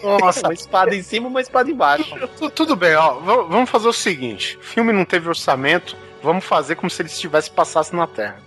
Nossa, 0.03 0.47
Uma 0.47 0.53
espada 0.53 0.95
em 0.95 1.03
cima, 1.03 1.27
uma 1.27 1.39
espada 1.41 1.69
embaixo. 1.69 2.15
Tu- 2.37 2.49
Tudo 2.49 2.75
bem, 2.75 2.95
ó. 2.95 3.13
Vamos 3.19 3.69
fazer 3.69 3.87
o 3.87 3.93
seguinte: 3.93 4.57
o 4.57 4.61
filme 4.63 4.91
não 4.91 5.05
teve 5.05 5.29
orçamento, 5.29 5.95
vamos 6.21 6.43
fazer 6.43 6.75
como 6.75 6.89
se 6.89 7.01
ele 7.01 7.09
estivesse 7.09 7.49
passasse 7.51 7.95
na 7.95 8.07
Terra. 8.07 8.37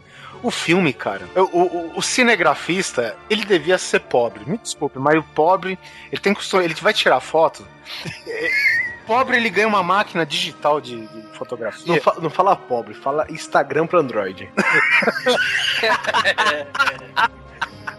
O 0.42 0.50
filme, 0.50 0.92
cara, 0.92 1.22
o, 1.34 1.40
o- 1.40 1.92
o 1.98 2.02
cinegrafista, 2.02 3.16
ele 3.28 3.44
devia 3.44 3.78
ser 3.78 4.00
pobre. 4.00 4.44
Me 4.46 4.58
desculpe, 4.58 4.98
mas 4.98 5.18
o 5.18 5.22
pobre, 5.22 5.78
ele 6.12 6.20
tem 6.20 6.34
costume, 6.34 6.64
ele 6.64 6.74
vai 6.74 6.92
tirar 6.92 7.20
foto. 7.20 7.66
pobre, 9.06 9.36
ele 9.36 9.48
ganha 9.50 9.66
uma 9.68 9.82
máquina 9.82 10.24
digital 10.26 10.80
de, 10.80 11.06
de 11.06 11.22
fotografia. 11.38 11.94
Não, 11.94 12.00
fa- 12.00 12.16
não 12.20 12.30
fala 12.30 12.54
pobre, 12.56 12.94
fala 12.94 13.26
Instagram 13.30 13.86
pra 13.86 14.00
Android. 14.00 14.48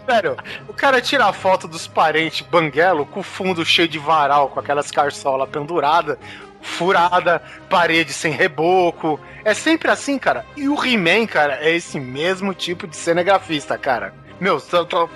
Sério, 0.06 0.36
o 0.66 0.72
cara 0.72 1.02
tira 1.02 1.26
a 1.26 1.32
foto 1.34 1.68
dos 1.68 1.86
parentes 1.86 2.40
banguelo 2.46 3.04
com 3.04 3.20
o 3.20 3.22
fundo 3.22 3.62
cheio 3.64 3.86
de 3.88 3.98
varal, 3.98 4.48
com 4.48 4.58
aquelas 4.58 4.90
carçolas 4.90 5.48
penduradas, 5.50 6.16
furada, 6.60 7.42
parede 7.68 8.12
sem 8.12 8.32
reboco. 8.32 9.20
É 9.44 9.54
sempre 9.54 9.90
assim, 9.90 10.18
cara. 10.18 10.44
E 10.56 10.68
o 10.68 10.84
He-Man, 10.84 11.26
cara, 11.26 11.58
é 11.60 11.74
esse 11.74 11.98
mesmo 11.98 12.54
tipo 12.54 12.86
de 12.86 12.96
cinegrafista, 12.96 13.76
cara. 13.78 14.14
Meu, 14.40 14.62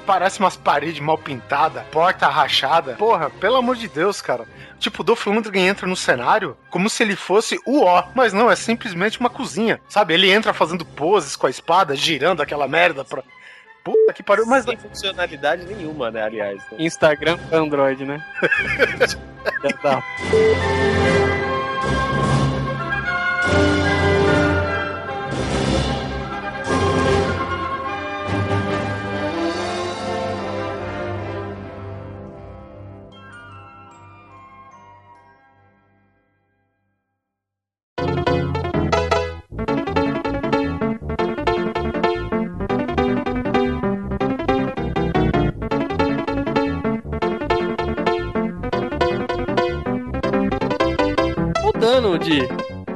parece 0.04 0.40
umas 0.40 0.56
paredes 0.56 0.98
mal 0.98 1.16
pintadas, 1.16 1.84
porta 1.92 2.26
rachada. 2.26 2.94
Porra, 2.94 3.30
pelo 3.30 3.56
amor 3.56 3.76
de 3.76 3.86
Deus, 3.86 4.20
cara. 4.20 4.46
Tipo, 4.80 5.02
o 5.02 5.04
Dolph 5.04 5.26
Lundgren 5.26 5.68
entra 5.68 5.86
no 5.86 5.94
cenário 5.94 6.56
como 6.68 6.90
se 6.90 7.04
ele 7.04 7.14
fosse 7.14 7.60
o 7.64 7.84
ó, 7.84 8.02
mas 8.16 8.32
não, 8.32 8.50
é 8.50 8.56
simplesmente 8.56 9.20
uma 9.20 9.30
cozinha, 9.30 9.80
sabe? 9.88 10.14
Ele 10.14 10.28
entra 10.28 10.52
fazendo 10.52 10.84
poses 10.84 11.36
com 11.36 11.46
a 11.46 11.50
espada, 11.50 11.94
girando 11.94 12.42
aquela 12.42 12.66
merda 12.66 13.04
pra... 13.04 13.22
Puta 13.84 14.12
que 14.12 14.22
pariu, 14.22 14.46
mas 14.46 14.64
Sem 14.64 14.76
funcionalidade 14.76 15.64
nenhuma, 15.66 16.10
né, 16.10 16.22
aliás. 16.22 16.58
né? 16.70 16.76
Instagram 16.78 17.38
Android, 17.50 18.04
né? 18.04 18.24
Já 19.62 19.72
tá. 19.78 20.02
De 52.22 52.42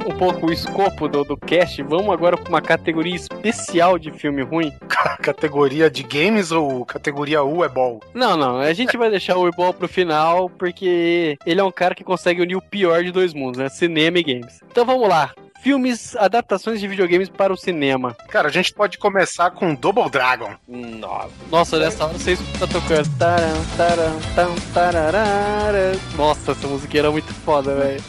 um 0.06 0.16
pouco 0.16 0.46
o 0.46 0.52
escopo 0.52 1.08
do, 1.08 1.24
do 1.24 1.36
cast, 1.36 1.82
vamos 1.82 2.10
agora 2.10 2.36
pra 2.36 2.48
uma 2.48 2.62
categoria 2.62 3.16
especial 3.16 3.98
de 3.98 4.12
filme 4.12 4.42
ruim. 4.42 4.72
categoria 5.20 5.90
de 5.90 6.04
games 6.04 6.52
ou 6.52 6.86
categoria 6.86 7.42
U 7.42 7.64
é 7.64 7.68
ball? 7.68 8.00
Não, 8.14 8.36
não, 8.36 8.58
a 8.58 8.72
gente 8.72 8.96
vai 8.96 9.10
deixar 9.10 9.36
o 9.36 9.48
Ibol 9.48 9.74
pro 9.74 9.88
final, 9.88 10.48
porque 10.48 11.36
ele 11.44 11.60
é 11.60 11.64
um 11.64 11.72
cara 11.72 11.94
que 11.94 12.04
consegue 12.04 12.40
unir 12.40 12.54
o 12.54 12.62
pior 12.62 13.02
de 13.02 13.10
dois 13.10 13.34
mundos, 13.34 13.58
né? 13.58 13.68
Cinema 13.68 14.18
e 14.18 14.22
games. 14.22 14.60
Então 14.70 14.84
vamos 14.84 15.08
lá. 15.08 15.34
Filmes, 15.66 16.14
adaptações 16.14 16.78
de 16.78 16.86
videogames 16.86 17.28
para 17.28 17.52
o 17.52 17.56
cinema. 17.56 18.16
Cara, 18.28 18.46
a 18.46 18.52
gente 18.52 18.72
pode 18.72 18.98
começar 18.98 19.50
com 19.50 19.74
Double 19.74 20.08
Dragon. 20.08 20.54
Nossa. 20.68 21.30
Nossa, 21.50 21.78
nessa 21.80 22.04
hora 22.04 22.16
vocês 22.16 22.38
tá 22.56 22.68
tocando. 22.68 23.10
Tam, 23.18 24.54
tararara. 24.72 25.98
Nossa, 26.16 26.52
essa 26.52 26.68
musiquinha 26.68 27.00
era 27.00 27.10
muito 27.10 27.34
foda, 27.34 27.74
velho. 27.74 28.00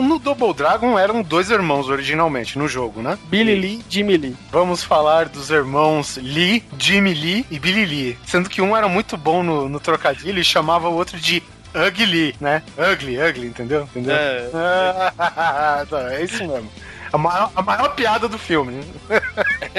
No 0.00 0.20
Double 0.20 0.54
Dragon 0.54 0.96
eram 0.96 1.22
dois 1.22 1.50
irmãos 1.50 1.88
originalmente 1.88 2.56
no 2.56 2.68
jogo, 2.68 3.02
né? 3.02 3.18
Billy 3.24 3.56
Lee, 3.56 3.84
Jimmy 3.88 4.16
Lee. 4.16 4.36
Vamos 4.52 4.84
falar 4.84 5.28
dos 5.28 5.50
irmãos 5.50 6.20
Lee, 6.22 6.62
Jimmy 6.78 7.14
Lee 7.14 7.46
e 7.50 7.58
Billy 7.58 7.84
Lee. 7.84 8.18
Sendo 8.24 8.48
que 8.48 8.62
um 8.62 8.76
era 8.76 8.86
muito 8.86 9.16
bom 9.16 9.42
no, 9.42 9.68
no 9.68 9.80
trocadilho 9.80 10.38
e 10.38 10.44
chamava 10.44 10.88
o 10.88 10.94
outro 10.94 11.18
de 11.18 11.42
Ugly, 11.74 12.34
né? 12.40 12.62
Ugly, 12.76 13.18
ugly, 13.20 13.46
entendeu? 13.46 13.82
entendeu? 13.82 14.14
É. 14.14 14.50
Tá, 15.88 16.12
é 16.14 16.24
isso 16.24 16.46
mesmo. 16.46 16.70
A 17.12 17.18
maior, 17.18 17.50
a 17.56 17.62
maior 17.62 17.88
piada 17.94 18.28
do 18.28 18.38
filme. 18.38 18.72
né? 18.72 18.84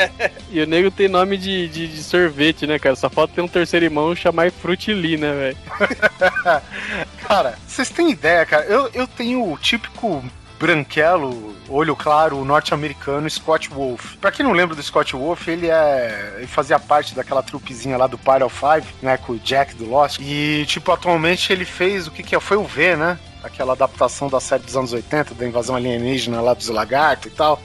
E 0.51 0.61
o 0.61 0.67
nego 0.67 0.91
tem 0.91 1.07
nome 1.07 1.37
de, 1.37 1.67
de, 1.69 1.87
de 1.87 2.03
sorvete, 2.03 2.67
né, 2.67 2.77
cara? 2.77 2.95
Só 2.95 3.09
falta 3.09 3.33
ter 3.35 3.41
um 3.41 3.47
terceiro 3.47 3.85
irmão 3.85 4.13
chamar 4.15 4.51
Fruit 4.51 4.93
Lee, 4.93 5.15
né, 5.17 5.31
velho? 5.33 5.57
Cara, 7.25 7.57
vocês 7.65 7.89
têm 7.89 8.11
ideia, 8.11 8.45
cara? 8.45 8.65
Eu, 8.65 8.89
eu 8.93 9.07
tenho 9.07 9.49
o 9.49 9.57
típico 9.57 10.21
branquelo, 10.61 11.55
olho 11.67 11.95
claro, 11.95 12.45
norte-americano 12.45 13.27
Scott 13.27 13.67
Wolf. 13.67 14.15
Pra 14.17 14.31
quem 14.31 14.45
não 14.45 14.53
lembra 14.53 14.75
do 14.75 14.83
Scott 14.83 15.15
Wolf, 15.15 15.47
ele 15.47 15.67
é. 15.67 16.35
Ele 16.37 16.45
fazia 16.45 16.77
parte 16.77 17.15
daquela 17.15 17.41
trupezinha 17.41 17.97
lá 17.97 18.05
do 18.05 18.15
Pyro 18.15 18.47
5, 18.47 18.87
né? 19.01 19.17
Com 19.17 19.33
o 19.33 19.39
Jack 19.39 19.73
do 19.73 19.89
Lost. 19.89 20.19
E, 20.21 20.63
tipo, 20.67 20.91
atualmente 20.91 21.51
ele 21.51 21.65
fez 21.65 22.05
o 22.05 22.11
que 22.11 22.21
que 22.21 22.35
é? 22.35 22.39
Foi 22.39 22.57
o 22.57 22.63
V, 22.63 22.95
né? 22.95 23.17
Aquela 23.43 23.73
adaptação 23.73 24.29
da 24.29 24.39
série 24.39 24.61
dos 24.61 24.77
anos 24.77 24.93
80, 24.93 25.33
da 25.33 25.47
invasão 25.47 25.75
alienígena 25.75 26.39
lá 26.41 26.53
dos 26.53 26.67
lagartos 26.67 27.31
e 27.31 27.35
tal. 27.35 27.59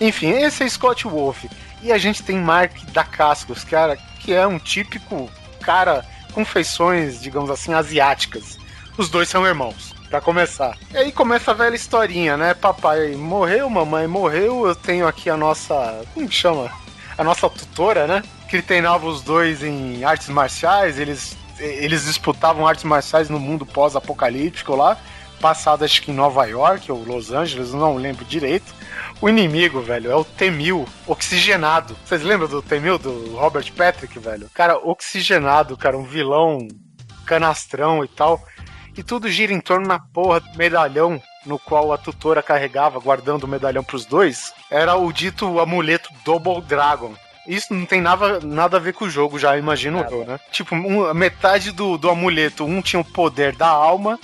Enfim, 0.00 0.30
esse 0.30 0.62
é 0.62 0.68
Scott 0.68 1.08
Wolf. 1.08 1.44
E 1.82 1.90
a 1.90 1.98
gente 1.98 2.22
tem 2.22 2.38
Mark 2.38 2.72
Dacascos, 2.92 3.64
cara, 3.64 3.96
que 4.20 4.32
é 4.32 4.46
um 4.46 4.60
típico 4.60 5.28
cara 5.60 6.04
com 6.32 6.44
feições, 6.44 7.20
digamos 7.20 7.50
assim, 7.50 7.74
asiáticas. 7.74 8.58
Os 8.96 9.08
dois 9.08 9.28
são 9.28 9.44
irmãos, 9.44 9.92
pra 10.08 10.20
começar. 10.20 10.76
E 10.90 10.96
aí 10.96 11.12
começa 11.12 11.50
a 11.50 11.54
velha 11.54 11.76
historinha, 11.76 12.36
né? 12.36 12.54
Papai 12.54 13.14
morreu, 13.14 13.68
mamãe 13.68 14.06
morreu, 14.06 14.66
eu 14.66 14.74
tenho 14.74 15.06
aqui 15.06 15.30
a 15.30 15.36
nossa. 15.36 16.02
Como 16.14 16.30
chama? 16.30 16.70
A 17.16 17.24
nossa 17.24 17.48
tutora, 17.48 18.06
né? 18.06 18.22
Que 18.48 18.62
treinava 18.62 19.06
os 19.06 19.22
dois 19.22 19.62
em 19.62 20.04
artes 20.04 20.28
marciais, 20.28 20.98
eles, 20.98 21.36
eles 21.58 22.04
disputavam 22.04 22.66
artes 22.66 22.84
marciais 22.84 23.28
no 23.28 23.38
mundo 23.38 23.66
pós-apocalíptico 23.66 24.74
lá, 24.74 24.96
passado 25.40 25.84
acho 25.84 26.00
que 26.02 26.10
em 26.10 26.14
Nova 26.14 26.46
York 26.46 26.90
ou 26.90 27.04
Los 27.04 27.30
Angeles, 27.30 27.72
não 27.72 27.96
lembro 27.96 28.24
direito. 28.24 28.74
O 29.20 29.28
inimigo, 29.28 29.80
velho, 29.80 30.10
é 30.10 30.14
o 30.14 30.24
T-1000 30.24 30.86
oxigenado. 31.06 31.96
Vocês 32.04 32.22
lembram 32.22 32.48
do 32.48 32.62
T-1000 32.62 32.98
do 32.98 33.36
Robert 33.36 33.70
Patrick, 33.72 34.16
velho? 34.18 34.48
Cara, 34.54 34.78
oxigenado, 34.78 35.76
cara, 35.76 35.98
um 35.98 36.04
vilão 36.04 36.68
canastrão 37.26 38.04
e 38.04 38.08
tal. 38.08 38.40
E 38.98 39.02
tudo 39.04 39.28
gira 39.28 39.52
em 39.52 39.60
torno 39.60 39.86
na 39.86 40.00
porra 40.00 40.40
do 40.40 40.58
medalhão 40.58 41.22
no 41.46 41.56
qual 41.56 41.92
a 41.92 41.96
tutora 41.96 42.42
carregava, 42.42 42.98
guardando 42.98 43.44
o 43.44 43.48
medalhão 43.48 43.84
pros 43.84 44.04
dois. 44.04 44.52
Era 44.68 44.96
o 44.96 45.12
dito 45.12 45.60
amuleto 45.60 46.10
Double 46.24 46.60
Dragon. 46.60 47.14
Isso 47.46 47.72
não 47.72 47.86
tem 47.86 48.00
nada, 48.00 48.40
nada 48.40 48.76
a 48.76 48.80
ver 48.80 48.92
com 48.92 49.04
o 49.04 49.10
jogo, 49.10 49.38
já 49.38 49.56
imagino 49.56 50.04
eu, 50.10 50.24
né? 50.26 50.38
Tipo, 50.50 50.74
um- 50.74 51.14
metade 51.14 51.70
do, 51.70 51.96
do 51.96 52.10
amuleto, 52.10 52.64
um 52.64 52.82
tinha 52.82 52.98
o 53.00 53.04
poder 53.04 53.54
da 53.54 53.68
alma 53.68 54.18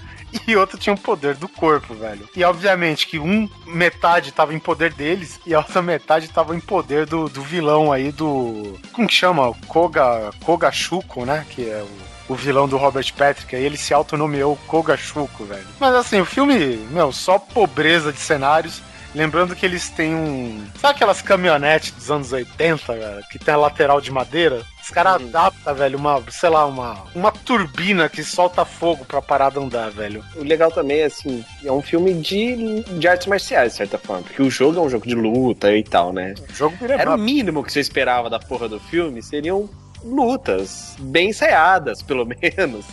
e 0.46 0.56
outro 0.56 0.76
tinha 0.76 0.92
o 0.92 0.98
poder 1.00 1.36
do 1.36 1.48
corpo, 1.48 1.94
velho. 1.94 2.28
E 2.36 2.42
obviamente 2.44 3.06
que 3.06 3.18
um 3.18 3.48
metade 3.66 4.32
tava 4.32 4.52
em 4.52 4.58
poder 4.58 4.92
deles 4.92 5.40
e 5.46 5.54
a 5.54 5.58
outra 5.58 5.80
metade 5.80 6.28
tava 6.28 6.54
em 6.56 6.60
poder 6.60 7.06
do, 7.06 7.28
do 7.28 7.40
vilão 7.42 7.92
aí 7.92 8.10
do. 8.10 8.76
Como 8.92 9.06
que 9.06 9.14
chama? 9.14 9.54
Koga, 9.68 10.30
Koga 10.44 10.70
Shuko, 10.72 11.24
né? 11.24 11.46
Que 11.48 11.70
é 11.70 11.80
o, 11.82 12.13
o 12.28 12.34
vilão 12.34 12.68
do 12.68 12.76
Robert 12.76 13.12
Patrick. 13.16 13.54
Aí 13.54 13.64
ele 13.64 13.76
se 13.76 13.92
autonomeou 13.92 14.56
Koga 14.66 14.96
Shuko, 14.96 15.44
velho. 15.44 15.66
Mas 15.78 15.94
assim, 15.94 16.20
o 16.20 16.24
filme, 16.24 16.76
meu, 16.90 17.12
só 17.12 17.38
pobreza 17.38 18.12
de 18.12 18.18
cenários. 18.18 18.82
Lembrando 19.14 19.54
que 19.54 19.64
eles 19.64 19.88
têm 19.90 20.12
um. 20.12 20.66
Sabe 20.80 20.96
aquelas 20.96 21.22
caminhonetes 21.22 21.92
dos 21.92 22.10
anos 22.10 22.32
80, 22.32 22.84
cara, 22.84 23.20
que 23.30 23.38
tem 23.38 23.54
a 23.54 23.56
lateral 23.56 24.00
de 24.00 24.10
madeira? 24.10 24.62
Os 24.82 24.90
caras 24.90 25.14
adaptam, 25.14 25.72
velho, 25.72 25.96
uma, 25.96 26.22
sei 26.30 26.50
lá, 26.50 26.66
uma, 26.66 27.04
uma 27.14 27.30
turbina 27.30 28.08
que 28.08 28.24
solta 28.24 28.64
fogo 28.64 29.04
pra 29.04 29.22
parada 29.22 29.60
andar, 29.60 29.88
velho. 29.90 30.22
O 30.34 30.42
legal 30.42 30.70
também 30.70 30.98
é 30.98 31.04
assim, 31.04 31.44
é 31.64 31.70
um 31.70 31.80
filme 31.80 32.12
de, 32.12 32.82
de 32.82 33.06
artes 33.06 33.28
marciais, 33.28 33.72
de 33.72 33.78
certa 33.78 33.98
forma. 33.98 34.24
Porque 34.24 34.42
o 34.42 34.50
jogo 34.50 34.78
é 34.78 34.82
um 34.82 34.90
jogo 34.90 35.06
de 35.06 35.14
luta 35.14 35.72
e 35.74 35.84
tal, 35.84 36.12
né? 36.12 36.34
O 36.50 36.52
jogo 36.52 36.76
Era 36.80 37.14
o 37.14 37.16
mínimo 37.18 37.62
que 37.62 37.72
você 37.72 37.80
esperava 37.80 38.28
da 38.28 38.40
porra 38.40 38.68
do 38.68 38.80
filme, 38.80 39.22
seriam 39.22 39.70
lutas 40.04 40.94
bem 40.98 41.30
ensaiadas, 41.30 42.02
pelo 42.02 42.26
menos. 42.28 42.84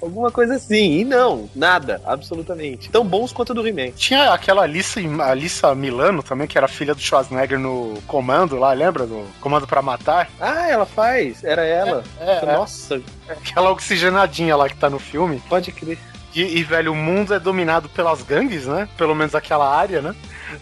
Alguma 0.00 0.30
coisa 0.30 0.54
assim. 0.54 1.00
E 1.00 1.04
não, 1.04 1.50
nada, 1.54 2.00
absolutamente. 2.04 2.88
Tão 2.90 3.04
bons 3.04 3.32
quanto 3.32 3.52
do 3.52 3.66
He-Man. 3.66 3.90
Tinha 3.90 4.32
aquela 4.32 4.62
Alissa, 4.62 5.00
Alissa 5.24 5.74
Milano 5.74 6.22
também, 6.22 6.46
que 6.46 6.56
era 6.56 6.68
filha 6.68 6.94
do 6.94 7.00
Schwarzenegger 7.00 7.58
no 7.58 8.00
Comando 8.06 8.56
lá, 8.56 8.72
lembra? 8.72 9.04
Do 9.04 9.26
Comando 9.40 9.66
pra 9.66 9.82
Matar? 9.82 10.30
Ah, 10.40 10.68
ela 10.68 10.86
faz, 10.86 11.42
era 11.42 11.64
ela. 11.64 12.04
É, 12.20 12.36
é. 12.44 12.46
Nossa, 12.56 13.02
Aquela 13.28 13.72
oxigenadinha 13.72 14.54
lá 14.54 14.68
que 14.68 14.76
tá 14.76 14.88
no 14.88 14.98
filme. 15.00 15.42
pode 15.48 15.72
crer. 15.72 15.98
E, 16.34 16.58
e, 16.58 16.62
velho, 16.62 16.92
o 16.92 16.96
mundo 16.96 17.34
é 17.34 17.40
dominado 17.40 17.88
pelas 17.88 18.22
gangues, 18.22 18.66
né? 18.66 18.88
Pelo 18.96 19.14
menos 19.14 19.34
aquela 19.34 19.68
área, 19.76 20.00
né? 20.00 20.14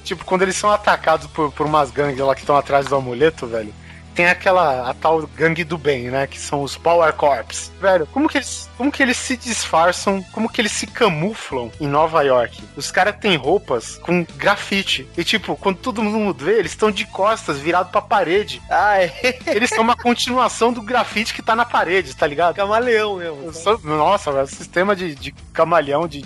Tipo, 0.05 0.25
quando 0.25 0.41
eles 0.43 0.57
são 0.57 0.71
atacados 0.71 1.27
por, 1.27 1.53
por 1.53 1.67
umas 1.67 1.91
gangues 1.91 2.21
lá 2.21 2.35
que 2.35 2.41
estão 2.41 2.57
atrás 2.57 2.87
do 2.87 2.97
amuleto, 2.97 3.47
velho. 3.47 3.75
Tem 4.17 4.27
aquela 4.29 4.89
a 4.91 4.95
tal 4.95 5.27
gangue 5.37 5.63
do 5.63 5.77
bem, 5.77 6.11
né? 6.11 6.27
Que 6.27 6.41
são 6.41 6.63
os 6.63 6.75
Power 6.77 7.13
Corps. 7.13 7.71
Velho, 7.79 8.07
como 8.07 8.29
que 8.29 8.39
eles, 8.39 8.69
como 8.79 8.91
que 8.91 9.03
eles 9.03 9.17
se 9.19 9.37
disfarçam? 9.37 10.23
Como 10.33 10.49
que 10.49 10.59
eles 10.61 10.73
se 10.73 10.87
camuflam 10.87 11.71
em 11.79 11.87
Nova 11.87 12.23
York? 12.23 12.63
Os 12.75 12.91
caras 12.91 13.15
têm 13.21 13.37
roupas 13.37 13.99
com 13.99 14.25
grafite. 14.37 15.07
E 15.19 15.23
tipo, 15.23 15.55
quando 15.57 15.77
todo 15.77 16.03
mundo 16.03 16.45
vê, 16.45 16.59
eles 16.59 16.73
estão 16.73 16.91
de 16.91 17.05
costas, 17.07 17.59
virado 17.59 17.91
pra 17.91 18.01
parede. 18.01 18.63
Ah, 18.71 18.99
é. 19.03 19.39
Eles 19.47 19.69
são 19.69 19.83
uma 19.85 19.95
continuação 20.01 20.73
do 20.73 20.81
grafite 20.81 21.35
que 21.35 21.43
tá 21.43 21.55
na 21.55 21.67
parede, 21.67 22.17
tá 22.17 22.27
ligado? 22.27 22.55
Camaleão 22.55 23.17
mesmo. 23.17 23.53
Só- 23.53 23.79
Nossa, 23.85 24.33
velho, 24.33 24.45
o 24.45 24.49
sistema 24.49 24.97
de, 24.97 25.15
de 25.15 25.33
camaleão, 25.53 26.09
de 26.09 26.25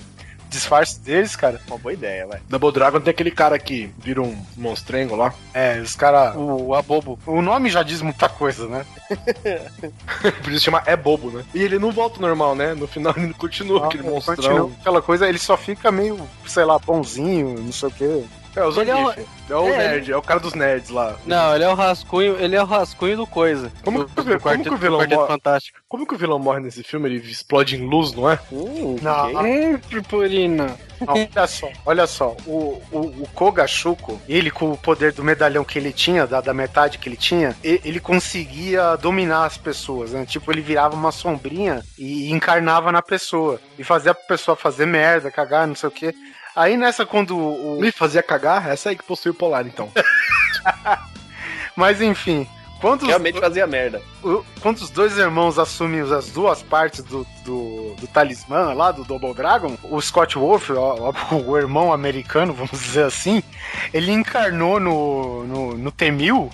disfarce 0.51 1.01
deles, 1.01 1.35
cara. 1.37 1.61
Uma 1.67 1.79
boa 1.79 1.93
ideia, 1.93 2.27
vai. 2.27 2.41
Double 2.49 2.73
Dragon 2.73 3.01
tem 3.01 3.11
aquele 3.11 3.31
cara 3.31 3.59
que 3.59 3.93
vira 3.99 4.21
um 4.21 4.37
monstrengo 4.57 5.17
lá. 5.17 5.33
É, 5.55 5.79
os 5.81 5.95
caras. 5.95 6.35
O 6.37 6.75
Abobo. 6.75 7.19
O 7.27 7.41
nome 7.41 7.71
já 7.71 7.83
diz 7.83 8.03
muita 8.03 8.29
coisa, 8.29 8.67
né? 8.67 8.85
Por 10.43 10.53
isso 10.53 10.65
chama 10.65 10.83
É 10.85 10.97
Bobo, 10.97 11.31
né? 11.31 11.45
E 11.55 11.63
ele 11.63 11.79
não 11.79 11.93
volta 11.93 12.17
ao 12.17 12.23
normal, 12.23 12.55
né? 12.55 12.75
No 12.75 12.87
final 12.87 13.15
ele 13.17 13.33
continua 13.33 13.87
aquele 13.87 14.03
Continua 14.03 14.35
monstrão. 14.37 14.73
Aquela 14.81 15.01
coisa, 15.01 15.29
ele 15.29 15.39
só 15.39 15.57
fica 15.57 15.91
meio, 15.91 16.19
sei 16.47 16.65
lá, 16.65 16.79
bonzinho, 16.79 17.59
não 17.59 17.73
sei 17.73 17.89
o 17.89 17.93
quê. 17.93 18.25
É, 18.57 18.65
o 18.65 18.81
Ele 18.81 18.91
é 18.91 18.95
Zangief. 18.95 19.27
É 19.51 19.55
o 19.57 19.67
é, 19.69 19.77
nerd, 19.79 20.13
é 20.13 20.17
o 20.17 20.23
cara 20.23 20.39
dos 20.41 20.55
nerds 20.55 20.91
lá. 20.91 21.17
Não, 21.27 21.55
ele 21.55 21.65
é 21.65 21.69
o 21.69 21.75
rascunho, 21.75 22.37
ele 22.39 22.55
é 22.57 22.63
o 22.63 22.67
rascunho 22.67 23.17
do 23.17 23.27
coisa. 23.27 23.71
Como 23.85 23.99
do, 24.01 24.07
que- 24.07 24.15
do 24.15 24.25
como 24.25 24.41
quarteto, 24.41 24.69
que 24.69 24.75
o 24.75 24.79
vilão 24.79 25.07
morre? 25.09 25.27
fantástico. 25.27 25.79
Como 25.89 26.07
que 26.07 26.15
o 26.15 26.19
vilão 26.19 26.39
morre 26.39 26.61
nesse 26.61 26.83
filme? 26.83 27.09
Ele 27.09 27.17
explode 27.31 27.77
em 27.77 27.85
luz, 27.87 28.13
não 28.13 28.31
é? 28.31 28.39
Hum, 28.53 28.97
Não, 29.03 29.35
ok. 29.35 29.75
Hum, 29.75 29.79
purpurina. 29.79 30.77
Olha 31.07 31.47
só, 31.47 31.69
olha 31.87 32.07
só, 32.07 32.37
o, 32.47 32.81
o, 32.93 32.99
o 33.23 33.29
Koga 33.35 33.67
Shuko, 33.67 34.21
ele 34.29 34.51
com 34.51 34.71
o 34.71 34.77
poder 34.77 35.15
do 35.15 35.25
medalhão 35.25 35.65
que 35.65 35.79
ele 35.79 35.95
tinha, 35.95 36.27
da, 36.27 36.43
da 36.43 36.53
metade 36.53 36.99
que 36.99 37.09
ele 37.09 37.17
tinha, 37.17 37.57
ele 37.65 37.99
conseguia 37.99 38.97
dominar 38.97 39.47
as 39.47 39.57
pessoas, 39.57 40.13
né? 40.13 40.27
Tipo, 40.27 40.53
ele 40.53 40.61
virava 40.61 40.95
uma 40.95 41.11
sombrinha 41.11 41.83
e 41.99 42.31
encarnava 42.31 42.93
na 42.93 43.01
pessoa. 43.01 43.59
E 43.79 43.83
fazia 43.83 44.13
a 44.13 44.15
pessoa 44.15 44.55
fazer 44.55 44.85
merda, 44.85 45.31
cagar, 45.31 45.67
não 45.67 45.75
sei 45.75 45.89
o 45.89 45.93
quê. 45.93 46.15
Aí 46.61 46.77
nessa, 46.77 47.07
quando 47.07 47.37
o. 47.39 47.79
Me 47.81 47.91
fazia 47.91 48.23
cagar? 48.23 48.69
Essa 48.69 48.91
aí 48.91 48.97
que 48.97 49.03
possui 49.05 49.31
o 49.31 49.35
polar, 49.35 49.67
então. 49.67 49.91
Mas 51.77 52.01
enfim. 52.03 52.47
Quando 52.81 53.03
os, 53.03 53.09
Realmente 53.09 53.39
fazia 53.39 53.67
merda. 53.67 54.01
o- 54.23 54.43
quando 54.61 54.79
os 54.79 54.89
dois 54.89 55.19
irmãos 55.19 55.59
assumem 55.59 56.01
as 56.01 56.31
duas 56.31 56.63
partes 56.63 57.03
do, 57.05 57.27
do, 57.45 57.95
do 58.01 58.07
talismã 58.07 58.73
lá, 58.73 58.91
do 58.91 59.05
Double 59.05 59.35
Dragon, 59.35 59.77
o 59.83 60.01
Scott 60.01 60.37
Wolf, 60.39 60.71
o, 60.71 61.15
o 61.47 61.59
irmão 61.59 61.93
americano, 61.93 62.55
vamos 62.55 62.71
dizer 62.81 63.05
assim, 63.05 63.43
ele 63.93 64.11
encarnou 64.13 64.81
no, 64.81 65.45
no, 65.47 65.75
no 65.77 65.93
T-1000 65.93 66.51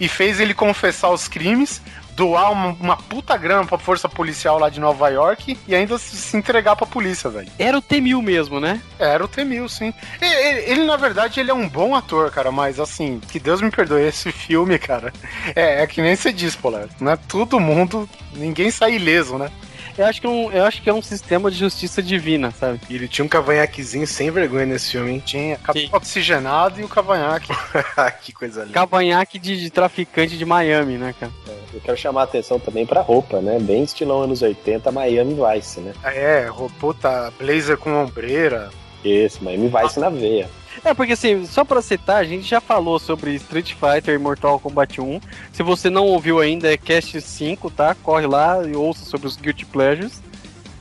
e 0.00 0.08
fez 0.08 0.40
ele 0.40 0.54
confessar 0.54 1.10
os 1.10 1.28
crimes, 1.28 1.82
doar 2.16 2.50
uma, 2.50 2.68
uma 2.80 2.96
puta 2.96 3.36
grana 3.36 3.66
pra 3.66 3.76
força 3.76 4.08
policial 4.08 4.58
lá 4.58 4.70
de 4.70 4.80
Nova 4.80 5.08
York 5.10 5.56
e 5.68 5.74
ainda 5.74 5.98
se, 5.98 6.16
se 6.16 6.36
entregar 6.36 6.74
pra 6.74 6.86
polícia, 6.86 7.28
velho. 7.28 7.48
Era 7.58 7.76
o 7.76 7.82
T-1000 7.82 8.22
mesmo, 8.22 8.58
né? 8.58 8.80
Era 8.98 9.22
o 9.22 9.28
T-1000, 9.28 9.68
sim. 9.68 9.94
Ele, 10.20 10.60
ele, 10.62 10.84
na 10.86 10.96
verdade, 10.96 11.38
ele 11.38 11.50
é 11.50 11.54
um 11.54 11.68
bom 11.68 11.94
ator, 11.94 12.30
cara, 12.30 12.50
mas 12.50 12.80
assim, 12.80 13.20
que 13.28 13.38
Deus 13.38 13.60
me 13.60 13.70
perdoe, 13.70 14.02
esse 14.02 14.32
filme, 14.32 14.78
cara, 14.78 15.12
é, 15.54 15.82
é 15.82 15.86
que 15.86 16.00
nem 16.00 16.16
você 16.16 16.32
diz, 16.32 16.56
Polar, 16.56 16.88
não 16.98 17.12
é 17.12 17.16
todo 17.16 17.60
mundo, 17.60 18.08
ninguém 18.32 18.70
sai 18.70 18.94
ileso, 18.94 19.36
né? 19.36 19.50
Eu 19.98 20.04
acho 20.04 20.20
que 20.20 20.26
é 20.26 20.30
um, 20.30 20.52
eu 20.52 20.64
acho 20.64 20.82
que 20.82 20.90
é 20.90 20.92
um 20.92 21.00
sistema 21.00 21.50
de 21.50 21.56
justiça 21.56 22.02
divina, 22.02 22.50
sabe? 22.50 22.80
E 22.88 22.94
ele 22.94 23.08
tinha 23.08 23.24
um 23.24 23.28
cavanhaquezinho 23.28 24.06
sem 24.06 24.30
vergonha 24.30 24.66
nesse 24.66 24.90
filme, 24.90 25.12
hein? 25.12 25.22
Tinha 25.24 25.56
cabelo 25.56 25.86
Sim. 25.86 25.96
oxigenado 25.96 26.80
e 26.80 26.84
o 26.84 26.88
cavanhaque. 26.88 27.48
que 28.22 28.32
coisa 28.32 28.62
linda. 28.62 28.74
Cavanhaque 28.74 29.38
de, 29.38 29.58
de 29.58 29.70
traficante 29.70 30.36
de 30.36 30.44
Miami, 30.44 30.98
né, 30.98 31.14
cara? 31.18 31.32
Eu 31.74 31.80
quero 31.80 31.96
chamar 31.96 32.22
a 32.22 32.24
atenção 32.24 32.58
também 32.58 32.86
pra 32.86 33.00
roupa, 33.00 33.40
né? 33.40 33.58
Bem 33.60 33.82
estilão 33.82 34.22
anos 34.22 34.42
80, 34.42 34.90
Miami 34.92 35.34
Vice, 35.34 35.80
né? 35.80 35.92
É, 36.04 36.46
ro- 36.46 36.70
puta, 36.78 37.32
blazer 37.38 37.76
com 37.76 37.92
ombreira. 38.02 38.70
Esse, 39.04 39.42
Miami 39.44 39.68
Vice 39.70 40.00
na 40.00 40.08
veia. 40.08 40.48
É, 40.84 40.92
porque 40.92 41.12
assim, 41.12 41.46
só 41.46 41.64
pra 41.64 41.80
citar, 41.80 42.16
a 42.16 42.24
gente 42.24 42.42
já 42.46 42.60
falou 42.60 42.98
sobre 42.98 43.34
Street 43.36 43.74
Fighter 43.74 44.14
e 44.14 44.18
Mortal 44.18 44.58
Kombat 44.60 45.00
1. 45.00 45.20
Se 45.52 45.62
você 45.62 45.88
não 45.88 46.04
ouviu 46.06 46.38
ainda, 46.40 46.70
é 46.72 46.76
Cast 46.76 47.20
5, 47.20 47.70
tá? 47.70 47.94
Corre 48.02 48.26
lá 48.26 48.62
e 48.66 48.74
ouça 48.74 49.04
sobre 49.04 49.26
os 49.26 49.36
Guilty 49.36 49.64
Pleasures. 49.64 50.20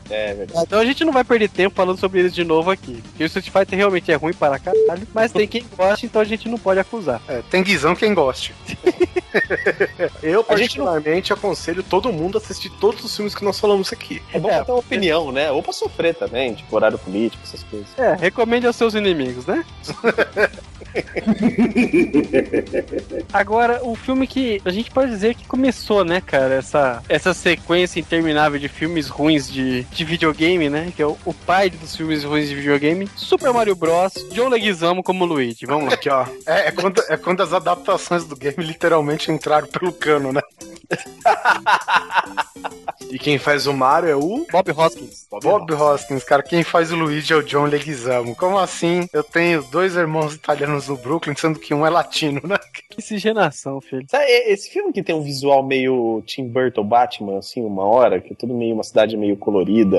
É 0.09 0.33
verdade. 0.33 0.61
Então 0.65 0.79
a 0.79 0.85
gente 0.85 1.03
não 1.03 1.11
vai 1.11 1.23
perder 1.23 1.49
tempo 1.49 1.75
falando 1.75 1.97
sobre 1.99 2.19
eles 2.19 2.33
de 2.33 2.43
novo 2.43 2.69
aqui. 2.71 3.01
Porque 3.01 3.23
o 3.23 3.25
Street 3.25 3.49
Fighter 3.49 3.77
realmente 3.77 4.11
é 4.11 4.15
ruim 4.15 4.33
para 4.33 4.59
caralho, 4.59 5.07
mas 5.13 5.31
tem 5.31 5.47
quem 5.47 5.65
gosta, 5.75 6.05
então 6.05 6.21
a 6.21 6.25
gente 6.25 6.47
não 6.47 6.57
pode 6.59 6.79
acusar. 6.79 7.21
É, 7.27 7.41
tem 7.49 7.63
guizão 7.63 7.95
quem 7.95 8.13
goste. 8.13 8.53
Eu, 10.23 10.39
gente 10.57 10.77
não- 10.77 10.85
particularmente, 10.85 11.33
aconselho 11.33 11.83
todo 11.83 12.11
mundo 12.13 12.37
a 12.37 12.41
assistir 12.41 12.69
todos 12.79 13.03
os 13.03 13.13
filmes 13.15 13.35
que 13.35 13.43
nós 13.43 13.59
falamos 13.59 13.91
aqui. 13.91 14.21
É 14.33 14.39
bom 14.39 14.49
É. 14.49 14.55
pra 14.57 14.65
ter 14.65 14.71
uma 14.71 14.79
opinião, 14.79 15.31
né? 15.31 15.51
Ou 15.51 15.61
pra 15.61 15.73
sofrer 15.73 16.15
também, 16.15 16.53
tipo 16.53 16.73
horário 16.75 16.97
político, 16.97 17.41
essas 17.43 17.61
coisas. 17.63 17.87
É, 17.97 18.13
recomende 18.15 18.65
aos 18.67 18.75
seus 18.75 18.93
inimigos, 18.93 19.45
né? 19.45 19.65
Agora, 23.33 23.83
o 23.83 23.95
filme 23.95 24.27
que 24.27 24.61
a 24.63 24.71
gente 24.71 24.91
pode 24.91 25.11
dizer 25.11 25.35
que 25.35 25.45
começou, 25.45 26.03
né, 26.03 26.21
cara, 26.21 26.55
essa, 26.55 27.03
essa 27.09 27.33
sequência 27.33 27.99
interminável 27.99 28.59
de 28.59 28.67
filmes 28.67 29.07
ruins 29.07 29.51
de, 29.51 29.83
de 29.83 30.05
videogame, 30.05 30.69
né? 30.69 30.91
Que 30.95 31.01
é 31.01 31.05
o, 31.05 31.17
o 31.25 31.33
pai 31.33 31.69
dos 31.69 31.95
filmes 31.95 32.23
ruins 32.23 32.49
de 32.49 32.55
videogame, 32.55 33.09
Super 33.15 33.53
Mario 33.53 33.75
Bros. 33.75 34.13
John 34.31 34.49
Leguizamo 34.49 35.03
como 35.03 35.25
Luigi. 35.25 35.65
Vamos 35.65 35.87
lá. 35.87 35.93
Aqui, 35.93 36.09
ó. 36.09 36.25
É, 36.45 36.67
é 36.67 36.71
quando, 36.71 37.03
é 37.09 37.17
quando 37.17 37.41
as 37.41 37.53
adaptações 37.53 38.25
do 38.25 38.35
game 38.35 38.57
literalmente 38.59 39.31
entraram 39.31 39.67
pelo 39.67 39.91
cano, 39.91 40.31
né? 40.31 40.41
E 43.11 43.19
quem 43.19 43.37
faz 43.37 43.67
o 43.67 43.73
Mario 43.73 44.09
é 44.09 44.15
o 44.15 44.45
Bob 44.51 44.71
Hoskins. 44.71 45.27
Bob 45.41 45.73
Hoskins, 45.73 46.23
cara, 46.23 46.41
quem 46.41 46.63
faz 46.63 46.91
o 46.91 46.95
Luigi 46.95 47.33
é 47.33 47.35
o 47.35 47.43
John 47.43 47.65
Leguizamo. 47.65 48.35
Como 48.35 48.57
assim? 48.57 49.07
Eu 49.13 49.23
tenho 49.23 49.63
dois 49.63 49.95
irmãos 49.95 50.33
italianos 50.33 50.87
no 50.87 50.97
Brooklyn, 50.97 51.35
sendo 51.35 51.59
que 51.59 51.73
um 51.73 51.85
é 51.85 51.89
latino, 51.89 52.41
né? 52.43 52.57
Que 52.73 52.97
miscigenação, 52.97 53.79
filho. 53.81 54.05
Sabe, 54.09 54.25
esse 54.25 54.69
filme 54.69 54.91
que 54.91 55.03
tem 55.03 55.15
um 55.15 55.21
visual 55.21 55.63
meio 55.63 56.23
Tim 56.25 56.47
Burton 56.47 56.83
Batman, 56.83 57.37
assim, 57.37 57.63
uma 57.63 57.83
hora, 57.83 58.19
que 58.19 58.33
é 58.33 58.35
tudo 58.35 58.53
meio 58.53 58.73
uma 58.73 58.83
cidade 58.83 59.15
meio 59.17 59.35
colorida. 59.37 59.97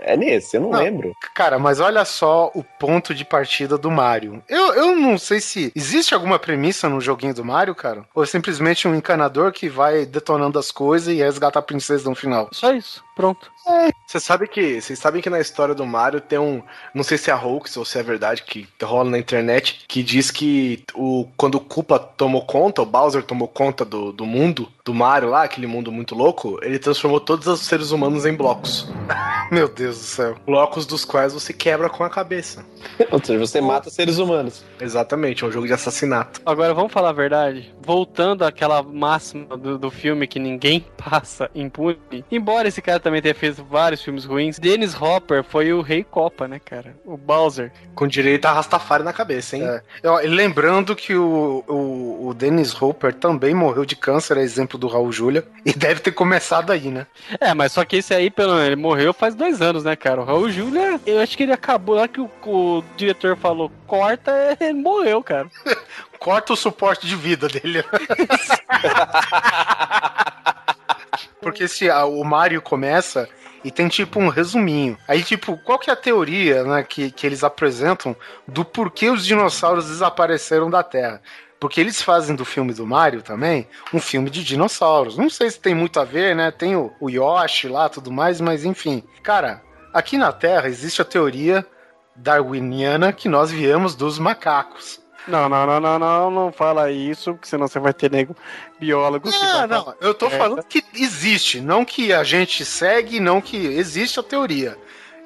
É 0.00 0.16
nesse, 0.16 0.56
eu 0.56 0.60
não, 0.60 0.70
Não. 0.70 0.78
lembro. 0.80 1.12
Cara, 1.34 1.58
mas 1.58 1.80
olha 1.80 2.04
só 2.04 2.50
o 2.54 2.62
ponto 2.62 3.14
de 3.14 3.24
partida 3.24 3.78
do 3.78 3.90
Mario. 3.90 4.42
Eu, 4.48 4.74
eu 4.74 4.96
não 4.96 5.16
sei 5.18 5.40
se 5.40 5.72
existe 5.74 6.14
alguma 6.14 6.38
premissa 6.38 6.88
no 6.88 7.00
joguinho 7.00 7.34
do 7.34 7.44
Mario, 7.44 7.74
cara. 7.74 8.04
Ou 8.14 8.22
é 8.22 8.26
simplesmente 8.26 8.86
um 8.86 8.94
encanador 8.94 9.52
que 9.52 9.68
vai 9.68 9.93
detonando 10.04 10.58
as 10.58 10.70
coisas 10.70 11.08
e 11.08 11.18
resgata 11.18 11.58
a 11.58 11.62
princesa 11.62 12.08
no 12.08 12.14
final. 12.16 12.48
Só 12.52 12.72
isso. 12.72 13.04
Pronto. 13.14 13.52
Você 14.06 14.20
sabe 14.20 14.46
que. 14.46 14.80
Vocês 14.80 14.98
sabem 14.98 15.22
que 15.22 15.30
na 15.30 15.40
história 15.40 15.74
do 15.74 15.86
Mario 15.86 16.20
tem 16.20 16.38
um. 16.38 16.62
Não 16.94 17.02
sei 17.02 17.18
se 17.18 17.30
é 17.30 17.34
hoax 17.34 17.76
ou 17.76 17.84
se 17.84 17.98
é 17.98 18.02
verdade, 18.02 18.42
que 18.42 18.68
rola 18.82 19.10
na 19.10 19.18
internet, 19.18 19.84
que 19.88 20.02
diz 20.02 20.30
que 20.30 20.84
o, 20.94 21.26
quando 21.36 21.56
o 21.56 21.60
Koopa 21.60 21.98
tomou 21.98 22.44
conta, 22.44 22.82
o 22.82 22.86
Bowser 22.86 23.22
tomou 23.22 23.48
conta 23.48 23.84
do, 23.84 24.12
do 24.12 24.26
mundo, 24.26 24.68
do 24.84 24.92
Mario 24.92 25.30
lá, 25.30 25.44
aquele 25.44 25.66
mundo 25.66 25.90
muito 25.90 26.14
louco, 26.14 26.58
ele 26.62 26.78
transformou 26.78 27.18
todos 27.18 27.46
os 27.46 27.60
seres 27.60 27.90
humanos 27.90 28.26
em 28.26 28.34
blocos. 28.34 28.86
Meu 29.50 29.68
Deus 29.68 29.98
do 29.98 30.04
céu. 30.04 30.36
Blocos 30.44 30.86
dos 30.86 31.04
quais 31.04 31.32
você 31.32 31.52
quebra 31.52 31.88
com 31.88 32.04
a 32.04 32.10
cabeça. 32.10 32.64
Ou 33.10 33.22
seja, 33.22 33.38
você 33.38 33.60
mata 33.60 33.90
seres 33.90 34.18
humanos. 34.18 34.64
Exatamente, 34.80 35.42
é 35.42 35.46
um 35.46 35.52
jogo 35.52 35.66
de 35.66 35.72
assassinato. 35.72 36.40
Agora 36.44 36.74
vamos 36.74 36.92
falar 36.92 37.10
a 37.10 37.12
verdade. 37.12 37.74
Voltando 37.80 38.44
àquela 38.44 38.82
máxima 38.82 39.56
do, 39.56 39.78
do 39.78 39.90
filme 39.90 40.26
que 40.26 40.38
ninguém 40.38 40.84
passa 40.96 41.50
impune. 41.54 42.24
Embora 42.30 42.68
esse 42.68 42.82
cara 42.82 43.00
também 43.00 43.22
tenha 43.22 43.34
feito 43.34 43.53
vários 43.58 44.02
filmes 44.02 44.24
ruins, 44.24 44.58
Dennis 44.58 45.00
Hopper 45.00 45.42
foi 45.42 45.72
o 45.72 45.80
rei 45.80 46.04
Copa, 46.04 46.46
né, 46.46 46.60
cara? 46.62 46.94
O 47.04 47.16
Bowser. 47.16 47.72
Com 47.94 48.06
direito 48.06 48.46
a 48.46 48.52
Rastafari 48.52 49.02
na 49.02 49.12
cabeça, 49.12 49.56
hein? 49.56 49.64
É. 49.64 49.82
E 50.24 50.28
lembrando 50.28 50.96
que 50.96 51.14
o, 51.14 51.64
o, 51.68 52.28
o 52.28 52.34
Dennis 52.34 52.80
Hopper 52.80 53.14
também 53.14 53.54
morreu 53.54 53.84
de 53.84 53.96
câncer, 53.96 54.36
é 54.36 54.42
exemplo 54.42 54.78
do 54.78 54.88
Raul 54.88 55.12
Júlia, 55.12 55.44
e 55.64 55.72
deve 55.72 56.00
ter 56.00 56.12
começado 56.12 56.70
aí, 56.70 56.90
né? 56.90 57.06
É, 57.40 57.54
mas 57.54 57.72
só 57.72 57.84
que 57.84 57.96
esse 57.96 58.14
aí, 58.14 58.30
pelo 58.30 58.60
ele 58.60 58.76
morreu 58.76 59.12
faz 59.12 59.34
dois 59.34 59.60
anos, 59.60 59.84
né, 59.84 59.96
cara? 59.96 60.20
O 60.20 60.24
Raul 60.24 60.50
Júlia, 60.50 61.00
eu 61.06 61.20
acho 61.20 61.36
que 61.36 61.42
ele 61.42 61.52
acabou 61.52 61.96
lá 61.96 62.08
que 62.08 62.20
o, 62.20 62.30
o 62.46 62.84
diretor 62.96 63.36
falou, 63.36 63.70
corta, 63.86 64.32
ele 64.60 64.74
morreu, 64.74 65.22
cara. 65.22 65.48
Corta 66.18 66.54
o 66.54 66.56
suporte 66.56 67.06
de 67.06 67.14
vida 67.14 67.48
dele. 67.48 67.84
Porque 71.40 71.66
se 71.68 71.90
a- 71.90 72.04
o 72.04 72.24
Mario 72.24 72.60
começa 72.62 73.28
e 73.62 73.70
tem 73.70 73.88
tipo 73.88 74.20
um 74.20 74.28
resuminho. 74.28 74.98
Aí, 75.08 75.22
tipo, 75.22 75.56
qual 75.58 75.78
que 75.78 75.88
é 75.90 75.92
a 75.92 75.96
teoria 75.96 76.64
né, 76.64 76.82
que, 76.82 77.10
que 77.10 77.26
eles 77.26 77.42
apresentam 77.42 78.14
do 78.46 78.64
porquê 78.64 79.08
os 79.08 79.24
dinossauros 79.24 79.86
desapareceram 79.88 80.68
da 80.68 80.82
Terra? 80.82 81.22
Porque 81.58 81.80
eles 81.80 82.02
fazem 82.02 82.36
do 82.36 82.44
filme 82.44 82.74
do 82.74 82.86
Mario 82.86 83.22
também 83.22 83.66
um 83.92 83.98
filme 83.98 84.28
de 84.28 84.44
dinossauros. 84.44 85.16
Não 85.16 85.30
sei 85.30 85.50
se 85.50 85.58
tem 85.58 85.74
muito 85.74 85.98
a 85.98 86.04
ver, 86.04 86.36
né? 86.36 86.50
Tem 86.50 86.76
o, 86.76 86.92
o 87.00 87.08
Yoshi 87.08 87.68
lá 87.68 87.88
tudo 87.88 88.12
mais, 88.12 88.38
mas 88.40 88.64
enfim. 88.66 89.02
Cara, 89.22 89.62
aqui 89.92 90.18
na 90.18 90.30
Terra 90.30 90.68
existe 90.68 91.00
a 91.00 91.04
teoria 91.04 91.66
darwiniana 92.14 93.12
que 93.12 93.28
nós 93.28 93.50
viemos 93.50 93.94
dos 93.94 94.18
macacos. 94.18 95.00
Não, 95.26 95.48
não, 95.48 95.66
não, 95.66 95.80
não, 95.80 95.98
não, 95.98 96.30
não 96.30 96.52
fala 96.52 96.90
isso, 96.90 97.32
porque 97.34 97.48
senão 97.48 97.66
você 97.66 97.78
vai 97.78 97.92
ter 97.94 98.10
nego 98.10 98.36
biólogo 98.78 99.30
que 99.30 99.38
vai 99.38 99.66
não, 99.66 99.94
eu 100.00 100.12
tô 100.14 100.26
É. 100.26 100.30
falando 100.30 100.62
que 100.64 100.84
existe, 100.94 101.60
não 101.60 101.84
que 101.84 102.12
a 102.12 102.22
gente 102.22 102.64
segue, 102.64 103.20
não 103.20 103.40
que 103.40 103.56
existe 103.56 104.20
a 104.20 104.22
teoria. 104.22 104.76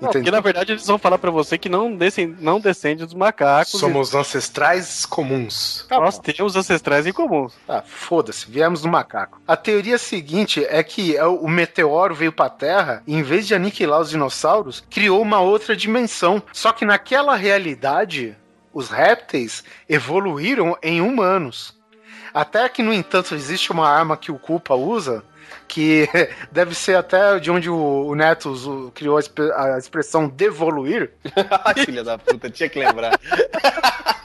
Não, 0.00 0.12
porque 0.12 0.30
na 0.30 0.38
verdade 0.38 0.70
eles 0.70 0.86
vão 0.86 0.96
falar 0.96 1.18
pra 1.18 1.28
você 1.28 1.58
que 1.58 1.68
não, 1.68 1.92
descem, 1.96 2.28
não 2.38 2.60
descende 2.60 3.04
dos 3.04 3.14
macacos. 3.14 3.72
Somos 3.80 4.14
ancestrais 4.14 5.04
comuns. 5.04 5.84
e 5.90 5.94
nós 5.94 6.20
temos 6.20 6.54
ancestrais 6.54 7.04
em 7.04 7.12
comum. 7.12 7.48
Ah, 7.68 7.82
foda-se, 7.84 8.48
viemos 8.48 8.82
do 8.82 8.88
macaco. 8.88 9.40
A 9.48 9.56
teoria 9.56 9.98
seguinte 9.98 10.64
é 10.68 10.84
que 10.84 11.16
é 11.16 11.26
o 11.26 11.38
o 11.38 11.48
meteoro 11.48 12.14
veio 12.14 12.30
pra 12.32 12.48
Terra 12.48 13.02
e, 13.08 13.14
em 13.16 13.22
vez 13.24 13.44
de 13.46 13.56
aniquilar 13.56 14.00
os 14.00 14.10
dinossauros, 14.10 14.84
criou 14.88 15.20
uma 15.20 15.40
outra 15.40 15.74
dimensão. 15.74 16.40
Só 16.52 16.70
que 16.72 16.84
naquela 16.84 17.34
realidade, 17.34 18.36
os 18.73 18.89
répteis 18.90 19.65
evoluíram 19.89 20.77
em 20.82 21.01
humanos. 21.01 21.77
Até 22.32 22.69
que, 22.69 22.82
no 22.82 22.93
entanto, 22.93 23.35
existe 23.35 23.73
uma 23.73 23.89
arma 23.89 24.16
que 24.16 24.31
o 24.31 24.39
Koopa 24.39 24.74
usa, 24.74 25.24
que 25.66 26.09
deve 26.53 26.74
ser 26.74 26.97
até 26.97 27.39
de 27.39 27.51
onde 27.51 27.70
o, 27.70 28.15
Neto 28.15 28.93
criou 28.95 29.16
a, 29.16 29.20
exp- 29.20 29.53
a 29.55 29.78
expressão 29.78 30.28
devoluir, 30.28 31.12
Ai, 31.65 31.85
filha 31.85 32.05
da 32.05 32.19
puta, 32.19 32.51
tinha 32.51 32.69
que 32.69 32.78
lembrar. 32.78 33.19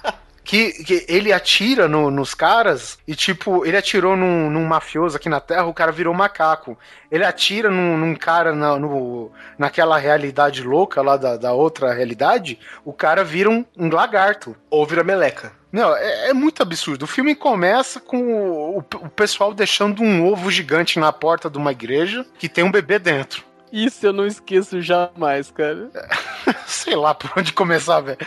que, 0.43 0.83
que 0.83 1.05
ele 1.07 1.31
atira 1.31 1.87
no- 1.87 2.11
nos 2.11 2.33
caras 2.33 2.97
e, 3.07 3.15
tipo, 3.15 3.65
ele 3.65 3.77
atirou 3.77 4.15
num, 4.15 4.49
num 4.49 4.65
mafioso 4.65 5.15
aqui 5.17 5.29
na 5.29 5.39
Terra, 5.39 5.65
o 5.65 5.73
cara 5.73 5.91
virou 5.91 6.13
macaco. 6.13 6.77
Ele 7.09 7.23
atira 7.23 7.69
num, 7.69 7.97
num 7.97 8.15
cara 8.15 8.53
na, 8.53 8.77
no- 8.77 9.31
naquela 9.57 9.97
realidade 9.97 10.61
louca 10.63 11.01
lá 11.01 11.15
da, 11.17 11.37
da 11.37 11.53
outra 11.53 11.93
realidade, 11.93 12.59
o 12.83 12.91
cara 12.91 13.23
vira 13.23 13.49
um, 13.49 13.63
um 13.77 13.89
lagarto. 13.89 14.55
Ou 14.69 14.85
vira 14.85 15.03
meleca. 15.03 15.51
Não, 15.71 15.95
é, 15.95 16.29
é 16.29 16.33
muito 16.33 16.61
absurdo. 16.61 17.03
O 17.03 17.07
filme 17.07 17.33
começa 17.33 17.99
com 17.99 18.17
o, 18.17 18.77
o- 18.79 18.85
o 19.05 19.09
pessoal 19.09 19.53
deixando 19.53 20.03
um 20.03 20.25
ovo 20.31 20.51
gigante 20.51 20.99
na 20.99 21.11
porta 21.11 21.49
de 21.49 21.57
uma 21.57 21.71
igreja 21.71 22.25
que 22.37 22.49
tem 22.49 22.63
um 22.63 22.71
bebê 22.71 22.99
dentro. 22.99 23.43
Isso 23.71 24.05
eu 24.05 24.13
não 24.13 24.27
esqueço 24.27 24.79
jamais, 24.81 25.49
cara. 25.49 25.89
Sei 26.67 26.95
lá 26.95 27.15
por 27.15 27.31
onde 27.37 27.53
começar, 27.53 28.01
velho. 28.01 28.19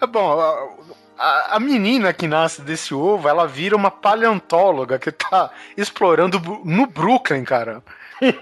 É 0.00 0.06
bom, 0.06 0.40
a, 1.18 1.56
a- 1.56 1.60
menina 1.60 2.12
que 2.12 2.26
nasce 2.26 2.62
desse 2.62 2.94
ovo, 2.94 3.28
ela 3.28 3.46
vira 3.46 3.76
uma 3.76 3.90
paleontóloga 3.90 4.98
que 4.98 5.12
tá 5.12 5.50
explorando 5.76 6.40
no 6.64 6.86
Brooklyn, 6.86 7.44
cara. 7.44 7.82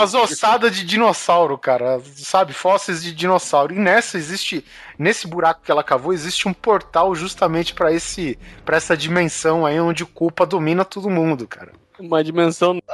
As 0.00 0.12
ossadas 0.14 0.76
de 0.76 0.84
dinossauro, 0.84 1.56
cara. 1.56 2.00
Sabe? 2.16 2.52
Fósseis 2.52 3.02
de 3.02 3.12
dinossauro. 3.14 3.74
E 3.74 3.78
nessa 3.78 4.18
existe. 4.18 4.64
Nesse 4.98 5.26
buraco 5.26 5.62
que 5.64 5.70
ela 5.70 5.82
cavou, 5.82 6.12
existe 6.12 6.46
um 6.46 6.52
portal 6.52 7.14
justamente 7.14 7.72
pra 7.74 7.90
esse 7.92 8.38
para 8.64 8.76
essa 8.76 8.96
dimensão 8.96 9.64
aí 9.64 9.80
onde 9.80 10.02
o 10.02 10.06
culpa 10.06 10.44
domina 10.44 10.84
todo 10.84 11.08
mundo, 11.10 11.46
cara. 11.48 11.72
Uma 11.98 12.22
dimensão. 12.22 12.78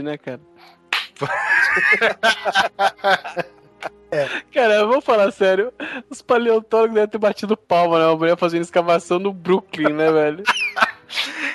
Né, 0.00 0.16
cara? 0.16 0.38
Cara, 4.52 4.74
eu 4.74 4.88
vou 4.88 5.00
falar 5.00 5.30
sério. 5.32 5.72
Os 6.08 6.22
paleontólogos 6.22 6.94
devem 6.94 7.08
ter 7.08 7.18
batido 7.18 7.56
palma, 7.56 7.98
né? 7.98 8.06
Uma 8.06 8.16
mulher 8.16 8.36
fazendo 8.38 8.62
escavação 8.62 9.18
no 9.18 9.32
Brooklyn, 9.32 9.92
né, 9.92 10.10
velho? 10.10 10.44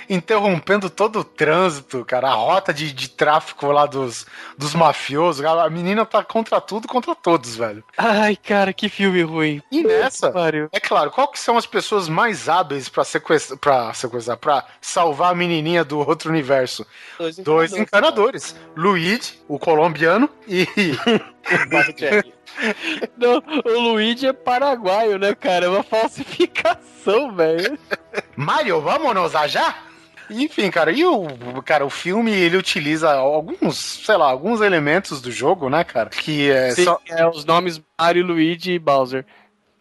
interrompendo 0.10 0.90
todo 0.90 1.20
o 1.20 1.24
trânsito, 1.24 2.04
cara, 2.06 2.30
a 2.30 2.34
rota 2.34 2.74
de, 2.74 2.92
de 2.92 3.10
tráfico 3.10 3.72
lá 3.72 3.86
dos, 3.86 4.26
dos 4.58 4.74
mafiosos. 4.74 5.44
A 5.46 5.70
menina 5.70 6.06
tá 6.06 6.24
contra 6.24 6.60
tudo, 6.60 6.88
contra 6.88 7.16
todos, 7.16 7.56
velho. 7.56 7.84
Ai, 7.98 8.36
cara, 8.36 8.74
que 8.74 8.90
filme 8.90 9.22
ruim. 9.22 9.62
E 9.72 9.84
nessa, 9.84 10.32
Pariu. 10.32 10.70
é 10.72 10.80
claro, 10.80 11.12
qual 11.12 11.28
que 11.28 11.40
são 11.40 11.58
as 11.58 11.66
pessoas 11.66 12.08
mais 12.10 12.50
hábeis 12.50 12.90
pra 12.90 13.04
sequestrar, 13.04 13.60
pra 13.60 13.94
sequestrar, 13.94 14.38
pra 14.38 14.66
salvar 14.82 15.32
a 15.32 15.36
menininha 15.36 15.84
do 15.84 16.00
outro 16.00 16.30
universo? 16.30 16.86
Dois 17.18 17.38
Dois 17.38 17.74
encanadores. 17.74 18.56
Luigi, 18.76 19.40
o 19.48 19.60
colombiano, 19.60 20.30
e 20.48 20.68
Não, 23.18 23.44
o 23.66 23.80
Luigi 23.80 24.28
é 24.28 24.34
paraguaio, 24.34 25.18
né, 25.18 25.34
cara? 25.36 25.66
É 25.66 25.70
uma 25.70 25.84
falsificação, 25.84 27.34
velho. 27.36 27.78
Mario, 28.36 28.82
vamos 28.82 29.36
a 29.36 29.48
já? 29.48 29.76
Enfim, 30.30 30.72
cara, 30.72 30.92
e 30.92 31.06
o 31.06 31.28
cara, 31.64 31.86
o 31.86 31.90
filme 31.90 32.32
ele 32.32 32.58
utiliza 32.58 33.12
alguns, 33.12 33.78
sei 34.06 34.16
lá, 34.16 34.30
alguns 34.30 34.62
elementos 34.62 35.22
do 35.22 35.32
jogo, 35.32 35.70
né, 35.70 35.84
cara? 35.84 36.10
Que 36.10 36.50
é 36.50 36.72
Sim, 36.72 36.86
só 36.86 37.00
é 37.10 37.28
os 37.28 37.46
nomes 37.46 37.82
Mario, 38.00 38.26
Luigi 38.26 38.72
e 38.72 38.80
Bowser. 38.80 39.26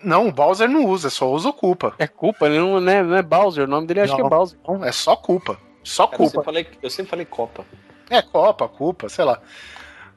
não, 0.02 0.28
o 0.28 0.32
Bowser 0.32 0.68
não 0.68 0.84
usa, 0.84 1.10
só 1.10 1.30
usa 1.30 1.48
o 1.48 1.52
culpa. 1.52 1.94
É 1.98 2.06
culpa, 2.06 2.46
ele 2.46 2.58
não, 2.58 2.80
né, 2.80 3.02
não 3.02 3.16
é 3.16 3.22
Bowser, 3.22 3.64
o 3.64 3.68
nome 3.68 3.86
dele 3.86 4.00
acho 4.00 4.14
que 4.14 4.20
é 4.20 4.24
Não. 4.24 4.30
Bowser. 4.30 4.58
Não, 4.66 4.84
é 4.84 4.90
só 4.92 5.14
culpa. 5.16 5.56
Só 5.84 6.06
Cara, 6.06 6.14
eu, 6.14 6.18
culpa. 6.18 6.30
sempre 6.32 6.44
falei, 6.44 6.66
eu 6.82 6.90
sempre 6.90 7.10
falei 7.10 7.24
Copa. 7.24 7.64
É 8.10 8.20
Copa, 8.20 8.68
culpa, 8.68 9.08
sei 9.08 9.24
lá. 9.24 9.40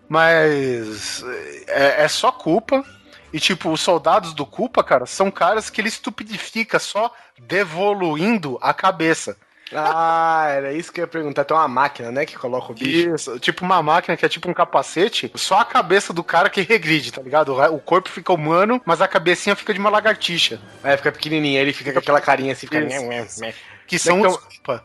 Mas 0.07 1.23
é, 1.67 2.03
é 2.03 2.07
só 2.07 2.31
culpa. 2.31 2.83
E, 3.33 3.39
tipo, 3.39 3.69
os 3.69 3.81
soldados 3.81 4.33
do 4.33 4.45
culpa, 4.45 4.81
cara, 4.81 5.05
são 5.05 5.29
caras 5.29 5.69
que 5.69 5.81
ele 5.81 5.89
estupidifica 5.89 6.79
só 6.79 7.11
devoluindo 7.37 8.57
a 8.61 8.73
cabeça. 8.73 9.35
Ah, 9.73 10.45
era 10.49 10.71
isso 10.73 10.91
que 10.91 11.01
eu 11.01 11.03
ia 11.03 11.07
perguntar. 11.07 11.43
Tem 11.43 11.57
uma 11.57 11.67
máquina, 11.67 12.11
né, 12.11 12.25
que 12.25 12.37
coloca 12.37 12.71
o 12.71 12.75
bicho. 12.75 13.13
Isso, 13.13 13.39
tipo 13.39 13.65
uma 13.65 13.81
máquina 13.81 14.15
que 14.15 14.25
é 14.25 14.29
tipo 14.29 14.49
um 14.49 14.53
capacete, 14.53 15.31
só 15.35 15.59
a 15.59 15.65
cabeça 15.65 16.13
do 16.13 16.23
cara 16.23 16.49
que 16.49 16.61
regride, 16.61 17.11
tá 17.11 17.21
ligado? 17.21 17.53
O 17.73 17.79
corpo 17.79 18.07
fica 18.07 18.31
humano, 18.31 18.81
mas 18.85 19.01
a 19.01 19.07
cabecinha 19.07 19.55
fica 19.55 19.73
de 19.73 19.79
uma 19.79 19.89
lagartixa. 19.89 20.61
Aí 20.83 20.95
fica 20.95 21.11
pequenininho, 21.11 21.57
aí 21.57 21.65
ele 21.65 21.73
fica 21.73 21.91
com 21.91 21.99
aquela 21.99 22.21
carinha 22.21 22.53
assim, 22.53 22.67
fica... 22.67 22.79
Que 23.87 23.99
são 23.99 24.19
Então- 24.19 24.31
os 24.31 24.37
culpa. 24.37 24.83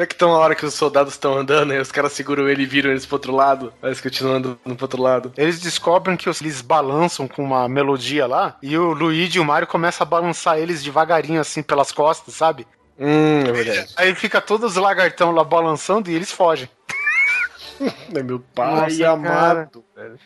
Não 0.00 0.04
é 0.04 0.06
que 0.06 0.14
tão 0.16 0.32
a 0.32 0.38
hora 0.38 0.54
que 0.54 0.64
os 0.64 0.72
soldados 0.72 1.12
estão 1.12 1.36
andando 1.36 1.74
e 1.74 1.78
os 1.78 1.92
caras 1.92 2.12
seguram 2.14 2.48
ele 2.48 2.62
e 2.62 2.66
viram 2.66 2.90
eles 2.90 3.04
pro 3.04 3.16
outro 3.16 3.36
lado, 3.36 3.70
mas 3.82 4.00
continuam 4.00 4.36
andando 4.36 4.56
pro 4.56 4.84
outro 4.84 5.02
lado. 5.02 5.30
Eles 5.36 5.60
descobrem 5.60 6.16
que 6.16 6.26
os- 6.30 6.40
eles 6.40 6.62
balançam 6.62 7.28
com 7.28 7.44
uma 7.44 7.68
melodia 7.68 8.26
lá, 8.26 8.56
e 8.62 8.78
o 8.78 8.94
Luigi 8.94 9.36
e 9.36 9.40
o 9.42 9.44
Mario 9.44 9.68
começam 9.68 10.06
a 10.06 10.08
balançar 10.08 10.56
eles 10.56 10.82
devagarinho, 10.82 11.38
assim, 11.38 11.62
pelas 11.62 11.92
costas, 11.92 12.32
sabe? 12.32 12.66
Hum, 12.98 13.40
é 13.46 13.52
verdade. 13.52 13.92
Aí 13.94 14.14
fica 14.14 14.40
todos 14.40 14.70
os 14.74 14.76
lagartão 14.82 15.32
lá 15.32 15.44
balançando 15.44 16.10
e 16.10 16.14
eles 16.14 16.32
fogem. 16.32 16.66
É 18.14 18.22
meu 18.22 18.40
pai 18.54 18.90
Nossa, 18.90 19.10
amado, 19.10 19.84
velho. 19.94 20.18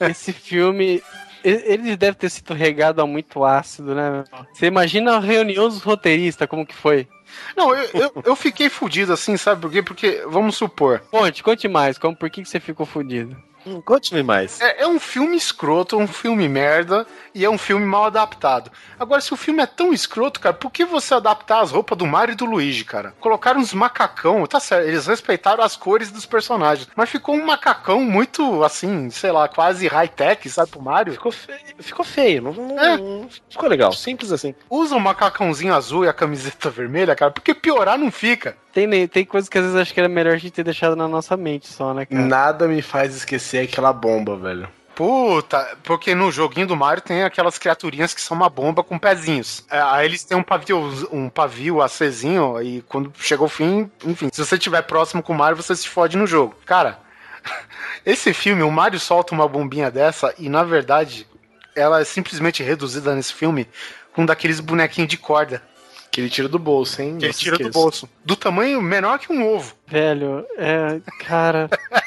Esse 0.00 0.32
filme. 0.32 1.00
e- 1.44 1.62
Ele 1.72 1.96
deve 1.96 2.16
ter 2.16 2.30
sido 2.30 2.52
regado 2.52 3.00
a 3.00 3.06
muito 3.06 3.44
ácido, 3.44 3.94
né? 3.94 4.10
meu? 4.10 4.24
Você 4.52 4.66
imagina 4.66 5.16
a 5.16 5.20
reunião 5.20 5.68
dos 5.68 5.82
roteiristas, 5.82 6.48
como 6.48 6.66
que 6.66 6.74
foi? 6.74 7.08
Não, 7.56 7.74
eu, 7.74 7.88
eu, 7.94 8.22
eu 8.26 8.36
fiquei 8.36 8.68
fudido 8.68 9.12
assim, 9.12 9.36
sabe 9.36 9.60
por 9.60 9.70
quê? 9.70 9.82
Porque, 9.82 10.22
vamos 10.26 10.56
supor, 10.56 11.00
Conte, 11.10 11.42
conte 11.42 11.68
mais, 11.68 11.98
como, 11.98 12.16
por 12.16 12.30
que, 12.30 12.42
que 12.42 12.48
você 12.48 12.60
ficou 12.60 12.86
fudido? 12.86 13.36
Hum, 13.66 13.80
Conte-me 13.80 14.22
mais. 14.22 14.60
é, 14.60 14.82
é 14.82 14.86
um 14.86 14.98
filme 15.00 15.36
escroto, 15.36 15.96
um 15.96 16.06
filme 16.06 16.48
merda, 16.48 17.06
e 17.34 17.44
é 17.44 17.50
um 17.50 17.58
filme 17.58 17.84
mal 17.84 18.04
adaptado. 18.06 18.70
Agora, 18.98 19.20
se 19.20 19.32
o 19.32 19.36
filme 19.36 19.62
é 19.62 19.66
tão 19.66 19.92
escroto, 19.92 20.40
cara, 20.40 20.54
por 20.54 20.70
que 20.70 20.84
você 20.84 21.14
adaptar 21.14 21.60
as 21.60 21.70
roupas 21.70 21.96
do 21.96 22.06
Mario 22.06 22.32
e 22.32 22.36
do 22.36 22.44
Luigi, 22.44 22.84
cara? 22.84 23.14
Colocaram 23.20 23.60
uns 23.60 23.72
macacão, 23.74 24.46
tá 24.46 24.58
certo, 24.60 24.88
eles 24.88 25.06
respeitaram 25.06 25.62
as 25.62 25.76
cores 25.76 26.10
dos 26.10 26.26
personagens, 26.26 26.88
mas 26.96 27.08
ficou 27.10 27.34
um 27.34 27.44
macacão 27.46 28.00
muito, 28.02 28.64
assim, 28.64 29.10
sei 29.10 29.30
lá, 29.32 29.48
quase 29.48 29.86
high-tech, 29.86 30.48
sabe, 30.48 30.70
pro 30.70 30.82
Mario? 30.82 31.12
Ficou 31.12 31.32
feio. 31.32 31.58
Ficou 31.78 32.04
feio. 32.04 32.42
Não, 32.42 32.52
não- 32.52 32.78
É. 32.78 32.96
não 32.96 33.28
ficou 33.48 33.68
legal. 33.68 33.92
Simples 33.92 34.32
assim. 34.32 34.54
Usa 34.68 34.96
o 34.96 35.00
macacãozinho 35.00 35.74
azul 35.74 36.04
e 36.04 36.08
a 36.08 36.12
camiseta 36.12 36.68
vermelha, 36.70 37.14
cara, 37.14 37.30
porque 37.30 37.54
piorar 37.54 37.98
não 37.98 38.10
fica. 38.10 38.56
Tem, 38.72 39.08
tem 39.08 39.24
coisas 39.24 39.48
que 39.48 39.58
às 39.58 39.64
vezes 39.64 39.76
acho 39.80 39.92
que 39.92 39.98
era 39.98 40.08
melhor 40.08 40.34
a 40.34 40.38
gente 40.38 40.52
ter 40.52 40.62
deixado 40.62 40.94
na 40.94 41.08
nossa 41.08 41.36
mente 41.36 41.66
só, 41.66 41.92
né, 41.92 42.06
cara? 42.06 42.22
Nada 42.24 42.68
me 42.68 42.80
faz 42.80 43.16
esquecer 43.16 43.49
aquela 43.58 43.92
bomba, 43.92 44.36
velho. 44.36 44.68
Puta, 44.94 45.78
porque 45.82 46.14
no 46.14 46.30
joguinho 46.30 46.66
do 46.66 46.76
Mario 46.76 47.02
tem 47.02 47.22
aquelas 47.22 47.56
criaturinhas 47.58 48.12
que 48.12 48.20
são 48.20 48.36
uma 48.36 48.50
bomba 48.50 48.82
com 48.84 48.98
pezinhos. 48.98 49.64
É, 49.70 49.80
aí 49.80 50.04
eles 50.06 50.22
têm 50.24 50.36
um 50.36 50.42
pavio, 50.42 51.08
um 51.10 51.28
pavio 51.30 51.80
acesinho 51.80 52.60
e 52.62 52.82
quando 52.82 53.10
chega 53.18 53.42
o 53.42 53.48
fim, 53.48 53.90
enfim, 54.04 54.28
se 54.30 54.44
você 54.44 54.56
estiver 54.56 54.82
próximo 54.82 55.22
com 55.22 55.32
o 55.32 55.36
Mario, 55.36 55.56
você 55.56 55.74
se 55.74 55.88
fode 55.88 56.18
no 56.18 56.26
jogo. 56.26 56.54
Cara, 56.66 56.98
esse 58.04 58.34
filme, 58.34 58.62
o 58.62 58.70
Mario 58.70 59.00
solta 59.00 59.34
uma 59.34 59.48
bombinha 59.48 59.90
dessa 59.90 60.34
e 60.38 60.50
na 60.50 60.62
verdade 60.64 61.26
ela 61.74 62.00
é 62.00 62.04
simplesmente 62.04 62.62
reduzida 62.62 63.14
nesse 63.14 63.32
filme 63.32 63.66
com 64.12 64.22
um 64.22 64.26
daqueles 64.26 64.60
bonequinhos 64.60 65.08
de 65.08 65.16
corda 65.16 65.62
Que 66.10 66.20
ele 66.20 66.28
tira 66.28 66.48
do 66.48 66.58
bolso, 66.58 67.00
hein? 67.00 67.16
que 67.16 67.24
ele 67.24 67.32
tira 67.32 67.56
do 67.56 67.62
esqueça. 67.62 67.78
bolso. 67.78 68.08
Do 68.24 68.36
tamanho 68.36 68.82
menor 68.82 69.18
que 69.18 69.32
um 69.32 69.46
ovo. 69.46 69.72
Velho, 69.86 70.44
é. 70.58 71.00
Cara. 71.24 71.70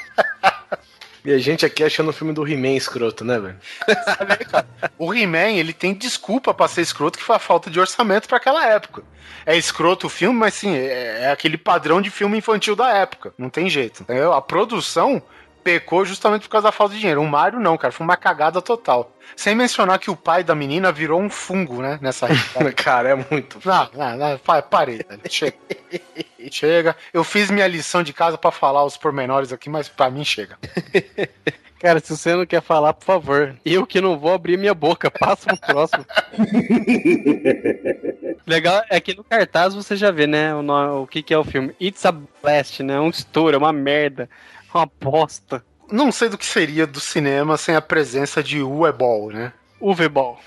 E 1.25 1.31
a 1.31 1.37
gente 1.37 1.65
aqui 1.65 1.83
achando 1.83 2.09
o 2.09 2.13
filme 2.13 2.33
do 2.33 2.45
He-Man 2.45 2.75
escroto, 2.75 3.23
né, 3.23 3.39
velho? 3.39 3.55
O 4.97 5.13
He-Man, 5.13 5.51
ele 5.51 5.71
tem 5.71 5.93
desculpa 5.93 6.53
pra 6.53 6.67
ser 6.67 6.81
escroto, 6.81 7.17
que 7.17 7.23
foi 7.23 7.35
a 7.35 7.39
falta 7.39 7.69
de 7.69 7.79
orçamento 7.79 8.27
pra 8.27 8.37
aquela 8.37 8.65
época. 8.67 9.03
É 9.45 9.55
escroto 9.57 10.07
o 10.07 10.09
filme, 10.09 10.37
mas 10.37 10.53
sim, 10.53 10.75
é, 10.75 11.21
é 11.21 11.31
aquele 11.31 11.57
padrão 11.57 12.01
de 12.01 12.09
filme 12.09 12.37
infantil 12.37 12.75
da 12.75 12.89
época. 12.89 13.33
Não 13.37 13.49
tem 13.49 13.69
jeito. 13.69 14.05
A 14.33 14.41
produção 14.41 15.21
pecou 15.63 16.03
justamente 16.05 16.43
por 16.43 16.49
causa 16.49 16.67
da 16.67 16.71
falta 16.71 16.93
de 16.93 16.99
dinheiro. 16.99 17.21
O 17.21 17.27
Mario 17.27 17.59
não, 17.59 17.77
cara, 17.77 17.91
foi 17.91 18.03
uma 18.05 18.17
cagada 18.17 18.61
total. 18.61 19.15
Sem 19.35 19.55
mencionar 19.55 19.97
que 19.99 20.11
o 20.11 20.15
pai 20.15 20.43
da 20.43 20.53
menina 20.53 20.91
virou 20.91 21.19
um 21.21 21.29
fungo, 21.29 21.81
né, 21.81 21.97
nessa. 22.01 22.27
Cara, 22.75 23.09
é 23.09 23.15
muito. 23.15 23.59
Não, 23.63 23.89
não, 23.93 24.17
não, 24.17 24.37
pa- 24.37 24.61
parei, 24.61 24.97
velho. 24.97 25.21
chega. 25.29 25.55
Chega. 26.51 26.95
Eu 27.13 27.23
fiz 27.23 27.49
minha 27.49 27.65
lição 27.67 28.03
de 28.03 28.11
casa 28.11 28.37
pra 28.37 28.51
falar 28.51 28.83
os 28.83 28.97
pormenores 28.97 29.53
aqui, 29.53 29.69
mas 29.69 29.87
pra 29.87 30.09
mim 30.09 30.25
chega. 30.25 30.57
Cara, 31.79 31.99
se 31.99 32.15
você 32.15 32.33
não 32.35 32.45
quer 32.45 32.61
falar, 32.61 32.93
por 32.93 33.03
favor. 33.05 33.55
Eu 33.65 33.85
que 33.85 33.99
não 34.01 34.17
vou 34.17 34.33
abrir 34.33 34.57
minha 34.57 34.73
boca, 34.73 35.09
passa 35.11 35.47
pro 35.47 35.57
próximo. 35.73 36.05
Legal 38.45 38.83
é 38.89 38.99
que 38.99 39.15
no 39.15 39.23
cartaz 39.23 39.73
você 39.73 39.95
já 39.95 40.11
vê, 40.11 40.27
né, 40.27 40.53
o, 40.55 41.03
o 41.03 41.07
que, 41.07 41.21
que 41.21 41.33
é 41.33 41.37
o 41.37 41.43
filme. 41.43 41.73
It's 41.81 42.05
a 42.05 42.11
Blast, 42.11 42.81
né? 42.83 42.99
Um 42.99 43.09
estouro, 43.09 43.55
é 43.55 43.57
uma 43.57 43.73
merda. 43.73 44.29
Uma 44.73 44.89
bosta. 44.99 45.63
Não 45.91 46.11
sei 46.11 46.29
do 46.29 46.37
que 46.37 46.45
seria 46.45 46.87
do 46.87 46.99
cinema 46.99 47.57
sem 47.57 47.75
a 47.75 47.81
presença 47.81 48.41
de 48.41 48.63
Uebol, 48.63 49.31
né? 49.31 49.53
Uwe-Ball. 49.79 50.39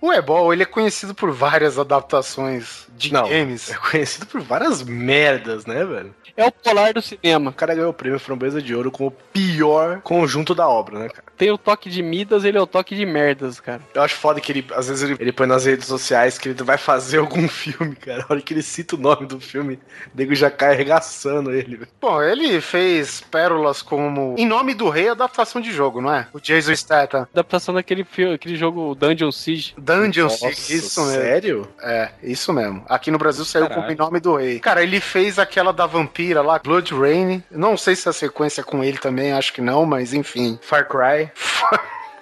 O 0.00 0.12
Ebol, 0.12 0.52
ele 0.52 0.62
é 0.62 0.66
conhecido 0.66 1.14
por 1.14 1.32
várias 1.32 1.78
adaptações 1.78 2.86
de 2.96 3.12
Não. 3.12 3.28
games. 3.28 3.70
É 3.70 3.74
conhecido 3.74 4.26
por 4.26 4.40
várias 4.40 4.82
merdas, 4.82 5.66
né, 5.66 5.84
velho? 5.84 6.14
É 6.36 6.44
o 6.46 6.52
polar 6.52 6.92
do 6.92 7.00
cinema. 7.00 7.50
O 7.50 7.54
cara 7.54 7.74
ganhou 7.74 7.90
o 7.90 7.94
prêmio 7.94 8.18
Framboesa 8.20 8.60
de 8.60 8.74
Ouro 8.74 8.90
com 8.90 9.06
o 9.06 9.10
pior 9.10 10.02
conjunto 10.02 10.54
da 10.54 10.68
obra, 10.68 10.98
né, 10.98 11.08
cara? 11.08 11.24
Tem 11.36 11.50
o 11.50 11.56
toque 11.58 11.88
de 11.90 12.02
Midas, 12.02 12.44
ele 12.44 12.56
é 12.58 12.60
o 12.60 12.66
toque 12.66 12.94
de 12.94 13.04
merdas, 13.06 13.58
cara. 13.60 13.80
Eu 13.94 14.02
acho 14.02 14.14
foda 14.16 14.40
que 14.40 14.52
ele, 14.52 14.66
às 14.74 14.88
vezes, 14.88 15.02
ele, 15.02 15.16
ele 15.18 15.32
põe 15.32 15.46
nas 15.46 15.64
redes 15.64 15.86
sociais 15.86 16.38
que 16.38 16.48
ele 16.48 16.62
vai 16.62 16.76
fazer 16.78 17.18
algum 17.18 17.48
filme, 17.48 17.94
cara. 17.96 18.22
A 18.28 18.32
hora 18.32 18.40
que 18.42 18.52
ele 18.52 18.62
cita 18.62 18.96
o 18.96 18.98
nome 18.98 19.26
do 19.26 19.40
filme, 19.40 19.78
o 20.14 20.16
nego 20.16 20.34
já 20.34 20.50
cai 20.50 20.72
arregaçando 20.74 21.52
ele, 21.52 21.76
velho. 21.76 21.88
Bom, 22.00 22.22
ele 22.22 22.60
fez 22.60 23.22
pérolas 23.30 23.80
como 23.80 24.34
Em 24.38 24.46
Nome 24.46 24.74
do 24.74 24.88
Rei, 24.90 25.08
adaptação 25.08 25.60
de 25.60 25.72
jogo, 25.72 26.00
não 26.02 26.12
é? 26.12 26.28
O 26.34 26.40
Jason 26.40 26.74
Statham. 26.74 27.26
Adaptação 27.32 27.74
daquele 27.74 28.04
filme, 28.04 28.34
aquele 28.34 28.56
jogo 28.56 28.94
Dungeon 28.94 29.32
Siege. 29.32 29.74
Dungeon 29.86 30.24
Nossa, 30.24 30.50
isso 30.50 31.00
mesmo. 31.06 31.22
sério? 31.22 31.68
É, 31.80 32.10
isso 32.22 32.52
mesmo. 32.52 32.84
Aqui 32.88 33.10
no 33.10 33.18
Brasil 33.18 33.44
saiu 33.44 33.68
Caralho. 33.68 33.82
como 33.82 33.92
Em 33.92 33.96
Nome 33.96 34.18
do 34.20 34.36
Rei. 34.36 34.58
Cara, 34.58 34.82
ele 34.82 35.00
fez 35.00 35.38
aquela 35.38 35.72
da 35.72 35.86
vampira 35.86 36.42
lá, 36.42 36.58
Blood 36.58 36.92
Rain. 36.92 37.42
Não 37.50 37.76
sei 37.76 37.94
se 37.94 38.08
a 38.08 38.12
sequência 38.12 38.62
é 38.62 38.64
com 38.64 38.82
ele 38.82 38.98
também, 38.98 39.32
acho 39.32 39.52
que 39.52 39.60
não, 39.60 39.86
mas 39.86 40.12
enfim. 40.12 40.58
Far 40.60 40.88
Cry. 40.88 41.30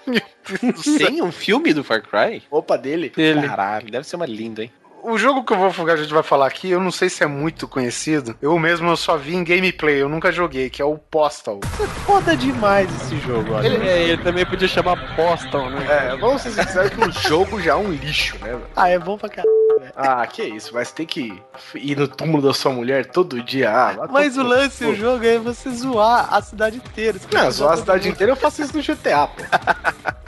Tem 0.98 1.22
um 1.22 1.32
filme 1.32 1.72
do 1.72 1.82
Far 1.82 2.02
Cry? 2.02 2.42
Opa 2.50 2.76
dele. 2.76 3.10
Dele. 3.16 3.48
Caralho, 3.48 3.90
deve 3.90 4.06
ser 4.06 4.16
uma 4.16 4.26
linda, 4.26 4.62
hein? 4.62 4.70
O 5.06 5.18
jogo 5.18 5.44
que 5.44 5.52
eu 5.52 5.58
vou 5.58 5.70
que 5.70 5.90
a 5.90 5.96
gente 5.96 6.14
vai 6.14 6.22
falar 6.22 6.46
aqui, 6.46 6.70
eu 6.70 6.80
não 6.80 6.90
sei 6.90 7.10
se 7.10 7.22
é 7.22 7.26
muito 7.26 7.68
conhecido. 7.68 8.34
Eu 8.40 8.58
mesmo 8.58 8.88
eu 8.88 8.96
só 8.96 9.18
vi 9.18 9.34
em 9.34 9.44
gameplay, 9.44 10.00
eu 10.00 10.08
nunca 10.08 10.32
joguei, 10.32 10.70
que 10.70 10.80
é 10.80 10.84
o 10.84 10.96
Postal. 10.96 11.60
Foda 12.06 12.34
demais 12.34 12.88
esse 13.02 13.18
jogo, 13.18 13.52
olha. 13.52 13.66
Ele, 13.66 13.86
é, 13.86 14.02
ele 14.04 14.22
também 14.22 14.46
podia 14.46 14.66
chamar 14.66 15.14
Postal, 15.14 15.68
né? 15.68 15.86
É, 15.90 16.16
vamos 16.16 16.40
ser 16.40 16.52
sinceros 16.52 16.88
que 16.88 17.00
o 17.00 17.12
jogo 17.28 17.60
já 17.60 17.72
é 17.72 17.74
um 17.74 17.92
lixo, 17.92 18.38
né? 18.40 18.58
Ah, 18.74 18.88
é 18.88 18.98
bom 18.98 19.18
pra 19.18 19.28
caralho. 19.28 19.52
Ah, 19.94 20.26
que 20.26 20.42
isso, 20.42 20.72
mas 20.72 20.90
tem 20.90 21.04
que 21.04 21.38
ir 21.74 21.96
no 21.98 22.08
túmulo 22.08 22.42
da 22.42 22.54
sua 22.54 22.72
mulher 22.72 23.04
todo 23.04 23.42
dia. 23.42 23.70
Ah, 23.70 23.94
lá 23.98 24.08
Mas 24.10 24.38
o 24.38 24.42
lance 24.42 24.84
do 24.86 24.94
jogo 24.94 25.22
é 25.22 25.38
você 25.38 25.70
zoar 25.70 26.32
a 26.32 26.40
cidade 26.40 26.78
inteira. 26.78 27.20
Não, 27.30 27.50
zoar 27.50 27.74
a 27.74 27.76
cidade 27.76 28.08
inteira 28.08 28.32
eu 28.32 28.36
faço 28.36 28.62
isso 28.62 28.74
no 28.74 28.82
GTA, 28.82 29.26
pô. 29.26 29.42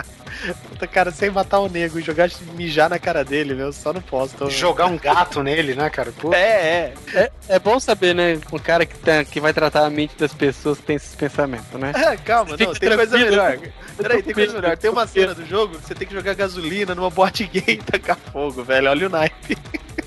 Puta, 0.55 0.87
cara, 0.87 1.11
sem 1.11 1.31
matar 1.31 1.61
o 1.61 1.69
nego 1.69 1.99
e 1.99 2.03
jogar 2.03 2.31
mijar 2.55 2.89
na 2.89 2.99
cara 2.99 3.25
dele, 3.25 3.55
meu, 3.55 3.73
só 3.73 3.93
não 3.93 4.01
posso. 4.01 4.51
Jogar 4.51 4.87
um 4.87 4.99
gato 4.99 5.43
nele, 5.43 5.75
né, 5.75 5.89
cara? 5.91 6.13
Pô. 6.13 6.33
É, 6.33 6.39
é. 6.39 6.95
É, 7.15 7.31
é 7.49 7.59
bom 7.59 7.79
saber, 7.81 8.15
né? 8.15 8.39
Um 8.53 8.59
cara 8.59 8.85
que, 8.87 8.97
tá, 8.99 9.25
que 9.25 9.41
vai 9.41 9.53
tratar 9.53 9.85
a 9.87 9.91
mente 9.91 10.17
das 10.17 10.33
pessoas 10.33 10.79
que 10.79 10.85
tem 10.85 10.97
esses 10.97 11.15
pensamentos, 11.15 11.79
né? 11.79 11.93
É, 12.07 12.17
calma, 12.17 12.57
não, 12.57 12.73
tem 12.75 12.97
coisa 12.97 13.19
melhor. 13.19 13.59
Peraí, 13.97 14.23
tem 14.23 14.35
coisa 14.35 14.53
melhor. 14.53 14.77
Tem 14.77 14.91
uma 14.91 15.07
cena 15.07 15.35
do 15.35 15.45
jogo 15.45 15.77
que 15.77 15.87
você 15.87 15.95
tem 15.95 16.07
que 16.07 16.15
jogar 16.15 16.35
gasolina 16.35 16.95
numa 16.95 17.11
boate 17.11 17.47
gay 17.47 17.75
e 17.75 17.77
tacar 17.79 18.17
fogo, 18.17 18.63
velho. 18.63 18.91
Olha 18.91 19.07
o 19.07 19.11
naipe. 19.11 19.59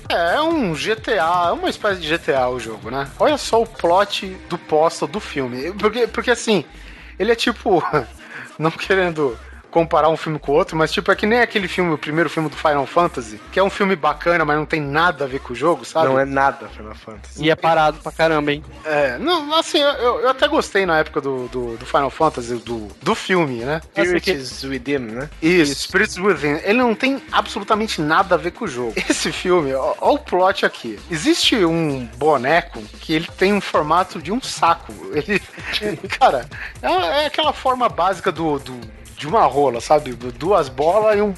É, 0.08 0.36
é 0.36 0.40
um 0.40 0.72
GTA, 0.72 1.48
é 1.48 1.52
uma 1.52 1.68
espécie 1.68 2.00
de 2.00 2.08
GTA 2.08 2.48
o 2.48 2.58
jogo, 2.58 2.90
né? 2.90 3.08
Olha 3.18 3.36
só 3.36 3.60
o 3.60 3.66
plot 3.66 4.26
do 4.48 4.56
Postal 4.56 5.08
do 5.08 5.20
filme. 5.20 5.72
Porque, 5.72 6.06
porque 6.06 6.30
assim, 6.30 6.64
ele 7.18 7.32
é 7.32 7.36
tipo. 7.36 7.82
Não 8.58 8.70
querendo 8.70 9.38
comparar 9.70 10.08
um 10.08 10.16
filme 10.16 10.38
com 10.38 10.52
o 10.52 10.54
outro, 10.54 10.76
mas 10.76 10.92
tipo, 10.92 11.10
é 11.10 11.16
que 11.16 11.26
nem 11.26 11.40
aquele 11.40 11.68
filme, 11.68 11.92
o 11.92 11.98
primeiro 11.98 12.28
filme 12.28 12.48
do 12.48 12.56
Final 12.56 12.86
Fantasy, 12.86 13.40
que 13.52 13.58
é 13.58 13.62
um 13.62 13.70
filme 13.70 13.94
bacana, 13.96 14.44
mas 14.44 14.56
não 14.56 14.66
tem 14.66 14.80
nada 14.80 15.24
a 15.24 15.28
ver 15.28 15.40
com 15.40 15.52
o 15.52 15.56
jogo, 15.56 15.84
sabe? 15.84 16.08
Não 16.08 16.18
é 16.18 16.24
nada 16.24 16.68
Final 16.68 16.94
Fantasy. 16.94 17.42
E 17.44 17.50
é 17.50 17.56
parado 17.56 17.98
pra 17.98 18.12
caramba, 18.12 18.52
hein? 18.52 18.64
É, 18.84 19.18
não, 19.18 19.54
assim, 19.54 19.78
eu, 19.78 20.20
eu 20.20 20.28
até 20.28 20.46
gostei 20.48 20.84
na 20.84 20.98
época 20.98 21.20
do, 21.20 21.48
do, 21.48 21.76
do 21.76 21.86
Final 21.86 22.10
Fantasy, 22.10 22.54
do, 22.56 22.88
do 23.02 23.14
filme, 23.14 23.64
né? 23.64 23.80
Spirits 23.92 24.62
Within, 24.64 24.98
né? 24.98 25.30
Isso, 25.42 25.74
Spirits 25.74 26.16
Within. 26.18 26.60
Ele 26.64 26.78
não 26.78 26.94
tem 26.94 27.22
absolutamente 27.32 28.00
nada 28.00 28.34
a 28.34 28.38
ver 28.38 28.50
com 28.52 28.64
o 28.64 28.68
jogo. 28.68 28.94
Esse 29.08 29.30
filme, 29.32 29.72
ó, 29.74 29.94
ó 30.00 30.14
o 30.14 30.18
plot 30.18 30.66
aqui. 30.66 30.98
Existe 31.10 31.56
um 31.64 32.06
boneco 32.16 32.82
que 33.00 33.12
ele 33.12 33.28
tem 33.38 33.52
um 33.52 33.60
formato 33.60 34.20
de 34.20 34.32
um 34.32 34.40
saco. 34.40 34.92
Ele, 35.14 35.40
cara, 36.08 36.48
é, 36.82 37.22
é 37.22 37.26
aquela 37.26 37.52
forma 37.52 37.88
básica 37.88 38.30
do, 38.32 38.58
do- 38.58 38.80
de 39.20 39.28
uma 39.28 39.44
rola, 39.44 39.80
sabe? 39.80 40.12
Duas 40.14 40.70
bolas 40.70 41.18
e 41.18 41.20
um. 41.20 41.34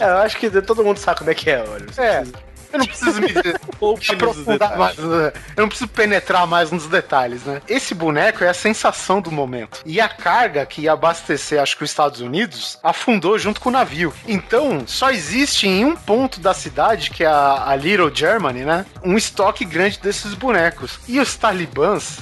É, 0.00 0.04
eu 0.04 0.18
acho 0.18 0.36
que 0.38 0.48
todo 0.62 0.84
mundo 0.84 0.98
sabe 0.98 1.18
como 1.18 1.30
é 1.30 1.34
que 1.34 1.50
é, 1.50 1.64
olha. 1.68 1.86
É. 1.98 2.24
Eu 2.72 2.78
não 2.78 2.86
preciso 2.86 3.20
me 3.20 3.28
aprofundar 4.12 4.76
mais. 4.78 4.96
né? 4.98 5.32
Eu 5.56 5.62
não 5.62 5.68
preciso 5.68 5.88
penetrar 5.88 6.46
mais 6.46 6.70
nos 6.70 6.86
detalhes, 6.86 7.42
né? 7.44 7.60
Esse 7.66 7.94
boneco 7.94 8.44
é 8.44 8.48
a 8.48 8.54
sensação 8.54 9.20
do 9.20 9.32
momento. 9.32 9.80
E 9.84 10.00
a 10.00 10.08
carga 10.08 10.64
que 10.66 10.82
ia 10.82 10.92
abastecer, 10.92 11.60
acho 11.60 11.76
que 11.76 11.84
os 11.84 11.90
Estados 11.90 12.20
Unidos, 12.20 12.78
afundou 12.82 13.38
junto 13.38 13.60
com 13.60 13.70
o 13.70 13.72
navio. 13.72 14.12
Então, 14.26 14.84
só 14.86 15.10
existe 15.10 15.66
em 15.66 15.84
um 15.86 15.96
ponto 15.96 16.40
da 16.40 16.52
cidade, 16.52 17.10
que 17.10 17.24
é 17.24 17.26
a, 17.26 17.70
a 17.70 17.74
Little 17.74 18.14
Germany, 18.14 18.64
né? 18.64 18.86
Um 19.02 19.16
estoque 19.16 19.64
grande 19.64 19.98
desses 19.98 20.34
bonecos. 20.34 21.00
E 21.08 21.18
os 21.18 21.34
talibãs 21.36 22.18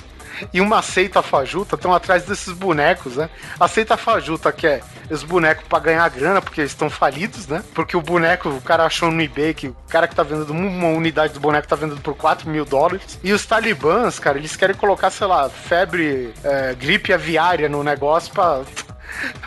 e 0.53 0.61
uma 0.61 0.83
seita 0.83 1.23
fajuta 1.23 1.75
estão 1.75 1.93
atrás 1.93 2.25
desses 2.25 2.53
bonecos, 2.53 3.17
né? 3.17 3.31
A 3.59 3.69
seita 3.69 3.97
fajuta 3.97 4.53
quer 4.53 4.83
os 5.11 5.23
bonecos 5.23 5.65
pra 5.69 5.79
ganhar 5.79 6.09
grana, 6.09 6.43
porque 6.43 6.61
eles 6.61 6.73
estão 6.73 6.91
falidos, 6.91 7.47
né? 7.47 7.63
Porque 7.75 7.97
o 7.97 8.03
boneco, 8.03 8.49
o 8.49 8.61
cara 8.61 8.85
achou 8.85 9.11
no 9.11 9.23
eBay 9.23 9.55
que 9.55 9.69
o 9.69 9.77
cara 9.89 10.09
que 10.09 10.15
tá 10.15 10.23
vendendo 10.23 10.53
uma 10.53 10.89
unidade 10.89 11.33
do 11.33 11.41
boneco 11.41 11.69
tá 11.69 11.77
vendendo 11.77 12.01
por 12.01 12.15
4 12.15 12.49
mil 12.49 12.65
dólares. 12.65 13.19
E 13.23 13.33
os 13.33 13.47
talibãs, 13.47 14.19
cara, 14.19 14.39
eles 14.39 14.57
querem 14.57 14.77
colocar, 14.77 15.11
sei 15.11 15.27
lá, 15.27 15.49
febre, 15.49 16.33
é, 16.43 16.75
gripe 16.75 17.13
aviária 17.13 17.69
no 17.69 17.83
negócio 17.83 18.33
pra. 18.33 18.63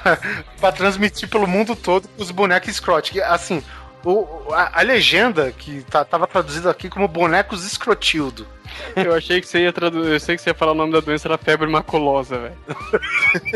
pra 0.60 0.72
transmitir 0.72 1.30
pelo 1.30 1.46
mundo 1.46 1.76
todo 1.76 2.10
os 2.18 2.32
bonecos 2.32 2.70
escrote. 2.70 3.12
Que, 3.12 3.22
Assim, 3.22 3.64
o, 4.04 4.26
a, 4.54 4.80
a 4.80 4.82
legenda 4.82 5.52
que 5.52 5.84
tá, 5.84 6.06
tava 6.06 6.26
traduzida 6.26 6.72
aqui 6.72 6.90
como 6.90 7.08
bonecos 7.08 7.66
escrotildo. 7.66 8.48
Eu 8.96 9.14
achei 9.16 9.40
que 9.42 9.48
você 9.48 9.60
ia 9.60 9.74
traduzir. 9.74 10.12
Eu 10.14 10.20
sei 10.20 10.36
que 10.36 10.42
você 10.42 10.50
ia 10.50 10.54
falar 10.54 10.72
o 10.72 10.76
nome 10.76 10.92
da 10.94 11.00
doença, 11.00 11.28
era 11.28 11.38
febre 11.38 11.68
maculosa, 11.68 12.38
velho. 12.40 12.58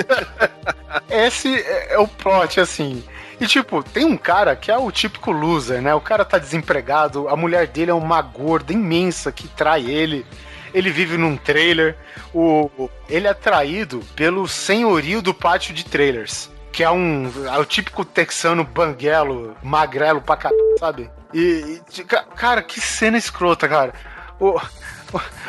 Esse 1.10 1.54
é 1.56 1.94
é 1.94 2.00
o 2.00 2.08
plot, 2.08 2.60
assim. 2.60 3.04
E 3.40 3.48
tipo, 3.48 3.84
tem 3.84 4.06
um 4.06 4.16
cara 4.18 4.56
que 4.56 4.72
é 4.72 4.78
o 4.78 4.92
típico 4.92 5.32
loser, 5.32 5.82
né? 5.82 5.94
O 5.94 6.02
cara 6.02 6.24
tá 6.24 6.38
desempregado, 6.38 7.28
a 7.28 7.36
mulher 7.36 7.68
dele 7.68 7.92
é 7.92 7.94
uma 7.94 8.22
gorda 8.22 8.72
imensa 8.74 9.32
que 9.32 9.48
trai 9.48 9.90
ele. 9.90 10.26
Ele 10.74 10.90
vive 10.90 11.18
num 11.18 11.36
trailer. 11.38 11.96
O, 12.34 12.90
ele 13.10 13.28
é 13.28 13.34
traído 13.34 14.00
pelo 14.16 14.48
senhorio 14.48 15.22
do 15.22 15.34
pátio 15.34 15.74
de 15.74 15.84
trailers. 15.86 16.50
Que 16.72 16.84
é 16.84 16.90
um. 16.90 17.32
É 17.54 17.58
o 17.60 17.66
típico 17.66 18.04
texano 18.04 18.64
banguelo, 18.64 19.56
magrelo 19.62 20.20
pra 20.22 20.36
caralho, 20.36 20.78
sabe? 20.80 21.10
E. 21.34 21.80
e, 21.98 22.04
ca- 22.04 22.24
cara, 22.36 22.64
que 22.64 22.82
cena 22.82 23.18
escrota, 23.18 23.68
cara. 23.68 23.94
O, 24.40 24.60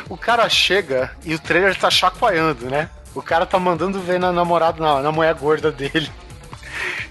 o, 0.08 0.16
cara 0.16 0.48
chega 0.48 1.10
e 1.24 1.34
o 1.34 1.38
trailer 1.38 1.76
tá 1.76 1.90
chacoalhando, 1.90 2.66
né? 2.66 2.88
O 3.14 3.22
cara 3.22 3.46
tá 3.46 3.58
mandando 3.58 4.00
ver 4.00 4.18
na 4.18 4.32
namorada, 4.32 4.82
na, 4.82 5.00
na 5.00 5.12
mulher 5.12 5.34
gorda 5.34 5.70
dele. 5.70 6.10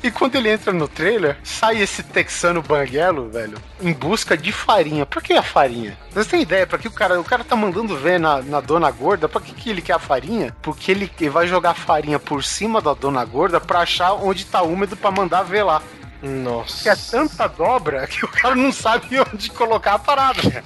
E 0.03 0.11
quando 0.11 0.35
ele 0.35 0.49
entra 0.49 0.73
no 0.73 0.85
trailer, 0.85 1.37
sai 1.43 1.81
esse 1.81 2.03
texano 2.03 2.61
banguelo, 2.61 3.29
velho, 3.29 3.57
em 3.81 3.93
busca 3.93 4.35
de 4.35 4.51
farinha. 4.51 5.05
Por 5.05 5.23
que 5.23 5.31
a 5.31 5.41
farinha? 5.41 5.97
Vocês 6.11 6.27
têm 6.27 6.41
ideia 6.41 6.67
pra 6.67 6.77
que 6.77 6.89
o 6.89 6.91
cara, 6.91 7.17
o 7.19 7.23
cara 7.23 7.41
tá 7.41 7.55
mandando 7.55 7.95
ver 7.95 8.19
na, 8.19 8.41
na 8.41 8.59
dona 8.59 8.91
gorda? 8.91 9.29
Pra 9.29 9.39
que, 9.39 9.53
que 9.53 9.69
ele 9.69 9.81
quer 9.81 9.93
a 9.93 9.99
farinha? 9.99 10.53
Porque 10.61 10.91
ele, 10.91 11.09
ele 11.19 11.29
vai 11.29 11.47
jogar 11.47 11.73
farinha 11.73 12.19
por 12.19 12.43
cima 12.43 12.81
da 12.81 12.93
dona 12.93 13.23
gorda 13.23 13.61
pra 13.61 13.79
achar 13.79 14.11
onde 14.11 14.45
tá 14.45 14.61
úmido 14.61 14.97
pra 14.97 15.09
mandar 15.09 15.43
ver 15.43 15.63
lá. 15.63 15.81
Nossa. 16.23 16.83
Que 16.83 16.89
é 16.89 16.95
tanta 16.95 17.47
dobra 17.47 18.07
que 18.07 18.23
o 18.23 18.27
cara 18.29 18.55
não 18.55 18.71
sabe 18.71 19.19
onde 19.33 19.51
colocar 19.51 19.95
a 19.95 19.99
parada. 19.99 20.63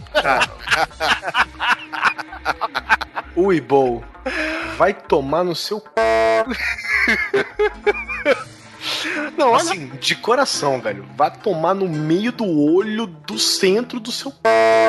Ui, 3.36 3.60
Bow. 3.60 4.04
Vai 4.78 4.94
tomar 4.94 5.44
no 5.44 5.56
seu. 5.56 5.84
Não, 9.38 9.56
Assim, 9.56 9.88
de 10.00 10.16
coração, 10.16 10.80
velho. 10.82 11.06
Vai 11.16 11.32
tomar 11.32 11.74
no 11.74 11.88
meio 11.88 12.32
do 12.32 12.46
olho 12.46 13.06
do 13.08 13.38
centro 13.40 14.00
do 14.00 14.12
seu. 14.12 14.32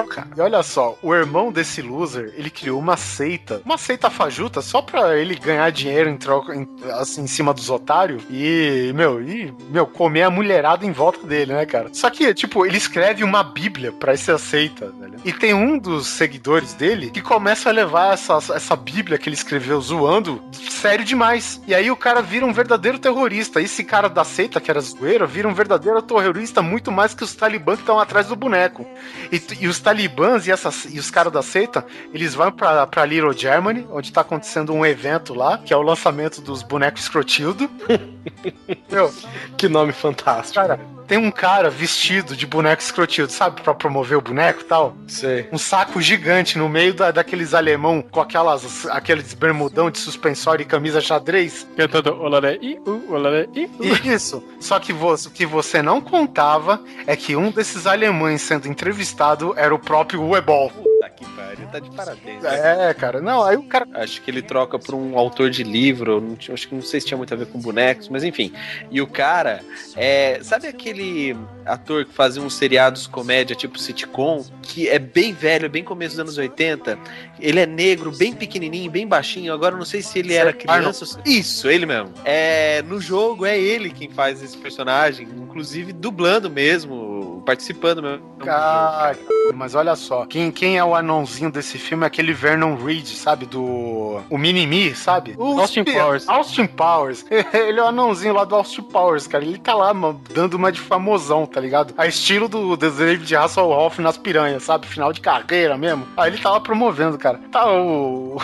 Cara. 0.09 0.29
E 0.37 0.41
olha 0.41 0.63
só, 0.63 0.97
o 1.03 1.15
irmão 1.15 1.51
desse 1.53 1.83
loser, 1.83 2.33
ele 2.37 2.51
criou 2.51 2.79
uma 2.79 2.97
seita, 2.97 3.61
uma 3.65 3.77
seita 3.77 4.09
fajuta, 4.09 4.63
só 4.63 4.81
pra 4.81 5.17
ele 5.19 5.35
ganhar 5.35 5.71
dinheiro 5.71 6.09
em 6.09 6.17
troca, 6.17 6.55
em- 6.55 6.69
assim, 6.99 7.23
em 7.23 7.27
cima 7.27 7.53
dos 7.53 7.69
otários 7.69 8.23
e, 8.31 8.93
meu, 8.95 9.21
e, 9.23 9.53
meu, 9.71 9.87
comer 9.87 10.23
a 10.23 10.31
mulherada 10.31 10.87
em 10.87 10.93
volta 10.93 11.27
dele, 11.27 11.53
né, 11.53 11.67
cara? 11.67 11.89
Só 11.93 12.09
que, 12.11 12.33
tipo, 12.33 12.65
ele 12.65 12.77
escreve 12.77 13.23
uma 13.25 13.43
bíblia 13.43 13.93
pra 13.93 14.13
essa 14.13 14.39
seita, 14.39 14.91
velho. 14.99 15.17
E 15.25 15.33
tem 15.33 15.53
um 15.53 15.77
dos 15.79 16.07
seguidores 16.07 16.75
dele 16.75 17.11
que 17.11 17.21
começa 17.21 17.69
a 17.69 17.73
levar 17.73 18.15
essa, 18.15 18.39
essa 18.55 18.77
bíblia 18.77 19.19
que 19.19 19.29
ele 19.29 19.37
escreveu 19.37 19.81
zoando 19.81 20.43
sério 20.71 21.05
demais. 21.05 21.61
E 21.67 21.75
aí 21.75 21.91
o 21.91 21.97
cara 21.97 22.23
vira 22.23 22.47
um 22.47 22.53
verdadeiro 22.53 22.99
terrorista. 22.99 23.61
Esse 23.61 23.83
cara 23.89 24.09
da 24.09 24.23
seita, 24.25 24.61
que 24.61 24.71
era 24.71 24.81
zoeira, 24.81 25.27
vira 25.27 25.49
um 25.49 25.55
verdadeiro 25.55 26.01
terrorista 26.03 26.61
muito 26.63 26.93
mais 26.93 27.15
que 27.15 27.25
os 27.25 27.35
talibãs 27.35 27.77
que 27.77 27.83
estão 27.83 27.99
atrás 27.99 28.27
do 28.29 28.37
boneco. 28.37 28.87
E, 29.33 29.43
e 29.61 29.67
os 29.67 29.81
talibãs 29.81 30.47
e, 30.47 30.51
essas, 30.53 30.85
e 30.85 30.99
os 30.99 31.11
caras 31.11 31.33
da 31.33 31.43
seita, 31.43 31.85
eles 32.13 32.35
vão 32.35 32.53
pra, 32.53 32.87
pra 32.87 33.05
Little 33.05 33.33
Germany, 33.33 33.87
onde 33.91 34.13
tá 34.13 34.21
acontecendo 34.21 34.73
um 34.73 34.85
evento 34.85 35.35
lá, 35.35 35.59
que 35.59 35.73
é 35.73 35.77
o 35.77 35.83
lançamento 35.83 36.41
dos 36.41 36.63
bonecos 36.63 37.03
escrotildo. 37.03 37.69
Meu, 38.91 39.13
Que 39.57 39.69
nome 39.69 39.93
fantástico. 39.93 40.55
cara, 40.55 40.79
tem 41.09 41.17
um 41.17 41.31
cara 41.31 41.71
vestido 41.71 42.37
de 42.37 42.47
boneco 42.47 42.83
escrotildo, 42.83 43.33
sabe? 43.33 43.63
Pra 43.63 43.75
promover 43.75 44.19
o 44.19 44.21
boneco 44.21 44.61
e 44.61 44.65
tal. 44.65 44.95
Sei. 45.09 45.49
Um 45.51 45.59
saco 45.59 46.01
gigante 46.01 46.59
no 46.59 46.69
meio 46.69 46.93
da, 46.93 47.11
daqueles 47.11 47.55
alemão 47.55 48.03
com 48.03 48.21
aquelas, 48.21 48.87
aqueles 48.87 49.33
bermudão 49.33 49.91
de 49.91 49.99
suspensório 49.99 50.63
e 50.63 50.67
camisa 50.67 51.01
xadrez. 51.01 51.67
Cantando 51.77 52.13
olaré 52.21 52.59
e 52.61 52.79
u, 52.87 53.15
olaré 53.15 53.49
e 53.55 53.65
u. 53.65 54.07
Isso. 54.07 54.45
Só 54.61 54.79
que 54.79 54.93
você, 54.93 55.29
o 55.29 55.31
que 55.31 55.47
você 55.47 55.81
não 55.81 56.01
contava 56.01 56.81
é 57.07 57.17
que 57.17 57.35
um 57.35 57.51
desses 57.51 57.87
alemães 57.87 58.43
sendo 58.43 58.69
entrevistado 58.69 59.55
era 59.57 59.75
o 59.75 59.79
próprio 59.79 60.23
Uebol. 60.23 60.71
Que 61.19 61.25
pariu, 61.33 61.67
tá 61.73 61.79
de 61.81 61.91
parabéns. 61.91 62.43
né? 62.43 62.91
É, 62.91 62.95
cara. 62.95 63.21
Não, 63.21 63.43
aí 63.43 63.57
o 63.57 63.63
cara. 63.65 63.87
Acho 63.95 64.23
que 64.23 64.31
ele 64.31 64.41
troca 64.43 64.79
por 64.79 64.95
um 64.95 65.19
autor 65.19 65.51
de 65.51 65.63
livro, 65.65 66.21
não 66.21 66.37
acho 66.55 66.69
que 66.69 66.75
não 66.75 66.83
sei 66.83 67.01
se 67.01 67.07
tinha 67.09 67.19
muito 67.19 67.35
a 67.35 67.37
ver 67.37 67.47
com 67.47 67.59
bonecos, 67.59 68.09
mas 68.09 68.23
enfim. 68.23 68.53
E 68.91 69.01
o 69.01 69.07
cara, 69.07 69.61
é, 69.97 70.39
sabe 70.43 70.69
aquele 70.69 71.37
ator 71.67 72.05
que 72.05 72.15
fazia 72.15 72.41
uns 72.41 72.55
seriados 72.55 73.07
comédia 73.07 73.57
tipo 73.57 73.79
sitcom, 73.79 74.45
que 74.63 74.89
é 74.89 74.99
bem 74.99 75.33
velho, 75.33 75.67
é 75.67 75.69
bem 75.69 75.83
começo 75.83 76.13
dos 76.15 76.21
anos 76.21 76.39
80? 76.39 76.97
Ele 77.41 77.61
é 77.61 77.67
negro, 77.67 78.11
bem 78.17 78.33
pequenininho, 78.33 78.91
bem 78.91 79.07
baixinho. 79.07 79.53
Agora 79.53 79.75
eu 79.75 79.79
não 79.79 79.85
sei 79.87 80.03
se 80.03 80.19
ele 80.19 80.35
era 80.35 80.53
criança. 80.53 81.05
ou 81.05 81.07
se- 81.07 81.19
Isso, 81.27 81.69
ele 81.69 81.85
mesmo. 81.87 82.13
É, 82.25 82.83
no 82.83 83.01
jogo 83.01 83.45
é 83.45 83.59
ele 83.59 83.91
quem 83.91 84.09
faz 84.11 84.43
esse 84.43 84.57
personagem, 84.57 85.27
inclusive 85.37 85.93
dublando 85.93 86.49
mesmo, 86.51 87.43
participando 87.45 88.03
mesmo. 88.03 88.29
Cara, 88.39 89.17
mas 89.55 89.75
olha 89.75 89.97
só, 89.97 90.25
quem, 90.27 90.51
quem 90.51 90.79
é 90.79 90.85
o 90.85 90.95
anãozinho 91.09 91.51
desse 91.51 91.79
filme 91.79 92.05
é 92.05 92.07
aquele 92.07 92.33
Vernon 92.35 92.77
Reed, 92.77 93.07
sabe? 93.07 93.47
Do. 93.47 94.21
O 94.29 94.37
Mini-Me, 94.37 94.95
sabe? 94.95 95.35
O 95.39 95.59
Austin 95.59 95.85
Powers. 95.85 96.29
Austin 96.29 96.67
Powers. 96.67 97.25
Ele 97.53 97.81
é 97.81 97.83
o 97.83 97.87
anãozinho 97.87 98.35
lá 98.35 98.45
do 98.45 98.55
Austin 98.55 98.83
Powers, 98.83 99.27
cara. 99.27 99.45
Ele 99.45 99.59
tá 99.59 99.75
lá, 99.75 99.95
mano, 99.95 100.21
dando 100.33 100.55
uma 100.55 100.71
de 100.71 100.81
famosão, 100.81 101.47
tá 101.47 101.61
ligado? 101.61 101.95
A 101.97 102.07
estilo 102.07 102.49
do, 102.49 102.77
do 102.77 102.91
David 102.91 103.35
Hasselhoff 103.35 104.01
nas 104.03 104.19
piranhas, 104.19 104.63
sabe? 104.65 104.87
Final 104.87 105.13
de 105.13 105.21
carreira 105.21 105.79
mesmo. 105.79 106.07
Aí 106.17 106.31
ele 106.31 106.39
tá 106.39 106.51
lá 106.51 106.61
promovendo, 106.61 107.17
cara. 107.17 107.41
Tá 107.51 107.71
o. 107.73 108.39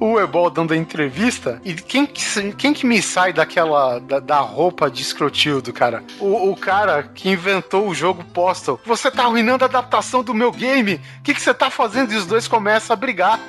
O 0.00 0.18
Ebol 0.18 0.50
dando 0.50 0.72
a 0.72 0.76
entrevista, 0.76 1.60
e 1.64 1.74
quem 1.74 2.06
que, 2.06 2.52
quem 2.52 2.72
que 2.72 2.86
me 2.86 3.02
sai 3.02 3.32
daquela. 3.32 3.98
da, 3.98 4.20
da 4.20 4.38
roupa 4.40 4.90
de 4.90 5.02
escrotildo, 5.02 5.72
cara? 5.72 6.02
O, 6.20 6.50
o 6.50 6.56
cara 6.56 7.02
que 7.02 7.28
inventou 7.28 7.88
o 7.88 7.94
jogo 7.94 8.24
Postal. 8.24 8.80
Você 8.84 9.10
tá 9.10 9.24
arruinando 9.24 9.64
a 9.64 9.68
adaptação 9.68 10.22
do 10.22 10.34
meu 10.34 10.52
game? 10.52 11.00
O 11.18 11.22
que, 11.22 11.34
que 11.34 11.40
você 11.40 11.54
tá 11.54 11.70
fazendo? 11.70 12.12
E 12.12 12.16
os 12.16 12.26
dois 12.26 12.46
começam 12.48 12.94
a 12.94 12.96
brigar. 12.96 13.40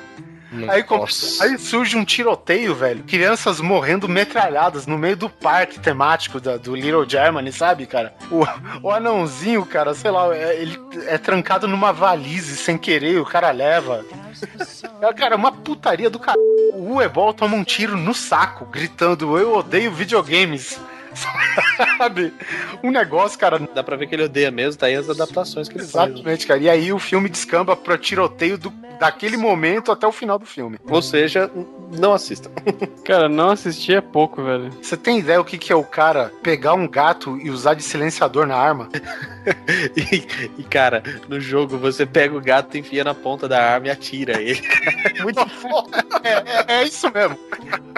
Aí, 0.68 0.84
aí 1.42 1.58
surge 1.60 1.96
um 1.96 2.04
tiroteio, 2.04 2.74
velho. 2.74 3.04
Crianças 3.04 3.62
morrendo 3.62 4.08
metralhadas 4.10 4.88
no 4.88 4.98
meio 4.98 5.16
do 5.16 5.30
parque 5.30 5.80
temático 5.80 6.40
da- 6.40 6.58
do 6.58 6.76
Little 6.76 7.08
Germany, 7.08 7.52
sabe, 7.52 7.86
cara? 7.86 8.16
O, 8.32 8.88
o 8.88 8.92
anãozinho, 8.92 9.64
cara, 9.66 9.94
sei 9.94 10.10
lá, 10.10 10.36
é- 10.36 10.60
ele 10.60 10.80
é 11.08 11.18
trancado 11.20 11.68
numa 11.68 11.94
valise 11.94 12.58
sem 12.58 12.78
querer, 12.78 13.20
o 13.22 13.26
cara 13.26 13.52
leva. 13.52 14.04
É, 15.02 15.14
cara, 15.14 15.36
uma 15.36 15.52
putaria 15.52 16.10
do 16.10 16.18
cara. 16.20 16.38
O 16.74 16.96
Uebol 16.96 17.34
toma 17.34 17.56
um 17.56 17.64
tiro 17.64 17.96
no 17.98 18.14
saco, 18.14 18.66
gritando: 18.66 19.38
Eu 19.38 19.56
odeio 19.56 19.92
videogames. 19.92 20.80
Sabe? 21.98 22.34
Um 22.84 22.92
negócio, 22.92 23.38
cara. 23.38 23.60
Dá 23.74 23.84
pra 23.84 23.96
ver 23.96 24.08
que 24.08 24.16
ele 24.16 24.24
odeia 24.24 24.52
mesmo, 24.52 24.80
tá 24.80 24.88
aí 24.88 24.96
as 24.96 25.10
adaptações 25.10 25.68
que 25.68 25.78
ele 25.78 25.86
faz. 25.86 26.10
né? 26.10 26.16
Exatamente, 26.16 26.48
cara. 26.48 26.60
E 26.60 26.70
aí 26.70 26.94
o 26.94 27.00
filme 27.00 27.30
descamba 27.30 27.76
pro 27.76 27.98
tiroteio 27.98 28.58
do, 28.58 28.70
daquele 29.00 29.38
momento 29.38 29.92
até 29.92 30.06
o 30.06 30.12
final 30.12 30.38
do 30.38 30.46
filme. 30.46 30.78
Ou 30.90 31.02
seja, 31.02 31.50
não 31.98 32.14
assista. 32.14 32.52
Cara, 33.04 33.28
não 33.28 33.50
assistir 33.50 33.94
é 33.94 34.02
pouco, 34.02 34.44
velho. 34.44 34.72
Você 34.82 34.96
tem 34.96 35.20
ideia 35.20 35.42
o 35.42 35.46
que, 35.46 35.58
que 35.58 35.72
é 35.72 35.76
o 35.76 35.84
cara 35.84 36.32
pegar 36.44 36.74
um 36.74 36.88
gato 36.88 37.38
e 37.38 37.50
usar 37.50 37.74
de 37.74 37.82
silenciador 37.82 38.46
na 38.46 38.56
arma? 38.56 38.90
E, 39.96 40.28
e, 40.60 40.64
cara, 40.64 41.02
no 41.28 41.40
jogo 41.40 41.76
você 41.78 42.06
pega 42.06 42.38
o 42.38 42.42
gato, 42.42 42.78
enfia 42.78 43.04
na 43.04 43.16
ponta 43.16 43.48
da 43.48 43.60
arma 43.60 43.88
e 43.88 43.90
atira 43.90 44.40
ele. 44.40 44.62
Muito 45.24 45.44
foda. 45.50 46.06
É, 46.24 46.74
é, 46.76 46.82
é 46.82 46.84
isso 46.84 47.12
mesmo. 47.12 47.40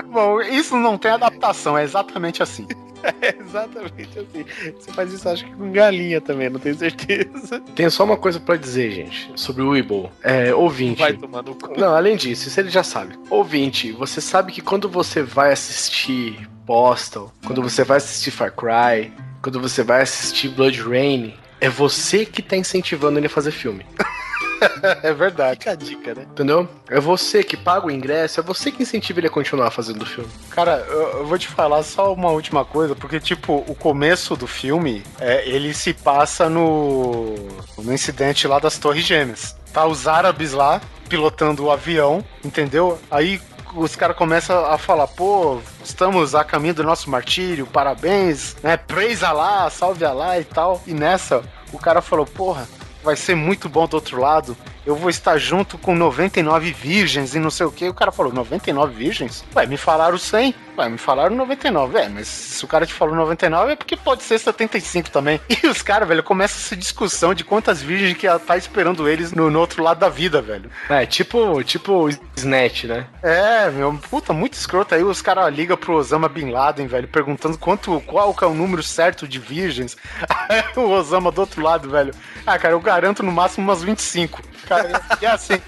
Bom, 0.06 0.39
isso 0.39 0.77
não 0.77 0.98
tem 0.98 1.11
adaptação, 1.11 1.77
é 1.77 1.84
exatamente 1.84 2.41
assim. 2.41 2.65
É 3.03 3.36
exatamente 3.40 4.19
assim. 4.19 4.45
Você 4.80 4.91
faz 4.91 5.14
isso, 5.14 5.30
acho 5.30 5.45
que 5.45 5.52
com 5.53 5.72
galinha 5.72 6.22
também, 6.22 6.49
não 6.49 6.60
tenho 6.60 6.76
certeza. 6.76 7.60
Tenho 7.76 7.91
só 7.91 8.03
uma 8.03 8.18
coisa 8.18 8.40
pra 8.40 8.56
dizer, 8.56 8.91
gente, 8.91 9.32
sobre 9.36 9.61
o 9.64 9.69
Weeble. 9.69 10.10
É, 10.23 10.53
ouvinte. 10.53 10.99
Vai 10.99 11.14
tomar 11.14 11.44
no 11.44 11.56
cu. 11.56 11.80
Não, 11.80 11.95
além 11.95 12.15
disso, 12.15 12.48
isso 12.48 12.60
ele 12.60 12.69
já 12.69 12.84
sabe. 12.84 13.18
Ouvinte, 13.30 13.91
você 13.91 14.22
sabe 14.22 14.52
que 14.52 14.61
quando 14.61 14.90
você 14.90 15.22
vai 15.22 15.52
assistir 15.52 16.48
Postal, 16.65 17.34
quando 17.45 17.61
você 17.61 17.84
vai 17.84 17.98
assistir 17.98 18.32
Far 18.32 18.53
Cry, 18.53 19.11
quando 19.41 19.60
você 19.60 19.84
vai 19.84 20.02
assistir 20.02 20.49
Blood 20.49 20.82
Rain, 20.82 21.34
é 21.60 21.69
você 21.69 22.26
que 22.26 22.41
tá 22.41 22.56
incentivando 22.56 23.19
ele 23.19 23.28
a 23.28 23.30
fazer 23.30 23.52
filme. 23.52 23.86
É 25.04 25.14
verdade. 25.14 25.60
Fica 25.60 25.72
a 25.72 25.76
dica, 25.76 26.14
né? 26.14 26.26
Entendeu? 26.32 26.68
É 26.90 27.00
você 27.00 27.44
que 27.44 27.58
paga 27.58 27.88
o 27.88 27.92
ingresso, 27.92 28.40
é 28.40 28.44
você 28.44 28.72
que 28.72 28.84
incentiva 28.84 29.20
ele 29.20 29.28
a 29.28 29.32
continuar 29.32 29.72
fazendo 29.72 30.02
o 30.02 30.06
filme. 30.06 30.30
Cara, 30.50 30.86
eu, 30.90 31.20
eu 31.20 31.26
vou 31.26 31.38
te 31.38 31.48
falar 31.48 31.84
só 31.84 32.14
uma 32.14 32.30
última 32.30 32.64
coisa, 32.66 32.96
porque, 32.96 33.20
tipo, 33.20 33.64
o 33.68 33.76
começo 33.76 34.36
do 34.36 34.48
filme, 34.48 35.04
é, 35.20 35.48
ele 35.48 35.74
se 35.74 35.94
passa 35.94 36.50
no, 36.50 37.36
no 37.78 37.94
incidente 37.94 38.48
lá 38.48 38.60
das 38.60 38.78
Torres 38.78 39.06
Gêmeas. 39.06 39.56
Tá 39.74 39.86
os 39.86 40.08
árabes 40.08 40.52
lá, 40.52 40.82
pilotando 41.08 41.66
o 41.66 41.72
avião, 41.72 42.24
entendeu? 42.44 43.00
Aí 43.10 43.42
os 43.76 43.96
caras 43.96 44.18
começam 44.18 44.66
a 44.66 44.78
falar, 44.78 45.08
pô, 45.08 45.60
estamos 45.84 46.36
a 46.36 46.44
caminho 46.44 46.74
do 46.74 46.84
nosso 46.84 47.10
martírio, 47.10 47.66
parabéns, 47.66 48.56
né? 48.62 48.78
Praise 48.78 49.24
Allah, 49.24 49.70
salve 49.70 50.04
Allah 50.04 50.40
e 50.40 50.44
tal. 50.44 50.82
E 50.86 50.94
nessa, 50.94 51.42
o 51.72 51.78
cara 51.78 52.02
falou, 52.02 52.26
porra, 52.26 52.68
vai 53.03 53.15
ser 53.15 53.36
muito 53.36 53.68
bom 53.68 53.88
do 53.88 53.95
outro 53.95 54.19
lado. 54.19 54.56
Eu 54.92 54.96
vou 54.98 55.10
estar 55.10 55.38
junto 55.38 55.78
com 55.78 55.96
99 55.96 56.74
virgens 56.74 57.34
e 57.34 57.40
não 57.40 57.50
sei 57.50 57.66
o 57.66 57.72
que. 57.72 57.88
O 57.88 57.94
cara 57.94 58.12
falou, 58.12 58.34
99 58.34 58.94
virgens? 58.94 59.42
Ué, 59.56 59.66
me 59.66 59.78
falaram 59.78 60.18
100. 60.18 60.54
Ué, 60.78 60.90
me 60.90 60.98
falaram 60.98 61.34
99. 61.34 61.98
É, 61.98 62.10
mas 62.10 62.28
se 62.28 62.66
o 62.66 62.68
cara 62.68 62.86
te 62.86 62.94
falou 62.94 63.16
99 63.16 63.72
é 63.72 63.76
porque 63.78 63.96
pode 63.96 64.22
ser 64.24 64.38
75 64.38 65.10
também. 65.10 65.40
E 65.64 65.68
os 65.68 65.82
caras, 65.84 66.08
velho, 66.08 66.24
começa 66.24 66.58
essa 66.58 66.76
discussão 66.76 67.34
de 67.36 67.44
quantas 67.44 67.82
virgens 67.82 68.18
que 68.18 68.26
ela 68.26 68.40
tá 68.40 68.58
esperando 68.58 69.08
eles 69.08 69.32
no, 69.32 69.50
no 69.50 69.60
outro 69.60 69.84
lado 69.84 70.00
da 70.00 70.10
vida, 70.10 70.42
velho. 70.42 70.72
É, 70.90 71.06
tipo, 71.06 71.64
tipo 71.64 72.10
Snatch, 72.36 72.86
né? 72.86 73.06
É, 73.22 73.70
meu, 73.70 73.94
puta, 74.10 74.34
muito 74.34 74.56
escroto. 74.56 74.96
Aí 74.96 75.04
os 75.04 75.22
caras 75.22 75.54
ligam 75.54 75.78
pro 75.78 75.94
Osama 75.94 76.28
Bin 76.28 76.50
Laden, 76.50 76.88
velho, 76.88 77.08
perguntando 77.08 77.58
quanto, 77.58 78.02
qual 78.02 78.34
que 78.34 78.44
é 78.44 78.48
o 78.48 78.54
número 78.54 78.82
certo 78.82 79.28
de 79.28 79.40
virgens. 79.40 79.96
O 80.76 80.90
Osama 80.90 81.32
do 81.32 81.42
outro 81.42 81.62
lado, 81.62 81.90
velho. 81.90 82.14
Ah, 82.46 82.58
cara, 82.58 82.74
eu 82.74 82.80
garanto 82.80 83.24
no 83.24 83.32
máximo 83.32 83.66
umas 83.66 83.84
25. 83.84 84.42
Cara, 84.68 84.81
e 85.22 85.26
é 85.26 85.30
assim. 85.32 85.62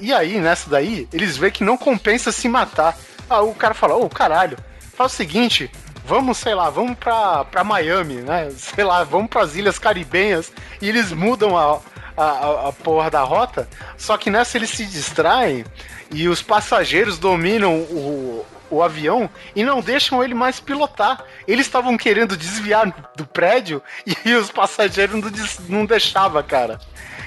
E 0.00 0.12
aí, 0.12 0.38
nessa 0.40 0.68
daí, 0.70 1.08
eles 1.12 1.36
veem 1.36 1.52
que 1.52 1.64
não 1.64 1.76
compensa 1.76 2.30
se 2.32 2.48
matar. 2.48 2.96
O 3.30 3.54
cara 3.54 3.74
fala, 3.74 3.94
ô, 3.96 4.08
caralho, 4.08 4.56
faz 4.96 5.12
o 5.12 5.16
seguinte, 5.16 5.70
vamos, 6.04 6.38
sei 6.38 6.54
lá, 6.54 6.70
vamos 6.70 6.96
pra, 6.98 7.44
pra 7.44 7.64
Miami, 7.64 8.16
né? 8.16 8.50
Sei 8.56 8.84
lá, 8.84 9.02
vamos 9.04 9.28
pras 9.28 9.56
Ilhas 9.56 9.78
Caribenhas 9.78 10.52
e 10.80 10.88
eles 10.88 11.10
mudam 11.12 11.56
a, 11.56 11.80
a, 12.16 12.68
a 12.68 12.72
porra 12.72 13.10
da 13.10 13.22
rota, 13.22 13.68
só 13.96 14.16
que 14.16 14.30
nessa 14.30 14.56
eles 14.56 14.70
se 14.70 14.84
distraem 14.86 15.64
e 16.10 16.28
os 16.28 16.40
passageiros 16.40 17.18
dominam 17.18 17.74
o, 17.74 18.46
o 18.70 18.82
avião 18.82 19.28
e 19.56 19.64
não 19.64 19.80
deixam 19.80 20.22
ele 20.22 20.34
mais 20.34 20.60
pilotar. 20.60 21.24
Eles 21.48 21.66
estavam 21.66 21.96
querendo 21.96 22.36
desviar 22.36 22.86
do 23.16 23.26
prédio 23.26 23.82
e 24.24 24.34
os 24.34 24.50
passageiros 24.52 25.20
não, 25.20 25.30
des- 25.30 25.58
não 25.68 25.84
deixavam, 25.84 26.42
cara. 26.44 26.78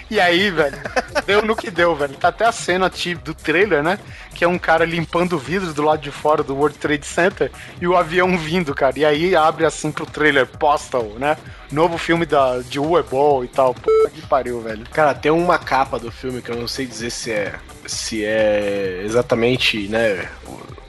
E 0.10 0.20
aí, 0.20 0.50
velho, 0.50 0.78
deu 1.26 1.42
no 1.44 1.56
que 1.56 1.70
deu, 1.70 1.96
velho. 1.96 2.16
Tá 2.16 2.30
até 2.30 2.46
a 2.46 2.52
cena 2.52 2.92
do 3.24 3.34
trailer, 3.34 3.84
né? 3.84 4.00
Que 4.34 4.44
é 4.44 4.48
um 4.48 4.58
cara 4.58 4.86
limpando 4.86 5.34
o 5.34 5.40
vidro 5.40 5.72
do 5.74 5.84
lado 5.84 6.02
de 6.02 6.12
fora 6.12 6.42
do 6.42 6.56
World 6.56 6.78
Trade 6.78 7.06
Center 7.06 7.52
e 7.80 7.88
o 7.88 7.96
avião 7.96 8.38
vindo, 8.38 8.74
cara. 8.74 8.98
E 8.98 9.06
aí 9.06 9.36
abre 9.36 9.66
assim 9.66 9.92
pro 9.92 10.06
trailer 10.06 10.48
Postal, 10.48 11.04
né? 11.20 11.38
Novo 11.72 11.98
filme 11.98 12.26
da, 12.26 12.60
de 12.60 12.80
Uebol 12.80 13.46
e 13.46 13.48
tal. 13.48 13.74
Puta 13.74 14.10
que 14.10 14.22
pariu, 14.26 14.62
velho. 14.62 14.86
Cara, 14.92 15.14
tem 15.14 15.32
uma 15.32 15.60
capa 15.60 16.00
do 16.00 16.12
filme 16.12 16.42
que 16.42 16.50
eu 16.50 16.56
não 16.56 16.68
sei 16.68 16.88
dizer 16.88 17.12
se 17.12 17.32
é 17.32 17.54
se 17.86 18.24
é 18.24 19.02
exatamente, 19.04 19.88
né, 19.88 20.30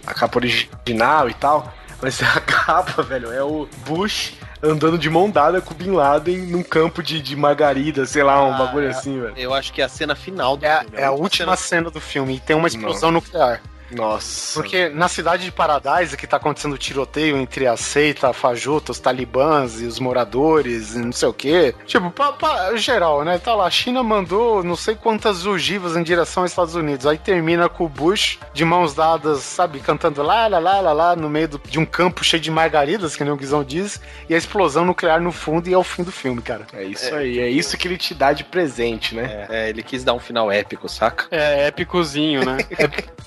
a 0.07 0.15
capa 0.15 0.39
original 0.39 1.29
e 1.29 1.35
tal, 1.35 1.73
mas 2.01 2.21
a 2.23 2.41
capa, 2.41 3.03
velho, 3.03 3.33
é 3.33 3.43
o 3.43 3.69
Bush 3.87 4.35
andando 4.63 4.99
de 4.99 5.09
mão 5.09 5.31
dada 5.31 5.61
com 5.61 5.73
o 5.73 5.77
Bin 5.77 5.91
Laden 5.93 6.39
num 6.47 6.63
campo 6.63 7.03
de, 7.03 7.21
de 7.21 7.35
margarida, 7.37 8.05
sei 8.07 8.23
lá, 8.23 8.45
um 8.45 8.55
Ah, 8.55 8.59
bagulho 8.59 8.87
é. 8.87 8.91
assim, 8.91 9.21
velho. 9.21 9.35
Eu 9.37 9.55
acho 9.55 9.73
que 9.73 9.81
é 9.81 9.85
a 9.85 9.89
cena 9.89 10.15
final 10.15 10.57
do 10.57 10.65
É, 10.67 10.81
filme. 10.81 10.97
é 10.99 11.05
a 11.05 11.11
última 11.13 11.57
cena 11.57 11.91
do 11.91 12.01
filme 12.01 12.37
e 12.37 12.41
tem 12.41 12.55
uma 12.57 12.69
explosão 12.69 13.11
nuclear. 13.11 13.63
Nossa. 13.93 14.55
Porque 14.61 14.89
na 14.89 15.09
cidade 15.09 15.45
de 15.45 15.53
Paradise, 15.53 16.17
que 16.17 16.27
tá 16.27 16.37
acontecendo 16.37 16.79
tiroteio 16.79 17.37
entre 17.37 17.67
a 17.67 17.77
seita, 17.77 18.29
a 18.29 18.33
fajuta, 18.33 18.93
os 18.93 18.99
talibãs 18.99 19.81
e 19.81 19.85
os 19.87 19.99
moradores 19.99 20.95
e 20.95 20.99
não 20.99 21.13
sei 21.13 21.29
o 21.29 21.33
quê. 21.33 21.75
Tipo, 21.87 22.11
pra, 22.11 22.33
pra- 22.33 22.77
geral, 22.77 23.25
né? 23.25 23.39
Tá 23.39 23.55
lá, 23.55 23.67
a 23.67 23.71
China 23.71 24.03
mandou 24.03 24.63
não 24.63 24.77
sei 24.77 24.95
quantas 24.95 25.47
ogivas 25.47 25.97
em 25.97 26.03
direção 26.03 26.43
aos 26.43 26.53
Estados 26.53 26.75
Unidos. 26.75 27.07
Aí 27.07 27.19
termina 27.19 27.69
com 27.69 27.85
o 27.85 27.89
Bush 27.89 28.39
de 28.53 28.65
mãos 28.65 28.95
dadas, 28.95 29.41
sabe, 29.41 29.81
cantando 29.81 30.23
lá, 30.23 30.47
lá, 30.47 30.59
lá, 30.59 30.81
lá, 30.81 30.93
lá, 30.93 31.17
no 31.17 31.29
meio 31.29 31.49
do- 31.49 31.61
de 31.65 31.79
um 31.79 31.85
campo 31.87 32.25
cheio 32.25 32.41
de 32.43 32.51
margaridas, 32.51 33.17
que 33.17 33.25
nem 33.25 33.33
o 33.33 33.37
Guizão 33.37 33.65
diz, 33.65 34.01
e 34.29 34.35
a 34.35 34.39
explosão 34.39 34.85
nuclear 34.85 35.21
no 35.21 35.33
fundo 35.33 35.69
e 35.69 35.73
é 35.73 35.79
o 35.79 35.85
fim 35.85 36.03
do 36.03 36.13
filme, 36.13 36.41
cara. 36.43 36.67
É 36.73 36.85
isso 36.85 37.15
aí, 37.15 37.39
é 37.39 37.49
isso 37.49 37.77
que 37.77 37.89
ele 37.89 37.97
te 37.97 38.15
dá 38.15 38.33
de 38.33 38.45
presente, 38.45 39.15
né? 39.15 39.47
É, 39.49 39.69
ele 39.69 39.83
quis 39.83 40.05
dar 40.05 40.15
um 40.15 40.19
final 40.21 40.51
épico, 40.51 40.89
saca? 40.89 41.27
É 41.31 41.67
épicozinho, 41.69 42.45
né? 42.45 42.59